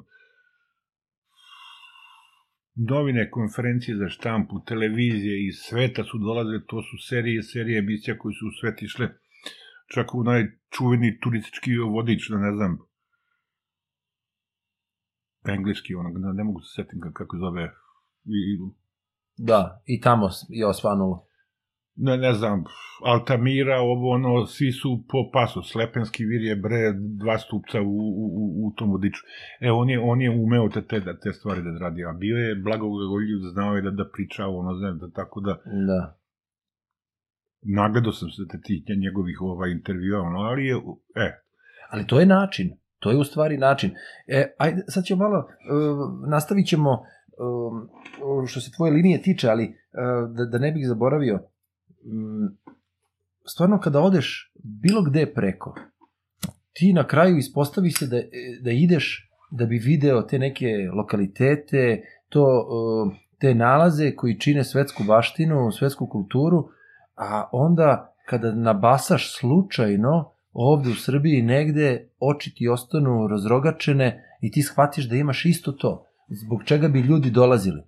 novine, 2.76 3.31
konferencije 3.31 3.97
za 3.97 4.10
štampu, 4.10 4.60
televizije 4.68 5.47
iz 5.47 5.56
sveta 5.69 6.03
su 6.03 6.18
dolazile, 6.18 6.65
to 6.68 6.81
su 6.81 6.97
serije, 7.10 7.43
serije 7.43 7.80
emisija 7.80 8.18
koji 8.18 8.34
su 8.34 8.45
u 8.47 8.56
svet 8.61 8.81
išle, 8.81 9.10
čak 9.93 10.15
u 10.15 10.23
najčuveni 10.23 11.19
turistički 11.19 11.77
vodič, 11.77 12.30
da 12.30 12.38
ne 12.38 12.56
znam, 12.56 12.77
engleski, 15.47 15.95
onog, 15.95 16.18
ne, 16.18 16.34
ne 16.34 16.43
mogu 16.43 16.60
se 16.61 16.69
setim 16.76 16.99
kako 17.14 17.38
zove. 17.38 17.72
I, 18.26 18.60
da, 19.38 19.84
i 19.85 20.01
tamo 20.01 20.30
je 20.49 20.68
osvanulo 20.68 21.28
ne, 21.99 22.17
ne 22.17 22.34
znam, 22.34 22.63
Altamira, 23.05 23.80
ovo 23.80 24.09
ono, 24.09 24.45
svi 24.45 24.71
su 24.71 25.03
po 25.09 25.30
pasu, 25.34 25.61
Slepenski 25.61 26.26
vir 26.26 26.41
je 26.41 26.55
bre 26.55 26.93
dva 26.93 27.38
stupca 27.38 27.81
u, 27.81 27.97
u, 28.26 28.67
u 28.67 28.73
tom 28.76 28.91
vodiču. 28.91 29.21
E, 29.59 29.71
on 29.71 29.89
je, 29.89 29.99
on 29.99 30.21
je 30.21 30.30
umeo 30.30 30.69
te, 30.69 30.81
te, 30.81 31.01
te 31.23 31.34
stvari 31.34 31.61
da 31.61 31.80
radi, 31.80 32.05
a 32.05 32.13
bio 32.13 32.38
je 32.38 32.55
blagogoljiv, 32.55 33.39
znao 33.53 33.76
je 33.76 33.81
da, 33.81 33.91
da 33.91 34.09
priča, 34.13 34.47
ono, 34.47 34.76
znam, 34.76 34.97
da 34.97 35.09
tako 35.09 35.41
da... 35.41 35.53
Da. 35.88 36.15
Nagledao 37.61 38.11
sam 38.11 38.30
se 38.30 38.47
te 38.51 38.61
ti 38.61 38.84
njegovih 38.97 39.41
ovaj, 39.41 39.71
intervjua, 39.71 40.21
ono, 40.21 40.39
ali 40.39 40.65
je, 40.65 40.76
e. 41.15 41.41
Ali 41.89 42.07
to 42.07 42.19
je 42.19 42.26
način, 42.26 42.77
to 42.99 43.11
je 43.11 43.17
u 43.17 43.23
stvari 43.23 43.57
način. 43.57 43.91
E, 44.27 44.55
ajde, 44.57 44.84
sad 44.88 45.03
ćemo 45.03 45.23
malo, 45.23 45.38
uh, 45.39 46.30
nastavit 46.30 46.67
ćemo 46.67 46.91
uh, 46.91 48.47
što 48.47 48.59
se 48.59 48.71
tvoje 48.71 48.91
linije 48.93 49.21
tiče, 49.21 49.49
ali 49.49 49.63
uh, 49.63 50.35
da, 50.38 50.45
da 50.45 50.57
ne 50.57 50.71
bih 50.71 50.88
zaboravio, 50.88 51.39
stvarno 53.45 53.80
kada 53.80 53.99
odeš 53.99 54.53
bilo 54.63 55.03
gde 55.03 55.34
preko, 55.34 55.76
ti 56.73 56.93
na 56.93 57.07
kraju 57.07 57.38
ispostavi 57.38 57.91
se 57.91 58.07
da, 58.07 58.21
da 58.61 58.71
ideš 58.71 59.30
da 59.51 59.65
bi 59.65 59.77
video 59.77 60.21
te 60.21 60.39
neke 60.39 60.67
lokalitete, 60.93 62.01
to, 62.30 62.67
te 63.39 63.55
nalaze 63.55 64.15
koji 64.15 64.39
čine 64.39 64.63
svetsku 64.63 65.03
baštinu, 65.03 65.71
svetsku 65.71 66.07
kulturu, 66.07 66.69
a 67.15 67.49
onda 67.51 68.15
kada 68.26 68.51
nabasaš 68.51 69.39
slučajno 69.39 70.31
ovde 70.53 70.89
u 70.89 70.95
Srbiji 70.95 71.41
negde, 71.41 72.09
oči 72.19 72.53
ti 72.55 72.67
ostanu 72.67 73.27
razrogačene 73.27 74.23
i 74.41 74.51
ti 74.51 74.61
shvatiš 74.61 75.09
da 75.09 75.15
imaš 75.15 75.45
isto 75.45 75.71
to, 75.71 76.05
zbog 76.30 76.63
čega 76.65 76.88
bi 76.88 76.99
ljudi 76.99 77.31
dolazili. 77.31 77.81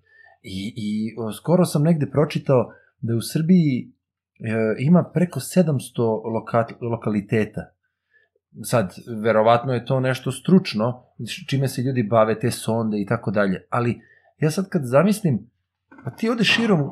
I, 0.44 0.74
i 0.76 1.16
skoro 1.38 1.66
sam 1.66 1.84
negde 1.84 2.10
pročitao 2.12 2.74
da 3.02 3.16
u 3.16 3.22
Srbiji 3.22 3.88
e, 3.88 3.92
ima 4.80 5.04
preko 5.14 5.40
700 5.40 6.34
loka, 6.34 6.66
lokaliteta 6.82 7.62
sad, 8.64 8.94
verovatno 9.22 9.74
je 9.74 9.86
to 9.86 10.00
nešto 10.00 10.32
stručno, 10.32 11.04
čime 11.48 11.68
se 11.68 11.82
ljudi 11.82 12.04
bave, 12.04 12.40
te 12.40 12.52
sonde 12.52 13.02
i 13.02 13.06
tako 13.06 13.32
dalje, 13.32 13.66
ali 13.70 14.02
ja 14.40 14.52
sad 14.52 14.70
kad 14.70 14.82
zamislim, 14.86 15.50
pa 16.04 16.12
ti 16.12 16.30
odeš 16.30 16.56
širom, 16.56 16.82
uh, 16.82 16.92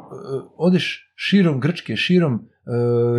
odeš 0.58 1.12
širom 1.16 1.60
Grčke, 1.60 1.96
širom 1.96 2.34
uh, 2.34 2.42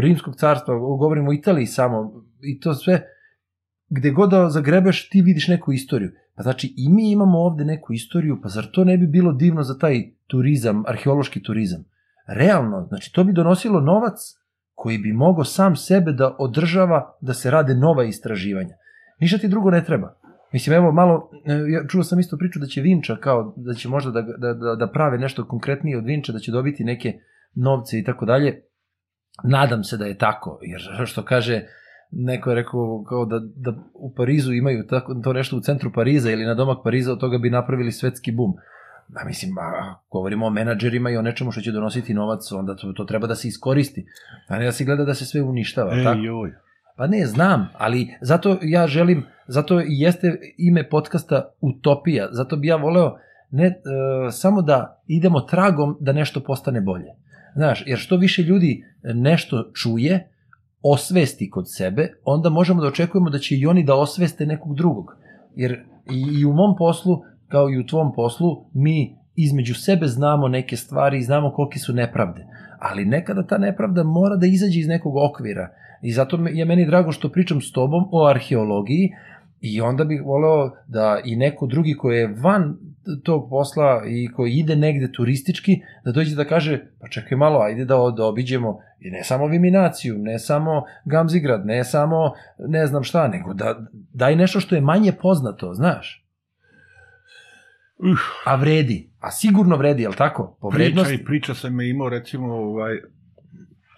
Rimskog 0.00 0.36
carstva, 0.36 0.74
govorimo 0.78 1.30
o 1.30 1.32
Italiji 1.32 1.66
samo, 1.66 2.24
i 2.40 2.60
to 2.60 2.74
sve, 2.74 3.06
gde 3.88 4.10
god 4.10 4.30
da 4.30 4.50
zagrebeš, 4.50 5.08
ti 5.08 5.22
vidiš 5.22 5.48
neku 5.48 5.72
istoriju. 5.72 6.10
Pa 6.34 6.42
znači, 6.42 6.74
i 6.76 6.88
mi 6.88 7.10
imamo 7.10 7.38
ovde 7.38 7.64
neku 7.64 7.92
istoriju, 7.92 8.38
pa 8.42 8.48
zar 8.48 8.66
to 8.72 8.84
ne 8.84 8.98
bi 8.98 9.06
bilo 9.06 9.32
divno 9.32 9.62
za 9.62 9.78
taj 9.78 10.10
turizam, 10.26 10.84
arheološki 10.86 11.42
turizam? 11.42 11.84
Realno, 12.30 12.86
znači, 12.88 13.12
to 13.12 13.24
bi 13.24 13.32
donosilo 13.32 13.80
novac 13.80 14.18
koji 14.74 14.98
bi 14.98 15.12
mogao 15.12 15.44
sam 15.44 15.76
sebe 15.76 16.12
da 16.12 16.36
održava 16.38 17.16
da 17.20 17.34
se 17.34 17.50
rade 17.50 17.74
nova 17.74 18.04
istraživanja. 18.04 18.74
Ništa 19.20 19.38
ti 19.38 19.48
drugo 19.48 19.70
ne 19.70 19.84
treba. 19.84 20.14
Mislim, 20.52 20.76
evo, 20.76 20.92
malo, 20.92 21.30
ja 21.68 21.86
čuo 21.88 22.02
sam 22.02 22.18
isto 22.18 22.36
priču 22.36 22.58
da 22.58 22.66
će 22.66 22.80
Vinča, 22.80 23.16
kao 23.16 23.54
da 23.56 23.74
će 23.74 23.88
možda 23.88 24.10
da, 24.10 24.22
da, 24.22 24.54
da, 24.54 24.74
da 24.74 24.90
prave 24.92 25.18
nešto 25.18 25.46
konkretnije 25.46 25.98
od 25.98 26.04
Vinča, 26.04 26.32
da 26.32 26.38
će 26.38 26.52
dobiti 26.52 26.84
neke 26.84 27.12
novce 27.54 27.98
i 27.98 28.04
tako 28.04 28.26
dalje. 28.26 28.62
Nadam 29.44 29.84
se 29.84 29.96
da 29.96 30.06
je 30.06 30.18
tako, 30.18 30.58
jer 30.62 31.06
što 31.06 31.22
kaže, 31.22 31.62
neko 32.10 32.50
je 32.50 32.56
rekao 32.56 33.04
kao 33.08 33.24
da, 33.24 33.40
da 33.56 33.74
u 33.94 34.14
Parizu 34.14 34.52
imaju 34.52 34.86
tako, 34.86 35.14
to 35.14 35.32
nešto 35.32 35.56
u 35.56 35.60
centru 35.60 35.92
Pariza 35.94 36.30
ili 36.30 36.44
na 36.44 36.54
domak 36.54 36.78
Pariza, 36.84 37.12
od 37.12 37.20
toga 37.20 37.38
bi 37.38 37.50
napravili 37.50 37.92
svetski 37.92 38.32
bum. 38.32 38.52
Da, 39.12 39.24
mislim, 39.26 39.58
a, 39.58 39.94
govorimo 40.10 40.46
o 40.46 40.50
menadžerima 40.50 41.10
i 41.10 41.16
o 41.16 41.22
nečemu 41.22 41.52
što 41.52 41.60
će 41.60 41.72
donositi 41.72 42.14
novac, 42.14 42.52
onda 42.52 42.76
to, 42.76 42.92
to 42.92 43.04
treba 43.04 43.26
da 43.26 43.34
se 43.34 43.48
iskoristi. 43.48 44.06
A 44.48 44.58
ne 44.58 44.64
da 44.64 44.72
se 44.72 44.84
gleda 44.84 45.04
da 45.04 45.14
se 45.14 45.24
sve 45.24 45.42
uništava. 45.42 46.00
E, 46.00 46.04
tako? 46.04 46.18
joj. 46.18 46.52
Pa 46.96 47.06
ne, 47.06 47.26
znam, 47.26 47.68
ali 47.78 48.08
zato 48.20 48.58
ja 48.62 48.86
želim, 48.86 49.26
zato 49.46 49.80
i 49.80 49.84
jeste 49.88 50.38
ime 50.58 50.88
podcasta 50.88 51.54
Utopija, 51.60 52.28
zato 52.32 52.56
bi 52.56 52.66
ja 52.66 52.76
voleo 52.76 53.16
ne 53.50 53.66
e, 53.66 53.72
samo 54.30 54.62
da 54.62 55.02
idemo 55.06 55.40
tragom 55.40 55.96
da 56.00 56.12
nešto 56.12 56.40
postane 56.40 56.80
bolje. 56.80 57.08
Znaš, 57.54 57.84
jer 57.86 57.98
što 57.98 58.16
više 58.16 58.42
ljudi 58.42 58.84
nešto 59.02 59.70
čuje, 59.74 60.30
osvesti 60.82 61.50
kod 61.50 61.64
sebe, 61.72 62.12
onda 62.24 62.48
možemo 62.48 62.82
da 62.82 62.88
očekujemo 62.88 63.30
da 63.30 63.38
će 63.38 63.56
i 63.56 63.66
oni 63.66 63.84
da 63.84 63.94
osveste 63.94 64.46
nekog 64.46 64.76
drugog. 64.76 65.06
Jer 65.54 65.84
i, 66.10 66.40
i 66.40 66.44
u 66.44 66.52
mom 66.52 66.76
poslu, 66.78 67.22
kao 67.50 67.70
i 67.70 67.78
u 67.78 67.86
tvom 67.86 68.12
poslu, 68.14 68.64
mi 68.74 69.16
između 69.36 69.74
sebe 69.74 70.06
znamo 70.06 70.48
neke 70.48 70.76
stvari 70.76 71.18
i 71.18 71.22
znamo 71.22 71.52
kolike 71.52 71.78
su 71.78 71.92
nepravde. 71.92 72.46
Ali 72.78 73.04
nekada 73.04 73.46
ta 73.46 73.58
nepravda 73.58 74.02
mora 74.02 74.36
da 74.36 74.46
izađe 74.46 74.80
iz 74.80 74.88
nekog 74.88 75.16
okvira. 75.16 75.68
I 76.02 76.12
zato 76.12 76.38
je 76.52 76.64
meni 76.64 76.86
drago 76.86 77.12
što 77.12 77.28
pričam 77.28 77.60
s 77.60 77.72
tobom 77.72 78.08
o 78.12 78.26
arheologiji 78.26 79.10
i 79.60 79.80
onda 79.80 80.04
bih 80.04 80.22
voleo 80.24 80.70
da 80.86 81.20
i 81.24 81.36
neko 81.36 81.66
drugi 81.66 81.94
koji 81.94 82.18
je 82.18 82.34
van 82.42 82.76
tog 83.24 83.50
posla 83.50 84.02
i 84.08 84.28
koji 84.32 84.52
ide 84.52 84.76
negde 84.76 85.12
turistički, 85.12 85.80
da 86.04 86.12
dođe 86.12 86.36
da 86.36 86.44
kaže, 86.44 86.80
pa 87.00 87.08
čekaj 87.08 87.38
malo, 87.38 87.60
ajde 87.60 87.84
da, 87.84 87.96
da 88.16 88.24
obiđemo 88.24 88.78
i 89.00 89.10
ne 89.10 89.24
samo 89.24 89.46
Viminaciju, 89.46 90.18
ne 90.18 90.38
samo 90.38 90.84
Gamzigrad, 91.04 91.66
ne 91.66 91.84
samo 91.84 92.32
ne 92.58 92.86
znam 92.86 93.02
šta, 93.02 93.28
nego 93.28 93.54
da 93.54 93.86
daj 94.12 94.36
nešto 94.36 94.60
što 94.60 94.74
je 94.74 94.80
manje 94.80 95.12
poznato, 95.22 95.74
znaš. 95.74 96.26
Uh, 98.02 98.18
A 98.44 98.56
vredi, 98.56 99.10
a 99.20 99.30
sigurno 99.30 99.76
vredi, 99.76 100.02
jel 100.02 100.12
tako? 100.12 100.56
Po 100.60 100.68
priča 100.68 100.84
vrednosti. 100.84 101.14
i 101.14 101.24
priča 101.24 101.54
sam 101.54 101.80
je 101.80 101.90
imao 101.90 102.08
recimo 102.08 102.54
ovaj, 102.54 103.00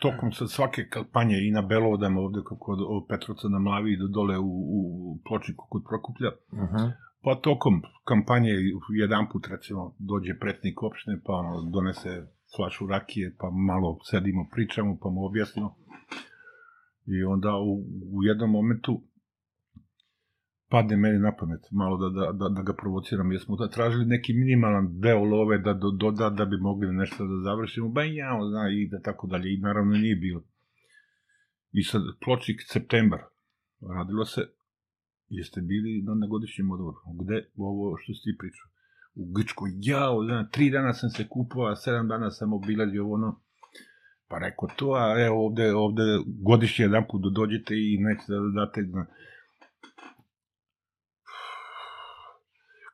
tokom 0.01 0.33
sad 0.33 0.51
svake 0.51 0.89
kampanje 0.89 1.37
i 1.47 1.51
na 1.51 1.63
Belovodama 1.63 2.21
ovde 2.21 2.41
kod 2.45 2.79
od 2.89 3.07
Petrovca 3.09 3.49
na 3.49 3.59
Mlavi 3.59 3.97
do 3.97 4.09
dole 4.09 4.39
u, 4.39 4.51
u 4.79 5.19
Pločniku 5.29 5.67
kod 5.71 5.83
Prokuplja. 5.89 6.31
Uh 6.53 6.59
-huh. 6.59 6.93
Pa 7.25 7.35
tokom 7.35 7.83
kampanje 8.05 8.51
jedan 9.03 9.29
put 9.33 9.47
recimo 9.47 9.95
dođe 9.99 10.39
pretnik 10.41 10.83
opštine 10.83 11.21
pa 11.27 11.33
ono, 11.33 11.71
donese 11.71 12.27
flašu 12.57 12.87
rakije 12.87 13.37
pa 13.39 13.51
malo 13.51 13.99
sedimo 14.11 14.49
pričamo 14.53 14.99
pa 15.03 15.09
mu 15.11 15.25
objasnimo. 15.25 15.77
I 17.07 17.25
onda 17.25 17.57
u, 17.57 17.73
u 18.17 18.23
jednom 18.23 18.51
momentu 18.51 19.03
padne 20.73 20.97
meni 20.97 21.19
na 21.19 21.33
pamet 21.39 21.65
malo 21.71 21.97
da, 22.03 22.09
da, 22.09 22.33
da, 22.33 22.49
da 22.49 22.63
ga 22.63 22.75
provociram, 22.83 23.33
jer 23.33 23.41
smo 23.41 23.57
da 23.57 23.69
tražili 23.69 24.07
neki 24.07 24.33
minimalan 24.33 24.87
deo 25.01 25.25
love 25.25 25.59
da 25.59 25.73
do, 25.75 25.91
doda 25.91 26.31
da 26.31 26.45
bi 26.45 26.57
mogli 26.57 26.93
nešto 26.93 27.27
da 27.27 27.37
završimo, 27.49 27.89
ba 27.89 28.03
ja, 28.03 28.31
zna, 28.51 28.65
i 28.71 28.89
da 28.89 29.01
tako 29.09 29.27
dalje, 29.27 29.55
i 29.55 29.61
naravno 29.61 29.93
nije 29.97 30.17
bilo. 30.17 30.43
I 31.73 31.83
sad, 31.83 32.03
pločnik 32.25 32.61
septembar, 32.73 33.21
radilo 33.97 34.25
se, 34.25 34.41
jeste 35.29 35.61
bili 35.61 36.03
na, 36.07 36.15
na 36.15 36.27
godišnjem 36.27 36.71
odvoru, 36.71 36.99
gde? 37.23 37.47
Ovo 37.57 37.97
što 37.97 38.15
si 38.15 38.23
ti 38.25 38.37
pričao, 38.39 38.69
u 39.15 39.33
Grčkoj, 39.33 39.71
jao, 39.81 40.25
zna, 40.25 40.49
tri 40.49 40.71
dana 40.71 40.93
sam 40.93 41.11
se 41.11 41.29
kupao, 41.29 41.67
a 41.67 41.77
sedam 41.77 42.09
dana 42.09 42.31
sam 42.31 42.53
obilazio 42.53 43.11
ono, 43.11 43.41
pa 44.29 44.39
rekao 44.39 44.69
to, 44.77 44.93
a 44.95 45.25
evo 45.27 45.47
ovde, 45.47 45.75
ovde 45.75 46.03
godišnje 46.27 46.83
jedan 46.83 47.05
put 47.11 47.23
dođete 47.35 47.75
i 47.75 47.99
nećete 48.01 48.33
da 48.33 48.65
date, 48.65 48.83
zna, 48.83 49.07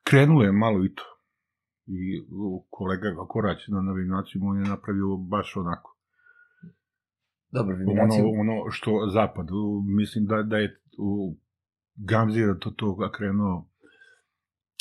krenulo 0.09 0.45
je 0.45 0.53
malo 0.53 0.85
i 0.85 0.95
to. 0.95 1.05
I 1.87 2.23
kolega 2.71 3.09
Korać 3.29 3.69
na 3.69 3.81
novinaciju 3.83 4.41
on 4.45 4.63
je 4.63 4.69
napravio 4.69 5.17
baš 5.17 5.57
onako. 5.57 5.97
Dobro, 7.51 7.75
Ono, 7.75 7.85
Viminacija. 7.85 8.25
ono 8.25 8.71
što 8.71 9.09
zapad, 9.13 9.47
mislim 9.97 10.27
da, 10.27 10.43
da 10.43 10.57
je 10.57 10.81
u 10.99 11.37
Gamzi 11.95 12.47
da 12.47 12.59
to 12.59 12.71
to 12.71 13.11
krenuo 13.17 13.69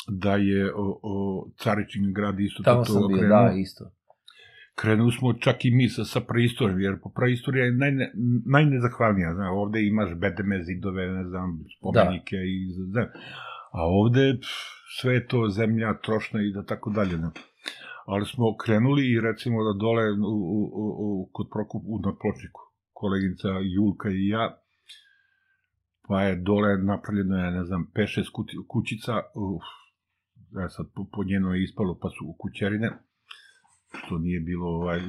da 0.08 0.36
je 0.36 0.74
o, 0.74 1.00
o 1.02 1.46
Caričin 1.62 2.12
grad 2.12 2.40
isto 2.40 2.62
Tamo 2.62 2.84
to, 2.84 2.92
sam 2.92 3.02
to 3.02 3.08
bio, 3.08 3.18
krenuo. 3.18 3.38
da, 3.38 3.52
isto. 3.56 3.90
Krenuli 4.74 5.12
smo 5.12 5.32
čak 5.32 5.64
i 5.64 5.70
mi 5.70 5.88
sa, 5.88 6.04
sa 6.04 6.20
preistorijom, 6.20 6.80
jer 6.80 7.00
po 7.02 7.10
preistorija 7.10 7.64
je 7.64 7.72
najne, 7.72 8.12
najnezahvalnija, 8.46 9.34
zna, 9.34 9.50
ovde 9.52 9.86
imaš 9.86 10.14
bedeme, 10.14 10.62
zidove, 10.64 11.06
ne 11.06 11.24
znam, 11.28 11.64
spomenike 11.78 12.36
da. 12.36 12.42
i, 12.42 12.72
zna, 12.92 13.02
a 13.72 13.80
ovde 13.86 14.38
pff, 14.40 14.77
sve 14.96 15.26
to 15.26 15.48
zemlja, 15.48 15.98
trošna 16.04 16.42
i 16.42 16.52
da 16.52 16.62
tako 16.64 16.90
dalje, 16.90 17.16
ne. 17.18 17.30
Ali 18.06 18.26
smo 18.26 18.56
krenuli 18.56 19.12
i 19.12 19.20
recimo 19.20 19.64
da 19.64 19.78
dole 19.78 20.12
u, 20.12 20.36
u, 20.58 20.60
u, 21.06 21.30
kod 21.32 21.46
Prokup, 21.52 21.82
u 21.86 21.98
na 21.98 22.12
pločniku, 22.20 22.60
koleginica 22.92 23.48
Julka 23.74 24.08
i 24.10 24.28
ja, 24.28 24.58
pa 26.08 26.22
je 26.22 26.36
dole 26.36 26.78
napravljeno 26.78 27.36
je, 27.36 27.50
ne 27.50 27.64
znam, 27.64 27.90
5-6 27.94 28.32
kuti- 28.36 28.66
kućica, 28.68 29.14
uf, 29.34 29.66
ja 30.60 30.68
sad 30.68 30.86
po, 30.94 31.06
po 31.12 31.24
njeno 31.24 31.54
je 31.54 31.62
ispalo, 31.62 31.98
pa 32.02 32.08
su 32.08 32.34
kućerine, 32.38 32.90
što 33.94 34.18
nije 34.18 34.40
bilo, 34.40 34.66
ovaj, 34.66 35.00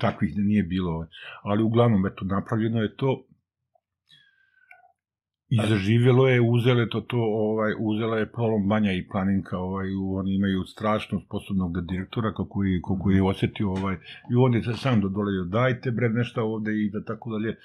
takvih 0.00 0.32
nije 0.36 0.62
bilo, 0.62 0.90
ovaj. 0.92 1.08
ali 1.42 1.62
uglavnom, 1.62 2.06
eto, 2.06 2.24
napravljeno 2.24 2.82
je 2.82 2.96
to, 2.96 3.26
i 5.48 5.58
zaživjelo 5.68 6.28
je, 6.28 6.40
uzele 6.40 6.88
to, 6.88 7.00
to, 7.00 7.16
ovaj, 7.18 7.72
uzela 7.78 8.18
je 8.18 8.32
Prolom 8.32 8.68
Banja 8.68 8.92
i 8.92 9.08
Planinka, 9.08 9.58
ovaj, 9.58 9.86
oni 10.18 10.34
imaju 10.34 10.64
strašno 10.64 11.20
sposobnog 11.20 11.86
direktora, 11.86 12.34
kako 12.34 12.64
je, 12.64 12.80
kako 12.88 13.10
je 13.10 13.22
osetio, 13.22 13.70
ovaj, 13.70 13.94
i 14.30 14.34
on 14.36 14.54
je 14.54 14.62
se 14.62 14.72
sam 14.72 15.00
dodoleo, 15.00 15.44
dajte 15.44 15.90
bre 15.90 16.08
nešto 16.08 16.44
ovde 16.44 16.72
i 16.72 16.90
da 16.90 17.04
tako 17.04 17.30
dalje, 17.30 17.56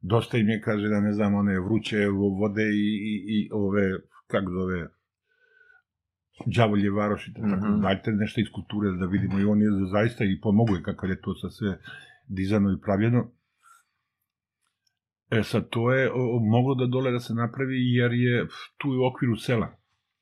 dosta 0.00 0.38
im 0.38 0.48
je, 0.48 0.60
kaže, 0.60 0.88
da 0.88 1.00
ne 1.00 1.12
znam, 1.12 1.34
one 1.34 1.60
vruće 1.60 2.06
vode 2.40 2.62
i, 2.62 2.88
i, 3.10 3.14
i 3.28 3.48
ove, 3.52 3.98
kako 4.26 4.52
zove, 4.52 4.88
đavolje 6.46 6.90
varoši, 6.90 7.30
da 7.30 7.42
tako, 7.50 7.66
Mhm. 7.66 7.80
dajte 7.80 8.10
nešto 8.10 8.40
iz 8.40 8.46
kulture 8.54 8.90
da 8.90 9.06
vidimo 9.06 9.40
i 9.40 9.44
on 9.44 9.62
je 9.62 9.68
zaista 9.92 10.24
i 10.24 10.40
pomogao 10.40 10.76
je 10.76 10.82
kakav 10.82 11.10
je 11.10 11.20
to 11.20 11.34
sa 11.34 11.50
sve 11.50 11.78
dizano 12.28 12.72
i 12.72 12.80
pravljeno. 12.80 13.30
E 15.30 15.42
sad, 15.42 15.68
to 15.70 15.92
je 15.92 16.10
o, 16.12 16.38
moglo 16.40 16.74
da 16.74 16.86
dole 16.86 17.10
da 17.12 17.20
se 17.20 17.34
napravi 17.34 17.94
jer 17.94 18.12
je 18.12 18.46
tu 18.78 18.92
je 18.92 18.98
u 18.98 19.06
okviru 19.06 19.36
sela. 19.36 19.78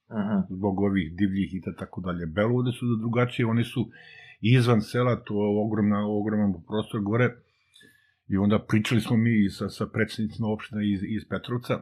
Aha. 0.09 0.47
zbog 0.51 0.81
ovih 0.81 1.17
divljih 1.17 1.55
i 1.55 1.61
tako 1.79 2.01
dalje. 2.01 2.27
Belovode 2.27 2.73
su 2.73 2.87
da 2.87 3.01
drugačije, 3.01 3.47
oni 3.47 3.65
su 3.65 3.89
izvan 4.41 4.81
sela, 4.81 5.17
to 5.25 5.35
je 5.35 5.61
ogromna, 5.65 6.07
ogroman 6.07 6.53
prostor 6.67 7.01
gore, 7.01 7.35
i 8.29 8.37
onda 8.37 8.59
pričali 8.59 9.01
smo 9.01 9.17
mi 9.17 9.49
sa, 9.51 9.69
sa 9.69 9.87
predsednicima 9.87 10.49
opština 10.49 10.83
iz, 10.83 11.01
iz 11.03 11.29
Petrovca, 11.29 11.75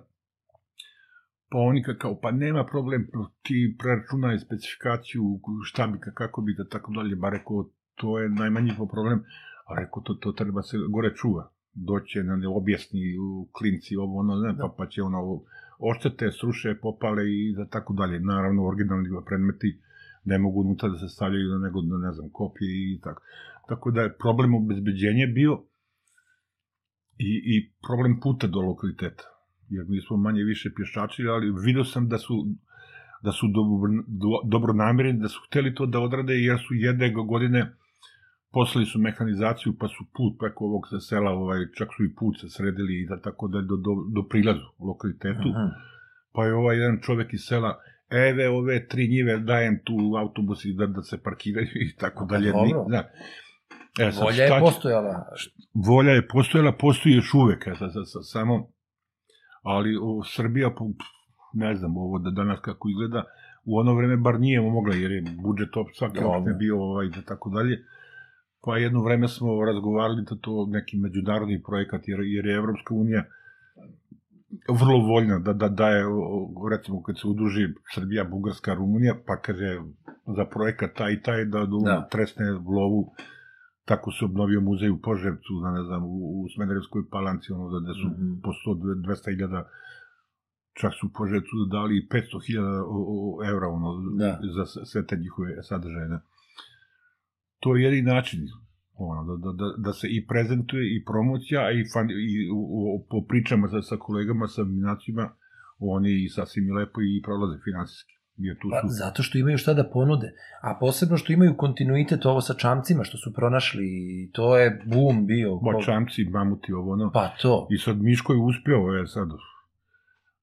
pa 1.50 1.58
oni 1.58 1.82
ka- 1.82 1.98
kao, 1.98 2.20
pa 2.20 2.30
nema 2.30 2.64
problem, 2.64 3.08
ti 3.42 3.76
preračunaj 3.78 4.38
specifikaciju, 4.38 5.22
šta 5.64 5.86
bi, 5.86 5.98
ka- 5.98 6.14
kako 6.14 6.42
bi, 6.42 6.54
da 6.54 6.68
tako 6.68 6.92
dalje, 6.92 7.16
ba 7.16 7.30
rekao, 7.30 7.68
to 7.94 8.18
je 8.18 8.28
najmanji 8.28 8.72
problem, 8.92 9.18
a 9.66 9.80
rekao, 9.80 10.02
to, 10.02 10.14
to 10.14 10.32
treba 10.32 10.62
se 10.62 10.76
gore 10.90 11.14
čuva, 11.14 11.50
doće 11.74 12.22
na 12.22 12.36
ne 12.36 12.48
objasni 12.48 13.18
u 13.18 13.48
klinci, 13.52 13.96
ovo, 13.96 14.18
ono, 14.18 14.36
ne, 14.36 14.56
pa, 14.58 14.74
pa 14.78 14.86
će 14.86 15.02
ono, 15.02 15.42
oštete, 15.78 16.30
sruše, 16.32 16.74
popale 16.82 17.22
i 17.30 17.54
da 17.56 17.66
tako 17.66 17.92
dalje. 17.92 18.20
Naravno, 18.20 18.66
originalni 18.66 19.08
predmeti 19.26 19.80
ne 20.24 20.38
mogu 20.38 20.60
unutra 20.60 20.88
da 20.88 20.98
se 20.98 21.08
stavljaju, 21.08 21.58
nego, 21.58 21.80
da 21.80 21.98
ne 21.98 22.12
znam, 22.12 22.30
kopije 22.32 22.94
i 22.94 23.00
tako. 23.00 23.22
Tako 23.68 23.90
da 23.90 24.00
je 24.00 24.16
problem 24.18 24.54
obezbeđenja 24.54 25.26
bio 25.34 25.62
i, 27.18 27.32
i 27.44 27.72
problem 27.86 28.20
puta 28.20 28.46
do 28.46 28.60
lokaliteta. 28.60 29.24
jer 29.68 29.84
mi 29.88 30.00
smo 30.00 30.16
manje 30.16 30.42
više 30.42 30.70
pješačili, 30.76 31.28
ali 31.28 31.52
vidio 31.64 31.84
sam 31.84 32.08
da 32.08 32.18
su 32.18 32.46
da 33.22 33.32
su 33.32 33.48
dobro, 33.48 33.92
do, 34.06 34.28
dobro 34.44 34.72
namireni, 34.72 35.20
da 35.20 35.28
su 35.28 35.40
hteli 35.46 35.74
to 35.74 35.86
da 35.86 36.00
odrade, 36.00 36.34
jer 36.34 36.58
su 36.58 36.74
jedne 36.74 37.12
godine 37.12 37.72
poslali 38.54 38.86
su 38.86 38.98
mehanizaciju, 38.98 39.72
pa 39.80 39.88
su 39.88 40.02
put 40.14 40.32
preko 40.38 40.64
ovog 40.64 40.82
sela, 41.00 41.30
ovaj, 41.32 41.58
čak 41.74 41.88
su 41.96 42.04
i 42.04 42.14
put 42.14 42.34
se 42.40 42.48
sredili 42.48 42.92
i 42.94 43.06
da 43.06 43.20
tako 43.20 43.48
da 43.48 43.60
do, 43.60 43.76
do, 43.76 43.92
do 44.14 44.28
prilazu 44.28 44.66
u 44.78 44.86
lokalitetu. 44.86 45.48
Aha. 45.50 45.70
Pa 46.32 46.44
je 46.44 46.54
ovaj 46.54 46.76
jedan 46.76 46.98
čovek 47.02 47.32
iz 47.32 47.40
sela, 47.40 47.70
eve 48.10 48.48
ove 48.50 48.88
tri 48.88 49.08
njive 49.08 49.38
dajem 49.40 49.78
tu 49.84 49.94
autobus 50.18 50.64
i 50.64 50.72
da, 50.72 50.86
da 50.86 51.02
se 51.02 51.22
parkiraju 51.22 51.68
i 51.74 51.96
tako 51.96 52.26
Pa 52.26 52.32
dalje. 52.32 52.52
dobro. 52.52 52.84
Da. 52.88 53.02
E, 54.00 54.12
sad, 54.12 54.22
Volja 54.24 54.42
je 54.42 54.48
šta 54.48 54.58
će- 54.58 54.60
postojala. 54.60 55.24
volja 55.88 56.12
je 56.12 56.28
postojala, 56.28 56.72
postoji 56.72 57.14
još 57.14 57.34
uvek, 57.34 57.66
e, 57.66 57.74
sa, 57.78 57.88
sa, 57.88 58.04
sa, 58.04 58.22
samo, 58.22 58.68
ali 59.62 59.96
o, 60.02 60.22
Srbija, 60.26 60.70
ne 61.54 61.76
znam, 61.76 61.96
ovo 61.96 62.18
da 62.18 62.30
danas 62.30 62.60
kako 62.60 62.88
izgleda, 62.88 63.24
u 63.64 63.78
ono 63.78 63.94
vreme 63.94 64.16
bar 64.16 64.40
nije 64.40 64.60
mogla, 64.60 64.94
jer 64.94 65.10
je 65.12 65.22
budžet 65.42 65.68
svake 65.94 66.20
opštine 66.20 66.56
bio 66.58 66.82
ovaj, 66.82 67.08
da 67.08 67.22
tako 67.22 67.50
dalje. 67.50 67.78
Pa 68.64 68.76
jedno 68.76 69.02
vreme 69.02 69.28
smo 69.28 69.64
razgovarali 69.64 70.22
da 70.22 70.36
to 70.36 70.66
neki 70.66 70.96
međunarodni 70.96 71.62
projekat, 71.62 72.08
jer, 72.08 72.20
jer 72.20 72.46
je 72.46 72.56
Evropska 72.56 72.94
unija 72.94 73.24
vrlo 74.68 74.98
voljna 74.98 75.38
da, 75.38 75.52
da 75.52 75.68
daje, 75.68 76.04
recimo 76.70 77.02
kad 77.02 77.18
se 77.20 77.28
udruži 77.28 77.68
Srbija, 77.94 78.24
Bugarska, 78.24 78.74
Rumunija, 78.74 79.14
pa 79.26 79.36
kaže 79.36 79.80
za 80.36 80.44
projekat 80.44 80.90
taj 80.96 81.12
i 81.12 81.22
taj 81.22 81.44
da, 81.44 81.58
da. 81.58 81.78
Da. 81.84 82.08
tresne 82.10 82.50
lovu 82.52 83.12
tako 83.84 84.12
se 84.12 84.24
obnovio 84.24 84.60
muzej 84.60 84.90
u 84.90 85.00
Poževcu, 85.02 85.52
da 85.62 85.70
ne 85.70 85.82
znam, 85.82 86.04
u, 86.04 86.42
u 86.42 86.48
Smederevskoj 86.54 87.02
palanci, 87.10 87.52
ono 87.52 87.70
da, 87.70 87.86
da 87.86 87.94
su 87.94 88.08
mm. 88.08 88.14
-hmm. 88.18 88.42
po 88.42 88.50
100 88.50 88.74
200 89.08 89.30
hiljada 89.30 89.68
čak 90.80 90.92
su 91.00 91.12
Poževcu 91.18 91.56
dali 91.70 92.08
500 92.10 92.46
hiljada 92.46 92.76
evra 93.50 93.68
ono, 93.68 93.88
Da. 94.18 94.38
za 94.56 94.84
sve 94.84 95.06
te 95.06 95.16
njihove 95.16 95.62
sadržaje. 95.62 96.08
Da. 96.08 96.20
To 97.64 97.76
je 97.76 97.82
jedini 97.82 98.02
način 98.08 98.40
ono, 98.98 99.20
da, 99.26 99.42
da, 99.42 99.52
da, 99.52 99.74
da 99.78 99.92
se 99.92 100.06
i 100.08 100.26
prezentuje 100.26 100.82
i 100.86 101.04
promocija, 101.04 101.60
a 101.60 101.70
i, 101.70 101.84
fan, 101.92 102.06
i 102.10 102.50
u, 102.50 102.58
u, 102.76 103.06
po 103.10 103.24
pričama 103.28 103.68
sa, 103.68 103.82
sa 103.82 103.96
kolegama, 103.98 104.46
sa 104.48 104.64
minacima, 104.64 105.24
oni 105.78 106.10
i 106.14 106.28
sasvim 106.28 106.68
i 106.68 106.72
lepo 106.72 107.00
i 107.02 107.22
prolaze 107.22 107.56
finansijski. 107.64 108.12
Jer 108.38 108.56
tu 108.58 108.68
Pa, 108.70 108.80
su, 108.80 108.86
zato 108.90 109.22
što 109.22 109.38
imaju 109.38 109.58
šta 109.58 109.74
da 109.74 109.84
ponude. 109.84 110.28
A 110.62 110.76
posebno 110.80 111.16
što 111.16 111.32
imaju 111.32 111.56
kontinuitet 111.56 112.26
ovo 112.26 112.40
sa 112.40 112.54
čamcima 112.54 113.04
što 113.04 113.16
su 113.18 113.32
pronašli 113.32 113.84
i 113.86 114.30
to 114.32 114.58
je 114.58 114.82
bum 114.86 115.26
bio. 115.26 115.58
Ko- 115.58 115.64
Bočamci, 115.64 116.24
mamuti, 116.24 116.72
ovo 116.72 116.92
ono. 116.92 117.10
Pa 117.12 117.28
to. 117.42 117.68
I 117.70 117.78
sad 117.78 117.96
Miško 117.98 118.32
je 118.32 118.38
uspeo, 118.40 118.92
je 118.92 119.06
sad, 119.06 119.28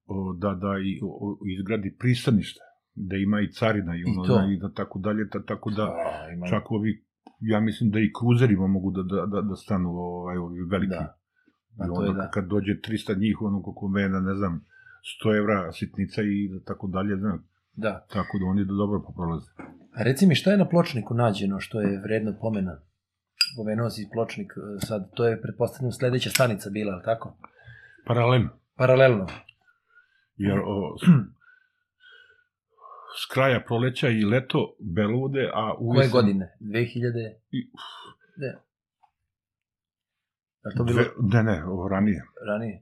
o, 0.06 0.32
da, 0.34 0.54
da 0.54 0.72
i, 0.78 1.00
o, 1.02 1.38
izgradi 1.48 1.96
pristanište, 1.98 2.60
da 2.94 3.16
ima 3.16 3.40
i 3.40 3.48
carina 3.48 3.96
i 3.96 4.00
I 4.00 4.04
ono, 4.06 4.24
to. 4.26 4.34
da, 4.36 4.44
i 4.46 4.56
da 4.56 4.72
tako 4.72 4.98
dalje, 4.98 5.24
da, 5.24 5.42
tako 5.44 5.70
da, 5.70 5.82
A, 5.82 6.30
ima- 6.32 6.48
čak 6.48 6.70
ovi, 6.70 7.04
ja 7.42 7.60
mislim 7.60 7.90
da 7.90 7.98
i 8.00 8.12
kruzerima 8.18 8.66
mogu 8.66 8.90
da, 8.90 9.02
da, 9.02 9.26
da, 9.26 9.40
da 9.42 9.56
stanu 9.56 9.90
ovaj, 9.90 10.36
ovi 10.36 10.60
veliki. 10.70 10.90
Da. 10.90 11.18
Pa 11.78 11.84
I 11.84 11.88
to 11.88 11.92
onda 11.92 12.10
je 12.10 12.14
da. 12.14 12.30
kad 12.30 12.44
dođe 12.46 12.72
300 12.72 13.18
njih, 13.18 13.36
ono 13.42 13.62
koliko 13.62 13.88
mena, 13.88 14.20
ne 14.20 14.34
znam, 14.34 14.64
100 15.24 15.38
evra 15.38 15.72
sitnica 15.72 16.22
i 16.22 16.60
tako 16.64 16.86
dalje, 16.86 17.16
znam, 17.16 17.48
Da. 17.72 18.06
tako 18.12 18.38
da 18.38 18.44
oni 18.46 18.64
da 18.64 18.72
dobro 18.74 19.02
poprolaze. 19.06 19.50
A 19.94 20.02
reci 20.02 20.26
mi 20.26 20.34
šta 20.34 20.50
je 20.50 20.58
na 20.58 20.68
pločniku 20.68 21.14
nađeno 21.14 21.60
što 21.60 21.80
je 21.80 22.00
vredno 22.00 22.34
pomena? 22.40 22.80
Pomenuo 23.56 23.90
si 23.90 24.08
pločnik 24.12 24.52
e, 24.52 24.86
sad, 24.86 25.10
to 25.14 25.28
je 25.28 25.40
pretpostavljam 25.42 25.92
sledeća 25.92 26.30
stanica 26.30 26.70
bila, 26.70 26.92
ali 26.92 27.02
tako? 27.04 27.36
Paralelno, 28.06 28.48
Paralelno. 28.76 29.26
jer 30.36 30.58
o, 30.58 30.96
s, 33.14 33.26
kraja 33.26 33.60
proleća 33.60 34.08
i 34.08 34.24
leto 34.24 34.76
belovode, 34.80 35.50
a 35.54 35.74
u 35.78 35.90
Koje 35.90 36.08
godine? 36.08 36.56
2000? 36.60 37.34
I- 37.50 37.70
Ne. 38.36 38.52
Li 40.64 40.72
to 40.76 40.84
bilo 40.84 40.96
Dve, 40.96 41.04
ne, 41.34 41.42
ne, 41.42 41.56
ranije. 41.90 42.22
ranije? 42.48 42.80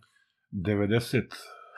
90, 0.53 1.25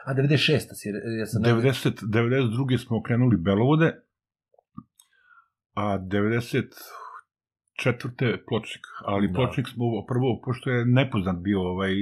A, 0.06 0.14
96. 0.14 0.58
Si, 0.74 0.88
ja 1.20 1.26
sam 1.26 1.42
90, 1.42 2.02
92. 2.02 2.78
smo 2.78 3.02
krenuli 3.02 3.36
Belovode, 3.38 3.92
a 5.74 5.98
94. 5.98 6.72
pločnik. 8.48 8.84
Ali 9.04 9.28
Da. 9.28 9.34
pločnik 9.34 9.66
smo 9.68 9.84
prvo, 10.08 10.40
pošto 10.44 10.70
je 10.70 10.84
nepoznat 10.86 11.36
bio, 11.38 11.60
ovaj, 11.62 11.92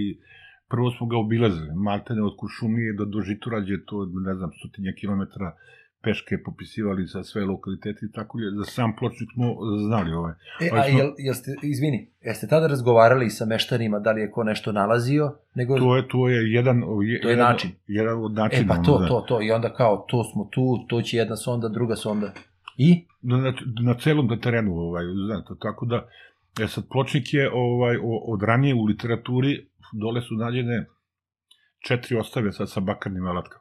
prvo 0.68 0.90
smo 0.90 1.06
ga 1.06 1.16
obilazili. 1.16 1.68
Maltene 1.76 2.22
od 2.22 2.34
Kuršumlije 2.38 2.94
do, 2.94 3.04
do 3.04 3.20
Žiturađe, 3.20 3.84
to 3.86 3.96
ne 4.20 4.34
znam, 4.34 4.50
stotinja 4.52 4.92
kilometara 4.92 5.56
peške 6.02 6.42
popisivali 6.44 7.08
sa 7.08 7.22
sve 7.22 7.44
lokalitete 7.44 8.06
i 8.06 8.12
tako 8.12 8.38
je. 8.38 8.50
Za 8.50 8.64
sam 8.64 8.96
pločnik 8.96 9.28
smo 9.34 9.54
znali 9.88 10.12
ovaj. 10.12 10.32
E, 10.60 10.68
Ali 10.72 10.80
a 10.80 10.84
smo- 10.84 10.98
jel, 10.98 11.10
jel 11.18 11.34
ste, 11.34 11.56
izvini, 11.62 12.10
jeste 12.20 12.46
tada 12.46 12.66
razgovarali 12.66 13.30
sa 13.30 13.46
meštanima 13.46 13.98
da 13.98 14.12
li 14.12 14.20
je 14.20 14.30
ko 14.30 14.44
nešto 14.44 14.72
nalazio? 14.72 15.34
Nego, 15.54 15.78
To 15.78 15.96
je, 15.96 16.08
to 16.08 16.28
je 16.28 16.52
jedan, 16.52 16.76
je, 16.76 17.20
To 17.20 17.28
je 17.28 17.32
jedan, 17.32 17.38
način. 17.46 17.70
jedan 17.86 18.24
od 18.24 18.32
načina. 18.32 18.62
e, 18.64 18.68
pa 18.68 18.82
to, 18.82 18.98
da. 18.98 19.08
to, 19.08 19.20
to. 19.20 19.42
I 19.42 19.50
onda 19.50 19.74
kao, 19.74 20.04
to 20.08 20.24
smo 20.24 20.44
tu, 20.44 20.86
to 20.88 21.02
će 21.02 21.16
jedna 21.16 21.36
sonda, 21.36 21.68
druga 21.68 21.96
sonda. 21.96 22.32
I? 22.76 23.04
na, 23.22 23.36
na, 23.36 23.52
na 23.82 23.94
celom 23.94 24.28
da 24.28 24.36
terenu, 24.36 24.74
ovaj, 24.74 25.04
znate, 25.26 25.48
tako 25.60 25.86
da, 25.86 26.08
e 26.60 26.66
sad, 26.66 26.84
pločnik 26.90 27.34
je 27.34 27.50
ovaj, 27.52 27.96
od 28.26 28.42
ranije 28.42 28.74
u 28.74 28.84
literaturi, 28.84 29.66
dole 29.92 30.20
su 30.22 30.34
nađene 30.34 30.86
četiri 31.80 32.16
ostave 32.16 32.52
sad 32.52 32.70
sa 32.70 32.80
bakarnim 32.80 33.26
alatkama. 33.26 33.59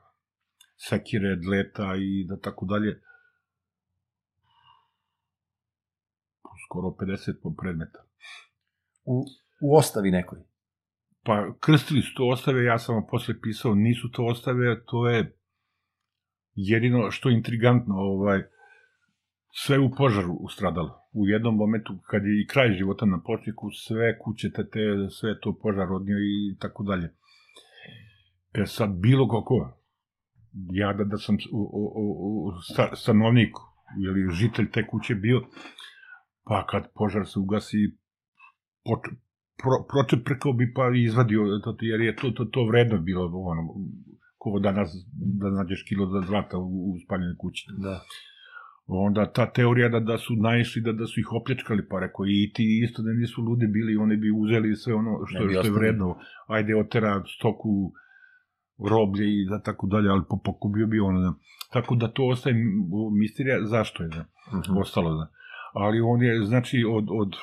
Sekire, 0.88 1.36
dleta 1.36 1.96
i 1.96 2.26
da 2.28 2.40
tako 2.40 2.66
dalje. 2.66 3.02
Skoro 6.66 6.88
50 6.88 7.42
po 7.44 7.54
predmeta. 7.62 8.00
U, 9.06 9.26
u 9.62 9.76
ostavi 9.78 10.12
nekoj. 10.12 10.40
Pa 11.24 11.54
krstili 11.60 12.02
su 12.02 12.14
to 12.16 12.28
ostave, 12.28 12.64
ja 12.64 12.80
sam 12.80 12.96
vam 12.96 13.06
posle 13.10 13.42
pisao, 13.42 13.76
nisu 13.76 14.12
to 14.12 14.26
ostave, 14.26 14.84
to 14.86 15.10
je 15.10 15.36
jedino 16.56 17.12
što 17.12 17.30
je 17.30 17.36
intrigantno, 17.36 17.96
ovaj, 17.96 18.44
sve 19.52 19.80
u 19.80 19.92
požaru 19.98 20.34
ustradalo. 20.34 21.00
U 21.14 21.28
jednom 21.28 21.56
momentu, 21.56 22.00
kad 22.08 22.24
je 22.24 22.42
i 22.42 22.48
kraj 22.48 22.74
života 22.74 23.06
na 23.06 23.22
početku, 23.26 23.72
sve 23.72 24.20
kuće, 24.20 24.52
te, 24.52 24.64
sve 25.10 25.40
to 25.40 25.60
požar 25.62 25.92
odnio 25.92 26.18
i 26.18 26.58
tako 26.60 26.84
dalje. 26.84 27.16
E 28.54 28.66
sad, 28.66 28.90
bilo 28.90 29.28
kako, 29.28 29.79
ja 30.54 30.94
da, 30.94 31.04
da 31.04 31.18
sam 31.18 31.36
u, 31.52 31.62
u, 31.74 32.48
u, 32.48 32.52
sta, 32.62 32.96
stanovnik 32.96 33.56
ili 34.06 34.36
žitelj 34.36 34.72
te 34.72 34.88
kuće 34.88 35.16
bio, 35.16 35.42
pa 36.44 36.66
kad 36.66 36.84
požar 36.96 37.28
se 37.28 37.40
ugasi, 37.40 37.78
poč, 38.86 39.00
pro, 39.62 39.78
pročeprkao 39.92 40.54
bi 40.54 40.74
pa 40.74 40.92
izvadio, 40.96 41.60
to, 41.64 41.76
jer 41.82 42.02
je 42.02 42.16
to, 42.16 42.32
to, 42.32 42.46
to 42.46 42.66
vredno 42.66 42.98
bilo, 42.98 43.32
ono, 43.34 43.62
ko 44.38 44.60
danas 44.60 44.90
da 45.42 45.50
nađeš 45.50 45.84
kilo 45.84 46.06
za 46.06 46.22
zlata 46.28 46.58
u, 46.58 46.92
u 46.92 46.96
spaljenoj 47.06 47.36
kući. 47.38 47.66
Da. 47.78 48.02
Onda 48.92 49.32
ta 49.32 49.52
teorija 49.52 49.90
da, 49.90 50.00
da 50.00 50.18
su 50.18 50.36
naišli, 50.36 50.82
da, 50.82 50.92
da 50.92 51.06
su 51.06 51.20
ih 51.20 51.32
opljačkali, 51.32 51.88
pa 51.90 52.00
rekao, 52.00 52.26
i 52.26 52.52
ti 52.54 52.82
isto 52.84 53.02
da 53.02 53.14
nisu 53.14 53.42
ludi 53.42 53.68
bili, 53.68 53.98
oni 53.98 54.18
bi 54.18 54.32
uzeli 54.36 54.76
sve 54.76 54.94
ono 54.94 55.26
što, 55.26 55.50
što 55.50 55.68
je 55.68 55.72
vredno. 55.72 56.16
Ajde, 56.48 56.76
otera 56.76 57.24
stoku, 57.38 57.92
roblje 58.82 59.26
i 59.32 59.46
da 59.46 59.62
tako 59.62 59.88
dalje, 59.88 60.10
ali 60.10 60.22
po- 60.30 60.40
pokubio 60.40 60.88
bi 60.88 61.00
ono. 61.00 61.20
Da. 61.22 61.34
Tako 61.72 61.96
da 61.96 62.08
to 62.08 62.26
ostaje 62.26 62.56
misterija 63.14 63.66
zašto 63.66 64.04
je 64.04 64.10
da, 64.10 64.26
Mhm. 64.54 64.78
ostalo. 64.78 65.14
Da. 65.14 65.28
Ali 65.74 66.02
on 66.02 66.22
je, 66.24 66.46
znači, 66.46 66.86
od, 66.90 67.08
od 67.12 67.36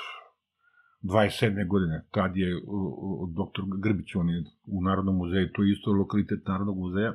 27. 1.03 1.65
godine, 1.65 2.05
tad 2.11 2.37
je 2.37 2.57
o, 2.59 2.79
o, 2.99 3.29
doktor 3.29 3.65
Grbić, 3.79 4.15
on 4.15 4.29
je 4.29 4.45
u 4.67 4.83
Narodnom 4.83 5.17
muzeju, 5.17 5.53
to 5.53 5.63
je 5.63 5.73
isto 5.73 5.93
lokalitet 5.93 6.47
Narodnog 6.47 6.79
muzeja, 6.79 7.15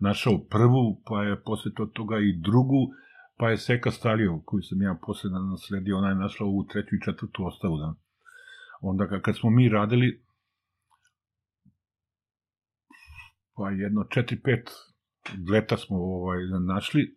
našao 0.00 0.38
prvu, 0.40 1.00
pa 1.06 1.22
je 1.22 1.40
posle 1.40 1.72
to- 1.74 1.86
toga 1.86 2.18
i 2.18 2.32
drugu, 2.34 2.88
pa 3.36 3.50
je 3.50 3.56
Seka 3.58 3.90
Stalio, 3.90 4.40
koju 4.44 4.62
sam 4.62 4.82
ja 4.82 4.96
posle 5.02 5.30
nasledio, 5.30 5.98
ona 5.98 6.08
je 6.08 6.14
našla 6.14 6.46
u 6.46 6.64
treću 6.64 6.94
i 6.96 7.04
četvrtu 7.04 7.46
ostavu. 7.46 7.76
Da. 7.78 7.94
Onda 8.80 9.04
ka- 9.04 9.20
kad 9.20 9.36
smo 9.36 9.50
mi 9.50 9.68
radili, 9.68 10.20
pa 13.58 13.70
jedno 13.72 14.00
4-5 14.02 14.58
leta 15.52 15.76
smo 15.76 15.96
ovaj, 15.96 16.38
našli, 16.66 17.16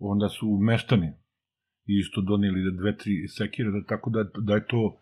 onda 0.00 0.28
su 0.28 0.58
meštani 0.60 1.12
isto 1.86 2.20
donijeli 2.22 2.76
dve, 2.76 2.96
tri 2.96 3.28
sekire, 3.28 3.70
da, 3.70 3.84
tako 3.84 4.10
da, 4.10 4.24
da 4.40 4.54
je 4.54 4.66
to 4.66 4.98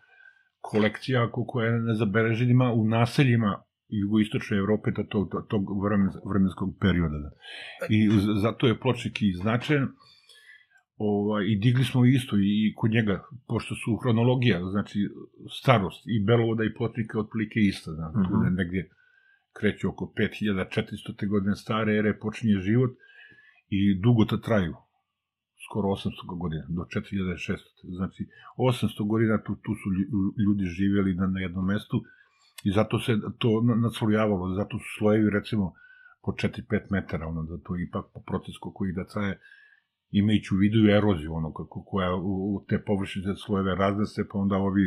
kolekcija 0.61 1.31
ko- 1.31 1.45
koja 1.45 1.67
je 1.67 1.79
nezabeleženima 1.81 2.73
u 2.73 2.87
naseljima 2.87 3.63
jugoistočne 3.89 4.57
Evrope 4.57 4.91
do 4.91 5.03
tog, 5.03 5.29
tog, 5.31 5.47
tog 5.47 5.63
vremen- 5.83 6.19
vremenskog 6.25 6.69
perioda. 6.81 7.17
Da. 7.19 7.29
I 7.89 8.09
zato 8.41 8.67
je 8.67 8.79
pločnik 8.79 9.21
i 9.21 9.33
značajan, 9.33 9.87
ovaj, 10.97 11.45
i 11.45 11.55
digli 11.55 11.83
smo 11.83 12.05
isto 12.07 12.37
i 12.37 12.73
kod 12.75 12.91
njega, 12.91 13.15
pošto 13.47 13.75
su 13.75 13.95
hronologija, 13.95 14.59
znači 14.65 14.99
starost 15.61 16.03
i 16.07 16.25
Belovoda 16.25 16.63
i 16.63 16.73
pločnika 16.73 17.19
otprilike 17.19 17.59
ista, 17.61 17.91
da, 17.91 18.11
tu 18.13 18.19
Mhm. 18.19 18.43
ne, 18.43 18.51
negdje 18.51 18.89
kreću 19.59 19.89
oko 19.89 20.13
5400. 20.17 21.29
godine 21.29 21.55
stare 21.55 21.97
ere, 21.97 22.19
počinje 22.19 22.59
život 22.59 22.91
i 23.69 23.99
dugo 24.03 24.25
to 24.25 24.37
traju 24.37 24.75
skoro 25.65 25.87
800 25.87 26.37
godina, 26.43 26.65
do 26.69 26.81
4600. 26.81 27.57
Znači, 27.97 28.21
800 28.57 29.07
godina 29.07 29.43
tu, 29.45 29.55
tu 29.55 29.71
su 29.81 29.87
ljudi 30.45 30.65
živjeli 30.65 31.15
na, 31.15 31.27
na 31.27 31.39
jednom 31.39 31.65
mestu 31.65 31.97
i 32.63 32.71
zato 32.71 32.99
se 32.99 33.13
to 33.37 33.49
naslojavalo, 33.85 34.55
zato 34.55 34.77
su 34.77 34.85
slojevi, 34.97 35.29
recimo, 35.29 35.73
po 36.23 36.31
4-5 36.31 36.91
metara, 36.91 37.27
ono, 37.27 37.43
da 37.43 37.57
to 37.57 37.71
ipak 37.87 38.05
po 38.13 38.19
proces 38.29 38.55
koji 38.59 38.93
da 38.93 39.05
traje, 39.05 39.39
imajući 40.11 40.53
u 40.53 40.57
vidu 40.57 40.79
eroziju, 40.89 41.33
ono, 41.33 41.53
kako, 41.53 41.83
koja 41.83 42.15
u, 42.15 42.55
u 42.55 42.65
te 42.67 42.83
površine 42.87 43.35
slojeve 43.45 43.75
raznese, 43.75 44.27
pa 44.31 44.37
onda 44.37 44.55
ovi 44.55 44.85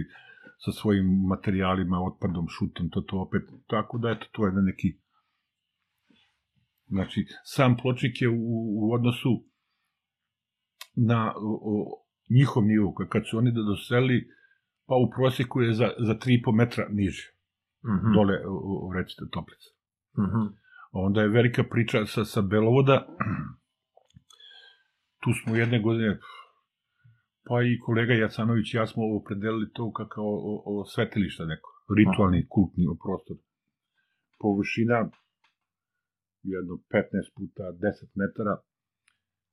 sa 0.58 0.72
svojim 0.72 1.06
materijalima, 1.28 2.00
otpadom, 2.00 2.46
šutom, 2.48 2.90
to 2.90 3.00
to 3.00 3.20
opet, 3.20 3.42
tako 3.66 3.98
da, 3.98 4.10
eto, 4.10 4.26
to 4.32 4.46
je 4.46 4.52
na 4.52 4.60
neki 4.60 4.98
Znači, 6.88 7.26
sam 7.44 7.76
pločnik 7.76 8.22
je 8.22 8.28
u, 8.28 8.34
u 8.78 8.92
odnosu 8.92 9.44
na 10.96 11.34
o, 11.36 12.04
njihov 12.30 12.64
nivo, 12.64 12.94
kad 13.08 13.22
su 13.30 13.38
oni 13.38 13.52
da 13.52 13.62
doseli, 13.62 14.28
pa 14.86 14.94
u 14.94 15.10
prosjeku 15.16 15.60
je 15.60 15.74
za, 15.74 15.90
za 15.98 16.14
3,5 16.14 16.56
metra 16.56 16.88
niže. 16.90 17.32
Mm 17.84 17.88
-hmm. 17.88 18.14
Dole, 18.14 18.34
u, 18.48 18.92
recite, 18.92 19.22
toplica. 19.30 19.70
Mm 20.18 20.22
-hmm. 20.22 20.52
Onda 20.92 21.20
je 21.20 21.28
velika 21.28 21.64
priča 21.70 22.06
sa, 22.06 22.24
sa 22.24 22.42
Belovoda. 22.42 23.06
Tu 25.22 25.30
smo 25.32 25.56
jedne 25.56 25.82
godine, 25.82 26.18
pa 27.48 27.56
i 27.62 27.78
kolega 27.86 28.14
Jacanović 28.14 28.74
i 28.74 28.76
ja 28.76 28.86
smo 28.86 29.02
opredelili 29.20 29.72
to 29.76 29.92
kao 29.92 30.32
o, 30.50 30.54
o 30.72 30.84
svetilišta 30.92 31.44
neko, 31.52 31.70
ritualni, 31.98 32.48
kultni 32.54 32.84
prostor. 33.04 33.36
Površina 34.42 34.98
jedno 36.54 36.74
15 36.74 37.36
puta 37.36 37.64
10 37.72 38.20
metara, 38.20 38.54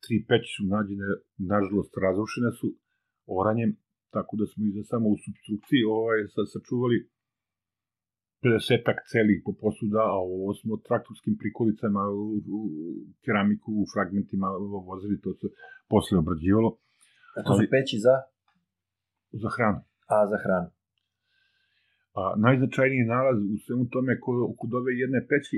tri 0.04 0.16
peći 0.30 0.50
su 0.56 0.64
nađene, 0.74 1.08
nažalost 1.54 1.94
razrušene 2.06 2.52
su 2.60 2.68
oranjem, 3.40 3.72
tako 4.16 4.34
da 4.40 4.46
smo 4.52 4.62
i 4.66 4.76
za 4.78 4.84
samo 4.92 5.06
u 5.10 5.18
substrukciji 5.24 5.82
ovaj, 5.98 6.20
sačuvali 6.54 6.98
50-ak 8.44 8.98
celih 9.12 9.40
po 9.46 9.52
posuda, 9.62 10.02
a 10.14 10.18
ovo 10.34 10.54
smo 10.60 10.86
traktorskim 10.88 11.36
prikolicama 11.42 12.02
u, 12.22 12.24
u 12.58 12.62
keramiku, 13.26 13.70
u 13.82 13.86
fragmentima 13.94 14.50
vozili, 14.92 15.24
to 15.24 15.32
se 15.40 15.48
posle 15.92 16.16
obrađivalo. 16.24 16.70
A 17.36 17.44
to 17.44 17.52
su 17.58 17.64
peći 17.74 17.98
za? 18.06 18.16
Za 19.42 19.50
hranu. 19.56 19.80
A, 20.16 20.18
za 20.32 20.38
hranu. 20.44 20.70
A, 22.20 22.22
najznačajniji 22.46 23.10
nalaz 23.16 23.38
u 23.56 23.58
svemu 23.66 23.86
tome 23.94 24.14
kod 24.60 24.72
ove 24.80 24.92
jedne 25.04 25.20
peći 25.30 25.58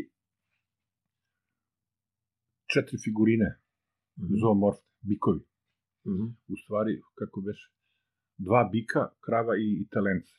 četiri 2.74 2.98
figurine 3.06 3.49
mm 3.56 4.24
-hmm. 4.24 4.40
zoomorfne, 4.41 4.90
bikovi. 5.10 5.41
Mm 6.08 6.16
-hmm. 6.18 6.30
U 6.54 6.56
stvari, 6.62 6.94
kako 7.20 7.38
veš, 7.48 7.60
dva 8.38 8.62
bika, 8.72 9.04
krava 9.26 9.54
i, 9.66 9.68
i 9.82 9.88
talence. 9.94 10.34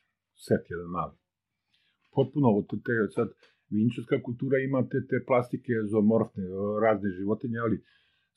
Set 0.44 0.64
jedan 0.72 0.90
mali. 0.96 1.16
Potpuno 2.16 2.48
od 2.58 2.66
te, 2.86 2.94
sad, 3.16 3.28
vinčarska 3.70 4.16
kultura 4.26 4.56
ima 4.58 4.80
te, 4.90 4.98
te 5.10 5.18
plastike 5.28 5.72
zoomorfne, 5.92 6.42
razne 6.84 7.08
životinje, 7.18 7.58
ali 7.66 7.76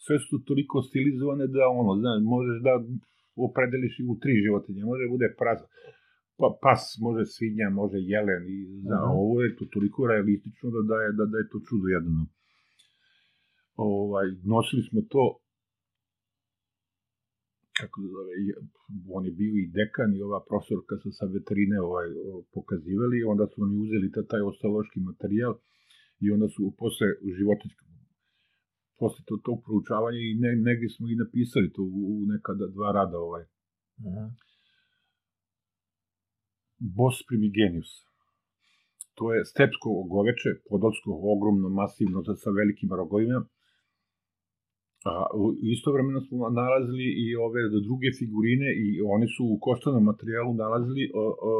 sve 0.05 0.15
su 0.27 0.35
toliko 0.49 0.75
stilizovane 0.89 1.45
da, 1.55 1.63
ono, 1.81 1.91
znaš, 2.01 2.19
možeš 2.35 2.57
da 2.67 2.73
opredeliš 3.47 3.93
u 4.13 4.15
tri 4.21 4.33
životinje, 4.45 4.81
može 4.91 5.01
da 5.05 5.15
bude 5.15 5.29
praza. 5.41 5.65
Pa, 6.39 6.47
pas, 6.65 6.81
može 7.05 7.23
svinja, 7.35 7.67
može 7.81 7.97
jelen, 8.13 8.43
i, 8.55 8.59
da, 8.89 8.97
uh 8.97 9.01
-huh. 9.01 9.21
ovo 9.23 9.35
je 9.43 9.55
to 9.57 9.65
toliko 9.75 9.99
realistično 10.13 10.67
da, 10.75 10.81
da, 10.91 10.97
je, 11.03 11.09
da, 11.17 11.23
da 11.31 11.37
je 11.41 11.49
to 11.51 11.59
čudo 11.67 11.87
jedno 11.95 12.25
ovaj, 13.75 14.27
nosili 14.53 14.83
smo 14.89 15.01
to 15.13 15.23
kako 17.79 18.01
da 18.01 18.07
zove, 18.15 18.33
on 19.17 19.25
je 19.25 19.33
bio 19.41 19.53
i 19.59 19.71
dekan 19.77 20.09
i 20.13 20.23
ova 20.27 20.39
profesorka 20.49 20.95
sa, 21.03 21.09
sa 21.17 21.25
veterine 21.35 21.77
ovaj, 21.87 22.07
pokazivali, 22.55 23.23
onda 23.33 23.45
su 23.51 23.57
oni 23.65 23.75
uzeli 23.83 24.11
ta, 24.15 24.21
taj 24.31 24.41
ostaloški 24.51 24.99
materijal 25.09 25.53
i 26.23 26.25
onda 26.35 26.47
su 26.55 26.73
posle 26.81 27.07
životinjskog 27.37 27.90
posle 29.01 29.21
to, 29.27 29.35
tog 29.47 29.57
proučavanja 29.65 30.21
i 30.23 30.37
ne, 30.43 30.51
negdje 30.67 30.89
smo 30.95 31.05
i 31.09 31.19
napisali 31.23 31.73
to 31.75 31.81
u, 31.81 31.99
u 32.13 32.25
nekada 32.33 32.65
dva 32.75 32.89
rada 32.97 33.17
ovaj. 33.27 33.43
Aha. 34.07 34.25
Bos 36.97 37.15
primigenius. 37.27 37.91
To 39.17 39.33
je 39.33 39.45
stepsko 39.51 39.89
goveče, 40.15 40.49
podolsko, 40.69 41.09
ogromno, 41.33 41.67
masivno, 41.79 42.19
sa 42.43 42.49
velikim 42.59 42.89
rogovima, 42.99 43.39
A, 45.09 45.11
istovremeno 45.75 46.21
smo 46.21 46.49
nalazili 46.49 47.07
i 47.23 47.35
ove 47.35 47.61
druge 47.87 48.09
figurine 48.19 48.69
i 48.83 48.87
oni 49.13 49.27
su 49.35 49.43
u 49.53 49.59
koštanom 49.65 50.03
materijalu 50.03 50.53
nalazili 50.53 51.11
o, 51.13 51.25
o, 51.49 51.53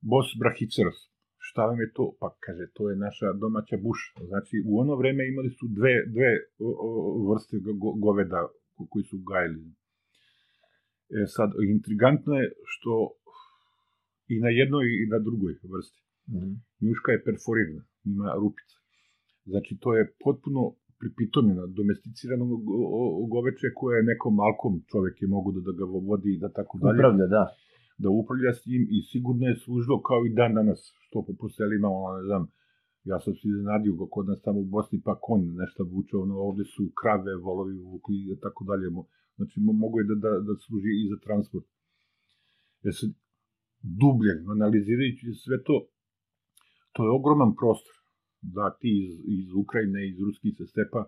Bos 0.00 0.26
brahiceros. 0.40 0.98
Šta 1.48 1.62
vam 1.68 1.78
je 1.84 1.88
to? 1.96 2.04
Pa 2.20 2.28
kaže, 2.44 2.64
to 2.76 2.82
je 2.90 2.96
naša 3.06 3.28
domaća 3.42 3.76
buša. 3.86 4.10
Znači, 4.30 4.54
u 4.68 4.72
ono 4.82 4.94
vreme 5.00 5.22
imali 5.32 5.50
su 5.58 5.64
dve, 5.78 5.94
dve 6.14 6.30
vrste 7.28 7.54
go, 7.82 7.90
goveda 8.06 8.40
koji 8.90 9.04
su 9.10 9.16
gajili. 9.30 9.60
E 11.18 11.20
sad, 11.36 11.50
intrigantno 11.76 12.32
je 12.40 12.46
što 12.72 12.94
i 14.34 14.36
na 14.44 14.50
jednoj 14.60 14.86
i 15.02 15.04
na 15.12 15.18
drugoj 15.26 15.52
vrsti. 15.72 16.00
Mm 16.30 16.38
-hmm. 16.40 16.54
Njuška 16.86 17.08
je 17.12 17.24
perforirana, 17.26 17.84
ima 18.12 18.28
rupice. 18.42 18.76
Znači, 19.50 19.72
to 19.82 19.88
je 19.98 20.12
potpuno 20.24 20.62
pripitomljena, 21.00 21.64
domesticirano 21.80 22.44
goveče 23.34 23.68
koje 23.78 23.94
je 23.96 24.08
nekom 24.12 24.32
malkom 24.42 24.74
čovek 24.90 25.14
je 25.22 25.28
mogu 25.28 25.48
da, 25.52 25.60
da 25.66 25.72
ga 25.78 25.84
vodi 26.10 26.30
i 26.34 26.40
da 26.42 26.48
tako 26.58 26.74
dalje. 26.78 26.98
Upravlja, 26.98 27.26
da. 27.36 27.44
Da 28.02 28.08
upravlja 28.10 28.52
s 28.54 28.66
njim 28.66 28.82
i 28.96 28.98
sigurno 29.12 29.44
je 29.46 29.62
služilo 29.64 30.02
kao 30.08 30.20
i 30.26 30.34
dan 30.38 30.54
danas, 30.54 30.80
što 31.04 31.24
po 31.26 31.32
postelima, 31.40 31.88
ono, 31.88 32.18
ne 32.18 32.24
znam, 32.28 32.42
ja 33.10 33.18
sam 33.24 33.32
se 33.34 33.44
iznenadio 33.48 33.92
ga 33.98 34.06
kod 34.14 34.24
nas 34.28 34.40
tamo 34.42 34.60
u 34.60 34.70
Bosni, 34.74 35.00
pa 35.06 35.14
kon 35.26 35.42
nešto 35.62 35.84
vuče, 35.92 36.16
ono, 36.16 36.34
ovde 36.48 36.64
su 36.64 36.82
krave, 37.00 37.32
volovi 37.48 37.76
vukli 37.92 38.16
i 38.32 38.36
tako 38.44 38.64
dalje. 38.70 38.86
Znači, 39.36 39.56
mogu 39.82 39.96
je 40.00 40.04
da, 40.10 40.16
da, 40.24 40.30
da 40.48 40.52
služi 40.64 40.92
i 41.02 41.08
za 41.12 41.18
transport. 41.26 41.66
Ja 42.84 42.92
se 42.92 43.06
dublje, 44.02 44.32
analizirajući 44.56 45.34
sve 45.44 45.56
to, 45.66 45.76
to 46.92 47.00
je 47.06 47.16
ogroman 47.18 47.52
prostor 47.60 47.96
da 48.40 48.76
ti 48.80 48.92
iz, 49.06 49.14
iz 49.36 49.46
Ukrajine, 49.62 50.00
iz 50.08 50.16
ruskih 50.26 50.52
stepa 50.72 51.00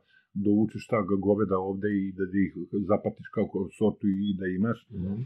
dovučeš 0.46 0.86
ta 0.92 1.00
goveda 1.26 1.56
ovde 1.70 1.88
i 2.00 2.12
da 2.18 2.24
ih 2.44 2.52
zapatiš 2.90 3.28
kao 3.34 3.46
sortu 3.78 4.06
i 4.08 4.36
da 4.40 4.46
imaš. 4.58 4.78
Mm 4.90 4.96
-hmm. 4.96 5.20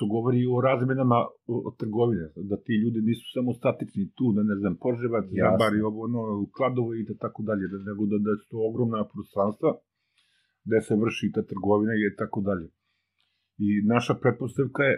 što 0.00 0.06
govori 0.16 0.40
o 0.54 0.60
razmenama 0.68 1.18
o, 1.52 1.54
o 1.68 1.70
trgovine, 1.80 2.26
da 2.50 2.56
ti 2.64 2.72
ljudi 2.82 3.00
nisu 3.08 3.24
samo 3.36 3.50
statični 3.60 4.04
tu, 4.16 4.26
da 4.36 4.42
ne 4.50 4.56
znam, 4.60 4.74
Porževac, 4.84 5.26
Jabar 5.40 5.72
i 5.74 5.82
ovo, 5.88 5.98
ono, 6.08 6.20
Kladovo 6.56 6.90
i 6.94 7.02
da 7.08 7.14
tako 7.24 7.40
dalje, 7.48 7.64
da, 7.72 7.78
nego 7.88 8.02
da, 8.10 8.16
da 8.26 8.32
su 8.40 8.44
to 8.50 8.58
ogromna 8.68 9.00
prostranstva 9.12 9.70
gde 10.64 10.78
se 10.86 10.94
vrši 11.02 11.32
ta 11.34 11.42
trgovina 11.50 11.92
i 11.94 12.16
tako 12.20 12.40
dalje. 12.48 12.66
I 13.66 13.68
naša 13.94 14.14
pretpostavka 14.22 14.82
je 14.90 14.96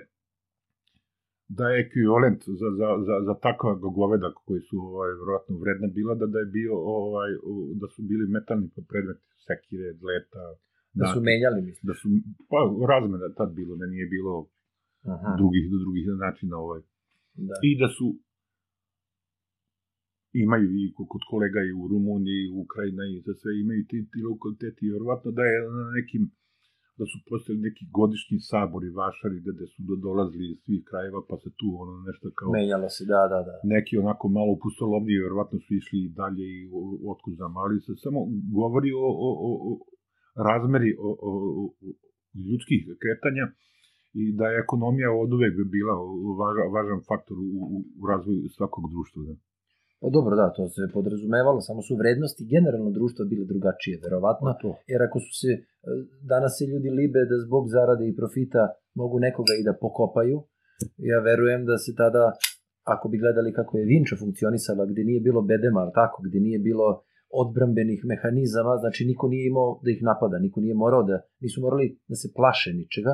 da 1.49 1.65
je 1.69 1.81
ekvivalent 1.85 2.41
za, 2.61 2.69
za, 2.81 2.89
za, 3.07 3.17
za 3.29 3.35
takva 3.47 3.75
goveda 3.75 4.29
koji 4.47 4.61
su 4.69 4.77
ovaj, 4.91 5.11
vjerojatno 5.21 5.53
vredne 5.63 5.89
bila 5.99 6.15
da, 6.15 6.27
da 6.35 6.39
je 6.39 6.55
bio 6.59 6.75
ovaj, 7.01 7.31
da 7.81 7.87
su 7.95 8.01
bili 8.11 8.25
metalni 8.37 8.69
predmeti, 8.91 9.25
sekire, 9.47 9.89
dleta, 10.03 10.45
Da 11.01 11.07
su 11.13 11.19
menjali, 11.31 11.61
mislim. 11.69 11.85
Da 11.91 11.95
su, 12.01 12.07
pa 12.51 12.59
razmena 12.93 13.29
tad 13.41 13.51
bilo, 13.59 13.73
da 13.81 13.87
nije 13.95 14.07
bilo 14.17 14.35
Aha. 15.15 15.31
drugih, 15.39 15.65
do 15.73 15.79
drugih 15.85 16.05
načina 16.25 16.55
ovaj. 16.65 16.81
Da. 17.49 17.55
I 17.69 17.71
da 17.83 17.89
su 17.97 18.07
imaju 20.45 20.69
i 20.83 20.85
kod 21.13 21.23
kolega 21.31 21.61
i 21.69 21.73
u 21.81 21.83
Rumuniji, 21.93 22.41
i 22.45 22.53
u 22.55 22.59
Ukrajina 22.67 23.03
i 23.13 23.23
za 23.27 23.35
sve 23.41 23.53
imaju 23.65 23.83
ti, 23.91 23.99
ti 24.13 24.19
lokaliteti, 24.31 24.91
vjerovatno 24.93 25.31
da 25.39 25.45
je 25.51 25.59
na 25.79 25.85
nekim 25.99 26.23
da 27.03 27.07
su 27.13 27.19
postali 27.31 27.59
neki 27.69 27.85
godišnji 27.99 28.39
sabori 28.51 28.89
vašari 29.03 29.39
gde 29.43 29.67
su 29.73 29.79
do, 29.89 29.95
dolazili 30.07 30.47
iz 30.51 30.59
svih 30.65 30.83
krajeva, 30.91 31.21
pa 31.29 31.37
se 31.43 31.51
tu 31.59 31.69
ono 31.83 31.95
nešto 32.09 32.27
kao... 32.39 32.49
Menjalo 32.59 32.89
se, 32.97 33.03
da, 33.13 33.23
da, 33.33 33.41
da. 33.49 33.55
Neki 33.75 33.93
onako 34.05 34.25
malo 34.39 34.53
pustolovniji, 34.65 35.25
verovatno 35.27 35.57
su 35.65 35.71
išli 35.81 36.15
dalje 36.21 36.45
i 36.59 36.61
otkud 37.13 37.33
znam, 37.39 37.53
ali 37.63 37.85
se 37.87 37.93
samo 38.05 38.21
govori 38.59 38.91
o, 39.05 39.09
o, 39.27 39.31
o, 39.49 39.51
o 39.69 39.71
razmeri 40.49 40.91
o, 41.09 41.11
o, 41.29 41.31
o, 41.61 41.65
ljudskih 42.49 42.81
kretanja 43.03 43.47
i 44.21 44.25
da 44.39 44.47
je 44.49 44.63
ekonomija 44.65 45.09
od 45.23 45.31
uvek 45.37 45.55
bila 45.77 45.95
važan, 46.41 46.69
važan 46.77 47.01
faktor 47.11 47.37
u, 47.47 47.49
u, 47.75 47.79
u 48.01 48.03
razvoju 48.11 48.41
svakog 48.57 48.85
društva. 48.93 49.21
Da. 49.29 49.35
Pa 50.03 50.09
dobro, 50.17 50.33
da, 50.41 50.47
to 50.57 50.63
se 50.75 50.93
podrazumevalo, 50.97 51.61
samo 51.69 51.81
su 51.87 51.93
vrednosti 52.03 52.51
generalno 52.55 52.91
društva 52.99 53.25
bile 53.33 53.45
drugačije, 53.53 54.01
verovatno, 54.05 54.47
pa 54.63 54.69
jer 54.93 55.01
ako 55.09 55.19
su 55.25 55.33
se, 55.41 55.51
e, 55.55 55.63
danas 56.33 56.53
se 56.59 56.65
ljudi 56.73 56.89
libe 56.99 57.21
da 57.31 57.37
zbog 57.47 57.65
zarade 57.77 58.05
i 58.09 58.17
profita 58.21 58.63
mogu 59.01 59.17
nekoga 59.27 59.55
i 59.57 59.67
da 59.69 59.79
pokopaju, 59.85 60.37
ja 61.11 61.19
verujem 61.29 61.63
da 61.71 61.77
se 61.85 61.91
tada 62.03 62.25
ako 62.95 63.05
bi 63.09 63.23
gledali 63.23 63.57
kako 63.59 63.73
je 63.79 63.89
Vinča 63.93 64.17
funkcionisala, 64.23 64.83
gde 64.91 65.03
nije 65.09 65.21
bilo 65.29 65.41
bedema, 65.53 65.83
tako, 66.01 66.19
gde 66.27 66.39
nije 66.47 66.59
bilo 66.69 66.87
odbrambenih 67.43 68.01
mehanizama, 68.13 68.75
znači 68.83 69.01
niko 69.11 69.25
nije 69.33 69.45
imao 69.47 69.81
da 69.85 69.89
ih 69.91 70.01
napada, 70.09 70.37
niko 70.39 70.59
nije 70.61 70.75
morao 70.75 71.03
da, 71.03 71.17
nisu 71.43 71.61
morali 71.61 71.87
da 72.11 72.17
se 72.23 72.29
plaše 72.37 72.71
ničega, 72.81 73.13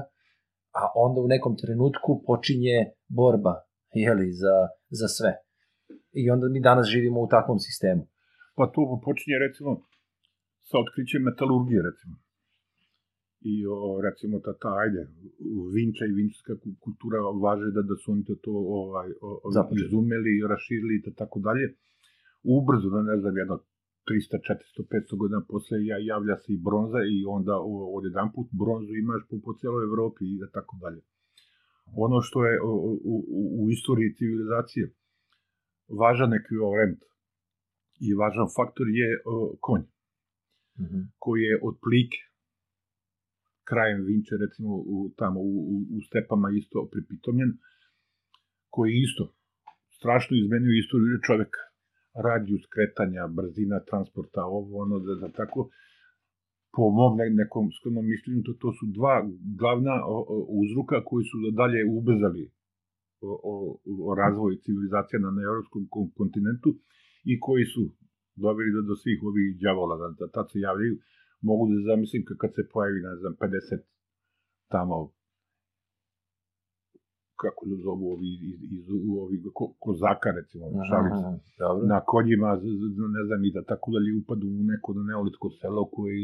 a 0.81 0.83
onda 1.07 1.19
u 1.21 1.29
nekom 1.35 1.55
trenutku 1.63 2.11
počinje 2.27 2.77
borba, 3.19 3.55
jeli, 4.05 4.29
za, 4.43 4.57
za 5.01 5.09
sve. 5.17 5.48
I 6.13 6.31
onda 6.31 6.49
mi 6.49 6.61
danas 6.61 6.87
živimo 6.87 7.21
u 7.23 7.29
takvom 7.29 7.59
sistemu. 7.59 8.03
Pa 8.57 8.65
to 8.75 9.01
počinje 9.05 9.37
recimo 9.47 9.71
sa 10.69 10.77
otkrićem 10.85 11.23
metalurgije 11.23 11.81
recimo. 11.91 12.17
I 13.53 13.55
o, 13.67 14.01
recimo 14.07 14.35
ta, 14.45 14.53
ta 14.63 14.71
ajde, 14.83 15.03
vinča 15.77 16.05
i 16.07 16.17
vinčarska 16.19 16.55
kultura 16.85 17.19
važe 17.45 17.69
da, 17.77 17.83
da 17.91 17.95
su 18.01 18.07
oni 18.15 18.25
to, 18.29 18.35
to 18.45 18.53
ovaj, 18.81 19.09
o, 19.21 19.29
izumeli, 19.87 20.33
raširili 20.53 20.95
i 20.97 21.15
tako 21.21 21.39
dalje. 21.47 21.67
Ubrzo, 22.57 22.89
da 22.95 23.01
ne 23.11 23.17
znam, 23.21 23.35
jedno 23.43 23.57
300, 24.09 24.41
400, 24.81 24.89
500 25.13 25.17
godina 25.21 25.41
posle 25.53 25.77
ja, 25.91 25.99
javlja 26.13 26.37
se 26.43 26.49
i 26.53 26.63
bronza 26.69 27.01
i 27.15 27.19
onda 27.37 27.55
od 27.97 28.03
jedan 28.09 28.29
put 28.35 28.49
bronzu 28.61 28.93
imaš 28.95 29.23
po, 29.29 29.37
po 29.45 29.53
celoj 29.61 29.85
Evropi 29.89 30.25
i 30.25 30.39
tako 30.57 30.75
dalje. 30.83 31.01
Ono 32.07 32.19
što 32.27 32.39
je 32.49 32.55
u, 32.63 32.73
u, 33.13 33.15
u 33.61 33.71
istoriji 33.77 34.17
civilizacije 34.19 34.85
važan 35.89 36.35
ekvivalent 36.35 37.01
i 38.01 38.15
važan 38.15 38.49
faktor 38.57 38.87
je 39.01 39.09
o, 39.25 39.57
konj, 39.61 39.85
mm 40.79 40.85
-hmm. 40.85 41.05
koji 41.19 41.43
je 41.43 41.61
od 41.63 41.75
plike 41.85 42.21
krajem 43.69 44.01
Vinče, 44.07 44.35
recimo 44.45 44.71
u, 44.95 44.97
tamo 45.17 45.41
u, 45.41 45.55
u, 45.73 45.77
u 45.97 45.99
stepama 46.09 46.49
isto 46.61 46.89
pripitomljen, 46.93 47.53
koji 48.75 48.93
isto 49.07 49.25
strašno 49.99 50.33
izmenio 50.37 50.79
istoriju 50.83 51.25
čoveka 51.27 51.63
radijus 52.27 52.65
kretanja, 52.75 53.23
brzina 53.37 53.79
transporta, 53.91 54.43
ovo, 54.59 54.73
ono, 54.85 54.97
da, 55.07 55.15
da 55.23 55.29
tako, 55.41 55.61
po 56.75 56.85
mom 56.99 57.13
ne, 57.21 57.27
nekom 57.41 57.65
skromnom 57.77 58.07
mišljenju, 58.13 58.43
to, 58.47 58.53
to 58.63 58.69
su 58.79 58.85
dva 58.99 59.17
glavna 59.61 59.95
o, 60.15 60.17
o, 60.35 60.37
uzruka 60.63 60.99
koji 61.09 61.25
su 61.31 61.37
da 61.45 61.51
dalje 61.63 61.81
ubrzali 61.99 62.45
o, 63.21 63.33
o, 63.53 63.55
o 64.11 64.15
razvoj 64.15 64.59
civilizacije 64.65 65.21
na, 65.21 65.31
na 65.31 65.43
evropskom 65.43 65.83
kontinentu 66.19 66.71
i 67.25 67.41
koji 67.41 67.65
su 67.65 67.83
doveli 68.37 68.71
do, 68.77 68.83
do 68.91 68.97
svih 69.03 69.19
ovih 69.31 69.49
djavola, 69.63 69.95
da, 70.03 70.09
da 70.21 70.27
tad 70.37 70.47
se 70.53 70.59
javljaju, 70.61 70.95
mogu 71.41 71.63
da 71.71 71.77
zamislim 71.91 72.23
kad 72.41 72.51
se 72.55 72.63
pojavi, 72.73 73.01
ne 73.09 73.17
znam, 73.21 73.33
50 73.35 73.79
tamo 74.75 74.97
kako 77.43 77.63
se 77.69 77.77
zovu 77.85 78.05
ovi 78.15 78.31
iz, 78.51 78.59
iz 78.79 78.85
ovi 79.23 79.37
ko, 79.59 79.65
kozaka 79.85 80.29
recimo 80.39 80.65
šalim 80.91 81.13
na 81.93 81.99
konjima 82.13 82.51
ne 83.17 83.23
znam 83.27 83.41
i 83.45 83.51
da 83.57 83.63
tako 83.73 83.89
dalje 83.95 84.19
upadu 84.21 84.47
u 84.61 84.63
neko 84.73 84.89
da 84.97 85.03
neolitsko 85.11 85.49
selo 85.61 85.83
koje 85.95 86.15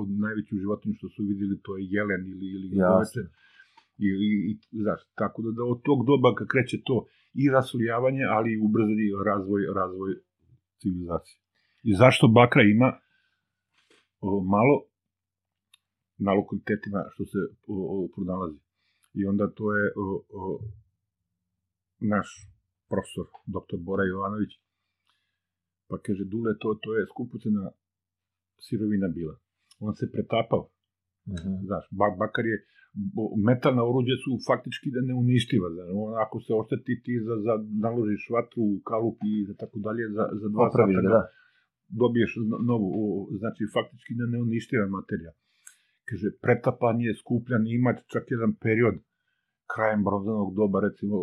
od 0.00 0.08
najveću 0.24 0.62
životinju 0.64 0.94
što 0.98 1.08
su 1.14 1.20
videli 1.30 1.56
to 1.64 1.70
je 1.76 1.82
jelen 1.94 2.22
ili 2.32 2.46
ili 2.56 2.66
goveče 2.88 3.22
i, 3.98 4.08
i, 4.50 4.58
znaš, 4.82 5.00
tako 5.14 5.42
da, 5.42 5.50
da 5.58 5.62
od 5.64 5.80
tog 5.82 5.98
doba 6.06 6.34
kad 6.34 6.46
kreće 6.52 6.78
to 6.84 7.06
i 7.34 7.50
rasuljavanje, 7.50 8.24
ali 8.36 8.48
i 8.52 8.60
ubrzani 8.66 9.06
razvoj, 9.28 9.62
razvoj 9.74 10.10
civilizacije. 10.80 11.38
I 11.82 11.94
zašto 11.94 12.28
bakra 12.28 12.62
ima 12.62 12.88
o, 14.20 14.28
malo 14.54 14.76
na 16.18 16.32
lokalitetima 16.32 17.00
što 17.12 17.24
se 17.24 17.38
o, 17.66 17.76
o, 17.94 18.08
pronalazi? 18.14 18.58
I 19.14 19.26
onda 19.26 19.44
to 19.58 19.76
je 19.76 19.84
o, 19.96 20.06
o, 20.40 20.60
naš 22.00 22.28
profesor, 22.90 23.26
doktor 23.46 23.78
Bora 23.78 24.04
Jovanović, 24.04 24.52
pa 25.88 25.98
kaže, 25.98 26.24
Dule, 26.24 26.52
to, 26.60 26.74
to 26.82 26.96
je 26.96 27.06
skupucena 27.06 27.70
sirovina 28.58 29.08
bila. 29.08 29.34
On 29.80 29.94
se 29.94 30.10
pretapao. 30.12 30.70
Mhm. 31.34 31.50
Znaš, 31.68 31.84
bak, 32.00 32.12
bakar 32.22 32.44
je, 32.52 32.56
metalna 33.48 33.82
oruđe 33.90 34.16
su 34.24 34.30
faktički 34.48 34.88
da 34.94 35.00
ne 35.08 35.14
uništiva. 35.24 35.68
Znaš, 35.74 35.88
ako 36.24 36.36
se 36.44 36.50
ošteti 36.60 36.94
ti 37.04 37.14
za, 37.26 37.34
za 37.46 37.54
naložiš 37.84 38.22
vatru, 38.34 38.64
kalup 38.90 39.18
i 39.32 39.34
za 39.48 39.54
tako 39.62 39.78
dalje, 39.86 40.04
za, 40.16 40.24
za 40.40 40.48
dva 40.52 40.62
Opraviš 40.68 40.96
sata 40.96 41.08
da. 41.14 41.22
dobiješ 42.00 42.32
novu, 42.70 42.88
znači 43.40 43.62
faktički 43.76 44.12
da 44.20 44.24
ne 44.32 44.38
uništiva 44.46 44.86
materija. 44.98 45.32
Kaže, 46.08 46.28
pretapanje, 46.44 47.10
skupljan, 47.22 47.64
imati 47.78 48.02
čak 48.12 48.24
jedan 48.34 48.52
period 48.64 48.96
krajem 49.72 50.02
bronzanog 50.08 50.48
doba, 50.60 50.78
recimo, 50.88 51.16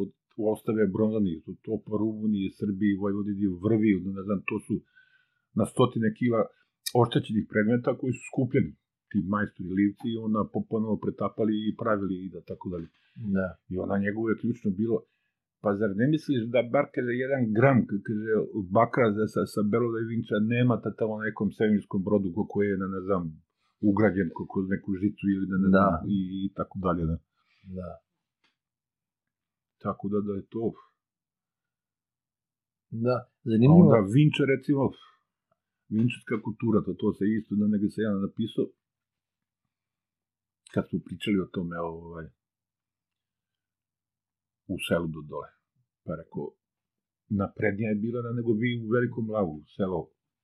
od, 0.00 0.10
u 0.40 0.42
ostave 0.54 0.84
bronzani, 0.94 1.40
su 1.44 1.52
to 1.64 1.72
po 1.86 1.92
Rumuniji, 2.02 2.54
Srbiji, 2.60 3.00
Vojvodini, 3.02 3.46
Vrvi, 3.64 3.92
ne 4.18 4.22
znam, 4.26 4.40
to 4.48 4.56
su 4.66 4.74
na 5.58 5.64
stotine 5.72 6.08
kila 6.18 6.40
oštećenih 7.02 7.44
predmeta 7.52 7.90
koji 8.00 8.12
su 8.18 8.22
skupljeni 8.32 8.72
ti 9.10 9.18
majstori 9.34 9.70
livci 9.80 10.06
i 10.12 10.18
onda 10.26 10.40
ponovo 10.70 10.96
pretapali 11.04 11.54
i 11.68 11.76
pravili 11.82 12.16
i 12.24 12.30
da 12.34 12.40
tako 12.50 12.66
dalje. 12.72 12.88
Da. 13.36 13.48
I 13.72 13.74
ona 13.84 13.96
njegovo 13.98 14.26
je 14.30 14.40
ključno 14.42 14.70
bilo, 14.80 14.96
pa 15.62 15.70
zar 15.80 15.90
ne 16.00 16.06
misliš 16.12 16.42
da 16.54 16.60
bar 16.74 16.84
kaže 16.94 17.12
jedan 17.24 17.42
gram, 17.56 17.78
kaže 18.06 18.30
bakra 18.76 19.08
za, 19.16 19.24
sa, 19.34 19.42
sa 19.52 19.60
Belove 19.72 20.00
Vinča 20.08 20.36
nema 20.54 20.74
ta 20.82 20.90
tamo 20.98 21.14
nekom 21.26 21.48
svemirskom 21.56 22.00
brodu 22.06 22.28
koji 22.52 22.66
je, 22.68 22.76
ne 22.96 23.00
znam, 23.06 23.22
ugrađen 23.90 24.28
kroz 24.52 24.64
neku 24.74 24.88
žicu 25.00 25.24
ili 25.34 25.46
da 25.52 25.56
ne 25.64 25.68
da. 25.68 25.78
znam, 25.78 25.94
i, 26.16 26.18
i 26.44 26.48
tako 26.58 26.76
dalje. 26.86 27.04
Da. 27.10 27.18
Da. 27.78 27.90
Tako 29.84 30.04
da, 30.12 30.18
da 30.28 30.32
je 30.40 30.46
to... 30.54 30.64
Da, 33.06 33.16
zanimljivo. 33.50 33.82
A 33.82 33.84
onda 33.84 33.98
Vinča, 34.14 34.44
recimo, 34.54 34.82
Vinčarska 35.94 36.36
kultura, 36.46 36.78
to, 36.86 36.92
to 37.02 37.08
se 37.16 37.24
isto 37.38 37.52
da 37.60 37.66
negde 37.72 37.88
se 37.94 38.00
ja 38.06 38.12
napisao, 38.26 38.66
kad 40.76 40.84
smo 40.88 40.98
pričali 41.06 41.38
o 41.40 41.52
tome, 41.54 41.76
ovaj, 41.92 42.26
u 44.74 44.76
selu 44.86 45.08
do 45.16 45.20
dole. 45.30 45.50
Pa 46.04 46.12
rekao, 46.22 46.44
naprednija 47.40 47.88
je 47.90 48.02
bila 48.06 48.20
na 48.26 48.32
nego 48.38 48.50
vi 48.62 48.70
u 48.84 48.88
velikom 48.96 49.26
lavu, 49.36 49.56
selo, 49.76 50.00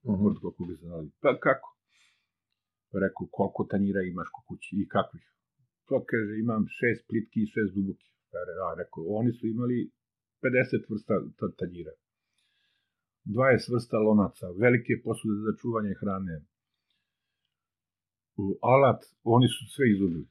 uh 0.09 0.17
-huh. 0.19 0.35
kako 0.45 0.61
bi 0.69 0.75
se 0.77 0.87
znali. 0.91 1.09
Pa 1.25 1.31
kako? 1.47 1.69
Pa 2.91 2.97
rekao, 3.07 3.25
koliko 3.37 3.63
tanjira 3.71 4.01
imaš 4.03 4.29
ko 4.35 4.41
kući 4.49 4.71
i 4.83 4.89
kakvih? 4.95 5.27
To 5.89 5.97
kaže, 6.11 6.33
imam 6.45 6.63
šest 6.79 7.03
plitki 7.09 7.39
i 7.43 7.51
šest 7.55 7.71
duboki. 7.77 8.09
A 8.67 8.71
rekao, 8.83 9.03
oni 9.21 9.31
su 9.39 9.45
imali 9.55 9.79
50 10.43 10.91
vrsta 10.91 11.15
tanjira. 11.59 11.95
20 13.25 13.73
vrsta 13.73 13.97
lonaca, 14.07 14.47
velike 14.65 14.93
posude 15.05 15.37
za 15.47 15.53
čuvanje 15.61 15.93
hrane. 16.01 16.37
Alat, 18.73 19.01
oni 19.35 19.49
su 19.55 19.63
sve 19.75 19.85
izubili. 19.95 20.27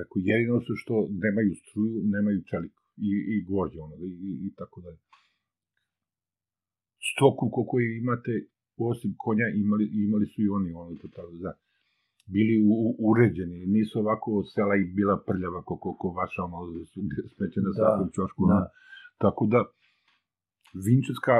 Rekao, 0.00 0.18
jedino 0.30 0.60
su 0.66 0.72
što 0.82 0.94
nemaju 1.24 1.52
struju, 1.62 1.96
nemaju 2.14 2.38
čeliku 2.50 2.82
i, 3.08 3.10
i 3.32 3.34
gvožđe, 3.48 3.78
ono, 3.86 3.94
i, 4.08 4.10
i, 4.28 4.30
i 4.46 4.48
tako 4.58 4.80
dalje. 4.84 5.00
Stoku 7.10 7.44
koliko 7.54 7.76
imate, 8.02 8.32
osim 8.90 9.10
konja, 9.24 9.46
imali, 9.64 9.84
imali 10.06 10.26
su 10.32 10.38
i 10.42 10.52
oni, 10.56 10.70
ono, 10.72 10.90
to 11.00 11.08
tako, 11.16 11.32
da 11.44 11.52
bili 12.34 12.54
u, 12.70 12.74
u, 12.84 12.88
uređeni, 13.10 13.66
nisu 13.76 13.94
ovako 14.04 14.30
sela 14.54 14.74
i 14.76 14.90
bila 14.98 15.16
prljava 15.28 15.60
kako 15.70 15.88
ko 16.00 16.06
vaša 16.20 16.42
ono 16.44 16.58
smeće 17.34 17.60
na 17.66 17.70
da, 17.70 17.78
svakom 17.78 18.08
čošku. 18.16 18.42
Da. 18.46 18.60
Tako 19.24 19.42
da, 19.52 19.60
Vinčevska 20.84 21.34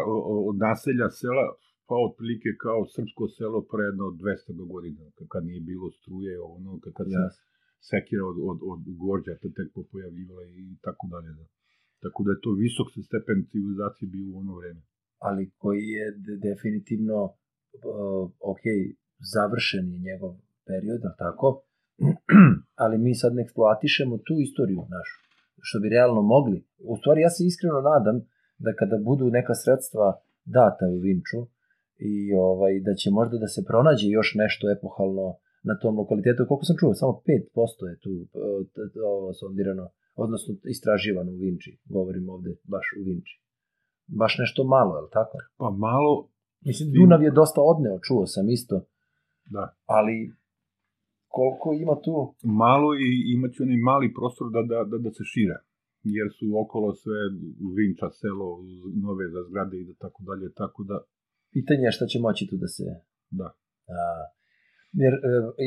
naselja 0.64 1.08
sela 1.20 1.44
pa 1.88 1.94
otprilike 2.06 2.50
kao 2.64 2.80
srpsko 2.94 3.24
selo 3.36 3.60
pre 3.70 3.82
jedno 3.90 4.04
200 4.04 4.72
godina, 4.72 5.02
kad 5.32 5.42
nije 5.48 5.60
bilo 5.70 5.88
struje, 5.98 6.32
ono, 6.56 6.70
kad 6.96 7.06
se 7.12 7.20
yes. 7.22 7.36
sekira 7.90 8.24
od, 8.30 8.36
od, 8.50 8.58
od 8.72 8.80
gorđa 9.02 9.34
te 9.42 9.48
tek 9.56 9.68
pojavljivala 9.92 10.42
i 10.64 10.76
tako 10.86 11.04
dalje. 11.12 11.30
Da. 11.38 11.46
Tako 12.04 12.18
da 12.24 12.30
je 12.32 12.42
to 12.44 12.50
visok 12.64 12.88
stepen 13.08 13.38
civilizacije 13.50 14.06
bio 14.14 14.26
u 14.30 14.38
ono 14.42 14.52
vreme. 14.60 14.82
Ali 15.26 15.50
koji 15.62 15.84
je 15.98 16.06
de 16.26 16.34
definitivno, 16.48 17.18
uh, 17.24 18.24
ok, 18.52 18.64
završen 19.34 19.84
je 19.92 19.98
njegov 20.08 20.32
period, 20.68 21.02
tako? 21.24 21.48
ali 22.82 22.96
mi 23.04 23.12
sad 23.20 23.30
ne 23.34 23.42
eksploatišemo 23.42 24.14
tu 24.26 24.34
istoriju 24.46 24.80
našu, 24.96 25.16
što 25.66 25.76
bi 25.82 25.94
realno 25.96 26.22
mogli. 26.34 26.58
U 26.92 26.94
stvari, 27.00 27.20
ja 27.20 27.30
se 27.30 27.40
iskreno 27.44 27.80
nadam 27.92 28.16
da 28.64 28.70
kada 28.80 28.96
budu 29.08 29.24
neka 29.38 29.54
sredstva 29.62 30.06
data 30.58 30.84
u 30.94 30.98
Vinču 31.04 31.40
i 32.10 32.14
ovaj, 32.48 32.72
da 32.86 32.92
će 33.00 33.08
možda 33.18 33.36
da 33.44 33.48
se 33.54 33.60
pronađe 33.70 34.06
još 34.18 34.28
nešto 34.42 34.64
epohalno 34.76 35.26
na 35.68 35.74
tom 35.82 35.92
lokalitetu. 36.00 36.48
Koliko 36.48 36.64
sam 36.68 36.76
čuo, 36.80 36.94
samo 37.00 37.12
5% 37.12 37.90
je 37.90 37.96
tu 38.04 38.12
ovo 39.12 39.32
sondirano, 39.40 39.86
odnosno 40.24 40.50
istraživano 40.74 41.30
u 41.32 41.40
Vinči. 41.42 41.70
Govorim 41.94 42.28
ovde 42.34 42.50
baš 42.74 42.86
u 42.98 43.02
Vinči. 43.06 43.34
Baš 44.20 44.32
nešto 44.42 44.60
malo, 44.76 44.92
je 44.96 45.02
li 45.04 45.10
tako? 45.18 45.34
Pa 45.60 45.68
malo... 45.70 46.12
Mislim, 46.68 46.86
Dunav 46.96 47.22
je 47.22 47.38
dosta 47.40 47.60
odneo, 47.72 48.04
čuo 48.06 48.26
sam 48.26 48.46
isto. 48.56 48.76
Da. 49.54 49.64
Ali 49.96 50.16
koliko 51.36 51.68
ima 51.82 51.96
tu? 52.04 52.14
Malo 52.64 52.88
i 53.06 53.08
imaće 53.34 53.62
onaj 53.62 53.80
mali 53.90 54.14
prostor 54.18 54.46
da, 54.54 54.60
da, 54.70 54.78
da, 54.90 54.96
da 55.04 55.10
se 55.16 55.24
šire. 55.32 55.58
jer 56.16 56.28
su 56.36 56.46
okolo 56.62 56.88
sve 57.02 57.20
Vinča, 57.76 58.08
selo, 58.20 58.48
nove 59.06 59.24
za 59.34 59.40
zgrade 59.48 59.76
i 59.78 59.86
da 59.88 59.94
tako 60.04 60.20
dalje, 60.28 60.46
tako 60.62 60.80
da, 60.90 60.96
Pitanje 61.52 61.84
je 61.86 61.96
šta 61.96 62.06
će 62.06 62.18
moći 62.18 62.46
tu 62.50 62.56
da 62.56 62.68
se... 62.68 62.84
da. 63.30 63.48
A, 63.98 64.00
jer 64.92 65.12
e, 65.14 65.18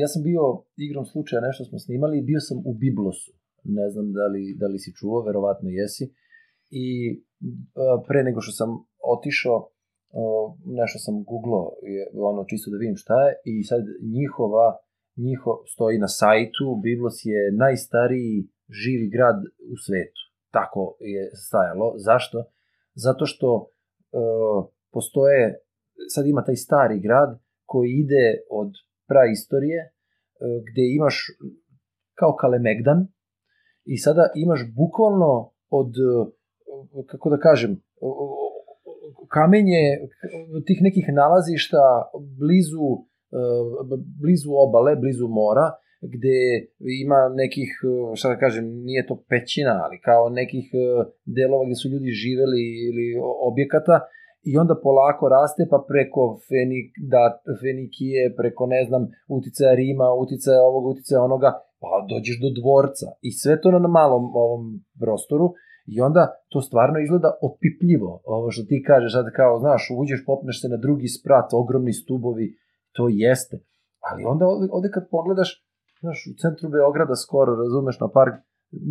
ja 0.02 0.08
sam 0.08 0.24
bio 0.24 0.42
igrom 0.78 1.06
slučaja, 1.06 1.42
nešto 1.42 1.64
smo 1.66 1.80
snimali, 1.80 2.28
bio 2.32 2.40
sam 2.40 2.58
u 2.66 2.74
Biblosu. 2.74 3.32
Ne 3.64 3.90
znam 3.90 4.14
da 4.14 4.26
li, 4.34 4.56
da 4.60 4.68
li 4.68 4.80
si 4.80 4.96
čuo, 5.00 5.26
verovatno 5.28 5.70
jesi. 5.70 6.06
I 6.70 6.86
a, 7.76 8.04
pre 8.08 8.24
nego 8.24 8.42
što 8.42 8.52
sam 8.52 8.70
otišao, 9.18 9.58
o, 10.10 10.58
nešto 10.66 10.98
sam 11.00 11.24
googlao, 11.24 11.68
je, 11.82 12.02
ono 12.32 12.44
čisto 12.50 12.72
da 12.72 12.78
vidim 12.78 12.96
šta 12.96 13.18
je, 13.26 13.32
i 13.52 13.64
sad 13.64 13.82
njihova, 14.18 14.68
njiho, 15.18 15.64
stoji 15.74 15.98
na 15.98 16.08
sajtu, 16.08 16.66
Biblos 16.84 17.18
je 17.24 17.52
najstariji 17.52 18.48
živi 18.82 19.08
grad 19.10 19.40
u 19.74 19.76
svetu. 19.86 20.22
Tako 20.52 20.98
je 21.00 21.32
stajalo. 21.48 21.94
Zašto? 21.98 22.38
Zato 22.94 23.26
što 23.26 23.50
e, 23.60 23.68
postoje, 24.92 25.65
sad 26.14 26.28
ima 26.28 26.44
taj 26.44 26.56
stari 26.56 27.00
grad 27.00 27.40
koji 27.66 27.90
ide 28.04 28.26
od 28.50 28.72
praistorije, 29.10 29.80
e, 29.82 29.90
gde 30.68 30.84
imaš 30.98 31.16
kao 32.20 32.36
Kalemegdan 32.42 33.08
i 33.86 33.98
sada 33.98 34.24
imaš 34.36 34.62
bukvalno 34.80 35.54
od, 35.70 35.92
e, 37.00 37.04
kako 37.12 37.30
da 37.30 37.38
kažem, 37.38 37.72
kamenje 39.38 39.84
tih 40.68 40.80
nekih 40.88 41.06
nalazišta 41.22 41.84
blizu, 42.40 42.88
e, 43.40 43.42
blizu 44.22 44.50
obale, 44.66 44.96
blizu 44.96 45.28
mora, 45.28 45.68
gde 46.16 46.38
ima 47.04 47.20
nekih, 47.42 47.70
šta 48.18 48.30
da 48.30 48.38
kažem, 48.38 48.66
nije 48.88 49.08
to 49.08 49.16
pećina, 49.30 49.74
ali 49.86 49.98
kao 50.08 50.30
nekih 50.30 50.66
delova 51.38 51.66
gde 51.66 51.76
su 51.76 51.90
ljudi 51.94 52.10
živeli 52.24 52.64
ili 52.88 53.06
objekata 53.50 53.96
i 54.50 54.58
onda 54.58 54.76
polako 54.84 55.30
raste 55.30 55.68
pa 55.72 55.80
preko 55.90 56.22
Fenik, 56.48 56.88
da, 57.14 57.24
Fenikije, 57.62 58.36
preko 58.40 58.64
ne 58.66 58.82
znam, 58.88 59.04
uticaja 59.38 59.74
Rima, 59.82 60.08
uticaja 60.24 60.62
ovog, 60.70 60.84
uticaja 60.94 61.22
onoga, 61.30 61.50
pa 61.82 61.92
dođeš 62.12 62.38
do 62.44 62.50
dvorca. 62.60 63.08
I 63.28 63.30
sve 63.32 63.62
to 63.62 63.72
na 63.72 63.88
malom 64.00 64.26
ovom 64.44 64.64
prostoru. 65.02 65.48
I 65.94 66.02
onda 66.02 66.24
to 66.52 66.62
stvarno 66.62 66.98
izgleda 67.00 67.30
opipljivo, 67.48 68.12
ovo 68.26 68.52
što 68.52 68.64
ti 68.70 68.84
kažeš, 68.88 69.12
sad 69.14 69.26
kao, 69.36 69.60
znaš, 69.60 69.82
uđeš, 70.00 70.24
popneš 70.26 70.62
se 70.62 70.68
na 70.74 70.78
drugi 70.78 71.08
sprat, 71.08 71.48
ogromni 71.54 71.94
stubovi, 71.94 72.48
to 72.96 73.04
jeste. 73.12 73.56
Ali 74.08 74.24
onda 74.32 74.44
ovde, 74.48 74.68
ovde 74.72 74.90
kad 74.94 75.04
pogledaš, 75.10 75.50
znaš, 76.00 76.20
u 76.32 76.34
centru 76.42 76.70
Beograda 76.70 77.16
skoro, 77.16 77.56
razumeš, 77.64 78.00
na 78.00 78.08
park, 78.18 78.36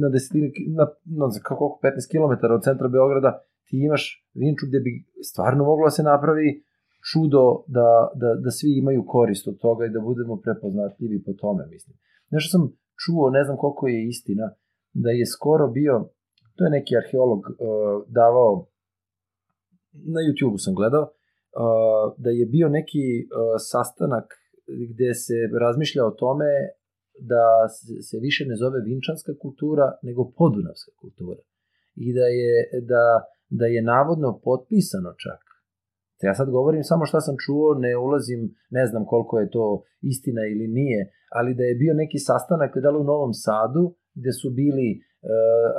na 0.03 0.09
desetine, 0.09 0.49
na, 0.79 0.85
na, 1.21 1.27
kako, 1.49 1.79
15 1.83 2.11
km 2.13 2.33
od 2.55 2.63
centra 2.63 2.89
Beograda, 2.89 3.31
ti 3.67 3.77
imaš 3.87 4.03
Vinču 4.35 4.67
gde 4.69 4.81
bi 4.81 4.93
stvarno 5.31 5.65
moglo 5.65 5.87
da 5.87 5.91
se 5.91 6.03
napravi 6.03 6.49
čudo 7.11 7.45
da, 7.77 7.89
da, 8.15 8.29
da 8.45 8.51
svi 8.51 8.79
imaju 8.79 9.05
korist 9.07 9.49
od 9.49 9.57
toga 9.59 9.87
i 9.87 9.95
da 9.95 10.01
budemo 10.01 10.37
prepoznatljivi 10.37 11.23
po 11.27 11.33
tome, 11.33 11.67
mislim. 11.67 11.97
Nešto 12.31 12.49
sam 12.55 12.63
čuo, 13.03 13.31
ne 13.31 13.45
znam 13.45 13.57
koliko 13.57 13.89
je 13.89 14.09
istina, 14.09 14.47
da 14.93 15.11
je 15.11 15.27
skoro 15.27 15.69
bio, 15.69 16.09
to 16.57 16.65
je 16.65 16.71
neki 16.71 16.97
arheolog 16.97 17.41
uh, 17.41 17.55
davao, 18.09 18.67
na 20.15 20.21
YouTube-u 20.27 20.59
sam 20.59 20.75
gledao, 20.75 21.03
uh, 21.03 22.15
da 22.25 22.31
je 22.31 22.47
bio 22.47 22.69
neki 22.69 23.05
uh, 23.23 23.29
sastanak 23.71 24.27
gde 24.93 25.15
se 25.15 25.35
razmišlja 25.61 26.07
o 26.07 26.17
tome 26.23 26.51
da 27.33 27.45
se 28.09 28.17
više 28.27 28.45
ne 28.47 28.57
zove 28.57 28.79
vinčanska 28.81 29.33
kultura, 29.43 29.87
nego 30.03 30.33
podunavska 30.39 30.93
kultura. 31.01 31.43
I 31.97 32.15
da 32.19 32.27
je, 32.41 32.53
da, 32.93 33.03
da 33.59 33.67
je 33.75 33.83
navodno 33.83 34.31
potpisano 34.45 35.11
čak. 35.25 35.41
Ja 36.27 36.35
sad 36.35 36.49
govorim 36.51 36.83
samo 36.91 37.05
šta 37.11 37.21
sam 37.27 37.37
čuo, 37.45 37.75
ne 37.75 37.93
ulazim, 37.97 38.41
ne 38.71 38.85
znam 38.87 39.03
koliko 39.13 39.35
je 39.39 39.51
to 39.51 39.67
istina 40.13 40.43
ili 40.53 40.67
nije, 40.79 41.01
ali 41.39 41.55
da 41.59 41.65
je 41.67 41.81
bio 41.83 41.95
neki 41.95 42.19
sastanak 42.19 42.73
da 42.83 42.91
li 42.91 42.99
u 43.01 43.09
Novom 43.13 43.33
Sadu, 43.45 43.85
gde 44.15 44.33
su 44.41 44.49
bili 44.61 44.89
e, 44.93 44.99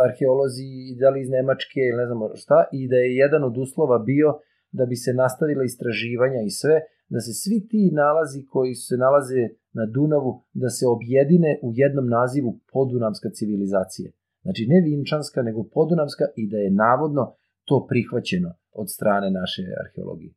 arheolozi, 0.06 0.69
da 1.02 1.10
li 1.10 1.22
iz 1.22 1.30
Nemačke 1.30 1.81
ili 1.89 1.97
ne 2.02 2.06
znam 2.10 2.19
šta, 2.43 2.60
i 2.80 2.81
da 2.91 2.95
je 2.95 3.15
jedan 3.23 3.43
od 3.49 3.56
uslova 3.57 3.97
bio 3.99 4.30
da 4.72 4.85
bi 4.85 4.95
se 4.95 5.11
nastavila 5.14 5.64
istraživanja 5.64 6.41
i 6.45 6.52
sve, 6.61 6.76
da 7.14 7.19
se 7.26 7.34
svi 7.41 7.68
ti 7.69 7.84
nalazi 7.93 8.45
koji 8.53 8.73
se 8.76 8.95
nalaze 9.06 9.41
na 9.77 9.85
Dunavu, 9.95 10.31
da 10.53 10.69
se 10.69 10.85
objedine 10.95 11.52
u 11.68 11.69
jednom 11.81 12.07
nazivu 12.19 12.52
podunavska 12.73 13.30
civilizacija. 13.38 14.11
Znači 14.43 14.64
ne 14.72 14.80
vinčanska, 14.89 15.41
nego 15.41 15.69
podunavska 15.77 16.26
i 16.35 16.43
da 16.52 16.57
je 16.57 16.77
navodno 16.85 17.23
to 17.65 17.85
prihvaćeno 17.89 18.49
od 18.73 18.87
strane 18.89 19.27
naše 19.31 19.61
arheologije. 19.81 20.33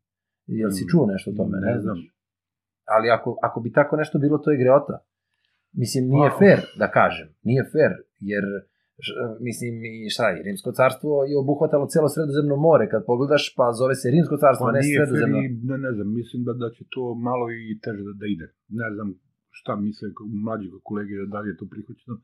Jel 0.47 0.71
si 0.71 0.85
Mm, 0.85 0.89
čuo 0.91 1.05
nešto 1.07 1.29
o 1.31 1.35
tome? 1.35 1.57
ne 1.57 1.67
Ne, 1.67 1.81
znam. 1.81 1.99
Ali 2.87 3.07
ako, 3.11 3.29
ako 3.43 3.59
bi 3.61 3.73
tako 3.73 3.95
nešto 3.97 4.19
bilo, 4.19 4.37
to 4.39 4.51
je 4.51 4.59
greota. 4.59 4.97
Mislim, 5.75 6.03
nije 6.07 6.31
Pa- 6.31 6.39
fair, 6.39 6.59
da 6.79 6.89
kažem. 6.91 7.29
Nije 7.43 7.63
fair, 7.73 7.93
jer 8.23 8.45
š- 8.99 9.17
mislim, 9.41 9.73
i 9.99 10.11
šta 10.11 10.25
je, 10.31 10.43
Rimsko 10.43 10.71
carstvo 10.73 11.11
je 11.25 11.37
obuhvatalo 11.37 11.85
celo 11.87 12.09
sredozemno 12.09 12.57
more, 12.59 12.85
kad 12.89 13.01
pogledaš, 13.07 13.45
pa 13.57 13.65
zove 13.73 13.95
se 13.95 14.07
Rimsko 14.11 14.37
carstvo, 14.37 14.65
Pa 14.67 14.73
ne 14.73 14.81
nije 14.81 14.99
fer 14.99 15.07
sredozemno. 15.07 15.39
i, 15.39 15.47
ne, 15.69 15.77
ne 15.79 15.91
znam, 15.93 16.09
mislim 16.15 16.41
da, 16.47 16.53
da 16.55 16.69
će 16.77 16.83
to 16.91 17.03
malo 17.29 17.45
i 17.63 17.79
teže 17.85 18.03
da, 18.03 18.13
da 18.21 18.27
ide. 18.27 18.47
Ne 18.81 18.89
znam 18.95 19.09
šta 19.51 19.73
misle 19.79 20.09
mlađi 20.45 20.67
kolege, 20.83 21.13
da 21.27 21.39
li 21.41 21.49
je 21.51 21.57
to 21.57 21.67
prihvaćeno. 21.73 22.17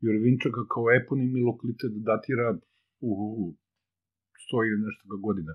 Jer 0.00 0.14
Vinčaka 0.24 0.62
kao 0.74 0.84
eponim 1.00 1.30
i 1.36 1.42
lokalitet 1.42 1.92
datira 2.10 2.46
u, 3.00 3.10
u 3.40 3.42
stoji 4.44 4.68
nešto 4.86 5.04
ga 5.10 5.16
godina. 5.18 5.52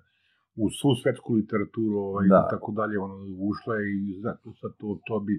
U 0.55 0.69
svu 0.71 0.91
svetsku 0.95 1.29
literaturu 1.33 1.95
ovaj, 1.99 2.25
Da. 2.27 2.35
da. 2.35 2.41
i 2.41 2.49
tako 2.53 2.69
dalje, 2.71 2.95
ono, 2.99 3.15
ušla 3.49 3.73
je 3.75 3.85
i 3.97 4.21
zato 4.21 4.47
sad 4.53 4.71
to, 4.77 4.87
to 5.07 5.15
bi 5.19 5.35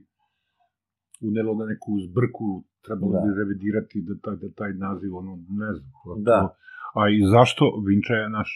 unelo 1.22 1.52
na 1.54 1.64
neku 1.66 1.90
zbrku, 2.06 2.48
trebalo 2.84 3.12
Da. 3.12 3.18
da. 3.18 3.24
bi 3.24 3.38
revidirati 3.40 3.96
da 4.02 4.14
taj, 4.24 4.36
da 4.36 4.48
taj 4.52 4.72
naziv, 4.76 5.10
ono, 5.16 5.32
ne 5.62 5.70
znam. 5.74 5.90
to- 6.04 6.16
Da. 6.22 6.38
to- 6.40 6.54
A 6.94 7.08
i 7.08 7.18
zašto 7.26 7.64
Vinča 7.86 8.14
je 8.14 8.28
naš? 8.30 8.50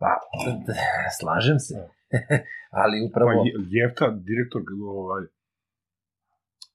Pa, 0.00 0.10
slažem 1.20 1.58
se. 1.58 1.74
Ali 2.82 2.96
upravo... 3.08 3.30
Pa 3.32 3.46
Je- 3.46 3.56
Jefta, 3.70 4.06
direktor, 4.28 4.62
ovaj, 4.98 5.24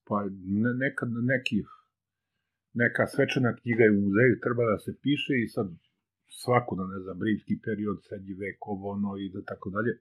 pa 0.08 0.18
ne, 0.64 0.72
nekad 0.84 1.10
na 1.10 1.22
neki, 1.34 1.58
neka 2.74 3.04
svečana 3.08 3.56
knjiga 3.56 3.84
je 3.84 3.92
u 3.92 4.02
muzeju, 4.02 4.34
treba 4.44 4.64
da 4.72 4.78
se 4.78 4.92
piše 5.04 5.34
i 5.38 5.48
sad 5.48 5.68
svako, 6.42 6.76
da 6.76 6.86
ne 6.94 7.00
znam, 7.04 7.18
rimski 7.22 7.56
period, 7.66 7.98
srednji 8.08 8.34
vek, 8.34 8.58
ovo, 8.68 8.90
ono 8.98 9.18
i 9.18 9.30
da 9.34 9.42
tako 9.52 9.70
dalje. 9.70 9.94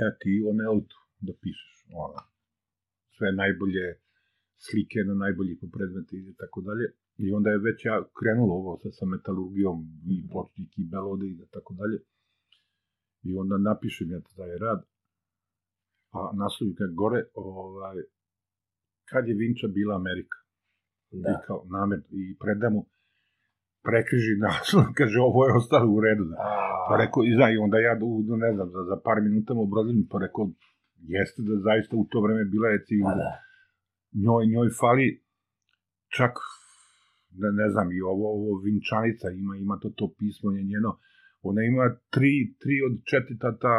Evo 0.00 0.10
ti 0.20 0.32
o 0.48 0.52
Neolitu 0.52 0.98
da 1.26 1.32
pišeš, 1.42 1.76
ono, 2.04 2.20
sve 3.16 3.28
najbolje 3.42 3.86
slike 4.66 4.98
na 5.08 5.14
najbolji 5.14 5.58
po 5.60 5.66
predmeti 5.74 6.16
i 6.30 6.34
tako 6.40 6.60
dalje. 6.60 6.86
I 7.24 7.32
onda 7.32 7.50
je 7.50 7.64
već 7.68 7.78
ja 7.84 7.96
krenulo 8.18 8.52
ovo 8.54 8.78
sa, 8.82 8.90
sa 8.98 9.04
metalurgijom 9.06 9.78
i 10.14 10.28
počnik 10.34 10.70
i 10.78 10.84
belode 10.92 11.26
i 11.28 11.36
da 11.40 11.46
tako 11.46 11.74
dalje. 11.74 11.98
I 13.22 13.30
onda 13.42 13.58
napišem 13.58 14.10
ja 14.10 14.20
taj 14.20 14.58
rad, 14.58 14.80
a 16.16 16.20
naslovi 16.40 16.74
kad 16.74 16.94
gore, 16.94 17.20
ovaj, 17.34 17.96
kad 19.10 19.28
je 19.28 19.34
Vinča 19.34 19.68
bila 19.68 19.96
Amerika. 19.96 20.38
Da. 21.10 21.30
I 21.30 21.34
kao 21.46 21.66
namer, 21.70 21.98
i 22.10 22.36
predam 22.38 22.72
mu, 22.72 22.86
prekriži 23.88 24.34
naslov, 24.46 24.84
kaže 24.98 25.18
ovo 25.28 25.46
je 25.46 25.52
ostalo 25.60 25.86
u 25.96 26.00
redu. 26.06 26.24
Da. 26.24 26.36
Pa 26.88 26.94
rekao, 27.02 27.20
i 27.24 27.32
zna, 27.36 27.46
i 27.50 27.56
onda 27.66 27.78
ja, 27.78 27.92
u, 28.02 28.10
ne 28.44 28.50
znam, 28.54 28.68
za, 28.74 28.80
za 28.90 28.96
par 29.06 29.18
minuta 29.26 29.54
mu 29.54 29.62
obrazim, 29.62 30.06
pa 30.10 30.16
rekao, 30.26 30.44
jeste 31.14 31.40
da 31.48 31.54
zaista 31.68 31.92
u 31.96 32.04
to 32.10 32.20
vreme 32.24 32.44
bila 32.44 32.68
je 32.68 32.78
Pa 32.78 32.86
civilizacija. 32.88 33.24
da. 33.24 33.32
Njoj, 34.24 34.42
njoj 34.54 34.68
fali 34.80 35.06
čak, 36.16 36.32
ne, 37.40 37.48
ne 37.60 37.68
znam, 37.72 37.88
i 37.96 38.00
ovo, 38.12 38.26
ovo 38.36 38.50
Vinčanica 38.64 39.26
ima, 39.30 39.56
ima 39.56 39.74
to, 39.82 39.88
to 39.98 40.06
pismo 40.18 40.48
je 40.56 40.62
njeno, 40.72 40.90
ona 41.48 41.62
ima 41.62 41.86
tri, 42.14 42.32
tri 42.62 42.76
od 42.88 42.94
četiri 43.10 43.38
tata 43.38 43.72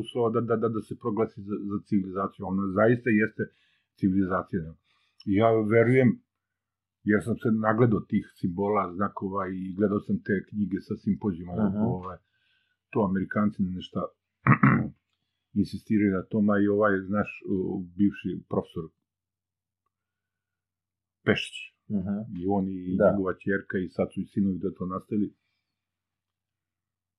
uslova 0.00 0.28
da, 0.34 0.40
da, 0.40 0.56
da, 0.62 0.68
da 0.68 0.80
se 0.88 0.94
proglasi 1.02 1.38
za, 1.48 1.56
za 1.70 1.78
civilizaciju. 1.88 2.42
Ona 2.52 2.64
zaista 2.78 3.08
jeste 3.22 3.42
civilizacija. 3.98 4.60
I 5.30 5.32
ja 5.40 5.48
verujem, 5.74 6.10
jer 7.04 7.20
sam 7.24 7.36
se 7.36 7.48
nagledao 7.68 8.00
tih 8.00 8.24
simbola, 8.34 8.94
znakova 8.94 9.48
i 9.48 9.72
gledao 9.78 10.00
sam 10.00 10.16
te 10.26 10.44
knjige 10.48 10.78
sa 10.80 10.94
simpozijuma, 10.96 11.52
Aha. 11.58 11.78
ovaj, 11.86 12.18
to 12.90 12.98
Amerikanci 13.10 13.62
ne 13.62 13.70
nešto 13.70 14.00
insistiraju 15.62 16.12
na 16.12 16.22
tom, 16.22 16.50
a 16.50 16.58
i 16.58 16.68
ovaj, 16.68 16.92
znaš, 17.00 17.30
bivši 17.96 18.30
profesor 18.48 18.84
Pešić, 21.26 21.56
Uh 21.88 21.98
-huh. 21.98 22.20
i 22.38 22.46
on 22.48 22.64
i 22.68 22.96
Da. 22.96 23.04
da. 23.04 23.10
njegova 23.10 23.32
čerka 23.34 23.78
i 23.78 23.88
sad 23.88 24.06
su 24.12 24.20
i 24.20 24.26
sinovi 24.26 24.58
da 24.58 24.70
to 24.78 24.86
nastavili. 24.86 25.28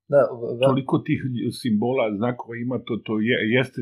Da, 0.08 0.18
v- 0.32 0.60
Toliko 0.62 1.00
tih 1.00 1.20
simbola, 1.62 2.16
znakova 2.18 2.56
ima, 2.58 2.78
to, 2.86 2.94
to 2.98 3.20
je, 3.20 3.36
jeste, 3.58 3.82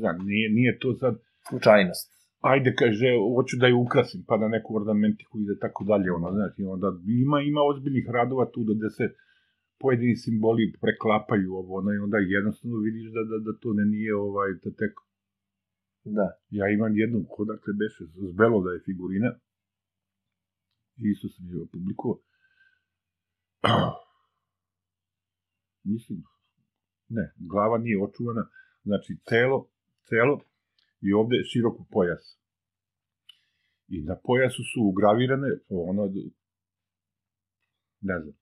znam, 0.00 0.16
nije, 0.26 0.50
nije 0.50 0.78
to 0.78 0.94
sad, 0.94 1.14
slučajnost. 1.48 2.13
Ajde 2.52 2.74
kaže, 2.80 3.08
hoću 3.36 3.56
da 3.60 3.66
je 3.66 3.74
ukrasim, 3.84 4.20
pa 4.28 4.36
da 4.36 4.48
neku 4.48 4.76
ornamentiku 4.76 5.40
ide 5.40 5.54
tako 5.64 5.84
dalje, 5.84 6.12
ono, 6.12 6.32
znači, 6.38 6.62
onda 6.74 6.88
ima, 7.24 7.38
ima 7.40 7.60
ozbiljnih 7.70 8.06
radova 8.16 8.44
tu 8.52 8.64
da, 8.64 8.74
da 8.74 8.90
se 8.90 9.04
pojedini 9.80 10.16
simboli 10.16 10.72
preklapaju 10.80 11.54
ovo, 11.60 11.78
ono, 11.78 11.90
i 11.92 11.98
onda 12.06 12.18
jednostavno 12.18 12.76
vidiš 12.78 13.06
da, 13.16 13.22
da, 13.30 13.36
da 13.46 13.58
to 13.62 13.72
ne 13.72 13.84
nije, 13.84 14.16
ovaj, 14.16 14.50
da 14.64 14.70
tek... 14.80 14.94
Da. 16.04 16.28
Ja 16.50 16.68
imam 16.68 16.96
jednu, 16.96 17.18
odakle 17.38 17.72
beše, 17.82 18.04
zbelo 18.32 18.62
da 18.64 18.70
je 18.70 18.84
figurina, 18.84 19.30
isto 20.96 21.28
sam 21.28 21.46
je 21.48 21.66
publikovao. 21.72 22.20
Mislim, 25.92 26.18
ne, 27.08 27.32
glava 27.36 27.78
nije 27.78 28.02
očuvana, 28.02 28.48
znači 28.82 29.16
celo, 29.28 29.68
celo 30.08 30.40
i 31.06 31.12
ovde 31.12 31.36
široko 31.50 31.82
pojas. 31.90 32.24
I 33.88 34.02
na 34.02 34.16
pojasu 34.26 34.62
su 34.70 34.78
ugravirane, 34.90 35.50
ono, 35.68 36.02
ne 38.00 38.16
znam, 38.20 38.34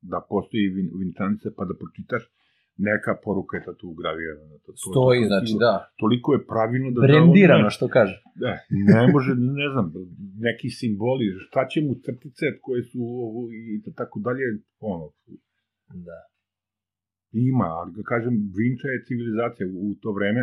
da 0.00 0.18
postoji 0.28 0.68
vin, 0.68 0.88
vinčanica 0.98 1.48
pa 1.56 1.64
da 1.64 1.74
pročitaš, 1.82 2.22
neka 2.88 3.12
poruka 3.24 3.56
je 3.56 3.64
ta 3.66 3.74
tu 3.80 3.86
ugravirana. 3.94 4.56
To, 4.64 4.72
to, 4.72 4.90
Stoji, 4.90 5.22
to, 5.22 5.28
znači, 5.32 5.52
da. 5.64 5.74
Toliko 6.02 6.28
je 6.34 6.46
pravilno 6.52 6.90
da... 6.90 7.00
Brendirano, 7.06 7.68
da, 7.68 7.74
što 7.76 7.86
kaže. 7.96 8.16
Da, 8.44 8.52
ne 8.92 9.02
može, 9.12 9.32
ne 9.62 9.68
znam, 9.72 9.86
neki 10.48 10.68
simboli, 10.78 11.26
šta 11.46 11.62
će 11.70 11.78
mu 11.86 11.94
crtice 12.04 12.46
koje 12.64 12.82
su 12.90 13.02
i 13.74 13.94
tako 14.00 14.16
dalje, 14.26 14.44
ono, 14.80 15.06
Da. 16.08 16.20
ima, 17.50 17.68
ali 17.78 17.90
kažem, 18.12 18.34
Vinča 18.56 18.88
je 18.94 19.04
civilizacija 19.08 19.66
u, 19.68 19.90
u 19.90 19.94
to 20.02 20.12
vreme, 20.18 20.42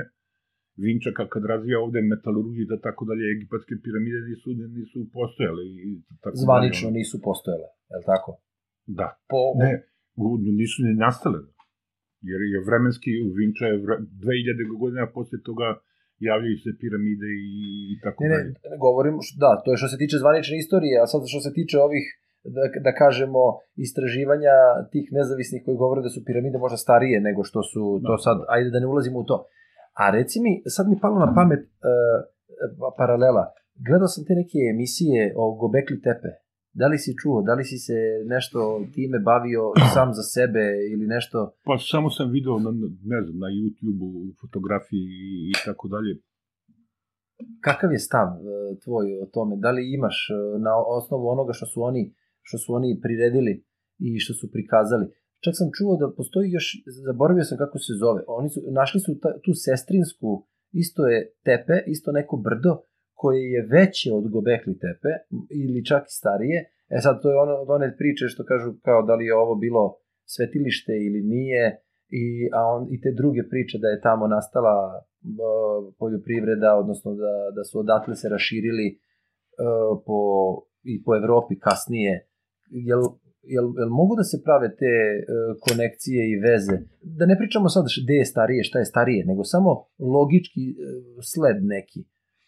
Vinča 0.83 1.09
kad 1.33 1.43
razvija 1.45 1.77
ovde 1.79 1.99
metalurgiju 2.13 2.65
da 2.71 2.77
tako 2.87 3.03
dalje, 3.09 3.23
egipatske 3.35 3.73
piramide 3.83 4.19
nisu, 4.29 4.47
nisu 4.77 4.99
postojale. 5.17 5.61
I 5.79 5.89
tako 6.23 6.35
Zvanično 6.45 6.87
dalje. 6.87 6.97
nisu 6.99 7.15
postojale, 7.27 7.67
je 7.89 7.97
li 7.99 8.05
tako? 8.13 8.31
Da. 8.99 9.07
Po, 9.31 9.41
Ne, 9.61 9.71
nisu 10.61 10.77
ni 10.87 10.93
nastale. 10.95 11.39
Jer 12.29 12.41
je 12.53 12.59
vremenski 12.69 13.11
u 13.25 13.29
Vinča 13.37 13.65
je 13.65 13.77
vre, 13.77 13.95
2000 14.21 14.81
godina 14.81 15.03
posle 15.17 15.37
toga 15.41 15.67
javljaju 16.29 16.57
se 16.57 16.71
piramide 16.81 17.29
i, 17.51 17.53
i 17.93 17.95
tako 18.03 18.17
Ne, 18.23 18.29
ne, 18.29 18.37
dalje. 18.37 18.53
govorim, 18.79 19.15
š- 19.25 19.35
da, 19.43 19.51
to 19.61 19.71
je 19.71 19.77
što 19.77 19.87
se 19.87 20.01
tiče 20.01 20.17
zvanične 20.17 20.55
istorije, 20.57 20.95
a 20.99 21.09
sad 21.11 21.21
što 21.31 21.39
se 21.39 21.51
tiče 21.53 21.77
ovih, 21.79 22.05
da, 22.55 22.63
da 22.87 22.91
kažemo, 22.93 23.41
istraživanja 23.87 24.55
tih 24.93 25.05
nezavisnih 25.11 25.61
koji 25.65 25.77
govore 25.77 26.01
da 26.01 26.09
su 26.09 26.19
piramide 26.27 26.57
možda 26.57 26.77
starije 26.77 27.17
nego 27.21 27.41
što 27.43 27.59
su, 27.71 27.81
to 28.05 28.11
Da. 28.11 28.23
sad, 28.27 28.37
ajde 28.49 28.69
da 28.69 28.79
ne 28.79 28.87
ulazimo 28.87 29.19
u 29.19 29.27
to. 29.29 29.37
A 30.01 30.03
reci 30.15 30.37
mi, 30.45 30.51
sad 30.75 30.85
mi 30.89 30.99
palo 31.03 31.17
na 31.25 31.33
pamet 31.37 31.63
uh, 31.63 32.19
paralela, 32.97 33.45
gledao 33.87 34.07
sam 34.07 34.25
te 34.27 34.33
neke 34.41 34.59
emisije 34.73 35.33
o 35.41 35.43
Gobekli 35.59 36.01
Tepe, 36.05 36.31
da 36.79 36.85
li 36.87 36.97
si 37.03 37.11
čuo, 37.21 37.37
da 37.47 37.53
li 37.53 37.63
si 37.63 37.77
se 37.87 37.97
nešto 38.33 38.59
time 38.95 39.19
bavio 39.19 39.63
sam 39.95 40.07
za 40.17 40.23
sebe 40.35 40.65
ili 40.93 41.05
nešto, 41.15 41.37
Pa 41.67 41.75
samo 41.91 42.09
sam 42.09 42.31
video, 42.37 42.55
na, 42.65 42.71
ne 43.13 43.19
znam, 43.23 43.37
na 43.45 43.49
YouTube-u, 43.59 44.07
u 44.29 44.31
fotografiji 44.41 45.07
i, 45.49 45.53
tako 45.65 45.85
dalje. 45.93 46.13
kakav 47.67 47.89
je 47.91 47.99
stav 47.99 48.27
e, 48.27 48.41
tvoj 48.83 49.05
o 49.23 49.25
tome? 49.35 49.53
Da 49.63 49.69
li 49.71 49.93
imaš 49.97 50.17
na 50.67 50.73
osnovu 50.97 51.25
onoga 51.35 51.53
što 51.53 51.65
su 51.65 51.79
oni 51.89 52.03
što 52.47 52.57
su 52.57 52.73
oni 52.73 52.99
priredili 53.03 53.53
i 53.99 54.19
što 54.19 54.33
su 54.33 54.45
prikazali? 54.51 55.05
Čak 55.43 55.53
sam 55.59 55.69
čuo 55.77 55.93
da 56.01 56.15
postoji 56.17 56.47
još, 56.51 56.67
zaboravio 57.07 57.43
sam 57.43 57.57
kako 57.57 57.77
se 57.85 57.93
zove, 58.03 58.21
oni 58.27 58.49
su, 58.49 58.59
našli 58.79 58.99
su 59.05 59.11
ta, 59.21 59.29
tu 59.43 59.51
sestrinsku, 59.65 60.29
isto 60.83 61.01
je 61.07 61.19
tepe, 61.47 61.75
isto 61.87 62.11
neko 62.11 62.35
brdo, 62.37 62.73
koje 63.13 63.41
je 63.53 63.67
veće 63.75 64.09
od 64.19 64.25
Gobekli 64.33 64.75
tepe, 64.85 65.11
ili 65.63 65.85
čak 65.85 66.03
i 66.07 66.15
starije. 66.21 66.59
E 66.95 66.97
sad, 67.05 67.21
to 67.21 67.27
je 67.31 67.41
ono 67.45 67.53
od 67.63 67.69
one 67.69 67.97
priče 67.99 68.25
što 68.33 68.41
kažu 68.51 68.69
kao 68.87 69.01
da 69.07 69.13
li 69.15 69.25
je 69.25 69.35
ovo 69.35 69.55
bilo 69.55 69.83
svetilište 70.33 70.93
ili 71.07 71.21
nije, 71.35 71.83
i, 72.21 72.25
a 72.57 72.61
on, 72.75 72.81
i 72.93 73.01
te 73.01 73.11
druge 73.11 73.41
priče 73.51 73.77
da 73.83 73.87
je 73.87 74.01
tamo 74.01 74.27
nastala 74.27 74.75
e, 74.97 75.03
poljoprivreda, 75.99 76.75
odnosno 76.81 77.15
da, 77.15 77.33
da 77.55 77.63
su 77.63 77.79
odatle 77.79 78.15
se 78.15 78.29
raširili 78.29 78.87
e, 78.89 78.97
po, 80.05 80.19
i 80.83 81.03
po 81.03 81.15
Evropi 81.15 81.59
kasnije. 81.59 82.27
Jel, 82.69 83.01
jel, 83.55 83.67
jel 83.81 83.91
mogu 83.99 84.13
da 84.19 84.23
se 84.23 84.37
prave 84.45 84.67
te 84.81 84.93
e, 84.93 85.23
konekcije 85.65 86.21
i 86.31 86.39
veze? 86.45 86.77
Da 87.17 87.25
ne 87.25 87.35
pričamo 87.37 87.69
sad 87.69 87.85
gde 88.03 88.15
je 88.21 88.31
starije, 88.33 88.63
šta 88.63 88.79
je 88.79 88.91
starije, 88.93 89.21
nego 89.25 89.43
samo 89.43 89.71
logički 90.15 90.65
e, 90.71 90.75
sled 91.31 91.57
neki. 91.75 92.01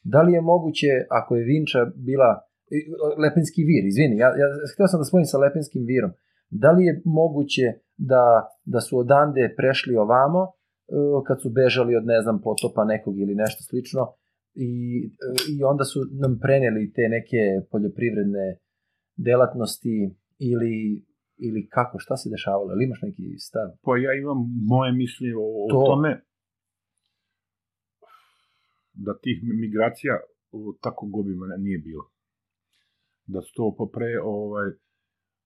Da 0.03 0.21
li 0.21 0.31
je 0.33 0.41
moguće, 0.41 0.91
ako 1.19 1.35
je 1.35 1.47
Vinča 1.49 1.81
bila 2.09 2.29
e, 2.75 2.77
Lepenski 3.23 3.61
vir, 3.69 3.83
izvini, 3.87 4.15
ja, 4.23 4.29
ja 4.41 4.47
htio 4.73 4.87
sam 4.87 4.99
da 4.99 5.09
spojim 5.09 5.25
sa 5.25 5.37
Lepenskim 5.37 5.83
virom. 5.91 6.11
Da 6.49 6.71
li 6.71 6.85
je 6.85 7.01
moguće 7.05 7.67
da, 8.11 8.25
da 8.73 8.79
su 8.81 8.93
odande 9.03 9.53
prešli 9.57 9.95
ovamo 9.95 10.41
kad 11.27 11.41
su 11.41 11.49
bežali 11.49 11.95
od, 11.95 12.05
ne 12.05 12.21
znam, 12.21 12.41
potopa 12.41 12.83
nekog 12.83 13.19
ili 13.19 13.35
nešto 13.35 13.61
slično 13.69 14.01
i, 14.55 14.71
i 15.53 15.63
onda 15.63 15.83
su 15.83 15.99
nam 16.21 16.39
preneli 16.41 16.93
te 16.95 17.01
neke 17.09 17.41
poljoprivredne 17.71 18.57
delatnosti 19.15 20.15
ili, 20.39 21.05
ili 21.37 21.67
kako, 21.69 21.99
šta 21.99 22.15
se 22.17 22.29
dešavalo, 22.29 22.69
ili 22.73 22.83
imaš 22.85 23.01
neki 23.01 23.25
stav? 23.47 23.67
Pa 23.83 23.91
ja 23.97 24.11
imam 24.13 24.39
moje 24.73 24.91
mišljenje 24.93 25.35
o, 25.35 25.67
To- 25.69 25.79
o 25.79 25.85
tome 25.85 26.11
da 28.93 29.11
tih 29.23 29.37
migracija 29.43 30.13
o, 30.51 30.59
tako 30.81 31.03
gobima 31.07 31.45
nije 31.57 31.79
bilo. 31.79 32.05
Da 33.33 33.41
su 33.41 33.51
to 33.55 33.75
popre 33.77 34.09
ovaj, 34.23 34.69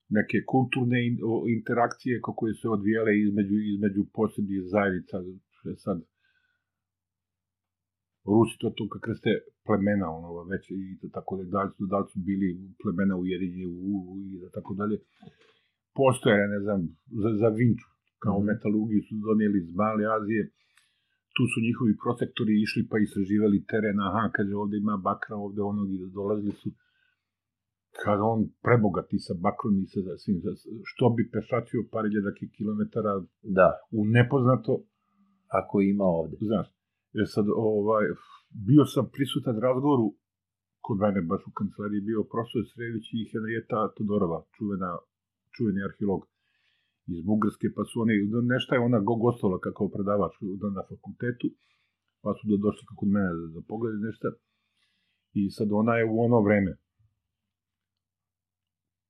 neke 0.08 0.36
kulturne 0.52 0.98
in, 1.06 1.14
o, 1.30 1.44
interakcije 1.58 2.20
ko- 2.20 2.34
koje 2.34 2.54
se 2.54 2.68
odvijale 2.68 3.12
između, 3.26 3.56
između 3.74 4.02
posebnih 4.12 4.60
zajednica. 4.74 5.16
Sad, 5.84 5.98
Rusi 8.24 8.56
to 8.60 8.70
tu 8.70 8.88
kakve 8.88 9.14
ste 9.14 9.30
plemena, 9.70 10.06
ono, 10.18 10.28
već 10.52 10.64
i 10.70 10.98
to 11.00 11.06
tako 11.16 11.32
da, 11.38 11.44
da 11.54 11.62
su, 11.76 11.82
da 11.92 11.96
li 12.02 12.06
su 12.12 12.18
bili 12.28 12.48
plemena 12.82 13.14
ujedinjeni 13.22 13.66
u, 13.66 13.76
u, 13.90 14.18
i 14.24 14.38
da 14.42 14.48
tako 14.56 14.72
dalje. 14.80 14.96
Postoje, 16.00 16.48
ne 16.54 16.60
znam, 16.64 16.80
za, 17.22 17.30
za 17.42 17.48
Vinču, 17.58 17.88
kao 18.24 18.36
Mhm. 18.38 18.46
metalurgiju 18.50 19.00
su 19.06 19.14
donijeli 19.28 19.58
iz 19.64 19.70
Male 19.80 20.04
Azije, 20.16 20.42
tu 21.36 21.42
su 21.52 21.58
njihovi 21.66 21.92
protektori 22.04 22.52
išli 22.66 22.82
pa 22.90 22.96
istraživali 22.98 23.64
teren, 23.70 23.96
aha, 24.08 24.22
kaže 24.36 24.52
ovde 24.62 24.76
ima 24.76 24.96
bakra, 25.08 25.34
ovde 25.46 25.60
onog 25.72 25.88
i 25.94 25.98
dolazili 26.18 26.54
su 26.62 26.68
kad 28.04 28.18
on 28.32 28.40
prebogati 28.66 29.16
sa 29.26 29.34
bakrom 29.46 29.74
i 29.82 29.86
sa 29.92 30.00
svim, 30.22 30.36
što 30.90 31.04
bi 31.16 31.30
pešačio 31.34 31.80
par 31.92 32.04
hiljada 32.08 32.32
kilometara 32.56 33.12
Da, 33.58 33.68
u 33.98 34.00
nepoznato, 34.16 34.72
ako 35.60 35.74
ima 35.80 36.04
ovde. 36.20 36.36
znaš, 36.50 36.66
jer 37.16 37.26
sad, 37.34 37.46
ovaj, 37.56 38.04
bio 38.68 38.84
sam 38.84 39.04
prisutan 39.14 39.56
razgovoru 39.66 40.06
kod 40.86 40.96
mene 41.02 41.20
baš 41.30 41.42
u 41.46 41.52
kancelariji 41.58 42.08
bio 42.10 42.22
profesor 42.32 42.62
Srević 42.72 43.06
i 43.12 43.28
Henrieta 43.32 43.80
Todorova, 43.96 44.40
čuvena, 44.54 44.90
čuveni 45.54 45.80
arheolog 45.88 46.22
iz 47.14 47.20
Bugarske, 47.28 47.66
pa 47.76 47.82
su 47.88 47.94
oni, 48.04 48.14
nešto 48.54 48.70
je 48.74 48.86
ona 48.88 49.00
go- 49.08 49.22
gostovala 49.24 49.58
kako 49.66 49.88
predavač 49.94 50.34
na, 50.62 50.68
na 50.78 50.82
fakultetu, 50.90 51.46
pa 52.22 52.30
su 52.36 52.42
do, 52.50 52.56
došli 52.64 52.84
kod 53.00 53.08
mene 53.14 53.30
da, 53.38 53.46
da 53.56 53.60
poglede 53.70 53.98
nešto, 54.08 54.26
i 55.40 55.42
sad 55.56 55.68
ona 55.80 55.94
je 55.98 56.04
u 56.12 56.16
ono 56.26 56.38
vreme, 56.46 56.72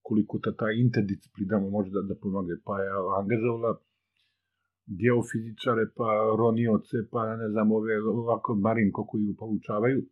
koliko 0.06 0.34
ta, 0.44 0.50
ta 0.60 0.68
interdisciplinama 0.84 1.68
može 1.76 1.90
da, 1.96 2.00
da 2.10 2.14
pomogne, 2.22 2.54
pa 2.66 2.74
je 2.82 2.88
angažovala 3.20 3.72
geofizičare, 4.98 5.84
pa 5.96 6.08
ronioce, 6.38 6.96
pa 7.12 7.36
ne 7.36 7.48
znam, 7.48 7.72
ove 7.72 7.94
ovako 8.02 8.54
marinko 8.54 9.04
koji 9.06 9.22
ju 9.24 9.34
poučavaju. 9.38 10.02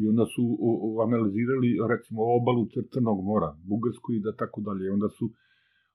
I 0.00 0.08
onda 0.08 0.24
su 0.34 0.42
o, 0.68 0.70
o, 0.86 1.02
analizirali, 1.06 1.68
recimo, 1.88 2.20
obalu 2.38 2.62
Cr- 2.72 2.88
Crnog 2.92 3.24
mora, 3.24 3.50
Bugarsku 3.68 4.12
i 4.12 4.20
da 4.20 4.32
tako 4.36 4.60
dalje. 4.60 4.86
I 4.86 4.94
onda 4.96 5.08
su 5.08 5.24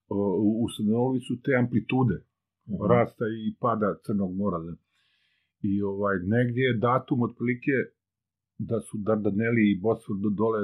o, 0.09 0.17
u- 0.47 0.63
ustanovili 0.65 1.19
su 1.27 1.41
te 1.43 1.51
amplitude 1.55 2.17
Mhm. 2.67 2.83
rasta 2.91 3.25
i 3.41 3.55
pada 3.59 3.89
Crnog 4.05 4.31
mora. 4.35 4.59
Da. 4.59 4.73
I 5.69 5.81
ovaj, 5.81 6.15
negdje 6.35 6.61
je 6.69 6.77
datum 6.77 7.21
otprilike 7.27 7.75
da 8.57 8.77
su 8.81 8.97
Dardaneli 8.97 9.63
i 9.71 9.79
Bosfor 9.81 10.15
do 10.23 10.29
dole 10.29 10.59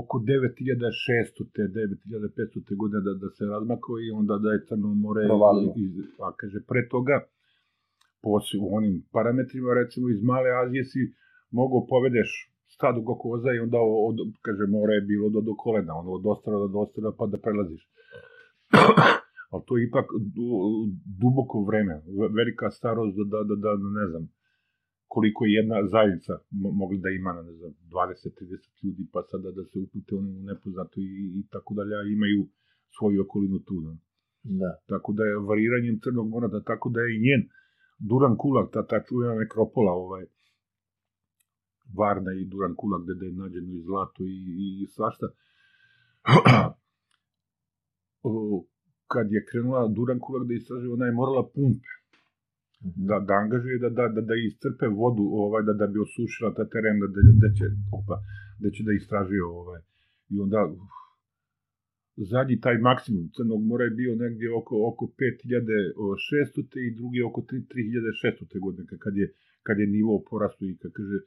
oko 0.00 0.14
9600 0.18 1.46
te 1.54 1.62
9500 1.62 2.68
te 2.68 2.74
godine 2.80 3.00
da, 3.06 3.12
da 3.22 3.28
se 3.36 3.44
razmakao 3.54 3.94
i 4.06 4.08
onda 4.20 4.34
da 4.44 4.48
je 4.52 4.64
Crno 4.68 4.88
more 5.06 5.22
Provalilo. 5.28 5.72
iz, 5.84 5.92
a 6.26 6.28
kaže 6.40 6.58
pre 6.70 6.82
toga 6.88 7.16
po 8.22 8.30
onim 8.78 8.94
parametrima 9.12 9.70
recimo 9.82 10.08
iz 10.08 10.20
Male 10.30 10.50
Azije 10.62 10.84
si 10.84 11.00
mogao 11.50 11.86
povedeš 11.94 12.30
stadu 12.76 13.00
go 13.02 13.14
koza 13.22 13.50
i 13.52 13.58
onda 13.66 13.78
od, 14.08 14.16
kaže 14.46 14.64
more 14.76 14.92
je 14.94 15.00
bilo 15.12 15.26
do, 15.34 15.40
do 15.40 15.54
kolena 15.64 15.92
ono 16.02 16.10
od 16.18 16.24
ostrava 16.26 16.66
do 16.72 16.78
ostrava 16.78 17.12
pa 17.18 17.26
da 17.26 17.38
prelaziš 17.38 17.82
ali 19.52 19.62
to 19.66 19.76
je 19.76 19.86
ipak 19.88 20.06
du, 20.36 20.46
duboko 21.22 21.64
vreme 21.68 21.94
ve- 22.18 22.32
velika 22.38 22.70
starost 22.70 23.16
da, 23.16 23.38
da, 23.48 23.54
da, 23.64 23.70
da 23.82 23.88
ne 24.00 24.06
znam 24.10 24.24
koliko 25.14 25.44
je 25.44 25.52
jedna 25.52 25.76
zajednica 25.94 26.32
mo 26.50 26.70
mogla 26.80 26.98
da 27.04 27.10
ima, 27.10 27.32
ne 27.48 27.52
znam, 27.58 27.72
20-30 27.94 28.84
ljudi, 28.84 29.02
pa 29.12 29.20
sada 29.30 29.50
da 29.58 29.62
se 29.64 29.76
upute 29.84 30.14
u 30.14 30.22
nepoznato 30.22 30.96
i, 31.00 31.10
i 31.40 31.42
tako 31.52 31.74
dalje, 31.78 31.94
a 31.96 32.02
imaju 32.16 32.40
svoju 32.96 33.22
okolinu 33.22 33.58
tu. 33.68 33.76
Da. 33.86 33.94
Da. 34.62 34.70
Tako 34.86 35.12
da 35.12 35.22
je 35.24 35.44
variranjem 35.50 36.00
Crnog 36.04 36.28
mora, 36.28 36.48
da 36.48 36.60
tako 36.62 36.88
da 36.94 37.00
je 37.00 37.16
i 37.16 37.22
njen 37.26 37.42
Duran 37.98 38.36
Kulak, 38.36 38.66
ta, 38.72 38.86
ta 38.86 38.98
čujena 39.08 39.34
nekropola, 39.34 39.92
ovaj, 39.92 40.24
Varna 41.98 42.32
i 42.40 42.44
Duran 42.44 42.74
Kulak, 42.76 43.02
gde 43.02 43.26
je 43.26 43.32
nađeno 43.32 43.72
i 43.74 43.82
zlato 43.88 44.24
i, 44.24 44.38
i, 44.64 44.66
i 44.82 44.86
svašta. 44.86 45.26
o, 48.28 48.64
kad 49.12 49.26
je 49.32 49.46
krenula 49.48 49.88
Duran 49.88 50.20
Kulak 50.20 50.48
da 50.48 50.54
istražuje, 50.54 50.92
ona 50.92 51.06
je 51.06 51.18
morala 51.20 51.42
pumpe 51.54 51.95
da, 53.08 53.16
da 53.28 53.34
angažuje 53.42 53.78
da, 53.78 53.90
da, 53.98 54.08
da, 54.08 54.20
da 54.20 54.34
iscrpe 54.48 54.86
vodu 55.02 55.24
ovaj, 55.42 55.62
da, 55.68 55.72
da 55.72 55.86
bi 55.86 55.98
osušila 56.06 56.54
ta 56.58 56.64
teren 56.72 56.96
da, 57.02 57.08
da, 57.14 57.20
da 57.42 57.48
će, 57.56 57.66
opa, 57.98 58.16
da 58.62 58.68
će 58.70 58.80
da 58.88 58.92
istražuje 58.92 59.44
ovaj. 59.44 59.80
I 60.32 60.34
onda 60.44 60.60
uf, 60.72 60.94
zadnji 62.16 62.60
taj 62.60 62.76
maksimum 62.88 63.26
Crnog 63.36 63.60
mora 63.70 63.84
je 63.84 63.98
bio 64.00 64.12
negdje 64.24 64.46
oko, 64.60 64.74
oko 64.90 65.04
5600 65.06 66.86
i 66.86 66.94
drugi 66.98 67.20
oko 67.22 67.40
3600 67.40 68.60
godine 68.66 68.92
kad 69.04 69.16
je, 69.16 69.26
kad 69.66 69.78
je 69.78 69.86
nivo 69.86 70.14
porastu 70.30 70.64
i 70.68 70.76
kad 70.82 70.92
kaže 70.92 71.18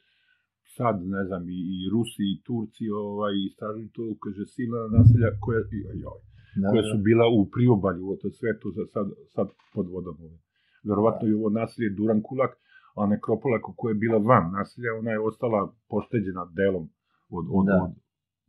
sad, 0.77 0.95
ne 1.15 1.23
znam, 1.27 1.43
i, 1.57 1.59
i 1.75 1.77
Rusi 1.93 2.23
i 2.33 2.41
Turci 2.45 2.85
ovaj, 2.89 3.33
istražuju 3.49 3.89
to, 3.95 4.03
kaže, 4.23 4.45
silna 4.55 4.81
naselja 4.97 5.29
koja, 5.43 5.61
joj, 6.03 6.19
da, 6.61 6.67
koja 6.71 6.83
da. 6.83 6.89
su 6.91 6.97
bila 7.09 7.25
u 7.39 7.41
priobalju, 7.55 8.17
to 8.21 8.29
sve 8.39 8.51
to 8.61 8.67
sad, 8.93 9.07
sad 9.35 9.47
pod 9.73 9.87
vodom. 9.93 10.17
Ovaj. 10.27 10.48
Verovatno 10.83 11.27
je 11.27 11.35
ovo 11.35 11.49
naselje 11.49 11.89
Duran 11.89 12.21
Kulak, 12.21 12.53
a 12.95 13.05
nekropola 13.05 13.61
koja 13.61 13.91
je 13.91 14.01
bila 14.03 14.17
van 14.17 14.51
naselja, 14.51 14.97
ona 14.99 15.11
je 15.11 15.19
ostala 15.19 15.73
pošteđena 15.89 16.43
delom 16.59 16.85
od, 17.29 17.45
od, 17.57 17.65
da. 17.65 17.79
od 17.83 17.91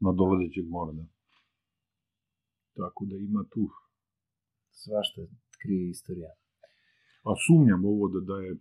nadolazećeg 0.01 0.66
mora. 0.69 0.93
Da. 0.93 1.05
Tako 2.81 3.05
da 3.11 3.16
ima 3.16 3.44
tu... 3.52 3.62
Svašta 4.82 5.20
krije 5.62 5.90
istorija. 5.90 6.31
A 7.28 7.31
sumnjam 7.44 7.85
ovo 7.85 8.09
da, 8.09 8.20
da 8.31 8.36
je 8.44 8.52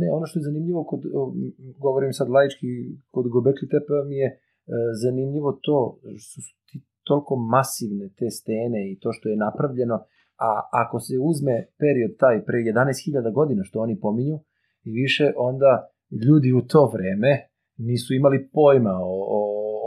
Ne, 0.00 0.06
ono 0.16 0.26
što 0.26 0.38
je 0.38 0.48
zanimljivo, 0.48 0.84
kod, 0.84 1.00
govorim 1.84 2.12
sad 2.12 2.28
laički, 2.28 2.66
kod 3.14 3.24
Gobekli 3.34 3.68
Tepe 3.72 3.96
mi 4.08 4.16
je 4.22 4.28
e, 4.28 4.38
zanimljivo 5.04 5.50
to 5.66 5.78
što 6.22 6.38
su 6.46 6.52
ti 6.66 6.76
toliko 7.08 7.36
masivne 7.36 8.06
te 8.18 8.28
stene 8.38 8.80
i 8.90 8.98
to 9.02 9.08
što 9.16 9.28
je 9.28 9.42
napravljeno, 9.46 9.96
a 10.38 10.68
ako 10.72 11.00
se 11.00 11.14
uzme 11.20 11.66
period 11.78 12.16
taj 12.18 12.44
pre 12.44 12.58
11.000 12.58 13.32
godina 13.32 13.64
što 13.64 13.80
oni 13.80 14.00
pominju 14.00 14.38
i 14.84 14.90
više, 14.90 15.32
onda 15.36 15.88
ljudi 16.26 16.52
u 16.52 16.62
to 16.62 16.90
vreme 16.94 17.32
nisu 17.76 18.14
imali 18.14 18.48
pojma 18.52 18.94
o, 19.12 19.14
o, 19.36 19.40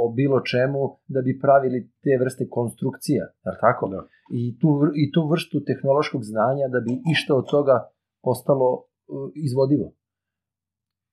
o 0.03 0.13
bilo 0.13 0.41
čemu 0.41 0.79
da 1.07 1.21
bi 1.21 1.39
pravili 1.39 1.91
te 2.03 2.13
vrste 2.23 2.47
konstrukcija, 2.49 3.23
je 3.45 3.57
tako? 3.61 3.87
Da. 3.87 4.01
I, 4.31 4.59
tu, 4.59 4.67
I 4.95 5.11
tu 5.11 5.21
vrstu 5.31 5.63
tehnološkog 5.69 6.21
znanja 6.23 6.67
da 6.73 6.79
bi 6.79 6.91
išta 7.13 7.35
od 7.35 7.45
toga 7.49 7.89
postalo 8.23 8.83
izvodivo. 9.35 9.87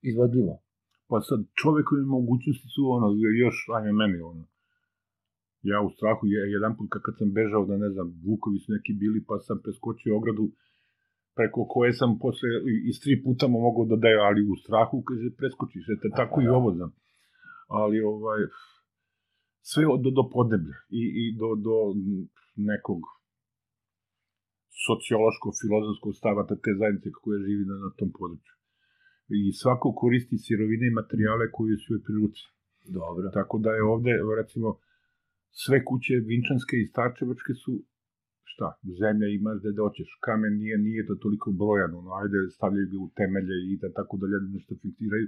Izvodljivo. 0.02 0.54
Pa 1.08 1.20
sad, 1.20 1.40
čovekove 1.62 2.02
mogućnosti 2.02 2.68
su 2.74 2.82
ono, 2.96 3.06
još, 3.44 3.56
ajme 3.76 3.92
meni, 3.92 4.18
ono, 4.20 4.44
ja 5.62 5.78
u 5.86 5.90
strahu, 5.96 6.26
je, 6.26 6.40
jedan 6.56 6.76
put 6.76 6.88
kad 6.90 7.14
sam 7.18 7.32
bežao, 7.32 7.64
da 7.70 7.76
ne 7.76 7.90
znam, 7.90 8.08
Vukovi 8.26 8.58
su 8.58 8.72
neki 8.72 8.92
bili, 8.92 9.24
pa 9.28 9.38
sam 9.38 9.60
preskočio 9.64 10.16
ogradu, 10.16 10.44
preko 11.36 11.60
koje 11.72 11.92
sam 11.92 12.18
posle 12.18 12.48
iz 12.90 12.96
tri 13.02 13.22
puta 13.24 13.44
mu 13.48 13.58
mogao 13.66 13.84
da 13.90 13.96
daju, 14.04 14.20
ali 14.28 14.50
u 14.52 14.56
strahu, 14.62 15.02
kaže, 15.08 15.28
preskočiš, 15.40 15.84
eto, 15.94 16.06
tako 16.16 16.36
i 16.42 16.48
ovo 16.48 16.70
znam. 16.76 16.90
Ali, 17.68 17.96
ovaj, 18.00 18.40
sve 19.70 19.84
do, 20.04 20.10
do 20.18 20.24
podneblja 20.34 20.76
i, 21.00 21.02
i 21.22 21.24
do, 21.40 21.48
do 21.66 21.76
nekog 22.70 23.00
sociološko-filozofskog 24.86 26.12
stava 26.20 26.42
te 26.64 26.72
zajednice 26.80 27.08
koje 27.22 27.46
živi 27.48 27.64
na, 27.70 27.76
na 27.84 27.90
tom 27.98 28.10
području. 28.18 28.54
I 29.38 29.52
svako 29.62 29.88
koristi 30.02 30.36
sirovine 30.44 30.86
i 30.86 30.96
materijale 31.00 31.46
koji 31.56 31.76
su 31.76 31.86
joj 31.92 32.02
pri 32.06 32.14
ruci. 32.20 32.44
Dobro. 32.98 33.24
Tako 33.38 33.54
da 33.64 33.70
je 33.76 33.82
ovde, 33.94 34.12
recimo, 34.40 34.68
sve 35.62 35.78
kuće 35.88 36.14
vinčanske 36.30 36.74
i 36.78 36.88
starčevačke 36.92 37.52
su 37.62 37.72
šta, 38.50 38.68
zemlja 39.00 39.28
ima 39.28 39.52
gde 39.58 39.70
doćeš, 39.82 40.08
kamen 40.26 40.54
nije, 40.62 40.76
nije 40.86 41.02
to 41.08 41.14
toliko 41.24 41.48
brojan, 41.60 41.92
ono, 42.00 42.10
ajde 42.20 42.38
stavljaju 42.56 42.86
ga 42.92 42.98
u 43.06 43.08
temelje 43.18 43.56
i 43.70 43.72
da 43.82 43.88
tako 43.98 44.14
dalje 44.22 44.36
nešto 44.56 44.72
fiksiraju, 44.82 45.26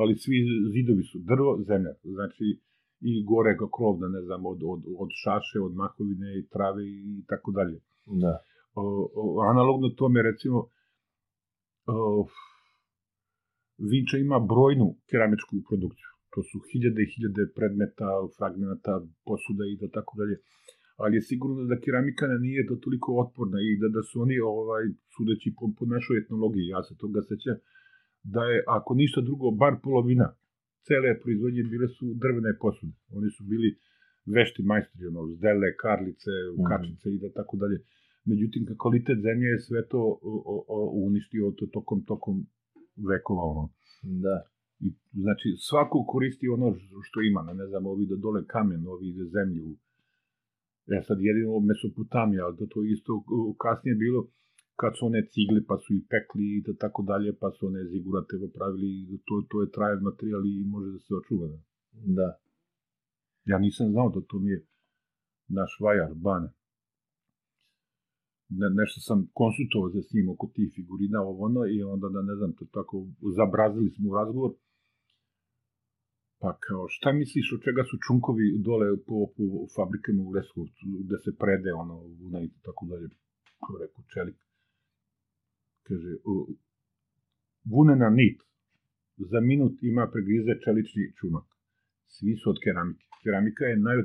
ali 0.00 0.20
svi 0.22 0.36
zidovi 0.74 1.04
su 1.10 1.18
drvo, 1.30 1.50
zemlja, 1.70 1.92
znači 2.16 2.46
i 3.10 3.12
gore 3.30 3.52
ga 3.60 3.66
krov, 3.76 3.94
da 4.02 4.08
ne 4.16 4.22
znam, 4.26 4.40
od, 4.52 4.60
od, 4.72 4.82
od 5.02 5.10
šaše, 5.22 5.58
od 5.66 5.72
mahovine 5.80 6.30
i 6.38 6.46
trave 6.54 6.84
i 7.12 7.24
tako 7.30 7.50
dalje. 7.58 7.78
Da. 8.24 8.34
O, 8.80 8.82
o, 9.20 9.24
analogno 9.52 9.88
tome, 10.00 10.18
recimo, 10.30 10.58
o, 11.86 12.26
Vinča 13.90 14.16
ima 14.18 14.38
brojnu 14.50 14.88
keramičku 15.10 15.52
produkciju 15.68 16.10
to 16.32 16.40
su 16.48 16.56
hiljade 16.70 17.00
i 17.02 17.10
hiljade 17.12 17.42
predmeta, 17.56 18.08
fragmenta, 18.36 18.94
posuda 19.28 19.64
i 19.72 19.78
da 19.82 19.88
tako 19.96 20.12
dalje. 20.20 20.36
Ali 21.02 21.16
je 21.16 21.28
sigurno 21.30 21.60
da 21.70 21.82
keramika 21.84 22.26
nije 22.46 22.66
to 22.68 22.74
toliko 22.84 23.10
otporna 23.22 23.58
i 23.68 23.70
da, 23.80 23.88
da 23.96 24.02
su 24.08 24.14
oni, 24.24 24.36
ovaj, 24.54 24.84
sudeći 25.14 25.48
po, 25.58 25.64
po 25.78 25.84
našoj 25.94 26.16
etnologiji, 26.22 26.72
ja 26.74 26.80
se 26.86 26.92
toga 27.02 27.20
sećam, 27.30 27.56
da 28.34 28.42
je, 28.50 28.56
ako 28.78 28.90
ništa 29.02 29.20
drugo, 29.28 29.46
bar 29.62 29.74
polovina 29.84 30.28
cele 30.86 31.20
proizvodnje 31.22 31.62
bile 31.62 31.88
su 31.96 32.04
drvene 32.22 32.52
posude. 32.62 32.96
Oni 33.18 33.30
su 33.36 33.42
bili 33.52 33.68
vešti 34.36 34.62
majstori, 34.62 35.06
ono, 35.06 35.22
zdele, 35.36 35.68
karlice, 35.84 36.32
mm. 36.58 36.64
kačice 36.70 37.06
i 37.10 37.18
da 37.22 37.28
tako 37.38 37.56
dalje. 37.62 37.78
Međutim, 38.24 38.62
kvalitet 38.82 39.18
zemlje 39.26 39.48
je 39.54 39.60
sve 39.68 39.80
to 39.92 40.00
o, 40.30 40.32
o, 40.52 40.56
o, 40.68 40.78
uništio 41.08 41.50
to 41.58 41.66
tokom, 41.66 42.04
tokom 42.04 42.46
vekova. 43.10 43.42
Ono. 43.52 43.64
Da. 44.24 44.36
I, 44.86 44.88
znači, 45.24 45.48
svako 45.68 45.98
koristi 46.12 46.48
ono 46.48 46.68
što 47.06 47.18
ima, 47.20 47.42
ne 47.60 47.66
znam, 47.70 47.86
ovi 47.86 48.04
da 48.06 48.16
dole 48.16 48.42
kamen, 48.54 48.86
ovi 48.86 49.12
da 49.18 49.24
zemlju. 49.36 49.64
E 50.96 51.02
sad, 51.08 51.18
jedino 51.28 51.60
Mesopotamija, 51.70 52.42
ali 52.46 52.56
da 52.60 52.66
to 52.72 52.80
isto 52.94 53.12
kasnije 53.64 53.94
bilo, 54.04 54.20
kad 54.80 54.92
su 54.96 55.02
one 55.10 55.20
cigle, 55.32 55.60
pa 55.68 55.76
su 55.82 55.90
i 55.98 56.06
pekli 56.12 56.46
i 56.56 56.62
da 56.66 56.72
tako 56.84 57.00
dalje, 57.10 57.30
pa 57.42 57.48
su 57.56 57.66
one 57.70 57.82
zigurate 57.92 58.34
pravili, 58.56 58.90
to, 59.26 59.34
to 59.50 59.56
je 59.62 59.72
trajan 59.76 60.02
materijal 60.08 60.42
i 60.46 60.64
može 60.74 60.88
da 60.94 60.98
se 61.06 61.12
očuva. 61.20 61.46
Da. 61.48 61.58
da. 62.18 62.28
Ja 63.50 63.58
nisam 63.58 63.86
znao 63.94 64.08
da 64.14 64.20
to 64.28 64.38
mi 64.44 64.50
je 64.50 64.60
naš 65.58 65.72
vajar, 65.84 66.12
Bane. 66.14 66.48
Ne, 68.60 68.68
nešto 68.80 68.98
sam 69.08 69.18
konsultovao 69.40 69.90
za 69.94 70.02
s 70.02 70.12
njim 70.14 70.28
oko 70.34 70.46
tih 70.54 70.68
figurina, 70.76 71.18
ovo 71.22 71.44
ono, 71.48 71.60
i 71.74 71.82
onda 71.94 72.08
da 72.08 72.22
ne 72.22 72.34
znam, 72.38 72.52
to 72.58 72.64
tako, 72.76 72.96
zabrazili 73.38 73.90
smo 73.90 74.10
u 74.10 74.14
razgovor, 74.14 74.50
Pa 76.42 76.50
kao, 76.66 76.82
šta 76.96 77.12
misliš 77.12 77.52
od 77.54 77.60
čega 77.66 77.82
su 77.90 77.96
čunkovi 78.06 78.46
dole 78.66 78.86
po, 79.08 79.16
po 79.36 79.44
fabrikama 79.76 80.22
u 80.22 80.30
Leskovcu, 80.34 80.86
da 81.10 81.16
se 81.24 81.30
prede 81.42 81.72
ono, 81.82 81.96
vuna 82.20 82.40
i 82.46 82.50
tako 82.66 82.82
dalje? 82.90 83.08
Kao 83.64 83.74
rekao, 83.82 84.02
čelik. 84.14 84.38
Kaže, 85.86 86.12
vunena 87.72 88.10
nit 88.20 88.38
za 89.32 89.40
minut 89.40 89.74
ima 89.82 90.04
pregrize 90.12 90.52
čelični 90.64 91.04
čunak. 91.18 91.46
Svi 92.14 92.32
su 92.40 92.50
od 92.50 92.58
keramike. 92.64 93.04
Keramika 93.22 93.64
je 93.64 93.76
naj 93.86 93.98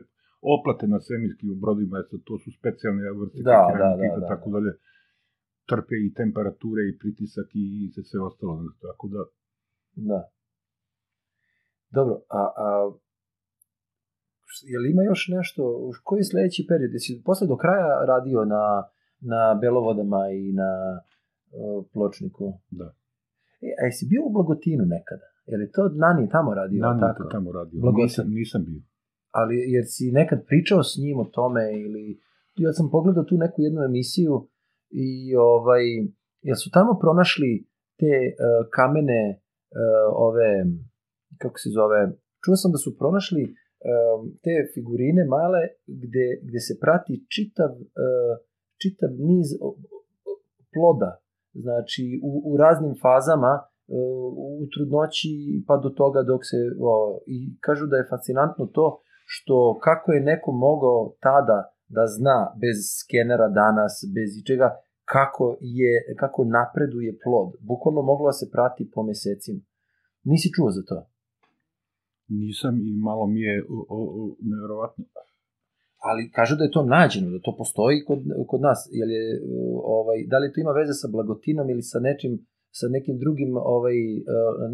oplate 0.55 0.85
na 0.87 0.99
svemirskim 1.05 1.59
brodima, 1.63 2.03
to 2.27 2.33
su 2.43 2.49
specijalne 2.59 3.03
vrste 3.19 3.41
da, 3.49 3.57
keramike 3.69 4.09
da, 4.11 4.15
da, 4.15 4.19
i 4.19 4.21
da, 4.21 4.27
tako 4.33 4.47
dalje. 4.55 4.71
Trpe 5.69 5.95
i 6.05 6.13
temperature 6.21 6.81
i 6.89 6.97
pritisak 7.01 7.49
i 7.53 7.65
sve 8.09 8.19
ostalo. 8.29 8.53
Tako 8.87 9.05
da... 9.13 9.21
Da. 10.09 10.21
Dobro, 11.95 12.15
a, 12.29 12.41
a 12.65 12.91
je 14.71 14.79
li 14.79 14.91
ima 14.91 15.03
još 15.03 15.27
nešto, 15.37 15.91
koji 16.03 16.19
je 16.19 16.23
sledeći 16.23 16.65
period? 16.69 16.91
Jesi 16.93 17.21
posle 17.25 17.47
do 17.47 17.57
kraja 17.57 18.05
radio 18.07 18.45
na, 18.45 18.63
na 19.19 19.59
Belovodama 19.61 20.21
i 20.41 20.53
na 20.61 20.71
uh, 20.99 21.85
Pločniku? 21.93 22.53
Da. 22.69 22.87
E, 23.67 23.69
a 23.81 23.85
jesi 23.85 24.05
bio 24.09 24.21
u 24.25 24.33
Blagotinu 24.33 24.83
nekada? 24.85 25.27
Je 25.45 25.57
li 25.57 25.71
to 25.71 25.89
Nani 26.03 26.29
tamo 26.29 26.53
radio? 26.53 26.81
Nani 26.81 26.99
tako? 26.99 27.23
je 27.23 27.29
tamo 27.29 27.51
radio. 27.51 27.81
Blagotin. 27.81 28.03
Nisam, 28.03 28.25
nisam 28.29 28.65
bio. 28.65 28.81
Ali 29.31 29.55
jer 29.73 29.83
si 29.87 30.11
nekad 30.11 30.39
pričao 30.47 30.83
s 30.83 30.97
njim 31.03 31.19
o 31.19 31.25
tome 31.25 31.63
ili... 31.85 32.19
Ja 32.55 32.73
sam 32.73 32.89
pogledao 32.91 33.23
tu 33.23 33.37
neku 33.37 33.61
jednu 33.61 33.81
emisiju 33.81 34.47
i 34.89 35.35
ovaj, 35.35 35.83
jel 36.41 36.55
su 36.55 36.69
tamo 36.71 36.99
pronašli 37.01 37.67
te 37.99 38.13
uh, 38.29 38.67
kamene 38.75 39.23
uh, 39.31 39.37
ove 40.27 40.51
kako 41.41 41.57
se 41.63 41.69
zove, 41.77 41.99
čuo 42.43 42.55
sam 42.61 42.71
da 42.71 42.79
su 42.83 42.97
pronašli 42.99 43.43
um, 43.45 44.21
te 44.43 44.55
figurine 44.73 45.23
male 45.35 45.63
gde, 46.01 46.27
gde 46.47 46.59
se 46.67 46.73
prati 46.83 47.13
čitav, 47.33 47.71
uh, 47.71 48.33
čitav 48.81 49.09
niz 49.29 49.47
ploda, 50.73 51.11
znači 51.63 52.03
u, 52.29 52.31
u 52.49 52.57
raznim 52.57 52.95
fazama 53.05 53.53
u 54.61 54.65
trudnoći 54.73 55.63
pa 55.67 55.77
do 55.77 55.89
toga 55.89 56.21
dok 56.23 56.41
se 56.51 56.57
o, 56.81 57.19
i 57.27 57.57
kažu 57.59 57.85
da 57.87 57.95
je 57.97 58.07
fascinantno 58.09 58.65
to 58.65 59.01
što 59.25 59.79
kako 59.83 60.11
je 60.11 60.21
neko 60.21 60.51
mogao 60.51 61.15
tada 61.19 61.59
da 61.87 62.03
zna 62.17 62.39
bez 62.61 62.77
skenera 62.99 63.47
danas, 63.47 63.93
bez 64.15 64.29
ičega, 64.41 64.67
kako, 65.13 65.57
je, 65.61 66.15
kako 66.19 66.45
napreduje 66.45 67.11
plod. 67.23 67.49
Bukvalno 67.59 68.01
moglo 68.01 68.25
da 68.27 68.31
se 68.41 68.49
prati 68.51 68.91
po 68.93 69.03
mesecima. 69.03 69.61
Nisi 70.23 70.49
čuo 70.55 70.69
za 70.71 70.81
to? 70.89 70.97
Nisam 72.27 72.73
i 72.89 72.91
malo 72.97 73.27
mi 73.27 73.41
je 73.41 73.63
o, 73.69 73.85
o, 73.89 74.35
nevjerovatno. 74.39 75.05
Ali 76.07 76.31
kažu 76.31 76.55
da 76.55 76.63
je 76.63 76.71
to 76.71 76.83
nađeno, 76.85 77.31
da 77.31 77.39
to 77.39 77.55
postoji 77.57 78.05
kod, 78.07 78.19
kod 78.47 78.61
nas. 78.61 78.89
Jel 78.91 79.09
je, 79.11 79.41
ovaj, 79.97 80.17
da 80.27 80.37
li 80.37 80.51
to 80.53 80.61
ima 80.61 80.71
veze 80.71 80.93
sa 80.93 81.07
blagotinom 81.11 81.69
ili 81.69 81.81
sa 81.81 81.99
nečim 81.99 82.45
sa 82.79 82.85
nekim 82.95 83.15
drugim, 83.23 83.51
ovaj, 83.75 83.97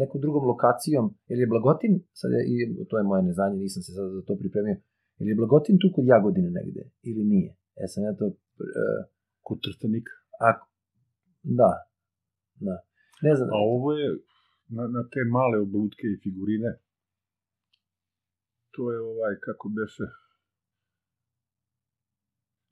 nekom 0.02 0.20
drugom 0.24 0.44
lokacijom, 0.52 1.06
jer 1.30 1.38
je 1.38 1.50
Blagotin, 1.52 1.94
sad 2.20 2.30
je, 2.36 2.40
i 2.52 2.54
to 2.88 2.98
je 2.98 3.04
moje 3.10 3.22
neznanje, 3.22 3.56
nisam 3.56 3.82
se 3.82 3.90
sad 3.96 4.06
za 4.16 4.22
to 4.26 4.32
pripremio, 4.42 4.76
ili 5.20 5.30
je 5.30 5.40
Blagotin 5.40 5.76
tu 5.82 5.88
kod 5.94 6.04
Jagodine 6.12 6.50
negde, 6.58 6.82
ili 7.08 7.22
nije? 7.32 7.50
E 7.82 7.84
sam 7.92 8.04
ja 8.04 8.12
to... 8.20 8.26
Uh, 8.26 9.00
kod 9.46 9.58
Trstanika. 9.64 10.14
A, 10.46 10.48
da, 11.60 11.72
da. 12.66 12.76
Ne 13.26 13.32
znam. 13.36 13.48
A 13.56 13.58
ovo 13.76 13.88
je, 14.00 14.08
na, 14.76 14.84
na 14.96 15.02
te 15.12 15.20
male 15.36 15.56
oblutke 15.66 16.06
i 16.10 16.20
figurine, 16.22 16.70
to 18.74 18.92
je 18.92 19.00
ovaj, 19.00 19.34
kako 19.46 19.68
beše, 19.68 20.06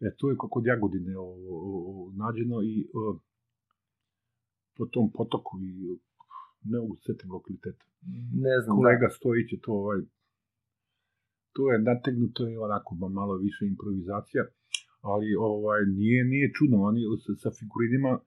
e, 0.00 0.14
to 0.18 0.30
je 0.30 0.36
kod 0.38 0.66
Jagodine 0.66 1.18
o, 1.18 1.28
o, 1.54 1.56
o, 1.90 2.12
nađeno 2.22 2.62
i 2.62 2.74
o, 2.94 3.18
po 4.76 4.86
tom 4.86 5.10
potoku 5.12 5.60
i 5.60 5.98
ne 6.64 6.78
mogu 6.78 6.96
setim 6.96 7.30
lokaliteta. 7.32 7.84
Ne 8.46 8.60
znam. 8.62 8.76
Kolega 8.76 9.06
da. 9.06 9.14
Stojić 9.14 9.52
je 9.52 9.60
to 9.60 9.72
ovaj, 9.72 10.00
to 11.52 11.72
je 11.72 11.82
nategnuto 11.90 12.48
i 12.48 12.56
onako 12.56 12.94
malo 12.94 13.36
više 13.36 13.66
improvizacija, 13.66 14.44
ali 15.00 15.26
ovaj 15.38 15.80
nije 15.86 16.24
nije 16.24 16.52
čudno, 16.56 16.82
oni 16.82 17.00
sa, 17.24 17.32
sa 17.42 17.50
figurinima 17.58 18.20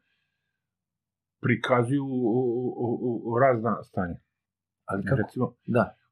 prikazuju 1.41 2.05
o, 2.37 2.41
o, 2.85 3.21
o 3.25 3.39
razna 3.39 3.83
stanja. 3.83 4.17
Ali 4.85 5.03
kako? 5.03 5.21
Recimo, 5.21 5.55
da. 5.65 6.02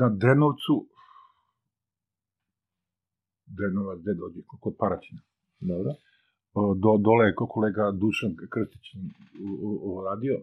Na 0.00 0.08
Drenovcu 0.08 0.74
Drenovac 3.46 3.98
gde 4.02 4.14
dođe, 4.14 4.40
kod 4.60 4.74
Paraćina. 4.78 5.20
Dobro 5.60 5.92
do, 6.54 6.90
dole 7.06 7.24
je 7.26 7.34
kolega 7.34 7.84
Dušan 8.02 8.32
Krstić 8.52 8.84
radio, 10.08 10.34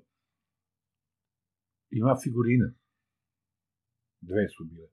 ima 1.89 2.13
figurine. 2.23 2.69
Dve 4.21 4.43
su 4.55 4.63
bile, 4.63 4.87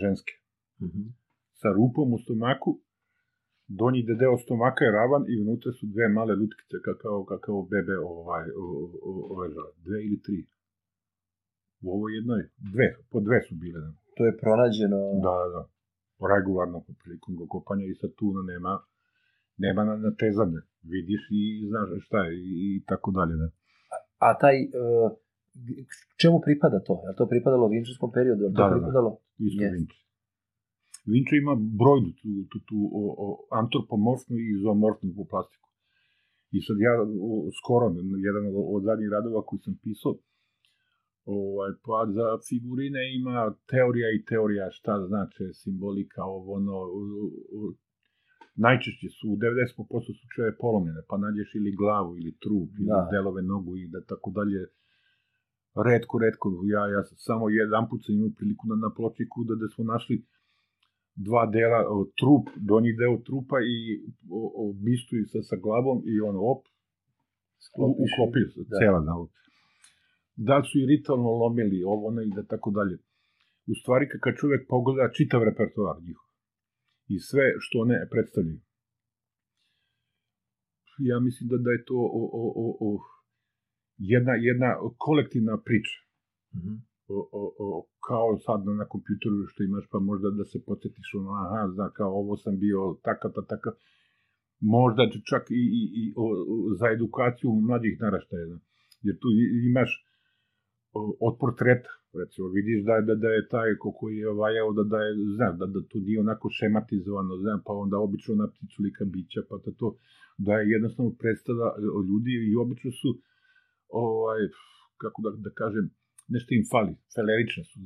ženske. 0.00 0.34
Mm 0.80 0.86
-hmm. 0.86 1.08
Sa 1.60 1.68
rupom 1.76 2.12
u 2.12 2.18
stomaku, 2.18 2.80
donji 3.78 4.02
deo 4.02 4.38
stomaka 4.44 4.84
je 4.84 4.92
ravan 4.92 5.24
i 5.28 5.40
unutra 5.42 5.72
su 5.72 5.86
dve 5.86 6.08
male 6.08 6.34
lutkice 6.40 6.76
kakao, 6.84 7.24
kakao 7.24 7.62
bebe 7.62 7.96
ovaj, 7.98 8.44
ove 9.32 9.48
dve 9.84 9.98
ili 10.06 10.22
tri. 10.22 10.46
U 11.84 11.86
ovoj 11.96 12.10
jednoj, 12.18 12.42
dve, 12.72 12.88
po 13.10 13.20
dve 13.20 13.38
su 13.48 13.54
bile. 13.54 13.80
To 14.16 14.26
je 14.26 14.38
pronađeno... 14.42 14.98
Da, 15.24 15.34
da, 15.40 15.48
da. 15.56 15.62
Regularno 16.34 16.78
prilikom 17.02 17.32
kopanja 17.48 17.84
i 17.86 17.94
sad 17.94 18.10
tu 18.18 18.26
nema 18.52 18.72
nema 19.58 19.84
na, 19.84 19.94
na 19.96 20.10
tezane, 20.20 20.60
vidiš 20.82 21.22
i 21.30 21.42
znaš 21.70 21.88
šta 22.06 22.18
je 22.26 22.32
i, 22.38 22.50
i 22.68 22.84
tako 22.90 23.10
dalje. 23.10 23.34
Ne? 23.42 23.48
A, 23.94 23.96
a 24.26 24.38
taj, 24.42 24.56
uh, 24.64 25.10
čemu 26.20 26.36
pripada 26.46 26.78
to? 26.86 26.94
Je 27.08 27.16
to 27.18 27.26
pripadalo 27.32 27.68
vinčarskom 27.68 28.10
periodu? 28.16 28.42
Je 28.44 28.52
to 28.54 28.62
da, 28.62 28.74
pripadalo? 28.76 29.10
Da, 29.10 29.16
da. 29.16 29.46
isto 29.48 29.62
yes. 29.64 29.72
Vinče. 29.76 29.98
Vinče 31.12 31.34
ima 31.36 31.54
brojnu 31.80 32.10
tu, 32.20 32.28
tu, 32.50 32.58
tu 32.68 32.78
o, 33.00 33.02
o, 33.24 33.26
antropomorfnu 33.60 34.36
i 34.36 34.60
zoomorfnu 34.62 35.24
plastiku. 35.32 35.68
I 36.56 36.58
sad 36.66 36.76
ja 36.86 36.92
o, 37.30 37.32
skoro, 37.58 37.84
jedan 38.28 38.44
od 38.74 38.82
zadnjih 38.88 39.08
radova 39.16 39.40
koji 39.48 39.60
sam 39.66 39.74
pisao, 39.84 40.12
ovaj, 41.36 41.72
pa 41.86 41.98
za 42.16 42.26
figurine 42.48 43.02
ima 43.18 43.54
teorija 43.70 44.08
i 44.16 44.24
teorija 44.30 44.66
šta 44.70 44.94
znači 45.08 45.44
simbolika, 45.60 46.22
ovo, 46.24 46.52
ono, 46.60 46.76
najčešće 48.66 49.08
su 49.16 49.24
u 49.32 49.36
90% 49.36 50.18
slučaje 50.20 50.58
polomljene, 50.62 51.02
pa 51.08 51.16
nađeš 51.24 51.54
ili 51.54 51.78
glavu 51.80 52.10
ili 52.18 52.32
trup 52.42 52.70
ili 52.80 52.92
da. 52.94 53.08
delove 53.12 53.42
nogu 53.42 53.76
i 53.76 53.84
da 53.92 54.00
tako 54.12 54.30
dalje. 54.38 54.60
Redko, 55.88 56.18
redko, 56.24 56.46
ja, 56.74 56.82
ja 56.94 57.02
samo 57.26 57.44
jedan 57.60 57.88
put 57.88 58.00
sam 58.04 58.14
imao 58.14 58.36
priliku 58.38 58.64
na, 58.70 58.76
na 58.84 58.90
pločiku 58.96 59.38
da, 59.48 59.54
da 59.62 59.66
smo 59.74 59.84
našli 59.84 60.16
dva 61.26 61.44
dela, 61.46 61.80
o, 61.94 62.04
trup, 62.20 62.44
donji 62.70 62.92
deo 63.00 63.16
trupa 63.26 63.56
i 63.74 63.76
o, 64.38 64.40
o 64.62 64.64
bistu 64.84 65.16
i 65.16 65.24
sa, 65.32 65.40
sa 65.48 65.56
glavom 65.64 65.98
i 66.12 66.20
ono, 66.20 66.40
op, 66.52 66.62
uklopio 68.04 68.46
se, 68.54 68.60
da. 68.70 68.76
cela, 68.80 69.00
da. 69.00 69.14
Da 70.46 70.56
su 70.68 70.74
i 70.78 70.88
ritualno 70.92 71.30
lomili 71.42 71.78
ovo, 71.92 72.06
ono 72.10 72.20
i 72.22 72.30
da 72.36 72.42
tako 72.52 72.70
dalje. 72.78 72.96
U 73.70 73.74
stvari, 73.80 74.04
kad 74.22 74.34
čovek 74.40 74.62
pogleda 74.68 75.14
čitav 75.16 75.40
repertoar 75.48 75.96
njihov, 76.06 76.28
i 77.14 77.16
sve 77.28 77.44
što 77.64 77.74
one 77.84 77.96
predstavljaju. 78.12 78.60
Ja 81.10 81.16
mislim 81.20 81.44
da, 81.52 81.56
da 81.66 81.70
je 81.70 81.84
to 81.88 81.98
o, 82.20 82.22
o, 82.42 82.44
o, 82.64 82.66
o, 82.86 82.90
jedna, 84.12 84.32
jedna 84.48 84.70
kolektivna 85.06 85.54
priča. 85.66 85.98
Mm 86.54 86.58
-hmm. 86.62 86.76
o, 87.16 87.18
o, 87.40 87.42
o, 87.64 87.66
kao 88.08 88.28
sad 88.46 88.60
na, 88.80 88.86
kompjuteru 88.92 89.36
što 89.50 89.62
imaš, 89.62 89.84
pa 89.92 89.98
možda 89.98 90.28
da 90.30 90.44
se 90.44 90.58
podsjetiš 90.68 91.08
ono, 91.20 91.30
aha, 91.42 91.62
zna, 91.74 91.86
kao 91.98 92.10
ovo 92.22 92.36
sam 92.36 92.54
bio 92.64 92.80
takav, 93.06 93.30
ta, 93.36 93.42
takav. 93.52 93.72
Možda 94.60 95.02
čak 95.30 95.44
i, 95.50 95.62
i, 95.80 95.82
i 96.00 96.02
o, 96.16 96.24
o, 96.52 96.74
za 96.80 96.86
edukaciju 96.96 97.50
mlađih 97.68 97.94
naraštaja. 98.00 98.44
Jer 99.06 99.14
tu 99.22 99.28
imaš 99.70 99.90
od 100.94 101.34
portreta, 101.40 101.90
recimo, 102.20 102.48
vidiš 102.48 102.84
da, 102.84 103.00
da, 103.06 103.14
da 103.14 103.28
je 103.28 103.48
taj 103.48 103.70
ko 103.78 104.08
je 104.08 104.28
vajao, 104.42 104.72
da, 104.72 104.82
da 104.82 104.98
je, 105.06 105.12
znam, 105.36 105.58
da, 105.58 105.66
da 105.66 105.80
to 105.88 105.98
nije 105.98 106.20
onako 106.20 106.48
šematizovano, 106.50 107.36
znam, 107.36 107.62
pa 107.66 107.72
onda 107.72 107.96
obično 107.98 108.34
na 108.34 108.46
pticu 108.52 108.82
lika 108.82 109.04
bića, 109.04 109.40
pa 109.48 109.56
da 109.64 109.70
to, 109.80 109.96
da 110.38 110.52
je 110.58 110.70
jednostavno 110.70 111.10
predstava 111.22 111.66
o 111.96 112.00
ljudi 112.08 112.32
i 112.50 112.56
obično 112.56 112.90
su, 113.00 113.10
ovaj, 113.88 114.40
kako 114.96 115.22
da, 115.22 115.30
da 115.36 115.50
kažem, 115.50 115.90
nešto 116.28 116.54
im 116.54 116.64
fali, 116.72 116.92
felerične 117.14 117.64
su, 117.64 117.78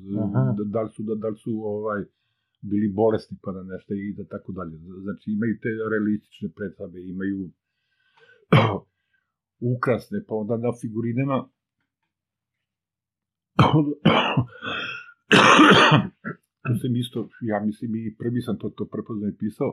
da, 0.57 0.65
da, 0.75 0.83
li 0.83 0.91
su, 0.95 1.03
da, 1.03 1.15
da 1.15 1.29
li 1.29 1.39
su, 1.45 1.53
ovaj, 1.75 2.03
bili 2.71 2.89
bolesni 2.89 3.37
pa 3.43 3.53
da 3.53 3.63
nešto 3.63 3.95
i 3.95 4.15
da 4.19 4.25
tako 4.25 4.53
dalje. 4.53 4.77
Znači 5.05 5.31
imaju 5.31 5.55
te 5.63 5.71
realistične 5.91 6.49
predstave, 6.57 6.97
imaju 7.15 7.51
ukrasne, 9.77 10.25
pa 10.29 10.35
onda 10.35 10.57
na 10.57 10.73
figurinama 10.81 11.49
to 16.63 16.71
sam 16.81 16.97
isto, 16.97 17.29
ja 17.41 17.61
mislim 17.69 17.91
i 17.95 18.17
prvi 18.19 18.41
sam 18.41 18.59
to, 18.59 18.71
to 18.77 18.85
prepoznao 18.93 19.29
i 19.29 19.39
pisao, 19.39 19.73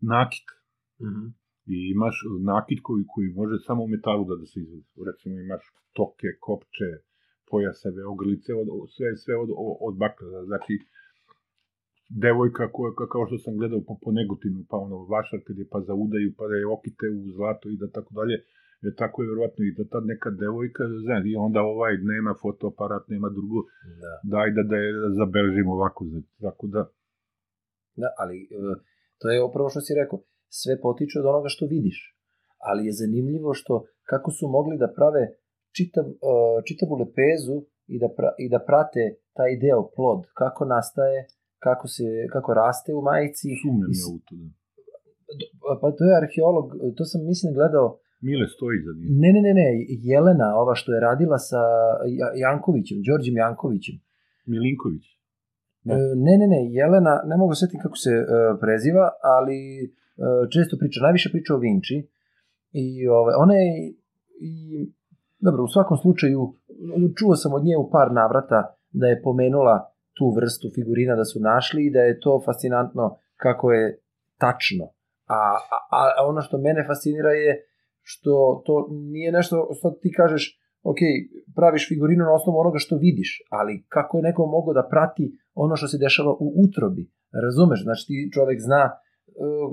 nakit. 0.00 0.46
Mm 1.00 1.12
-hmm. 1.14 1.28
I 1.74 1.76
imaš 1.94 2.16
nakit 2.54 2.78
koji, 2.82 3.02
koji 3.12 3.38
može 3.40 3.56
samo 3.66 3.80
u 3.84 3.92
metalu 3.94 4.22
da, 4.28 4.34
da 4.40 4.46
se 4.46 4.60
izvede. 4.60 4.86
Recimo 5.08 5.34
imaš 5.40 5.64
toke, 5.98 6.28
kopče, 6.46 6.90
pojaseve, 7.50 8.02
ogrlice, 8.14 8.50
od, 8.60 8.68
sve, 8.94 9.08
sve 9.22 9.34
od, 9.42 9.50
od 9.88 9.94
bakra. 10.02 10.44
Znači, 10.50 10.74
devojka 12.24 12.64
koja, 12.74 12.90
kao 13.12 13.24
što 13.28 13.36
sam 13.44 13.58
gledao 13.60 13.80
po, 13.88 13.94
po 14.02 14.10
Negotinu, 14.18 14.60
pa 14.70 14.76
ono, 14.86 14.96
vašar 15.14 15.40
kad 15.46 15.56
je 15.58 15.66
pa 15.72 15.78
za 15.88 15.94
udaju, 16.04 16.28
pa 16.38 16.44
da 16.50 16.54
je 16.56 16.72
okite 16.76 17.06
u 17.20 17.22
zlato 17.36 17.66
i 17.68 17.76
da 17.82 17.86
tako 17.96 18.10
dalje, 18.18 18.36
jer 18.84 18.92
tako 19.02 19.16
je 19.22 19.28
verovatno 19.30 19.62
i 19.64 19.74
da 19.78 19.84
tad 19.92 20.02
neka 20.12 20.30
devojka, 20.42 20.82
znam, 21.04 21.22
i 21.30 21.32
onda 21.46 21.60
ovaj 21.74 21.94
nema 22.12 22.32
fotoaparat, 22.42 23.04
nema 23.14 23.28
drugo, 23.36 23.60
da. 24.02 24.12
daj 24.34 24.48
da, 24.56 24.62
da 24.70 24.76
je 24.84 24.90
zabeležimo 25.20 25.70
ovako, 25.78 26.00
tako 26.46 26.66
da... 26.74 26.82
Da, 28.02 28.08
ali 28.20 28.36
e, 28.42 28.46
to 29.20 29.26
je 29.32 29.46
upravo 29.48 29.68
što 29.72 29.80
si 29.80 30.00
rekao, 30.00 30.18
sve 30.60 30.74
potiče 30.84 31.16
od 31.18 31.26
onoga 31.32 31.48
što 31.54 31.64
vidiš, 31.76 31.98
ali 32.68 32.86
je 32.86 32.98
zanimljivo 33.02 33.50
što 33.60 33.74
kako 34.10 34.30
su 34.30 34.44
mogli 34.56 34.76
da 34.82 34.94
prave 34.98 35.22
čitav, 35.76 36.04
e, 36.08 36.12
čitavu 36.68 36.94
lepezu 37.02 37.56
i 37.94 37.96
da, 38.02 38.08
pra, 38.16 38.30
i 38.44 38.46
da 38.52 38.60
prate 38.68 39.02
taj 39.38 39.52
deo 39.64 39.82
plod, 39.96 40.20
kako 40.40 40.62
nastaje, 40.74 41.18
kako, 41.66 41.86
se, 41.94 42.04
kako 42.34 42.50
raste 42.62 42.90
u 42.98 43.02
majici. 43.08 43.48
Sumnjam 43.62 43.92
je 44.00 44.04
u 44.14 44.18
to, 44.26 44.34
da. 44.40 44.48
Pa 45.80 45.86
to 45.96 46.02
je 46.08 46.18
arheolog, 46.22 46.66
to 46.96 47.04
sam 47.10 47.20
mislim 47.32 47.50
gledao, 47.58 47.88
Mile 48.20 48.46
stoji 48.54 48.78
za 48.86 48.92
njim. 48.96 49.08
Ne, 49.22 49.28
ne, 49.34 49.40
ne, 49.46 49.52
ne, 49.60 49.68
Jelena, 50.10 50.48
ova 50.62 50.74
što 50.74 50.92
je 50.94 51.00
radila 51.00 51.38
sa 51.38 51.62
Jankovićem, 52.42 52.98
Đorđem 53.06 53.36
Jankovićem. 53.36 53.96
Milinković. 54.46 55.04
Ne, 55.84 55.94
ne, 56.26 56.34
ne, 56.40 56.46
ne 56.54 56.60
Jelena, 56.78 57.14
ne 57.30 57.36
mogu 57.36 57.54
setiti 57.54 57.82
kako 57.82 57.96
se 57.96 58.12
uh, 58.18 58.26
preziva, 58.60 59.06
ali 59.36 59.58
uh, 59.84 60.48
često 60.52 60.76
priča, 60.80 61.06
najviše 61.06 61.28
priča 61.34 61.54
o 61.54 61.58
Vinči. 61.58 61.96
I 62.72 63.08
ove, 63.08 63.32
ona 63.44 63.54
je 63.54 63.68
i 64.40 64.52
Dobro, 65.40 65.64
u 65.64 65.68
svakom 65.68 65.96
slučaju, 65.96 66.54
čuo 67.18 67.36
sam 67.36 67.52
od 67.54 67.64
nje 67.64 67.76
u 67.76 67.90
par 67.90 68.12
navrata 68.12 68.60
da 68.90 69.06
je 69.06 69.22
pomenula 69.22 69.90
tu 70.16 70.34
vrstu 70.36 70.68
figurina 70.74 71.16
da 71.16 71.24
su 71.24 71.40
našli 71.40 71.86
i 71.86 71.90
da 71.90 72.00
je 72.00 72.20
to 72.20 72.42
fascinantno 72.46 73.18
kako 73.36 73.72
je 73.72 74.00
tačno. 74.38 74.84
A, 75.26 75.38
a, 75.90 75.98
a 76.18 76.26
ono 76.26 76.40
što 76.40 76.58
mene 76.58 76.84
fascinira 76.86 77.30
je 77.30 77.67
što 78.12 78.62
to 78.66 78.74
nije 79.12 79.30
nešto 79.38 79.56
što 79.78 79.88
ti 80.02 80.10
kažeš, 80.20 80.44
ok, 80.90 81.00
praviš 81.56 81.88
figurinu 81.88 82.22
na 82.24 82.34
osnovu 82.38 82.56
onoga 82.58 82.78
što 82.84 82.94
vidiš, 83.06 83.30
ali 83.58 83.84
kako 83.94 84.12
je 84.16 84.26
neko 84.28 84.42
mogao 84.56 84.74
da 84.78 84.88
prati 84.94 85.24
ono 85.64 85.74
što 85.76 85.86
se 85.88 86.02
dešava 86.04 86.32
u 86.44 86.46
utrobi, 86.64 87.04
razumeš? 87.44 87.80
Znači 87.86 88.02
ti 88.08 88.16
čovek 88.34 88.58
zna, 88.68 88.82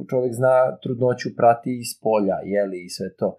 čovek 0.10 0.34
zna 0.40 0.56
trudnoću 0.84 1.30
prati 1.40 1.72
iz 1.84 1.91
polja, 2.03 2.38
jeli, 2.53 2.80
i 2.86 2.94
sve 2.98 3.10
to 3.20 3.30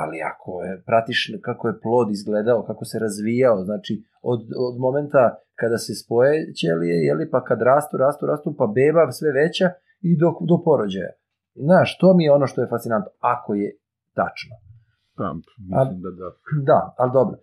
ali 0.00 0.18
ako 0.32 0.50
je, 0.66 0.72
pratiš 0.88 1.18
kako 1.48 1.68
je 1.68 1.80
plod 1.84 2.08
izgledao, 2.10 2.66
kako 2.68 2.84
se 2.84 2.96
razvijao, 2.98 3.64
znači 3.68 3.94
od, 4.22 4.40
od 4.66 4.74
momenta 4.84 5.24
kada 5.60 5.78
se 5.84 5.92
spoje 6.02 6.36
ćelije, 6.58 6.96
jeli, 7.08 7.30
pa 7.30 7.44
kad 7.48 7.58
rastu, 7.62 7.96
rastu, 7.96 8.26
rastu, 8.26 8.48
pa 8.58 8.66
beba 8.76 9.12
sve 9.18 9.30
veća 9.42 9.68
i 10.08 10.10
do, 10.20 10.28
do 10.50 10.56
porođaja. 10.64 11.12
Znaš, 11.66 11.98
to 12.00 12.08
mi 12.16 12.24
je 12.24 12.32
ono 12.32 12.46
što 12.46 12.60
je 12.60 12.72
fascinantno, 12.74 13.10
ako 13.34 13.54
je 13.54 13.68
tačno. 14.20 14.54
Pa, 15.16 15.24
mislim 15.34 15.98
da 16.04 16.10
da. 16.20 16.28
Da, 16.70 16.80
ali 17.00 17.12
dobro. 17.18 17.36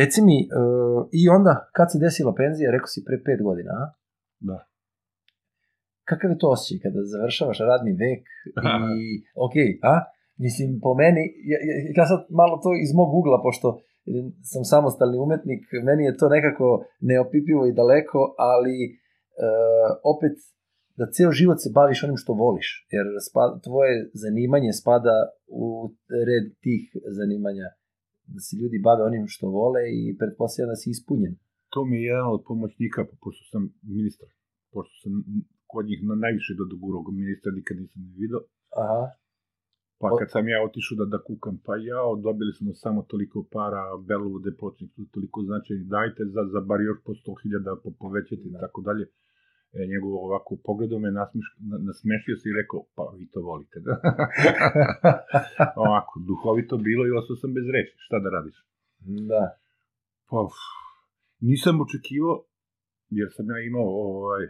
Reci 0.00 0.20
mi, 0.28 0.38
uh, 0.48 1.00
i 1.20 1.22
onda, 1.36 1.52
kad 1.76 1.86
se 1.92 1.98
desila 2.04 2.32
penzija, 2.40 2.74
rekao 2.76 2.90
si 2.94 3.06
pre 3.06 3.16
pet 3.26 3.40
godina, 3.48 3.72
a? 3.82 3.84
Da. 4.48 4.58
Kakav 6.08 6.30
je 6.30 6.38
to 6.42 6.48
osjećaj 6.54 6.82
kada 6.84 7.00
završavaš 7.14 7.58
radni 7.70 7.92
vek 8.04 8.22
i, 9.00 9.04
ok, 9.46 9.56
a? 9.92 9.94
Mislim, 10.44 10.68
po 10.84 10.90
meni, 11.00 11.22
ja, 11.50 11.58
ja 11.98 12.04
sad 12.10 12.20
malo 12.40 12.54
to 12.64 12.70
iz 12.84 12.90
mog 12.98 13.10
ugla, 13.20 13.38
pošto 13.46 13.66
sam 14.50 14.62
samostalni 14.72 15.18
umetnik, 15.24 15.62
meni 15.88 16.02
je 16.04 16.16
to 16.20 16.26
nekako 16.36 16.66
neopipivo 17.10 17.62
i 17.66 17.76
daleko, 17.80 18.20
ali 18.50 18.76
e, 18.86 18.94
opet 20.12 20.36
da 20.98 21.04
ceo 21.14 21.30
život 21.40 21.58
se 21.60 21.70
baviš 21.78 21.98
onim 22.06 22.18
što 22.22 22.32
voliš, 22.44 22.68
jer 22.94 23.06
spada, 23.28 23.54
tvoje 23.66 23.94
zanimanje 24.24 24.72
spada 24.72 25.14
u 25.62 25.64
red 26.28 26.46
tih 26.64 26.82
zanimanja, 27.18 27.68
da 28.32 28.40
se 28.46 28.52
ljudi 28.60 28.78
bave 28.88 29.02
onim 29.10 29.24
što 29.34 29.46
vole 29.58 29.82
i 29.98 30.16
pretpostavljam 30.20 30.72
da 30.72 30.76
si 30.82 30.90
ispunjen. 30.90 31.34
To 31.72 31.80
mi 31.88 31.96
je 31.96 32.08
jedan 32.12 32.28
od 32.36 32.42
pomoćnika, 32.48 33.00
pošto 33.22 33.42
sam 33.52 33.62
ministar, 33.96 34.28
pošto 34.72 34.94
sam 35.02 35.12
kod 35.72 35.84
njih 35.90 36.00
na 36.08 36.14
najviše 36.24 36.52
do 36.60 36.64
dogurog 36.72 37.04
ministra 37.20 37.50
nikad 37.58 37.76
nisam 37.82 38.02
vidio. 38.20 38.40
Aha. 38.84 39.04
Pa 40.00 40.08
kad 40.18 40.28
sam 40.34 40.44
ja 40.48 40.58
otišao 40.68 40.96
da, 41.00 41.04
da 41.14 41.18
kukam, 41.28 41.54
pa 41.66 41.74
ja, 41.90 42.00
dobili 42.26 42.52
smo 42.58 42.70
samo 42.84 43.00
toliko 43.12 43.38
para, 43.54 43.82
Belovude 44.08 44.50
počnik 44.62 44.90
toliko 45.14 45.38
značajni, 45.48 45.84
dajte 45.96 46.22
za, 46.34 46.42
za 46.52 46.60
bar 46.68 46.80
još 46.88 46.98
po 47.06 47.12
100.000 47.12 47.82
po, 47.82 47.88
povećati 48.02 48.44
i 48.48 48.52
da. 48.52 48.58
tako 48.64 48.80
dalje. 48.88 49.04
E, 49.78 49.86
njegov 49.92 50.12
ovako 50.26 50.56
pogledao 50.64 50.98
me, 50.98 51.10
nasmeš, 51.10 51.46
nasmešio 51.88 52.36
se 52.36 52.48
i 52.48 52.56
rekao, 52.60 52.80
pa 52.96 53.02
vi 53.18 53.26
to 53.32 53.40
volite, 53.40 53.78
da? 53.86 53.94
ovako, 55.84 56.14
duhovito 56.28 56.76
bilo 56.76 57.02
i 57.06 57.16
ostao 57.18 57.36
sam 57.36 57.54
bez 57.58 57.66
reči, 57.76 57.94
šta 58.06 58.16
da 58.24 58.28
radiš? 58.36 58.56
Da. 59.30 59.44
Pa, 60.30 60.38
nisam 61.40 61.80
očekivao, 61.86 62.36
jer 63.18 63.28
sam 63.36 63.46
ja 63.52 63.58
imao 63.70 63.88
ovaj, 64.10 64.44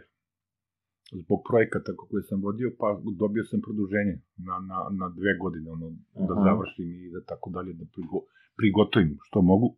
zbog 1.21 1.39
projekata 1.49 1.91
koje 1.95 2.23
sam 2.29 2.41
vodio, 2.41 2.69
pa 2.79 2.87
dobio 3.23 3.43
sam 3.43 3.59
produženje 3.67 4.15
na, 4.47 4.55
na, 4.69 4.77
na 4.99 5.07
dve 5.17 5.33
godine, 5.43 5.67
ono, 5.71 5.87
da 6.27 6.33
Aha. 6.33 6.43
završim 6.47 6.87
i 7.05 7.11
da 7.13 7.19
tako 7.31 7.49
dalje, 7.55 7.73
da 7.73 7.85
prigo, 7.93 8.19
prigotovim 8.57 9.17
što 9.27 9.41
mogu. 9.41 9.69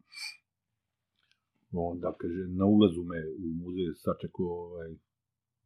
Onda, 1.71 2.15
kaže, 2.21 2.41
na 2.59 2.65
ulazu 2.65 3.01
me 3.11 3.19
u 3.45 3.47
muzej 3.61 3.87
sačekao 4.05 4.45
ovaj, 4.45 4.89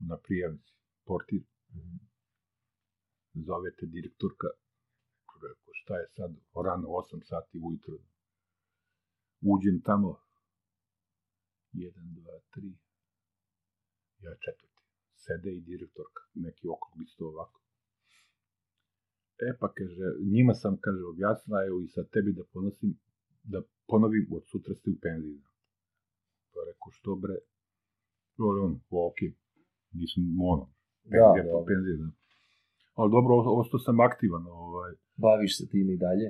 na 0.10 0.18
prijavnici, 0.18 0.73
portir. 1.06 1.44
Mhm. 1.76 1.98
Zovete 3.34 3.86
direktorka, 3.86 4.48
rekao, 5.44 5.72
šta 5.73 5.94
je 5.98 6.07
sad, 6.18 6.32
rano 6.65 6.88
8 6.88 7.22
sati 7.23 7.60
ujutro. 7.64 7.98
Uđem 9.41 9.82
tamo, 9.82 10.11
1, 11.73 11.91
2, 11.94 12.40
3, 12.56 12.73
ja 14.19 14.36
četvrti 14.45 14.72
sede 15.26 15.52
i 15.56 15.61
direktorka, 15.61 16.22
neki 16.34 16.68
okrug 16.68 17.02
isto 17.07 17.28
ovako. 17.28 17.60
E 19.48 19.57
pa 19.60 19.68
kaže, 19.78 20.07
njima 20.36 20.53
sam, 20.53 20.78
kaže, 20.86 21.03
objasnila, 21.14 21.65
evo 21.68 21.82
i 21.82 21.88
sad 21.88 22.10
tebi 22.10 22.32
da 22.34 22.44
ponosim, 22.53 22.99
da 23.44 23.60
ponovim, 23.88 24.28
od 24.38 24.44
sutra 24.52 24.73
ste 24.76 24.90
u 24.90 24.99
penziji. 25.02 25.41
Pa 26.53 26.60
rekao, 26.69 26.91
što 26.91 27.15
bre? 27.15 27.38
On, 28.38 28.73
ok, 28.90 29.19
nisam 29.99 30.23
ono, 30.53 30.65
penzija 31.11 31.43
da, 31.45 31.51
pa 31.53 31.59
penzija, 31.69 31.95
da. 32.01 32.09
Ali 32.99 33.09
dobro, 33.15 33.31
ostao 33.61 33.80
sam 33.85 33.99
aktivan. 34.09 34.43
Ovaj. 34.47 34.91
Baviš 35.26 35.51
se 35.57 35.63
tim 35.72 35.88
i 35.89 36.01
dalje? 36.05 36.27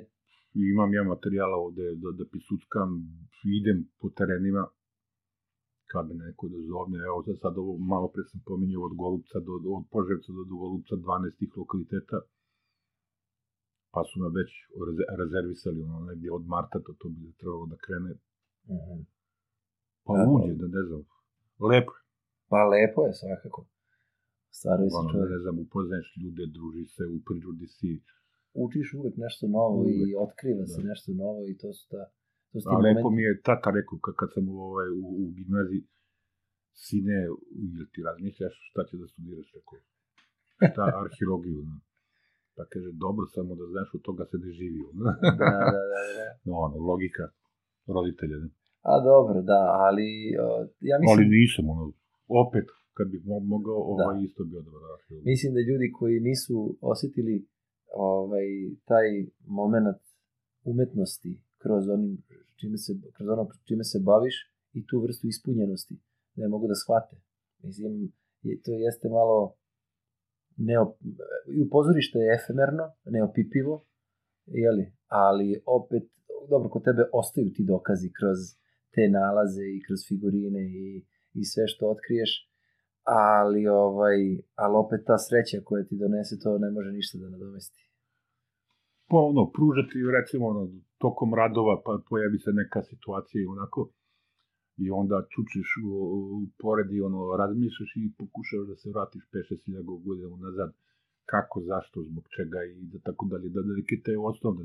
Imam 0.72 0.90
ja 0.94 1.02
materijala 1.14 1.56
ovde 1.66 1.84
da, 2.02 2.08
da 2.18 2.24
pisuckam, 2.32 2.90
idem 3.60 3.78
po 4.00 4.06
terenima, 4.18 4.62
kad 5.92 6.04
me 6.08 6.14
neko 6.24 6.44
da 6.52 6.58
zovne, 6.70 6.98
evo 7.08 7.18
sad, 7.26 7.36
sad 7.44 7.54
ovo, 7.62 7.72
malo 7.92 8.06
pre 8.14 8.22
sam 8.30 8.40
pominjao 8.48 8.82
od 8.88 8.94
Golubca 9.02 9.38
do, 9.46 9.52
od 9.78 9.84
Poževca 9.94 10.30
do, 10.36 10.42
do 10.50 10.54
Golubca 10.62 10.94
12 10.96 11.38
tih 11.38 11.50
lokaliteta, 11.60 12.18
pa 13.94 14.00
su 14.08 14.14
me 14.22 14.28
već 14.38 14.50
rezervisali, 15.20 15.78
ono, 15.88 15.98
negdje 16.10 16.28
od 16.38 16.44
marta 16.54 16.76
to, 16.84 16.92
to 17.00 17.06
bi 17.08 17.32
trebalo 17.40 17.66
da 17.72 17.76
krene. 17.84 18.12
Mm 18.70 18.80
-hmm. 18.84 19.00
Pa 20.06 20.12
da, 20.16 20.22
uđe, 20.34 20.52
da 20.62 20.66
ne 20.76 20.82
znam, 20.88 21.02
lepo. 21.70 21.92
Pa 22.52 22.60
lepo 22.72 23.00
je 23.08 23.12
svakako. 23.20 23.60
Stvarno 24.58 24.86
se 24.94 25.02
čovjek. 25.10 25.30
Ne 25.34 25.38
znam, 25.44 25.56
upoznaješ 25.64 26.08
ljude, 26.22 26.44
družiš 26.56 26.88
se, 26.96 27.04
u 27.16 27.18
prirodi 27.26 27.66
si. 27.76 27.92
Učiš 28.64 28.88
uvek 28.98 29.14
nešto 29.24 29.44
novo 29.58 29.78
uvek. 29.80 30.08
i 30.08 30.10
otkriva 30.24 30.64
da. 30.66 30.72
se 30.74 30.80
nešto 30.90 31.10
novo 31.22 31.40
i 31.50 31.54
to 31.60 31.68
su 31.76 31.84
ta 31.92 32.02
To 32.52 32.58
A 32.72 32.76
lepo 32.86 33.08
mi 33.16 33.22
je 33.28 33.40
tata 33.48 33.68
rekao, 33.78 33.96
kad 34.20 34.28
sam 34.34 34.44
u, 34.54 34.56
ovaj, 34.68 34.88
u, 35.00 35.06
u 35.22 35.24
gimnaziji, 35.36 35.82
sine, 36.84 37.18
ili 37.64 37.84
ti 37.92 37.98
razmišljaš 38.08 38.54
šta 38.70 38.80
će 38.88 38.94
da 39.00 39.06
studiraš, 39.12 39.48
rekao, 39.58 39.78
šta, 40.72 40.84
arheologiju, 41.02 41.60
no. 41.68 41.76
Pa 42.56 42.62
kaže, 42.72 42.90
dobro, 43.04 43.24
samo 43.36 43.52
da 43.60 43.64
znaš, 43.72 43.88
od 43.96 44.02
toga 44.08 44.24
se 44.30 44.36
ne 44.44 44.50
živi. 44.58 44.78
da, 45.04 45.12
da, 45.40 45.48
da, 45.92 46.02
da. 46.18 46.28
No, 46.46 46.52
ono, 46.66 46.76
logika 46.90 47.24
roditelja, 47.96 48.36
ne? 48.42 48.48
A 48.90 48.92
dobro, 49.10 49.38
da, 49.50 49.60
ali 49.86 50.08
uh, 50.42 50.62
ja 50.90 50.96
mislim... 51.00 51.12
Ali 51.12 51.24
nisam, 51.38 51.64
ono, 51.74 51.84
opet, 52.28 52.66
kad 52.96 53.06
bih 53.10 53.22
mogao, 53.54 53.78
ovaj 53.92 54.16
da. 54.18 54.24
isto 54.24 54.44
bi 54.44 54.56
odabrao 54.56 54.92
arheologiju. 54.96 55.30
Mislim 55.32 55.54
da 55.54 55.60
ljudi 55.60 55.92
koji 55.98 56.20
nisu 56.20 56.76
osetili 56.80 57.46
ovaj, 57.94 58.46
taj 58.84 59.08
moment 59.46 60.02
umetnosti 60.64 61.42
kroz 61.62 61.88
onim 61.88 62.22
čime 62.60 62.78
se, 62.78 62.92
kroz 63.16 63.28
ono 63.28 63.48
čime 63.68 63.84
se 63.84 63.98
baviš 64.10 64.36
i 64.72 64.86
tu 64.86 65.00
vrstu 65.04 65.26
ispunjenosti 65.26 65.96
ne 66.34 66.48
mogu 66.48 66.66
da 66.68 66.74
shvate. 66.74 67.16
Mislim, 67.62 68.12
to 68.64 68.72
jeste 68.86 69.08
malo 69.08 69.56
neop... 70.56 70.90
i 71.56 71.62
u 71.62 71.68
pozorište 71.70 72.18
je 72.18 72.34
efemerno, 72.38 72.84
neopipivo, 73.04 73.74
jeli? 74.46 74.92
ali 75.06 75.62
opet, 75.66 76.04
dobro, 76.50 76.68
kod 76.68 76.84
tebe 76.84 77.02
ostaju 77.12 77.52
ti 77.54 77.62
dokazi 77.64 78.08
kroz 78.18 78.38
te 78.94 79.08
nalaze 79.08 79.64
i 79.76 79.82
kroz 79.86 79.98
figurine 80.08 80.62
i, 80.82 81.04
i 81.40 81.42
sve 81.52 81.64
što 81.72 81.82
otkriješ, 81.94 82.32
ali 83.28 83.62
ovaj, 83.84 84.18
ali 84.62 84.74
opet 84.84 85.00
ta 85.08 85.16
sreća 85.26 85.58
koja 85.68 85.82
ti 85.88 86.00
donese 86.02 86.34
to 86.42 86.50
ne 86.64 86.70
može 86.76 86.90
ništa 86.98 87.14
da 87.18 87.26
nadomesti. 87.34 87.80
Pa 89.10 89.18
ono, 89.30 89.42
pružati 89.56 89.96
recimo 90.18 90.44
ono, 90.52 90.62
tokom 91.04 91.30
radova 91.40 91.74
pa 91.84 91.92
pojavi 92.08 92.38
se 92.44 92.50
neka 92.60 92.80
situacija 92.90 93.40
i 93.42 93.52
onako 93.54 93.80
i 94.84 94.86
onda 95.00 95.16
čučiš 95.32 95.68
u, 95.84 95.90
u, 96.16 96.18
pored 96.62 96.88
i 96.92 97.00
ono, 97.08 97.20
razmišljaš 97.42 97.90
i 97.96 98.14
pokušaš 98.20 98.62
da 98.70 98.74
se 98.80 98.86
vratiš 98.94 99.22
5-6 99.32 100.06
godina 100.06 100.36
nazad 100.46 100.70
kako, 101.32 101.56
zašto, 101.70 101.96
zbog 102.08 102.24
čega 102.36 102.60
i 102.70 102.74
da 102.92 102.98
tako 103.08 103.24
dalje, 103.32 103.48
da 103.54 103.60
neke 103.62 103.96
te 104.04 104.14
osnovne 104.30 104.64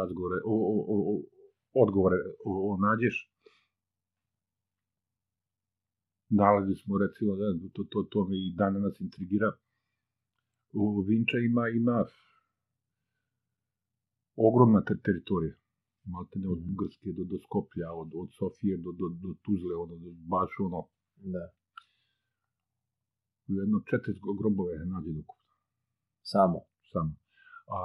razgovore, 0.00 0.38
o, 0.52 0.54
o, 0.72 0.76
o, 0.94 1.14
odgovore 1.82 2.18
o, 2.50 2.52
o 2.70 2.72
nađeš. 2.86 3.16
Nalazi 6.28 6.74
smo 6.74 6.98
recimo, 6.98 7.36
da, 7.36 7.46
to, 7.74 7.84
to, 7.90 8.02
to 8.12 8.24
me 8.28 8.36
i 8.36 8.54
dana 8.56 8.78
nas 8.78 9.00
intrigira. 9.00 9.52
U 10.72 11.00
Vinča 11.08 11.38
ima, 11.38 11.68
ima 11.68 12.04
ogromna 14.36 14.80
te 14.84 14.94
teritorija. 15.06 15.54
Malte 16.04 16.38
ne 16.38 16.48
od 16.48 16.58
mhm. 16.58 16.68
Bugarske 16.68 17.08
do, 17.16 17.24
do 17.24 17.36
Skoplja, 17.44 17.88
od, 17.92 18.10
od 18.22 18.28
Sofije 18.38 18.76
do, 18.84 18.90
do, 19.00 19.06
do 19.22 19.30
Tuzle, 19.44 19.74
ono, 19.84 19.94
do, 20.04 20.10
baš 20.32 20.50
ono. 20.66 20.80
Da. 21.34 21.44
U 23.48 23.52
jedno 23.60 23.78
četiri 23.90 24.20
grobove 24.40 24.72
nađe 24.92 25.10
ukupno. 25.22 25.54
Samo? 26.32 26.58
Samo. 26.92 27.14
a 27.74 27.78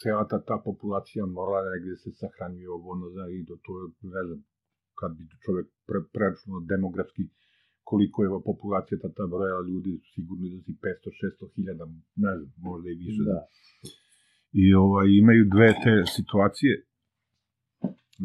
cela 0.00 0.24
ta, 0.30 0.38
ta 0.48 0.56
populacija 0.64 1.26
morala 1.26 1.70
negde 1.70 1.90
da 1.90 1.96
se 1.96 2.10
sahranjuje 2.20 2.68
ovo, 2.76 2.86
ono, 2.94 3.06
zna, 3.14 3.24
i 3.36 3.46
to, 3.48 3.54
to 3.64 3.72
je, 3.80 3.84
ne 4.16 4.22
znam, 4.26 4.40
kad 4.98 5.10
bi 5.16 5.22
čovek 5.44 5.66
pre, 5.88 5.98
preračunao 6.14 6.60
demografski 6.72 7.22
koliko 7.84 8.18
je 8.24 8.30
populacija 8.44 8.98
ta, 9.02 9.08
ta 9.18 9.26
broja 9.32 9.58
ljudi, 9.68 9.92
sigurno 10.14 10.44
da 10.52 10.58
si 10.64 10.72
500-600 10.72 11.54
hiljada, 11.54 11.84
ne 12.24 12.32
znam, 12.38 12.52
možda 12.68 12.88
i 12.90 12.94
više. 13.04 13.22
Da. 13.24 13.46
I 14.62 14.74
ovaj, 14.74 15.06
imaju 15.22 15.42
dve 15.54 15.70
te 15.84 15.94
situacije. 16.16 16.72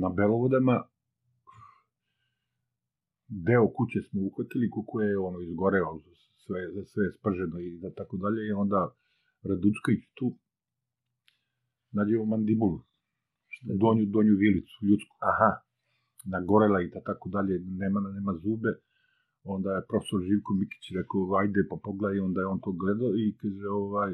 Na 0.01 0.09
Belovodama, 0.17 0.75
deo 3.27 3.65
kuće 3.77 3.99
smo 4.07 4.19
uhvatili, 4.21 4.71
kako 4.75 5.01
je 5.01 5.17
ono 5.17 5.39
izgoreo, 5.41 5.99
sve, 6.43 6.59
sve 6.91 7.03
je 7.05 7.15
sprženo 7.17 7.59
i 7.59 7.69
da 7.83 7.89
tako 7.99 8.17
dalje, 8.17 8.47
i 8.47 8.51
onda 8.63 8.81
Radučković 9.49 10.03
tu 10.17 10.27
nađemo 11.91 12.25
mandibulu, 12.25 12.79
donju, 13.81 14.05
donju 14.05 14.33
vilicu, 14.43 14.75
ljudsku, 14.87 15.13
Aha, 15.31 15.51
nagorela 16.25 16.81
i 16.81 16.89
da 16.93 16.99
tako 17.09 17.29
dalje, 17.29 17.53
nema, 17.81 17.99
nema 17.99 18.33
zube, 18.43 18.71
onda 19.55 19.69
je 19.71 19.87
profesor 19.91 20.19
Živko 20.29 20.51
Mikić 20.53 20.83
rekao, 20.99 21.35
ajde 21.41 21.61
pa 21.69 21.77
pogledaj, 21.87 22.19
onda 22.19 22.39
je 22.41 22.51
on 22.53 22.59
to 22.65 22.71
gledao 22.81 23.11
i 23.23 23.25
kaže, 23.41 23.67
ovaj, 23.85 24.11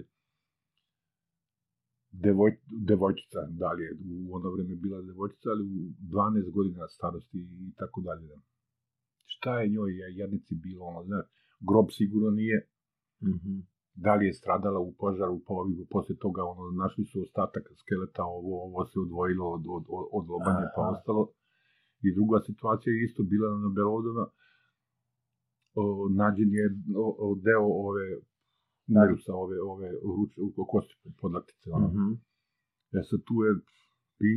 devoj, 2.23 2.51
devojčica, 2.89 3.39
da 3.49 3.71
li 3.71 3.83
je 3.83 3.91
u 4.09 4.35
ono 4.35 4.49
vreme 4.49 4.75
bila 4.75 5.01
devojčica, 5.01 5.49
ali 5.49 5.63
u 5.63 5.75
12 6.15 6.51
godina 6.51 6.87
starosti 6.87 7.39
i 7.67 7.73
tako 7.77 8.01
dalje. 8.01 8.27
Šta 9.25 9.59
je 9.59 9.69
njoj 9.69 9.91
je 9.99 10.15
jednici 10.21 10.55
bilo, 10.55 10.85
ono, 10.85 11.03
znaš, 11.03 11.25
grob 11.59 11.87
sigurno 11.91 12.29
nije, 12.29 12.67
mhm. 13.23 13.59
da 13.93 14.15
li 14.15 14.25
je 14.25 14.33
stradala 14.33 14.79
u 14.79 14.91
požaru, 14.93 15.39
pa 15.47 15.53
ovi, 15.53 15.87
posle 15.89 16.15
toga, 16.15 16.43
ono, 16.43 16.71
našli 16.71 17.05
su 17.05 17.21
ostatak 17.21 17.63
skeleta, 17.81 18.23
ovo, 18.23 18.63
ovo 18.67 18.85
se 18.85 18.99
odvojilo 18.99 19.45
od, 19.55 19.63
od, 19.75 19.83
od, 19.97 20.05
od 20.17 20.29
lobanje, 20.29 20.67
pa 20.75 20.81
ostalo. 20.93 21.31
I 22.05 22.15
druga 22.15 22.39
situacija 22.45 22.91
je 22.93 23.03
isto 23.03 23.23
bila 23.23 23.49
na 23.57 23.69
Belovodama, 23.75 24.25
o, 25.75 25.83
nađen 26.11 26.49
je 26.51 26.65
o, 26.95 27.05
o, 27.19 27.35
deo 27.37 27.65
ove 27.83 28.05
umerusa, 28.87 29.33
ove, 29.35 29.57
ove 29.63 29.89
ruče, 30.09 30.37
u 30.57 30.65
kosti 30.65 30.93
podlaktice, 31.21 31.71
ono. 31.71 31.87
Mhm. 31.87 32.11
E 32.91 33.03
sad 33.09 33.19
tu 33.23 33.33
je 33.43 33.51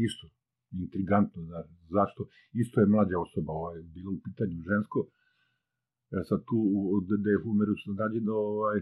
isto 0.05 0.27
intrigantno, 0.75 1.43
znaš, 1.43 1.67
zašto? 1.89 2.21
Isto 2.55 2.81
je 2.81 2.87
mlađa 2.87 3.17
osoba, 3.19 3.53
ovaj, 3.53 3.83
bilo 3.85 4.13
u 4.13 4.21
pitanju 4.25 4.57
žensko, 4.63 4.99
e 6.11 6.25
sad 6.25 6.41
tu, 6.41 6.57
u- 6.75 7.01
gde 7.13 7.31
je 7.31 7.43
humerus 7.45 7.83
nađen, 7.99 8.27
ovaj, 8.31 8.79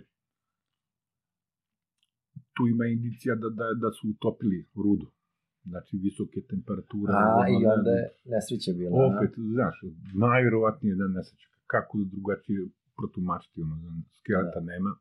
tu 2.54 2.62
ima 2.66 2.84
indicija 2.86 3.34
da, 3.34 3.48
da, 3.50 3.66
da 3.74 3.90
su 3.92 4.10
utopili 4.10 4.58
rudu. 4.76 5.06
Znači, 5.64 5.96
visoke 5.98 6.40
temperature. 6.42 7.10
A, 7.12 7.18
ono, 7.30 7.48
i 7.52 7.66
onda 7.68 7.90
je 7.90 8.04
nesreća 8.24 8.72
bila. 8.72 8.94
a? 8.94 9.06
Opet, 9.08 9.32
znaš, 9.54 9.76
najverovatnije 10.14 10.94
da 10.94 11.06
nesreća. 11.08 11.48
Kako 11.72 11.92
da 11.98 12.04
drugačije 12.14 12.60
protumačiti, 12.98 13.62
ono, 13.62 13.76
skeleta 14.18 14.60
nema. 14.72 14.92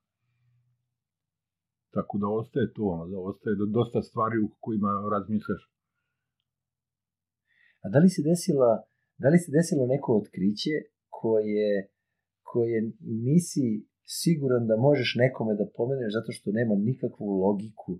Tako 1.96 2.14
da 2.22 2.28
ostaje 2.42 2.74
to, 2.76 2.84
ono, 2.96 3.06
da 3.12 3.18
ostaje 3.32 3.56
da 3.62 3.66
dosta 3.78 4.00
stvari 4.02 4.38
u 4.46 4.50
kojima 4.64 4.92
razmišljaš. 5.14 5.64
A 7.84 7.86
da 7.94 7.98
li 8.00 8.10
se 8.16 8.22
desila, 8.30 8.72
da 9.22 9.28
li 9.30 9.38
se 9.44 9.50
desilo 9.58 9.84
neko 9.94 10.10
otkriće 10.20 10.76
koje, 11.20 11.70
koje 12.52 12.78
nisi 13.30 13.68
siguran 14.20 14.64
da 14.70 14.76
možeš 14.88 15.10
nekome 15.24 15.54
da 15.60 15.66
pomeneš 15.78 16.12
zato 16.18 16.32
što 16.38 16.58
nema 16.60 16.76
nikakvu 16.90 17.26
logiku 17.44 17.92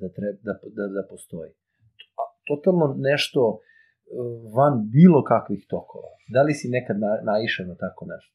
da, 0.00 0.06
treba, 0.16 0.38
da, 0.46 0.52
da, 0.76 0.84
da 0.96 1.02
postoji? 1.12 1.50
Totalno 2.48 2.86
nešto 3.10 3.40
van 4.56 4.74
bilo 4.90 5.20
kakvih 5.24 5.62
tokova. 5.68 6.10
Da 6.28 6.42
li 6.42 6.54
si 6.54 6.68
nekad 6.68 6.96
na, 7.04 7.10
naišao 7.22 7.66
na 7.66 7.74
tako 7.74 8.02
nešto? 8.06 8.32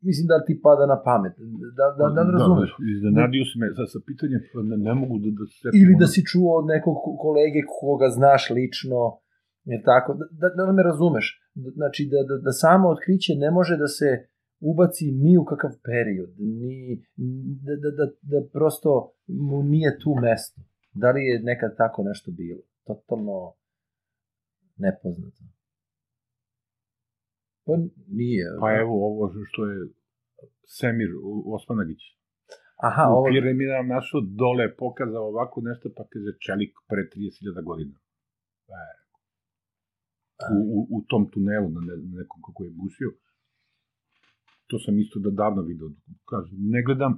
Mislim 0.00 0.26
da 0.26 0.44
ti 0.46 0.60
pada 0.66 0.84
na 0.86 0.98
pamet. 1.02 1.34
Da, 1.78 1.86
da, 1.98 2.04
da, 2.08 2.22
da 2.24 2.30
razumeš? 2.38 2.70
iznenadio 2.96 3.42
si 3.44 3.54
me 3.60 3.66
sa, 3.76 3.84
sa 3.92 3.98
pitanjem, 4.08 4.40
pa 4.52 4.58
ne, 4.62 4.76
ne 4.86 4.94
mogu 4.94 5.14
da, 5.24 5.30
da 5.38 5.44
se... 5.48 5.66
Ili 5.80 5.94
da 6.02 6.06
si 6.06 6.20
čuo 6.30 6.50
od 6.60 6.66
nekog 6.66 6.94
ko- 7.04 7.16
kolege 7.16 7.60
koga 7.74 8.08
znaš 8.18 8.42
lično, 8.50 8.98
jer 9.64 9.80
tako, 9.84 10.10
da, 10.14 10.24
da, 10.40 10.64
da 10.66 10.72
me 10.72 10.82
razumeš. 10.82 11.26
Da- 11.54 11.70
Znači, 11.70 12.02
da, 12.12 12.18
da, 12.28 12.34
da 12.46 12.52
samo 12.52 12.88
otkriće 12.88 13.32
ne 13.36 13.50
može 13.50 13.74
da 13.76 13.88
se 13.88 14.08
ubaci 14.60 15.06
ni 15.24 15.36
u 15.38 15.44
kakav 15.44 15.72
period, 15.88 16.30
ni, 16.60 16.76
da, 17.66 17.72
da, 17.82 17.90
da, 17.98 18.06
da 18.32 18.38
prosto 18.52 18.90
mu 19.26 19.62
nije 19.62 19.98
tu 20.02 20.10
mesto. 20.22 20.60
Da 20.92 21.10
li 21.10 21.20
je 21.24 21.40
nekad 21.42 21.70
tako 21.76 22.02
nešto 22.02 22.30
bilo? 22.30 22.62
Totalno 22.86 23.36
nepoznato. 24.78 25.42
Pa 27.64 27.72
nije. 28.20 28.46
Pa 28.60 28.68
evo 28.82 28.94
ovo 29.08 29.22
što 29.50 29.60
je 29.70 29.78
Semir 30.78 31.10
Osmanagić. 31.56 32.02
Aha, 32.88 33.04
u 33.10 33.12
ovo, 33.12 33.26
piramidama 33.30 33.94
našao 33.94 34.20
dole 34.42 34.76
pokazao 34.76 35.24
ovako 35.32 35.60
nešto, 35.68 35.86
pa 35.96 36.02
kaže 36.12 36.30
čelik 36.46 36.72
pre 36.90 37.02
30.000 37.12 37.64
godina. 37.70 37.94
E, 38.78 38.82
u, 40.54 40.58
u, 40.76 40.78
u 40.96 40.98
tom 41.10 41.22
tunelu 41.32 41.68
na, 41.76 41.80
ne, 41.80 41.94
na 42.10 42.14
nekom 42.20 42.40
kako 42.46 42.64
je 42.64 42.70
bušio. 42.82 43.10
To 44.70 44.76
sam 44.84 44.98
isto 44.98 45.16
da 45.24 45.30
davno 45.30 45.62
video. 45.62 45.88
Kažem, 46.30 46.58
ne 46.74 46.80
gledam 46.86 47.12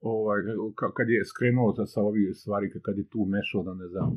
ovaj, 0.00 0.38
ka- 0.80 0.92
kad 0.96 1.06
je 1.08 1.24
skrenuo 1.32 1.74
sa, 1.76 1.84
sa 1.86 2.00
ovih 2.10 2.26
stvari, 2.40 2.66
kad 2.86 2.98
je 2.98 3.08
tu 3.10 3.18
umešao 3.26 3.62
da 3.62 3.74
ne 3.74 3.86
znam, 3.92 4.08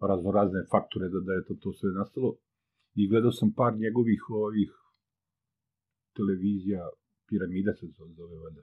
raznorazne 0.00 0.60
faktore 0.72 1.08
da, 1.08 1.20
da 1.20 1.32
je 1.32 1.44
to, 1.44 1.54
to 1.54 1.72
sve 1.72 1.90
nastalo. 1.90 2.34
I 2.94 3.08
gledao 3.08 3.32
sam 3.32 3.52
par 3.52 3.72
njegovih 3.76 4.22
ovih 4.30 4.70
televizija, 6.16 6.88
piramida 7.28 7.72
se 7.74 7.86
zove, 8.16 8.36
valjda. 8.44 8.62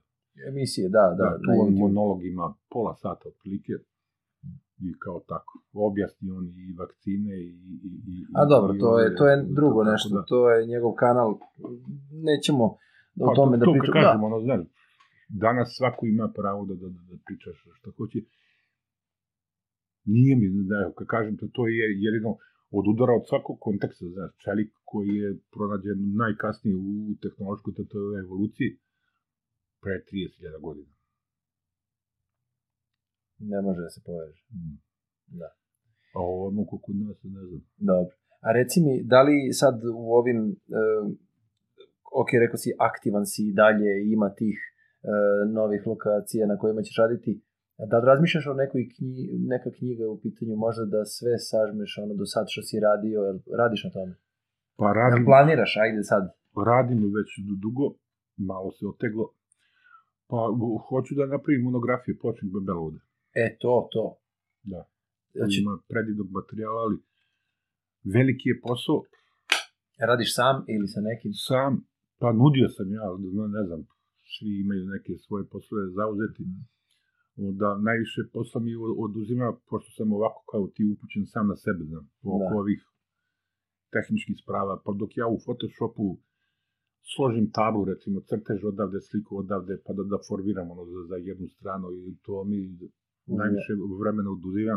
emisije, 0.49 0.90
da, 0.90 1.06
da. 1.20 1.24
Da, 1.30 1.38
tu 1.44 1.49
on 1.62 1.74
monolog 1.74 2.20
ima 2.26 2.53
pola 2.70 2.95
sata 2.95 3.30
otprilike 3.30 3.74
i 4.88 4.90
kao 5.03 5.20
tako. 5.28 5.53
Objasni 5.74 6.32
on 6.32 6.45
i 6.48 6.76
vakcine 6.80 7.34
i... 7.41 7.49
i, 7.88 7.90
i 8.12 8.16
A 8.40 8.45
dobro, 8.45 8.76
i 8.76 8.80
to 8.80 8.99
je, 8.99 9.16
to 9.16 9.28
je 9.28 9.36
drugo 9.60 9.80
tako 9.84 9.91
nešto, 9.91 10.10
da. 10.16 10.24
to 10.32 10.52
je 10.52 10.68
njegov 10.68 10.94
kanal, 10.94 11.30
nećemo 12.30 12.66
o 13.26 13.28
Pa, 13.28 13.34
tome 13.36 13.57
da 13.57 13.66
to 13.66 13.72
pričamo. 13.72 13.94
kad 13.94 14.03
kažem, 14.03 14.24
ono, 14.24 14.40
znaš, 14.41 14.62
danas 15.30 15.68
svako 15.78 16.06
ima 16.06 16.28
pravo 16.36 16.66
da, 16.66 16.74
da, 16.82 16.88
da, 16.95 17.02
da 17.10 17.16
pričaš 17.26 17.57
šta 17.80 17.90
hoće. 17.98 18.20
Nije 20.06 20.34
mi, 20.36 20.48
da, 20.72 20.91
kad 20.98 21.07
kažem, 21.07 21.38
to, 21.38 21.45
to 21.53 21.68
je 21.68 21.88
jedino 22.07 22.32
od 22.77 22.86
udara 22.94 23.14
od 23.19 23.26
svakog 23.30 23.57
konteksta, 23.60 24.06
znaš, 24.15 24.32
čelik 24.45 24.72
koji 24.91 25.11
je 25.23 25.30
pronađen 25.53 25.99
najkasnije 26.23 26.76
u 26.77 27.15
tehnološkoj 27.23 27.73
to, 27.91 27.99
je 28.14 28.19
evoluciji 28.26 28.72
pre 29.84 29.95
30.000 30.10 30.61
godina. 30.68 30.94
Ne 33.40 33.60
može 33.65 33.80
da 33.82 33.90
se 33.90 34.02
poveže. 34.06 34.41
Mm. 34.56 34.77
Da. 35.40 35.49
A 36.15 36.18
ovo 36.19 36.48
ono 36.48 36.65
kod 36.65 36.95
nas, 36.95 37.18
ne 37.23 37.44
znam. 37.48 37.61
Dobro. 37.77 38.14
A 38.45 38.48
reci 38.57 38.77
mi, 38.86 38.94
da 39.03 39.19
li 39.27 39.53
sad 39.61 39.76
u 40.03 40.06
ovim, 40.19 40.40
uh, 40.80 41.03
ok, 42.22 42.30
rekao 42.44 42.57
si, 42.57 42.69
aktivan 42.90 43.26
si 43.32 43.41
i 43.48 43.56
dalje, 43.61 43.91
ima 44.15 44.30
tih 44.40 44.57
uh, 44.61 45.53
novih 45.57 45.82
lokacija 45.91 46.48
na 46.48 46.57
kojima 46.57 46.82
ćeš 46.82 46.95
raditi, 47.03 47.32
da 47.77 47.97
li 47.99 48.06
razmišljaš 48.06 48.47
o 48.47 48.53
nekoj 48.53 48.89
knji, 48.95 49.30
neka 49.53 49.69
knjiga 49.77 50.07
u 50.10 50.19
pitanju, 50.19 50.56
možda 50.56 50.85
da 50.85 51.06
sve 51.06 51.34
sažmeš 51.39 51.97
ono 52.03 52.14
do 52.14 52.26
sad 52.26 52.45
što 52.49 52.61
si 52.61 52.80
radio, 52.80 53.22
jel 53.22 53.38
radiš 53.57 53.84
na 53.84 53.89
tome? 53.89 54.14
Pa 54.77 54.85
Jel 54.85 54.93
radim, 54.93 55.26
planiraš, 55.26 55.77
ajde 55.77 56.03
sad. 56.03 56.23
radim 56.72 56.99
već 57.18 57.30
du- 57.47 57.60
dugo, 57.65 57.85
malo 58.38 58.72
se 58.72 58.88
oteglo, 58.88 59.26
pa 60.27 60.38
hoću 60.89 61.15
da 61.15 61.26
napravim 61.26 61.61
monografiju, 61.64 62.19
počnem 62.22 62.52
Bebelovde. 62.53 62.99
E, 63.43 63.57
to, 63.61 63.89
to. 63.91 64.06
Da. 64.64 64.81
Znači, 65.34 65.61
Ima 65.61 65.73
predivnog 65.91 66.27
materijala, 66.31 66.80
ali 66.85 66.97
veliki 68.15 68.49
je 68.49 68.60
posao, 68.68 68.97
radiš 70.10 70.35
sam 70.35 70.56
ili 70.68 70.88
sa 70.88 71.02
nekim? 71.02 71.31
sam, 71.47 71.72
pa 72.22 72.27
nudio 72.34 72.68
sam 72.69 72.88
ja, 72.97 73.02
ali 73.10 73.18
ne, 73.38 73.47
ne 73.57 73.64
znam, 73.68 73.81
svi 74.34 74.52
imaju 74.64 74.84
neke 74.95 75.11
svoje 75.26 75.43
poslove 75.53 75.84
zauzeti, 75.99 76.41
da 77.36 77.70
najviše 77.88 78.22
posla 78.34 78.62
mi 78.62 78.72
oduzima, 79.06 79.48
pošto 79.70 79.90
sam 79.98 80.14
ovako 80.14 80.41
kao 80.52 80.68
ti 80.76 80.84
upućen 80.94 81.26
sam 81.34 81.48
na 81.48 81.56
sebe, 81.56 81.84
znam, 81.91 82.06
oko 82.24 82.53
Da. 82.53 82.60
ovih 82.62 82.82
tehničkih 83.95 84.38
sprava, 84.44 84.82
pa 84.86 84.91
dok 84.99 85.12
ja 85.22 85.28
u 85.28 85.38
Photoshopu 85.45 86.06
složim 87.14 87.48
tablu, 87.57 87.86
recimo, 87.91 88.18
crtež 88.30 88.60
odavde, 88.72 88.99
sliku 89.10 89.32
odavde, 89.44 89.74
pa 89.86 89.91
da, 89.98 90.03
da 90.12 90.18
formiram 90.28 90.68
ono 90.72 90.84
za, 90.91 91.02
za 91.10 91.18
jednu 91.30 91.48
stranu 91.48 91.88
i 92.10 92.12
to 92.26 92.44
mi 92.44 92.60
najviše 93.41 93.74
vremena 94.02 94.30
oduzima, 94.38 94.76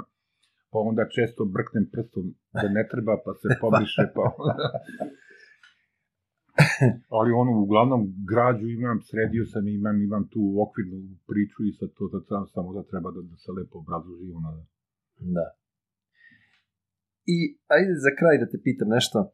pa 0.72 0.78
onda 0.90 1.02
često 1.16 1.42
brknem 1.56 1.86
prstom 1.92 2.24
da 2.62 2.68
ne 2.76 2.84
treba, 2.90 3.12
pa 3.24 3.32
se 3.40 3.48
pobriše, 3.62 4.04
pa 4.16 4.24
Ali 7.16 7.30
ono, 7.42 7.52
uglavnom, 7.64 8.00
građu 8.30 8.66
imam, 8.68 8.98
sredio 9.10 9.44
sam, 9.52 9.68
imam, 9.68 9.96
imam 10.02 10.24
tu 10.32 10.42
okvirnu 10.64 10.98
priču 11.30 11.60
i 11.64 11.72
sad 11.78 11.88
to 11.98 12.04
da 12.14 12.20
sam, 12.28 12.46
samo 12.54 12.72
da 12.76 12.82
treba 12.90 13.10
da, 13.10 13.20
da 13.30 13.36
se 13.36 13.50
lepo 13.52 13.78
obrazloži 13.78 14.30
ono 14.38 14.50
da. 14.56 14.64
Da. 15.36 15.46
I 17.34 17.38
ajde 17.74 17.94
za 18.06 18.12
kraj 18.18 18.36
da 18.38 18.50
te 18.50 18.58
pitam 18.66 18.88
nešto. 18.96 19.18
E, 19.24 19.28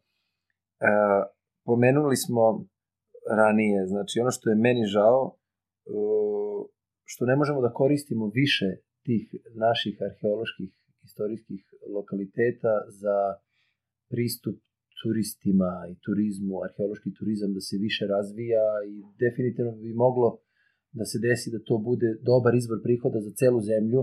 pomenuli 1.68 2.16
smo 2.24 2.44
ranije, 3.40 3.86
znači 3.92 4.14
ono 4.22 4.30
što 4.36 4.50
je 4.50 4.62
meni 4.66 4.84
žao, 4.96 5.20
e, 5.32 5.36
što 7.04 7.22
ne 7.30 7.36
možemo 7.36 7.60
da 7.60 7.76
koristimo 7.80 8.26
više 8.40 8.68
tih 9.06 9.24
naših 9.64 9.94
arheoloških 10.08 10.70
istorijskih 11.08 11.62
lokaliteta 11.96 12.74
za 13.02 13.16
pristup 14.10 14.56
turistima 15.02 15.70
i 15.92 15.94
turizmu, 16.04 16.54
arheološki 16.66 17.10
turizam 17.18 17.50
da 17.56 17.60
se 17.68 17.76
više 17.86 18.04
razvija 18.14 18.64
i 18.92 18.94
definitivno 19.24 19.72
bi 19.84 19.92
moglo 20.04 20.28
da 20.98 21.04
se 21.10 21.18
desi 21.26 21.48
da 21.54 21.60
to 21.68 21.78
bude 21.88 22.08
dobar 22.30 22.52
izvor 22.54 22.78
prihoda 22.86 23.18
za 23.26 23.32
celu 23.40 23.60
zemlju, 23.60 24.00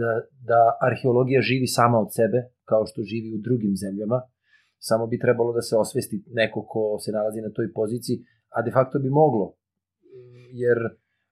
da, 0.00 0.10
da 0.50 0.60
arheologija 0.88 1.40
živi 1.50 1.66
sama 1.78 1.98
od 2.04 2.10
sebe, 2.18 2.38
kao 2.70 2.82
što 2.86 3.08
živi 3.12 3.28
u 3.34 3.42
drugim 3.46 3.74
zemljama, 3.84 4.18
samo 4.78 5.06
bi 5.06 5.18
trebalo 5.18 5.52
da 5.52 5.62
se 5.62 5.74
osvesti 5.76 6.16
neko 6.40 6.66
ko 6.72 6.98
se 7.04 7.10
nalazi 7.12 7.40
na 7.40 7.50
toj 7.56 7.72
poziciji, 7.72 8.16
a 8.56 8.62
de 8.62 8.70
facto 8.70 8.98
bi 8.98 9.10
moglo, 9.10 9.46
jer 10.62 10.78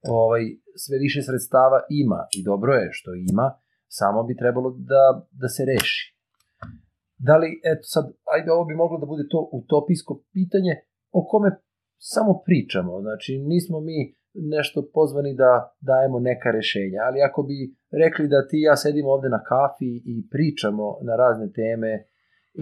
ovaj, 0.09 0.43
sve 0.77 0.99
više 0.99 1.23
sredstava 1.23 1.79
ima 1.91 2.21
i 2.39 2.45
dobro 2.45 2.73
je 2.73 2.89
što 2.93 3.11
ima, 3.15 3.47
samo 3.89 4.23
bi 4.23 4.37
trebalo 4.37 4.71
da, 4.71 5.27
da 5.33 5.49
se 5.49 5.62
reši. 5.65 6.14
Da 7.27 7.35
li, 7.41 7.51
eto 7.73 7.85
sad, 7.95 8.05
ajde, 8.35 8.49
ovo 8.53 8.65
bi 8.71 8.75
moglo 8.83 8.99
da 8.99 9.07
bude 9.07 9.25
to 9.33 9.41
utopijsko 9.61 10.13
pitanje 10.33 10.73
o 11.19 11.21
kome 11.31 11.49
samo 12.13 12.33
pričamo. 12.47 12.93
Znači, 13.07 13.31
nismo 13.53 13.81
mi 13.81 13.99
nešto 14.55 14.79
pozvani 14.97 15.33
da 15.43 15.51
dajemo 15.91 16.19
neka 16.31 16.49
rešenja, 16.59 17.01
ali 17.07 17.19
ako 17.29 17.41
bi 17.49 17.57
rekli 18.03 18.27
da 18.35 18.49
ti 18.49 18.59
ja 18.69 18.77
sedimo 18.77 19.11
ovde 19.17 19.29
na 19.37 19.41
kafi 19.51 19.93
i 20.13 20.15
pričamo 20.33 20.85
na 21.09 21.15
razne 21.23 21.47
teme 21.61 21.93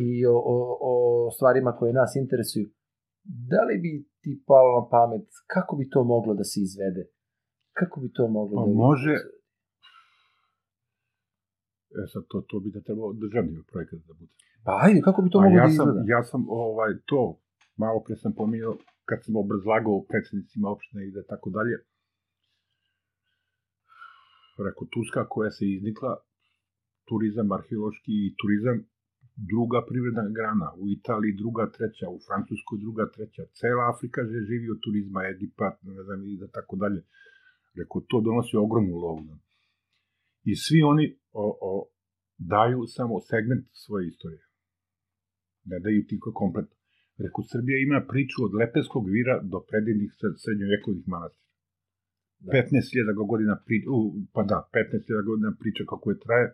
i 0.06 0.26
o, 0.26 0.36
o, 0.54 0.56
o 0.90 0.92
stvarima 1.36 1.72
koje 1.78 1.92
nas 1.92 2.12
interesuju, 2.16 2.66
da 3.52 3.60
li 3.68 3.76
bi 3.84 3.92
ti 4.22 4.32
palo 4.46 4.70
na 4.80 4.84
pamet 4.94 5.26
kako 5.54 5.72
bi 5.76 5.90
to 5.94 6.04
moglo 6.04 6.32
da 6.34 6.44
se 6.44 6.60
izvede? 6.60 7.02
Kako 7.78 7.96
bi 8.00 8.08
to 8.12 8.28
moglo 8.28 8.56
Pa 8.60 8.66
da 8.68 8.74
može, 8.88 9.14
e 12.00 12.02
sad 12.12 12.22
to, 12.30 12.38
to 12.48 12.56
bi 12.60 12.68
da 12.74 12.80
trebao 12.86 13.12
državni 13.12 13.52
projekat 13.72 14.00
da 14.08 14.14
bude. 14.20 14.32
Pa 14.64 14.72
ajde, 14.84 15.00
kako 15.06 15.22
bi 15.22 15.30
to 15.30 15.38
A 15.38 15.42
moglo 15.42 15.58
ja 15.58 15.66
da 15.66 15.72
sam, 15.78 15.88
izgleda? 15.88 16.02
ja 16.14 16.22
sam 16.30 16.40
ovaj, 16.48 16.92
to, 17.10 17.22
malo 17.76 17.98
pre 18.06 18.16
sam 18.22 18.32
pominjao, 18.40 18.74
kad 19.08 19.18
sam 19.24 19.34
obrazlagao 19.36 20.04
predsednicima 20.10 20.66
opštine 20.74 21.02
i 21.06 21.14
da 21.16 21.22
tako 21.32 21.48
dalje, 21.56 21.76
rekao, 24.66 24.84
Turska 24.94 25.22
koja 25.34 25.50
se 25.50 25.64
iznikla, 25.76 26.12
turizam, 27.08 27.52
arheološki 27.58 28.12
i 28.26 28.34
turizam, 28.40 28.76
druga 29.52 29.78
privredna 29.88 30.24
grana, 30.38 30.68
u 30.82 30.84
Italiji 30.98 31.32
druga, 31.42 31.64
treća, 31.76 32.06
u 32.16 32.18
Francuskoj 32.26 32.78
druga, 32.84 33.04
treća, 33.14 33.42
cela 33.58 33.82
Afrika 33.92 34.20
že 34.30 34.46
živi 34.50 34.66
od 34.74 34.80
turizma, 34.84 35.20
Egipat, 35.32 35.74
ne 35.82 36.02
znam, 36.06 36.20
i 36.32 36.36
da 36.42 36.46
tako 36.58 36.76
dalje. 36.76 37.00
Rekao, 37.78 38.08
to 38.10 38.20
donosi 38.28 38.54
ogromnu 38.56 38.96
lovu. 39.04 39.22
I 40.50 40.52
svi 40.64 40.82
oni 40.82 41.06
o, 41.32 41.46
o, 41.70 41.72
daju 42.38 42.80
samo 42.86 43.20
segment 43.30 43.66
svoje 43.84 44.08
istorije. 44.08 44.51
Ne 45.70 45.78
daju 45.84 46.00
ti 46.08 46.16
kompletno. 46.40 46.74
Rekao, 47.24 47.42
Srbija 47.52 47.76
ima 47.78 48.00
priču 48.12 48.38
od 48.46 48.52
Lepeskog 48.60 49.04
vira 49.16 49.34
do 49.52 49.58
predivnih 49.70 50.10
sred- 50.18 50.38
srednjovekovih 50.42 51.04
manastira. 51.14 51.50
Da. 52.44 52.50
15.000 52.52 53.26
godina 53.32 53.54
priča, 53.66 53.86
pa 54.34 54.42
da, 54.50 54.58
15.000 54.72 55.24
godina 55.30 55.50
priča 55.60 55.82
kako 55.92 56.06
je 56.10 56.22
traje, 56.24 56.46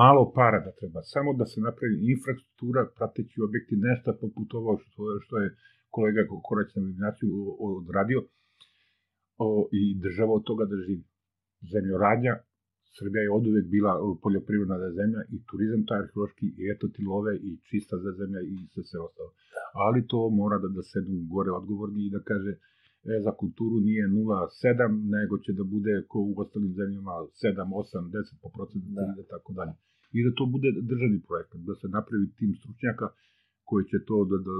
malo 0.00 0.22
para 0.38 0.58
da 0.66 0.72
treba, 0.78 1.00
samo 1.14 1.30
da 1.40 1.44
se 1.50 1.58
napravi 1.68 1.96
infrastruktura, 2.14 2.80
prateći 2.98 3.36
objekti, 3.46 3.74
nešto 3.88 4.08
poput 4.22 4.48
ovo 4.60 4.72
što, 4.84 5.02
što 5.24 5.34
je 5.42 5.48
kolega 5.94 6.22
Korać 6.48 6.70
na 6.74 6.82
Biblioteciju 6.86 7.32
odradio, 7.68 8.20
o, 9.44 9.68
i 9.80 9.82
država 10.04 10.32
od 10.38 10.44
toga 10.50 10.64
da 10.70 10.76
živi. 10.86 11.04
Zemljoradnja, 11.72 12.34
Srbija 12.96 13.22
je 13.22 13.34
od 13.38 13.44
uvek 13.50 13.66
bila 13.74 13.92
o, 14.04 14.06
poljoprivredna 14.24 14.76
zemlja 15.00 15.20
i 15.34 15.36
turizam 15.48 15.82
taj 15.88 15.98
arheološki 16.02 16.46
i 16.60 16.62
eto 16.74 16.84
ti 16.94 17.02
love 17.12 17.32
i 17.48 17.50
čista 17.68 17.96
zemlja 18.20 18.40
i 18.52 18.54
sve 18.72 18.82
sve 18.90 18.98
ostalo. 19.08 19.30
Ali 19.84 20.06
to 20.10 20.20
mora 20.40 20.56
da, 20.62 20.68
da 20.76 20.82
sednu 20.92 21.18
gore 21.34 21.50
odgovorni 21.60 22.00
i 22.04 22.12
da 22.14 22.20
kaže 22.30 22.52
e, 22.54 22.58
za 23.26 23.32
kulturu 23.40 23.76
nije 23.88 24.04
0,7, 24.08 24.88
nego 25.16 25.34
će 25.44 25.50
da 25.58 25.64
bude 25.74 25.92
ko 26.10 26.18
u 26.28 26.32
ostalim 26.42 26.72
zemljama 26.80 27.14
7, 27.42 27.62
8, 27.82 28.10
10 28.16 28.42
po 28.42 28.48
procentu 28.56 28.88
Da. 28.96 29.22
i 29.24 29.26
tako 29.34 29.50
dalje. 29.58 29.74
I 30.16 30.18
da 30.26 30.30
to 30.38 30.44
bude 30.54 30.68
državni 30.90 31.20
projekat, 31.28 31.60
da 31.68 31.74
se 31.80 31.86
napravi 31.96 32.26
tim 32.38 32.52
stručnjaka 32.60 33.06
koji 33.68 33.84
će 33.90 33.98
to 34.08 34.16
da, 34.30 34.36
da 34.46 34.54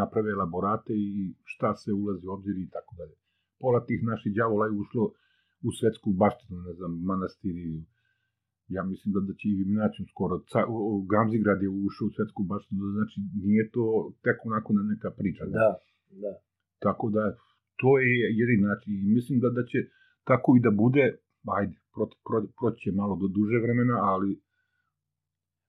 naprave 0.00 0.28
elaborate 0.36 0.92
i 1.08 1.34
šta 1.52 1.70
se 1.82 1.90
ulazi 1.92 2.24
u 2.26 2.32
obzir 2.36 2.56
i 2.58 2.68
tako 2.76 2.92
dalje. 2.98 3.14
Pola 3.60 3.80
tih 3.88 4.00
naših 4.10 4.32
đavola 4.38 4.64
je 4.66 4.78
ušlo 4.82 5.04
u 5.68 5.70
svetsku 5.78 6.08
baštinu, 6.22 6.56
ne 6.68 6.72
znam, 6.78 6.92
manastiri, 7.10 7.84
ja 8.76 8.82
mislim 8.92 9.08
da, 9.14 9.20
da 9.28 9.32
će 9.38 9.44
i 9.48 9.58
Viminacijum 9.62 10.06
skoro, 10.12 10.34
ca, 10.50 10.60
o, 10.74 10.76
o, 10.90 10.92
Gamzigrad 11.12 11.62
je 11.62 11.68
ušao 11.86 12.06
u 12.06 12.14
svetsku 12.16 12.42
baštinu, 12.52 12.80
znači 12.96 13.16
nije 13.46 13.64
to 13.76 13.84
tek 14.24 14.38
onako 14.48 14.70
na 14.78 14.82
neka 14.92 15.10
priča. 15.18 15.44
ne? 15.44 15.50
Da, 15.60 15.70
da. 16.24 16.32
Tako 16.86 17.06
da 17.16 17.22
to 17.80 17.90
je 17.98 18.06
jedin 18.40 18.60
način 18.68 18.90
i 18.94 19.14
mislim 19.16 19.36
da, 19.40 19.48
da 19.58 19.62
će 19.70 19.78
tako 20.30 20.48
i 20.56 20.60
da 20.66 20.70
bude, 20.82 21.04
ajde, 21.58 21.76
pro, 21.94 22.04
pro, 22.26 22.38
proći 22.58 22.78
će 22.84 22.90
malo 23.00 23.14
do 23.22 23.26
duže 23.36 23.58
vremena, 23.64 23.96
ali 24.12 24.30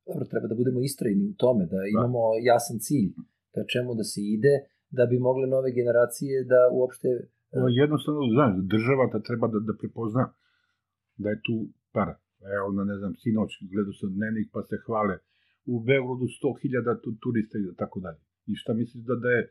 Dobro, 0.10 0.26
treba 0.32 0.48
da 0.52 0.56
budemo 0.62 0.80
istrajni 0.90 1.26
u 1.34 1.36
tome, 1.44 1.64
da 1.74 1.80
imamo 1.96 2.22
jasan 2.50 2.78
cilj 2.86 3.12
ka 3.58 3.62
čemu 3.74 3.92
da 4.00 4.04
se 4.12 4.22
ide, 4.36 4.54
da 4.98 5.04
bi 5.12 5.26
mogle 5.28 5.46
nove 5.56 5.70
generacije 5.80 6.36
da 6.52 6.62
uopšte... 6.78 7.10
no, 7.54 7.68
jednostavno, 7.84 8.22
znaš, 8.36 8.52
država 8.74 9.06
da 9.14 9.20
treba 9.28 9.48
da, 9.48 9.60
da 9.60 9.74
prepozna 9.82 10.24
da 11.18 11.30
je 11.30 11.40
tu 11.46 11.56
para. 11.96 12.16
Evo, 12.58 12.68
na, 12.78 12.84
ne 12.84 12.96
znam, 12.98 13.14
sinoć 13.22 13.52
gledao 13.74 13.94
sam 13.94 14.10
dnevnik 14.18 14.48
pa 14.54 14.62
se 14.70 14.76
hvale 14.86 15.16
u 15.74 15.76
Beogradu 15.88 16.26
100.000 16.42 17.02
tu, 17.04 17.10
turista 17.24 17.56
i 17.58 17.76
tako 17.82 18.00
dalje. 18.06 18.22
I 18.52 18.54
šta 18.62 18.74
misliš 18.74 19.04
da, 19.10 19.16
da 19.16 19.30
je 19.38 19.42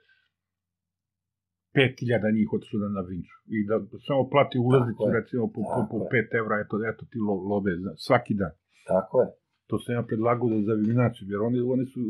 5.000 1.74 2.34
njih 2.36 2.48
otišlo 2.56 2.88
na, 2.88 3.02
Vinču 3.08 3.36
i 3.56 3.58
da 3.68 3.76
samo 4.06 4.22
plati 4.32 4.56
ulaznicu 4.66 5.04
recimo 5.18 5.44
po, 5.54 5.60
po, 5.72 5.80
po 5.90 5.98
Tako 5.98 6.16
je. 6.16 6.28
5 6.32 6.38
evra, 6.40 6.54
eto, 6.64 6.74
eto 6.90 7.02
ti 7.10 7.18
lo, 7.26 7.34
love 7.50 7.72
svaki 8.06 8.34
dan. 8.40 8.54
Tako 8.92 9.16
je. 9.22 9.28
To 9.68 9.74
sam 9.82 9.94
ja 9.98 10.02
predlagao 10.10 10.48
da 10.48 10.58
za 10.68 10.74
Viminaciju, 10.80 11.24
jer 11.32 11.40
oni, 11.48 11.60
oni 11.74 11.86
su, 11.92 12.00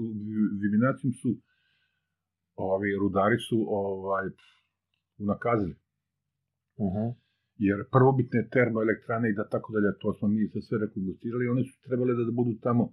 Viminacijum 0.62 1.12
su, 1.20 1.30
ovi 2.56 2.90
rudari 3.02 3.38
su 3.48 3.58
ovaj, 3.82 4.26
unakazili. 5.18 5.76
Uh 6.84 6.92
-huh. 6.92 7.14
Jer 7.66 7.78
prvobitne 7.94 8.48
termoelektrane 8.52 9.30
i 9.30 9.36
da 9.38 9.48
tako 9.48 9.72
dalje, 9.72 9.98
to 10.02 10.14
smo 10.14 10.28
mi 10.28 10.48
se 10.48 10.60
sve 10.60 10.78
rekonstruistirali, 10.78 11.48
one 11.48 11.62
su 11.64 11.76
trebale 11.86 12.12
da 12.14 12.32
budu 12.40 12.52
tamo 12.66 12.84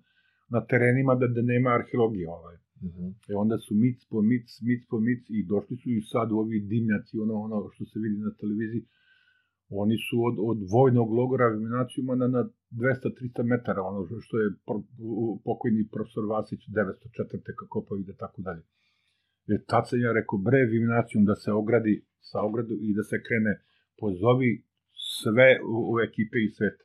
na 0.49 0.65
terenima 0.69 1.13
da, 1.15 1.27
da 1.27 1.41
nema 1.41 1.69
arheologije. 1.79 2.27
Ovaj. 2.29 2.55
Uh 2.55 2.91
-huh. 2.93 3.09
E 3.29 3.33
onda 3.43 3.57
su 3.65 3.73
mic 3.75 3.97
po 4.11 4.21
mic, 4.21 4.47
mic 4.67 4.81
po 4.91 4.97
mic 5.07 5.21
i 5.29 5.45
došli 5.51 5.75
su 5.81 5.89
i 5.89 6.01
sad 6.11 6.31
u 6.31 6.37
ovi 6.43 6.59
dimnjaci, 6.71 7.13
ono, 7.25 7.35
ono 7.45 7.57
što 7.73 7.85
se 7.85 7.99
vidi 8.03 8.17
na 8.27 8.31
televiziji, 8.41 8.83
oni 9.69 9.97
su 10.07 10.15
od, 10.27 10.35
od 10.49 10.59
vojnog 10.73 11.09
logora 11.19 11.47
Viminacijuma 11.47 12.15
na, 12.15 12.27
na 12.27 12.43
200-300 12.71 13.43
metara, 13.43 13.81
ono 13.81 13.99
što 14.25 14.35
je 14.39 14.47
pokojni 15.47 15.87
profesor 15.95 16.25
Vasić 16.33 16.59
904. 16.59 17.55
kako 17.59 17.85
pa 17.89 17.95
ide 17.99 18.13
tako 18.23 18.41
dalje. 18.41 18.63
Jer 19.49 19.59
tad 19.71 19.83
sam 19.89 19.99
ja 20.07 20.11
rekao, 20.19 20.37
bre, 20.47 20.59
Viminacijum 20.73 21.23
da 21.29 21.35
se 21.35 21.51
ogradi 21.51 21.95
sa 22.29 22.37
ogradu 22.49 22.75
i 22.87 22.89
da 22.97 23.03
se 23.09 23.17
krene, 23.27 23.53
pozovi 24.01 24.51
sve 25.21 25.49
u, 25.73 25.75
u 25.91 25.93
ekipe 26.07 26.37
i 26.45 26.53
sveta. 26.57 26.83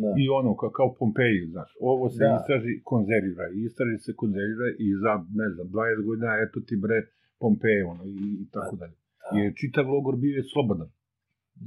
Da. 0.00 0.10
I 0.22 0.24
ono, 0.38 0.50
kao, 0.60 0.70
kao 0.78 0.88
Pompeji, 0.98 1.40
znaš, 1.54 1.70
ovo 1.90 2.04
se 2.14 2.24
Da. 2.24 2.36
istraži, 2.38 2.72
konzervira, 2.90 3.44
istraži 3.68 3.98
se 4.06 4.12
konzervira 4.20 4.68
i 4.86 4.88
za, 5.02 5.12
ne 5.40 5.48
znam, 5.54 5.66
20 5.68 6.06
godina, 6.08 6.30
eto 6.44 6.56
ti 6.68 6.74
bre, 6.84 6.98
Pompeje, 7.42 7.82
ono, 7.92 8.04
i, 8.04 8.24
i 8.42 8.46
tako 8.54 8.74
dalje. 8.80 8.96
Da. 9.22 9.38
Jer 9.38 9.50
čitav 9.60 9.84
logor 9.94 10.16
bio 10.24 10.34
je 10.40 10.44
slobodan. 10.52 10.90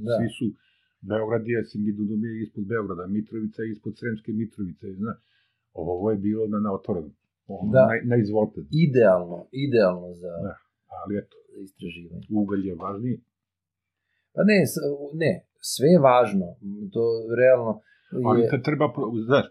Da. 0.06 0.12
Svi 0.16 0.28
su, 0.36 0.46
Beograd 1.10 1.44
je, 1.52 1.64
Simidudum 1.70 2.20
je 2.24 2.32
ispod 2.42 2.64
Beograda, 2.72 3.04
Mitrovica 3.16 3.62
je 3.62 3.70
ispod 3.74 3.92
Sremske 3.98 4.30
Mitrovice, 4.40 4.86
zna. 5.00 5.14
Ovo 5.72 6.10
je 6.10 6.18
bilo 6.26 6.46
na, 6.52 6.58
na 6.66 6.70
otvorenom. 6.78 7.12
Ono, 7.46 7.72
Da. 7.72 7.82
Na, 7.82 7.94
na 8.04 8.16
izvolte. 8.16 8.60
Idealno, 8.86 9.38
idealno 9.66 10.08
za, 10.14 10.32
Da. 10.42 10.54
Ali 10.98 11.12
eto, 11.18 11.36
istraživanje. 11.62 12.26
ugalj 12.32 12.62
je 12.68 12.74
važniji. 12.76 13.18
Pa 14.34 14.40
ne, 14.44 14.58
ne, 15.14 15.32
sve 15.72 15.88
je 15.88 15.98
važno. 16.00 16.46
To 16.94 17.02
realno 17.40 17.72
Ali 18.26 18.40
je... 18.42 18.48
te 18.50 18.62
treba, 18.62 18.86
znaš, 19.26 19.46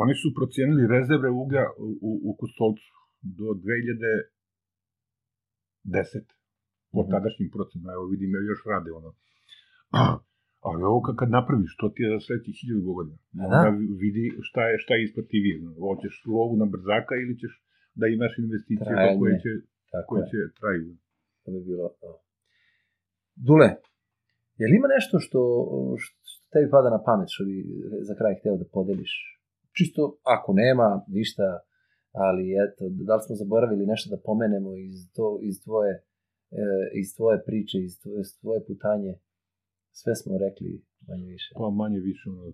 oni 0.00 0.14
su 0.14 0.28
procijenili 0.38 0.86
rezerve 0.88 1.30
uglja 1.42 1.64
u, 1.78 1.88
u, 2.08 2.10
u 2.24 2.36
Kustolcu 2.36 2.86
do 3.38 3.44
2000 3.44 4.32
10 5.84 6.24
po 6.92 7.00
Mhm. 7.02 7.10
tadašnjim 7.10 7.50
procenama, 7.50 7.92
evo 7.92 8.04
vidim, 8.06 8.30
još 8.50 8.60
rade 8.66 8.90
ono. 8.92 9.10
Ali 10.68 10.80
ovo 10.90 11.00
kad, 11.18 11.28
napraviš, 11.38 11.72
to 11.80 11.86
ti 11.94 12.00
je 12.02 12.08
za 12.14 12.20
sledećih 12.26 12.54
hiljadu 12.60 12.92
godina. 12.98 13.18
Da. 13.38 13.42
Onda 13.46 13.68
vidi 14.04 14.24
šta 14.48 14.62
je, 14.70 14.74
šta 14.84 14.92
je 14.94 15.04
isplativije. 15.08 15.54
Hoćeš 15.88 16.14
lovu 16.36 16.54
na 16.62 16.66
brzaka 16.74 17.14
ili 17.22 17.34
ćeš 17.40 17.52
da 18.00 18.04
imaš 18.06 18.32
investicije 18.44 18.92
Trajanje. 18.94 19.18
koje 19.20 19.34
će, 19.44 19.50
Tako 19.92 20.08
koje 20.10 20.20
je. 20.22 20.28
će 20.30 20.38
traju. 20.58 20.90
To 21.42 21.48
bi 21.54 21.60
bilo 21.70 21.86
to. 22.00 22.10
Dule, 23.46 23.68
je 24.60 24.64
li 24.68 24.74
ima 24.80 24.88
nešto 24.96 25.14
što, 25.24 25.40
što 26.02 26.18
tebi 26.52 26.68
pada 26.76 26.88
na 26.96 27.00
pamet, 27.08 27.28
što 27.34 27.42
bi 27.48 27.56
za 28.08 28.14
kraj 28.18 28.34
hteo 28.40 28.56
da 28.62 28.66
podeliš? 28.76 29.12
Čisto, 29.76 30.02
ako 30.36 30.50
nema, 30.62 30.88
ništa, 31.18 31.46
ali 32.24 32.44
eto, 32.64 32.82
da 33.08 33.14
li 33.16 33.22
smo 33.26 33.34
zaboravili 33.42 33.90
nešto 33.92 34.06
da 34.14 34.24
pomenemo 34.28 34.70
iz, 34.76 34.98
to, 35.16 35.26
iz, 35.48 35.56
tvoje, 35.64 35.92
e, 36.62 36.64
iz 37.00 37.08
tvoje 37.16 37.36
priče, 37.48 37.78
iz 37.88 37.92
tvoje, 38.02 38.20
iz 38.20 38.30
tvoje 38.40 38.60
putanje? 38.68 39.12
Sve 40.00 40.14
smo 40.20 40.32
rekli, 40.44 40.70
manje 41.08 41.26
više. 41.34 41.50
Pa 41.58 41.70
manje 41.70 42.00
više, 42.00 42.24
ono, 42.30 42.44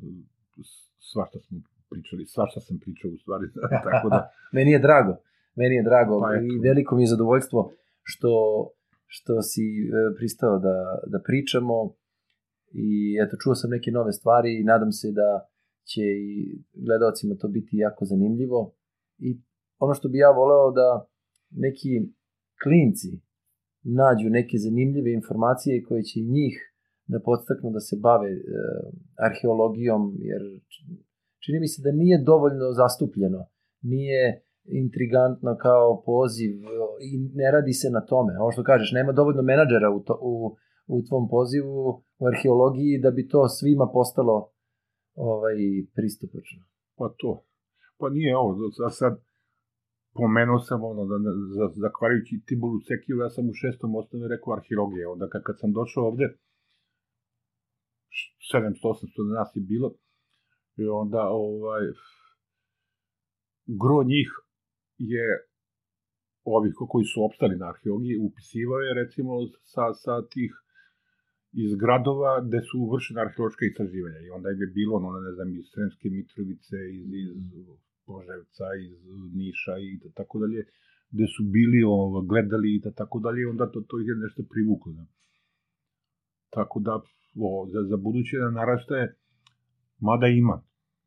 svašta 1.13 1.39
smo 1.45 1.57
pričali, 1.91 2.27
svašta 2.27 2.61
sam 2.61 2.77
pričao 2.85 3.11
u 3.11 3.19
stvari, 3.23 3.47
tako 3.89 4.09
da, 4.09 4.21
Meni 4.53 4.71
je 4.77 4.79
drago, 4.87 5.15
meni 5.61 5.75
je 5.75 5.83
drago 5.83 6.21
Pa 6.21 6.35
eto. 6.35 6.45
i 6.45 6.59
veliko 6.69 6.97
mi 6.97 7.03
je 7.03 7.13
zadovoljstvo 7.15 7.61
što, 8.03 8.33
što 9.07 9.43
si 9.43 9.65
e, 9.65 9.91
pristao 10.17 10.59
da, 10.59 10.77
da 11.13 11.19
pričamo 11.29 11.95
i 12.73 12.89
eto 13.23 13.37
čuo 13.43 13.55
sam 13.55 13.71
neke 13.71 13.91
nove 13.91 14.13
stvari 14.13 14.51
i 14.61 14.65
nadam 14.65 14.93
se 14.93 15.09
da 15.13 15.31
će 15.91 16.05
i 16.31 16.63
gledalcima 16.87 17.35
to 17.41 17.49
biti 17.49 17.77
jako 17.77 18.05
zanimljivo 18.05 18.75
i 19.19 19.41
ono 19.79 19.95
što 19.95 20.09
bi 20.09 20.19
ja 20.19 20.31
voleo 20.31 20.71
da 20.71 21.09
neki 21.51 21.93
klinci 22.63 23.11
nađu 23.83 24.29
neke 24.31 24.57
zanimljive 24.59 25.13
informacije 25.13 25.83
koje 25.83 26.03
će 26.03 26.21
njih 26.21 26.68
da 27.13 27.19
podstaknu 27.29 27.69
da 27.77 27.81
se 27.81 27.97
bave 28.07 28.31
e, 28.31 28.39
arheologijom 29.29 30.03
jer 30.31 30.43
čini 31.45 31.59
mi 31.61 31.69
se 31.69 31.83
da 31.87 31.93
nije 32.03 32.25
dovoljno 32.31 32.67
zastupljeno 32.81 33.41
nije 33.83 34.43
intrigantno 34.65 35.57
kao 35.57 36.03
poziv 36.07 36.53
i 37.09 37.13
ne 37.35 37.51
radi 37.51 37.73
se 37.73 37.89
na 37.91 38.01
tome. 38.11 38.33
Ovo 38.41 38.51
što 38.53 38.63
kažeš, 38.63 38.93
nema 38.93 39.13
dovoljno 39.13 39.43
menadžera 39.43 39.91
u, 39.91 40.01
to, 40.07 40.19
u, 40.23 40.57
u 40.87 41.03
tvom 41.09 41.29
pozivu 41.29 42.03
u 42.19 42.27
arheologiji 42.27 43.01
da 43.03 43.11
bi 43.11 43.29
to 43.29 43.49
svima 43.49 43.87
postalo 43.93 44.51
ovaj 45.15 45.57
pristupačno. 45.95 46.63
pa 46.99 47.15
to. 47.19 47.45
Pa 47.99 48.09
nije 48.09 48.37
ovo, 48.37 48.53
za 48.79 48.89
sad 48.91 49.13
pomenuo 50.15 50.59
sam 50.59 50.81
ono, 50.85 51.03
da, 51.11 51.17
za, 51.57 51.67
zahvaljujući 51.85 52.43
Tibulu 52.47 52.79
Sekiju, 52.89 53.17
ja 53.25 53.31
sam 53.31 53.45
u 53.49 53.59
šestom 53.63 53.91
osnovi 54.01 54.29
rekao 54.35 54.55
arheologija, 54.59 55.11
onda 55.15 55.27
kad, 55.33 55.43
kad 55.43 55.57
sam 55.59 55.71
došao 55.73 56.05
ovde, 56.11 56.27
700-800 58.53 59.35
nas 59.39 59.51
je 59.57 59.63
bilo, 59.73 59.95
i 60.77 60.85
onda 61.03 61.23
ovaj, 61.29 61.85
gro 63.67 64.03
njih 64.13 64.29
je 64.99 65.27
ovih 66.45 66.73
ko- 66.77 66.89
koji 66.93 67.05
su 67.05 67.25
opstali 67.25 67.57
na 67.57 67.67
arheologiji, 67.73 68.25
upisivao 68.29 68.81
je 68.87 68.95
recimo 69.03 69.33
sa, 69.73 69.85
sa 70.05 70.15
tih 70.33 70.53
iz 71.53 71.71
gradova 71.83 72.33
gde 72.47 72.61
su 72.69 72.79
vršene 72.93 73.21
arheološka 73.21 73.65
istraživanja 73.67 74.21
i 74.23 74.31
onda 74.37 74.49
je 74.49 74.67
bilo, 74.79 74.93
ono, 74.97 75.21
ne 75.21 75.33
znam, 75.35 75.49
iz 75.59 75.65
Sremske 75.73 76.09
Mitrovice, 76.17 76.77
iz, 76.99 77.07
iz 77.23 77.67
Poževca, 78.07 78.67
iz 78.89 78.99
Niša 79.41 79.75
i 79.87 79.89
da 80.03 80.09
tako 80.21 80.39
dalje, 80.39 80.61
gde 81.11 81.27
su 81.35 81.43
bili, 81.57 81.81
ovo, 81.87 82.21
gledali 82.23 82.75
i 82.75 82.81
da 82.85 82.91
tako 83.01 83.19
dalje, 83.19 83.49
onda 83.49 83.71
to, 83.73 83.81
to 83.81 83.99
je 83.99 84.15
nešto 84.25 84.43
privuklo. 84.53 84.93
Da. 84.93 85.07
Tako 86.51 86.81
da, 86.81 86.95
o, 87.41 87.67
za, 87.73 87.81
za 87.91 87.97
buduće 87.97 88.37
da 88.39 88.51
naraštaje, 88.51 89.15
mada 90.01 90.27
ima, 90.27 90.57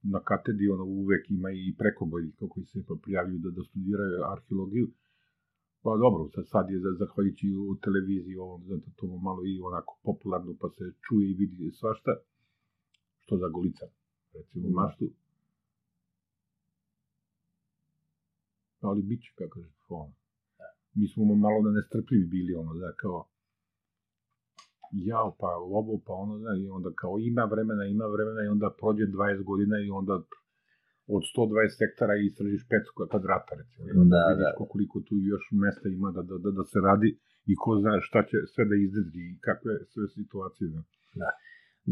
na 0.03 0.19
katedri 0.19 0.69
ono 0.69 0.83
uvek 0.83 1.23
ima 1.29 1.49
i 1.51 1.75
prekoboj 1.77 2.21
koji 2.49 2.65
se 2.65 2.79
pa 2.87 2.93
prijavljuju 3.03 3.39
da, 3.39 3.49
da 3.49 3.63
studiraju 3.63 4.23
arheologiju. 4.35 4.87
Pa 5.83 5.91
dobro, 5.97 6.29
sad, 6.35 6.45
sad 6.47 6.65
je 6.69 6.79
za- 6.79 6.95
zahvaljujući 6.99 7.47
u 7.69 7.75
televiziji 7.75 8.35
ovom, 8.37 8.61
zato 8.65 8.87
to 8.95 9.07
malo 9.17 9.41
i 9.45 9.61
onako 9.61 9.99
popularno, 10.03 10.55
pa 10.61 10.67
se 10.69 10.83
čuje 11.05 11.31
i 11.31 11.33
vidi 11.33 11.71
svašta, 11.71 12.11
što 13.19 13.37
za 13.37 13.47
golica, 13.47 13.85
recimo 14.33 14.69
Da. 14.69 14.75
maštu. 14.81 15.05
Ali 18.81 19.01
bit 19.01 19.21
će, 19.23 19.31
kako 19.35 19.59
je, 19.59 19.65
ono. 19.89 20.13
Mi 20.93 21.07
smo 21.07 21.35
malo 21.35 21.61
da 21.61 21.71
nestrpljivi 21.71 22.25
bili, 22.27 22.53
ono, 22.55 22.73
da, 22.73 22.93
kao, 22.97 23.27
jao, 25.09 25.29
pa 25.41 25.49
ovo, 25.79 25.93
pa 26.07 26.13
ono, 26.23 26.33
da, 26.45 26.51
i 26.63 26.65
onda 26.77 26.89
kao 27.01 27.13
ima 27.31 27.43
vremena, 27.53 27.83
ima 27.85 28.05
vremena 28.15 28.41
i 28.43 28.51
onda 28.55 28.67
prođe 28.79 29.03
20 29.03 29.43
godina 29.49 29.75
i 29.85 29.89
onda 29.99 30.13
od 31.15 31.23
120 31.35 31.81
hektara 31.81 32.13
istražiš 32.29 32.61
500 32.69 33.09
kvadrata, 33.11 33.51
recimo. 33.61 33.81
I 33.87 33.91
onda 34.03 34.15
Da, 34.17 34.23
vidiš 34.31 34.49
da. 34.51 34.57
ko- 34.57 34.69
koliko 34.73 34.97
tu 35.07 35.15
još 35.33 35.43
mesta 35.63 35.87
ima 35.97 36.09
da, 36.15 36.21
da, 36.29 36.35
da, 36.43 36.49
da 36.57 36.63
se 36.71 36.79
radi 36.89 37.09
i 37.51 37.53
ko 37.61 37.69
zna 37.81 37.91
šta 38.07 38.19
će 38.29 38.35
sve 38.53 38.63
da 38.69 38.75
izdrži 38.85 39.21
i 39.31 39.37
kakve 39.47 39.73
sve 39.91 40.05
situacije. 40.17 40.65
Da. 41.21 41.29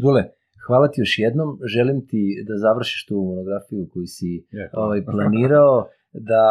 Dule, 0.02 0.22
hvala 0.66 0.86
ti 0.90 0.96
još 1.04 1.14
jednom. 1.26 1.48
Želim 1.74 1.98
ti 2.10 2.22
da 2.48 2.54
završiš 2.66 3.00
tu 3.08 3.16
monografiju 3.30 3.82
koju 3.92 4.06
si 4.16 4.30
Je, 4.58 4.64
ovaj, 4.84 5.00
planirao, 5.12 5.76
da 6.30 6.44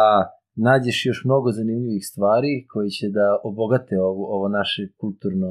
nađeš 0.68 0.98
još 1.06 1.20
mnogo 1.28 1.48
zanimljivih 1.58 2.04
stvari 2.12 2.52
koji 2.72 2.90
će 2.98 3.06
da 3.18 3.26
obogate 3.50 3.94
ovo, 4.10 4.24
ovo 4.36 4.46
naše 4.48 4.82
kulturno 5.02 5.50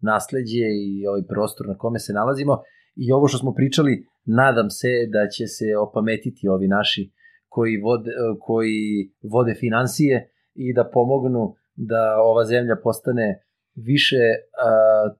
nasledđe 0.00 0.66
i 0.86 1.06
ovaj 1.06 1.22
prostor 1.28 1.68
na 1.68 1.76
kome 1.78 1.98
se 1.98 2.12
nalazimo. 2.12 2.54
I 2.96 3.12
ovo 3.12 3.28
što 3.28 3.38
smo 3.38 3.54
pričali, 3.54 4.04
nadam 4.24 4.70
se 4.70 4.88
da 5.14 5.28
će 5.28 5.46
se 5.46 5.66
opametiti 5.86 6.48
ovi 6.48 6.68
naši 6.68 7.12
koji 7.48 7.76
vode, 7.76 8.10
koji 8.40 8.78
vode 9.22 9.54
financije 9.54 10.30
i 10.54 10.74
da 10.74 10.90
pomognu 10.92 11.54
da 11.74 12.02
ova 12.22 12.44
zemlja 12.44 12.76
postane 12.82 13.28
više 13.74 14.22
a, 14.26 14.70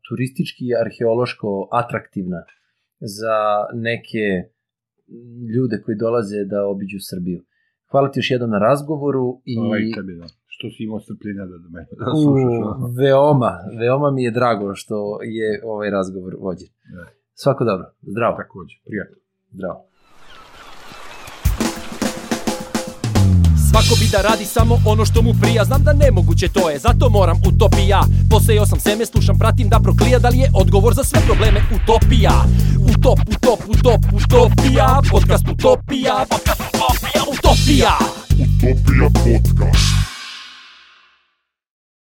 turistički 0.08 0.64
i 0.68 0.76
arheološko 0.84 1.68
atraktivna 1.72 2.40
za 3.00 3.36
neke 3.74 4.26
ljude 5.54 5.76
koji 5.84 5.96
dolaze 5.96 6.44
da 6.44 6.66
obiđu 6.66 6.98
Srbiju. 7.10 7.40
Hvala 7.90 8.10
ti 8.10 8.18
još 8.18 8.30
jednom 8.30 8.50
na 8.50 8.58
razgovoru 8.58 9.42
i 9.44 9.54
i 9.88 9.92
tebi, 9.94 10.14
da. 10.20 10.26
Što 10.60 10.70
si 10.70 10.82
imao 10.84 11.00
strpljenja 11.00 11.44
da, 11.50 11.56
da 11.64 11.68
me 11.74 11.80
da 11.98 12.04
u, 12.16 12.22
slušaš. 12.22 12.56
ono. 12.64 12.86
veoma, 13.00 13.52
veoma 13.80 14.10
mi 14.10 14.22
je 14.24 14.30
drago 14.30 14.74
što 14.74 14.96
je 15.22 15.50
ovaj 15.64 15.90
razgovor 15.90 16.32
vođen. 16.40 16.68
Da. 16.96 17.04
Svako 17.34 17.64
dobro. 17.64 17.86
Zdravo. 18.02 18.36
Takođe, 18.36 18.76
prijatno. 18.86 19.16
Zdravo. 19.52 19.80
Svako 23.70 23.94
bi 24.00 24.06
da 24.14 24.20
radi 24.28 24.44
samo 24.44 24.74
ono 24.86 25.04
što 25.04 25.22
mu 25.22 25.32
prija 25.42 25.64
Znam 25.64 25.82
da 25.84 25.92
nemoguće 25.92 26.46
to 26.56 26.70
je, 26.70 26.78
zato 26.78 27.10
moram 27.10 27.38
utopija 27.48 28.00
Posejao 28.30 28.66
sam 28.66 28.80
seme, 28.80 29.06
slušam, 29.06 29.38
pratim 29.38 29.68
da 29.68 29.78
proklija 29.86 30.18
Da 30.18 30.28
li 30.28 30.38
je 30.38 30.50
odgovor 30.62 30.94
za 30.94 31.04
sve 31.04 31.20
probleme 31.28 31.60
utopija 31.76 32.34
Utop, 32.92 33.18
utop, 33.34 33.60
utop, 33.74 34.02
utopija 34.18 34.88
Podcast 35.12 35.44
utopija 35.54 36.14
Podcast 36.32 36.62
utopija, 36.68 37.22
utopija 37.32 37.92
Utopija 38.72 39.08
podcast. 39.24 40.09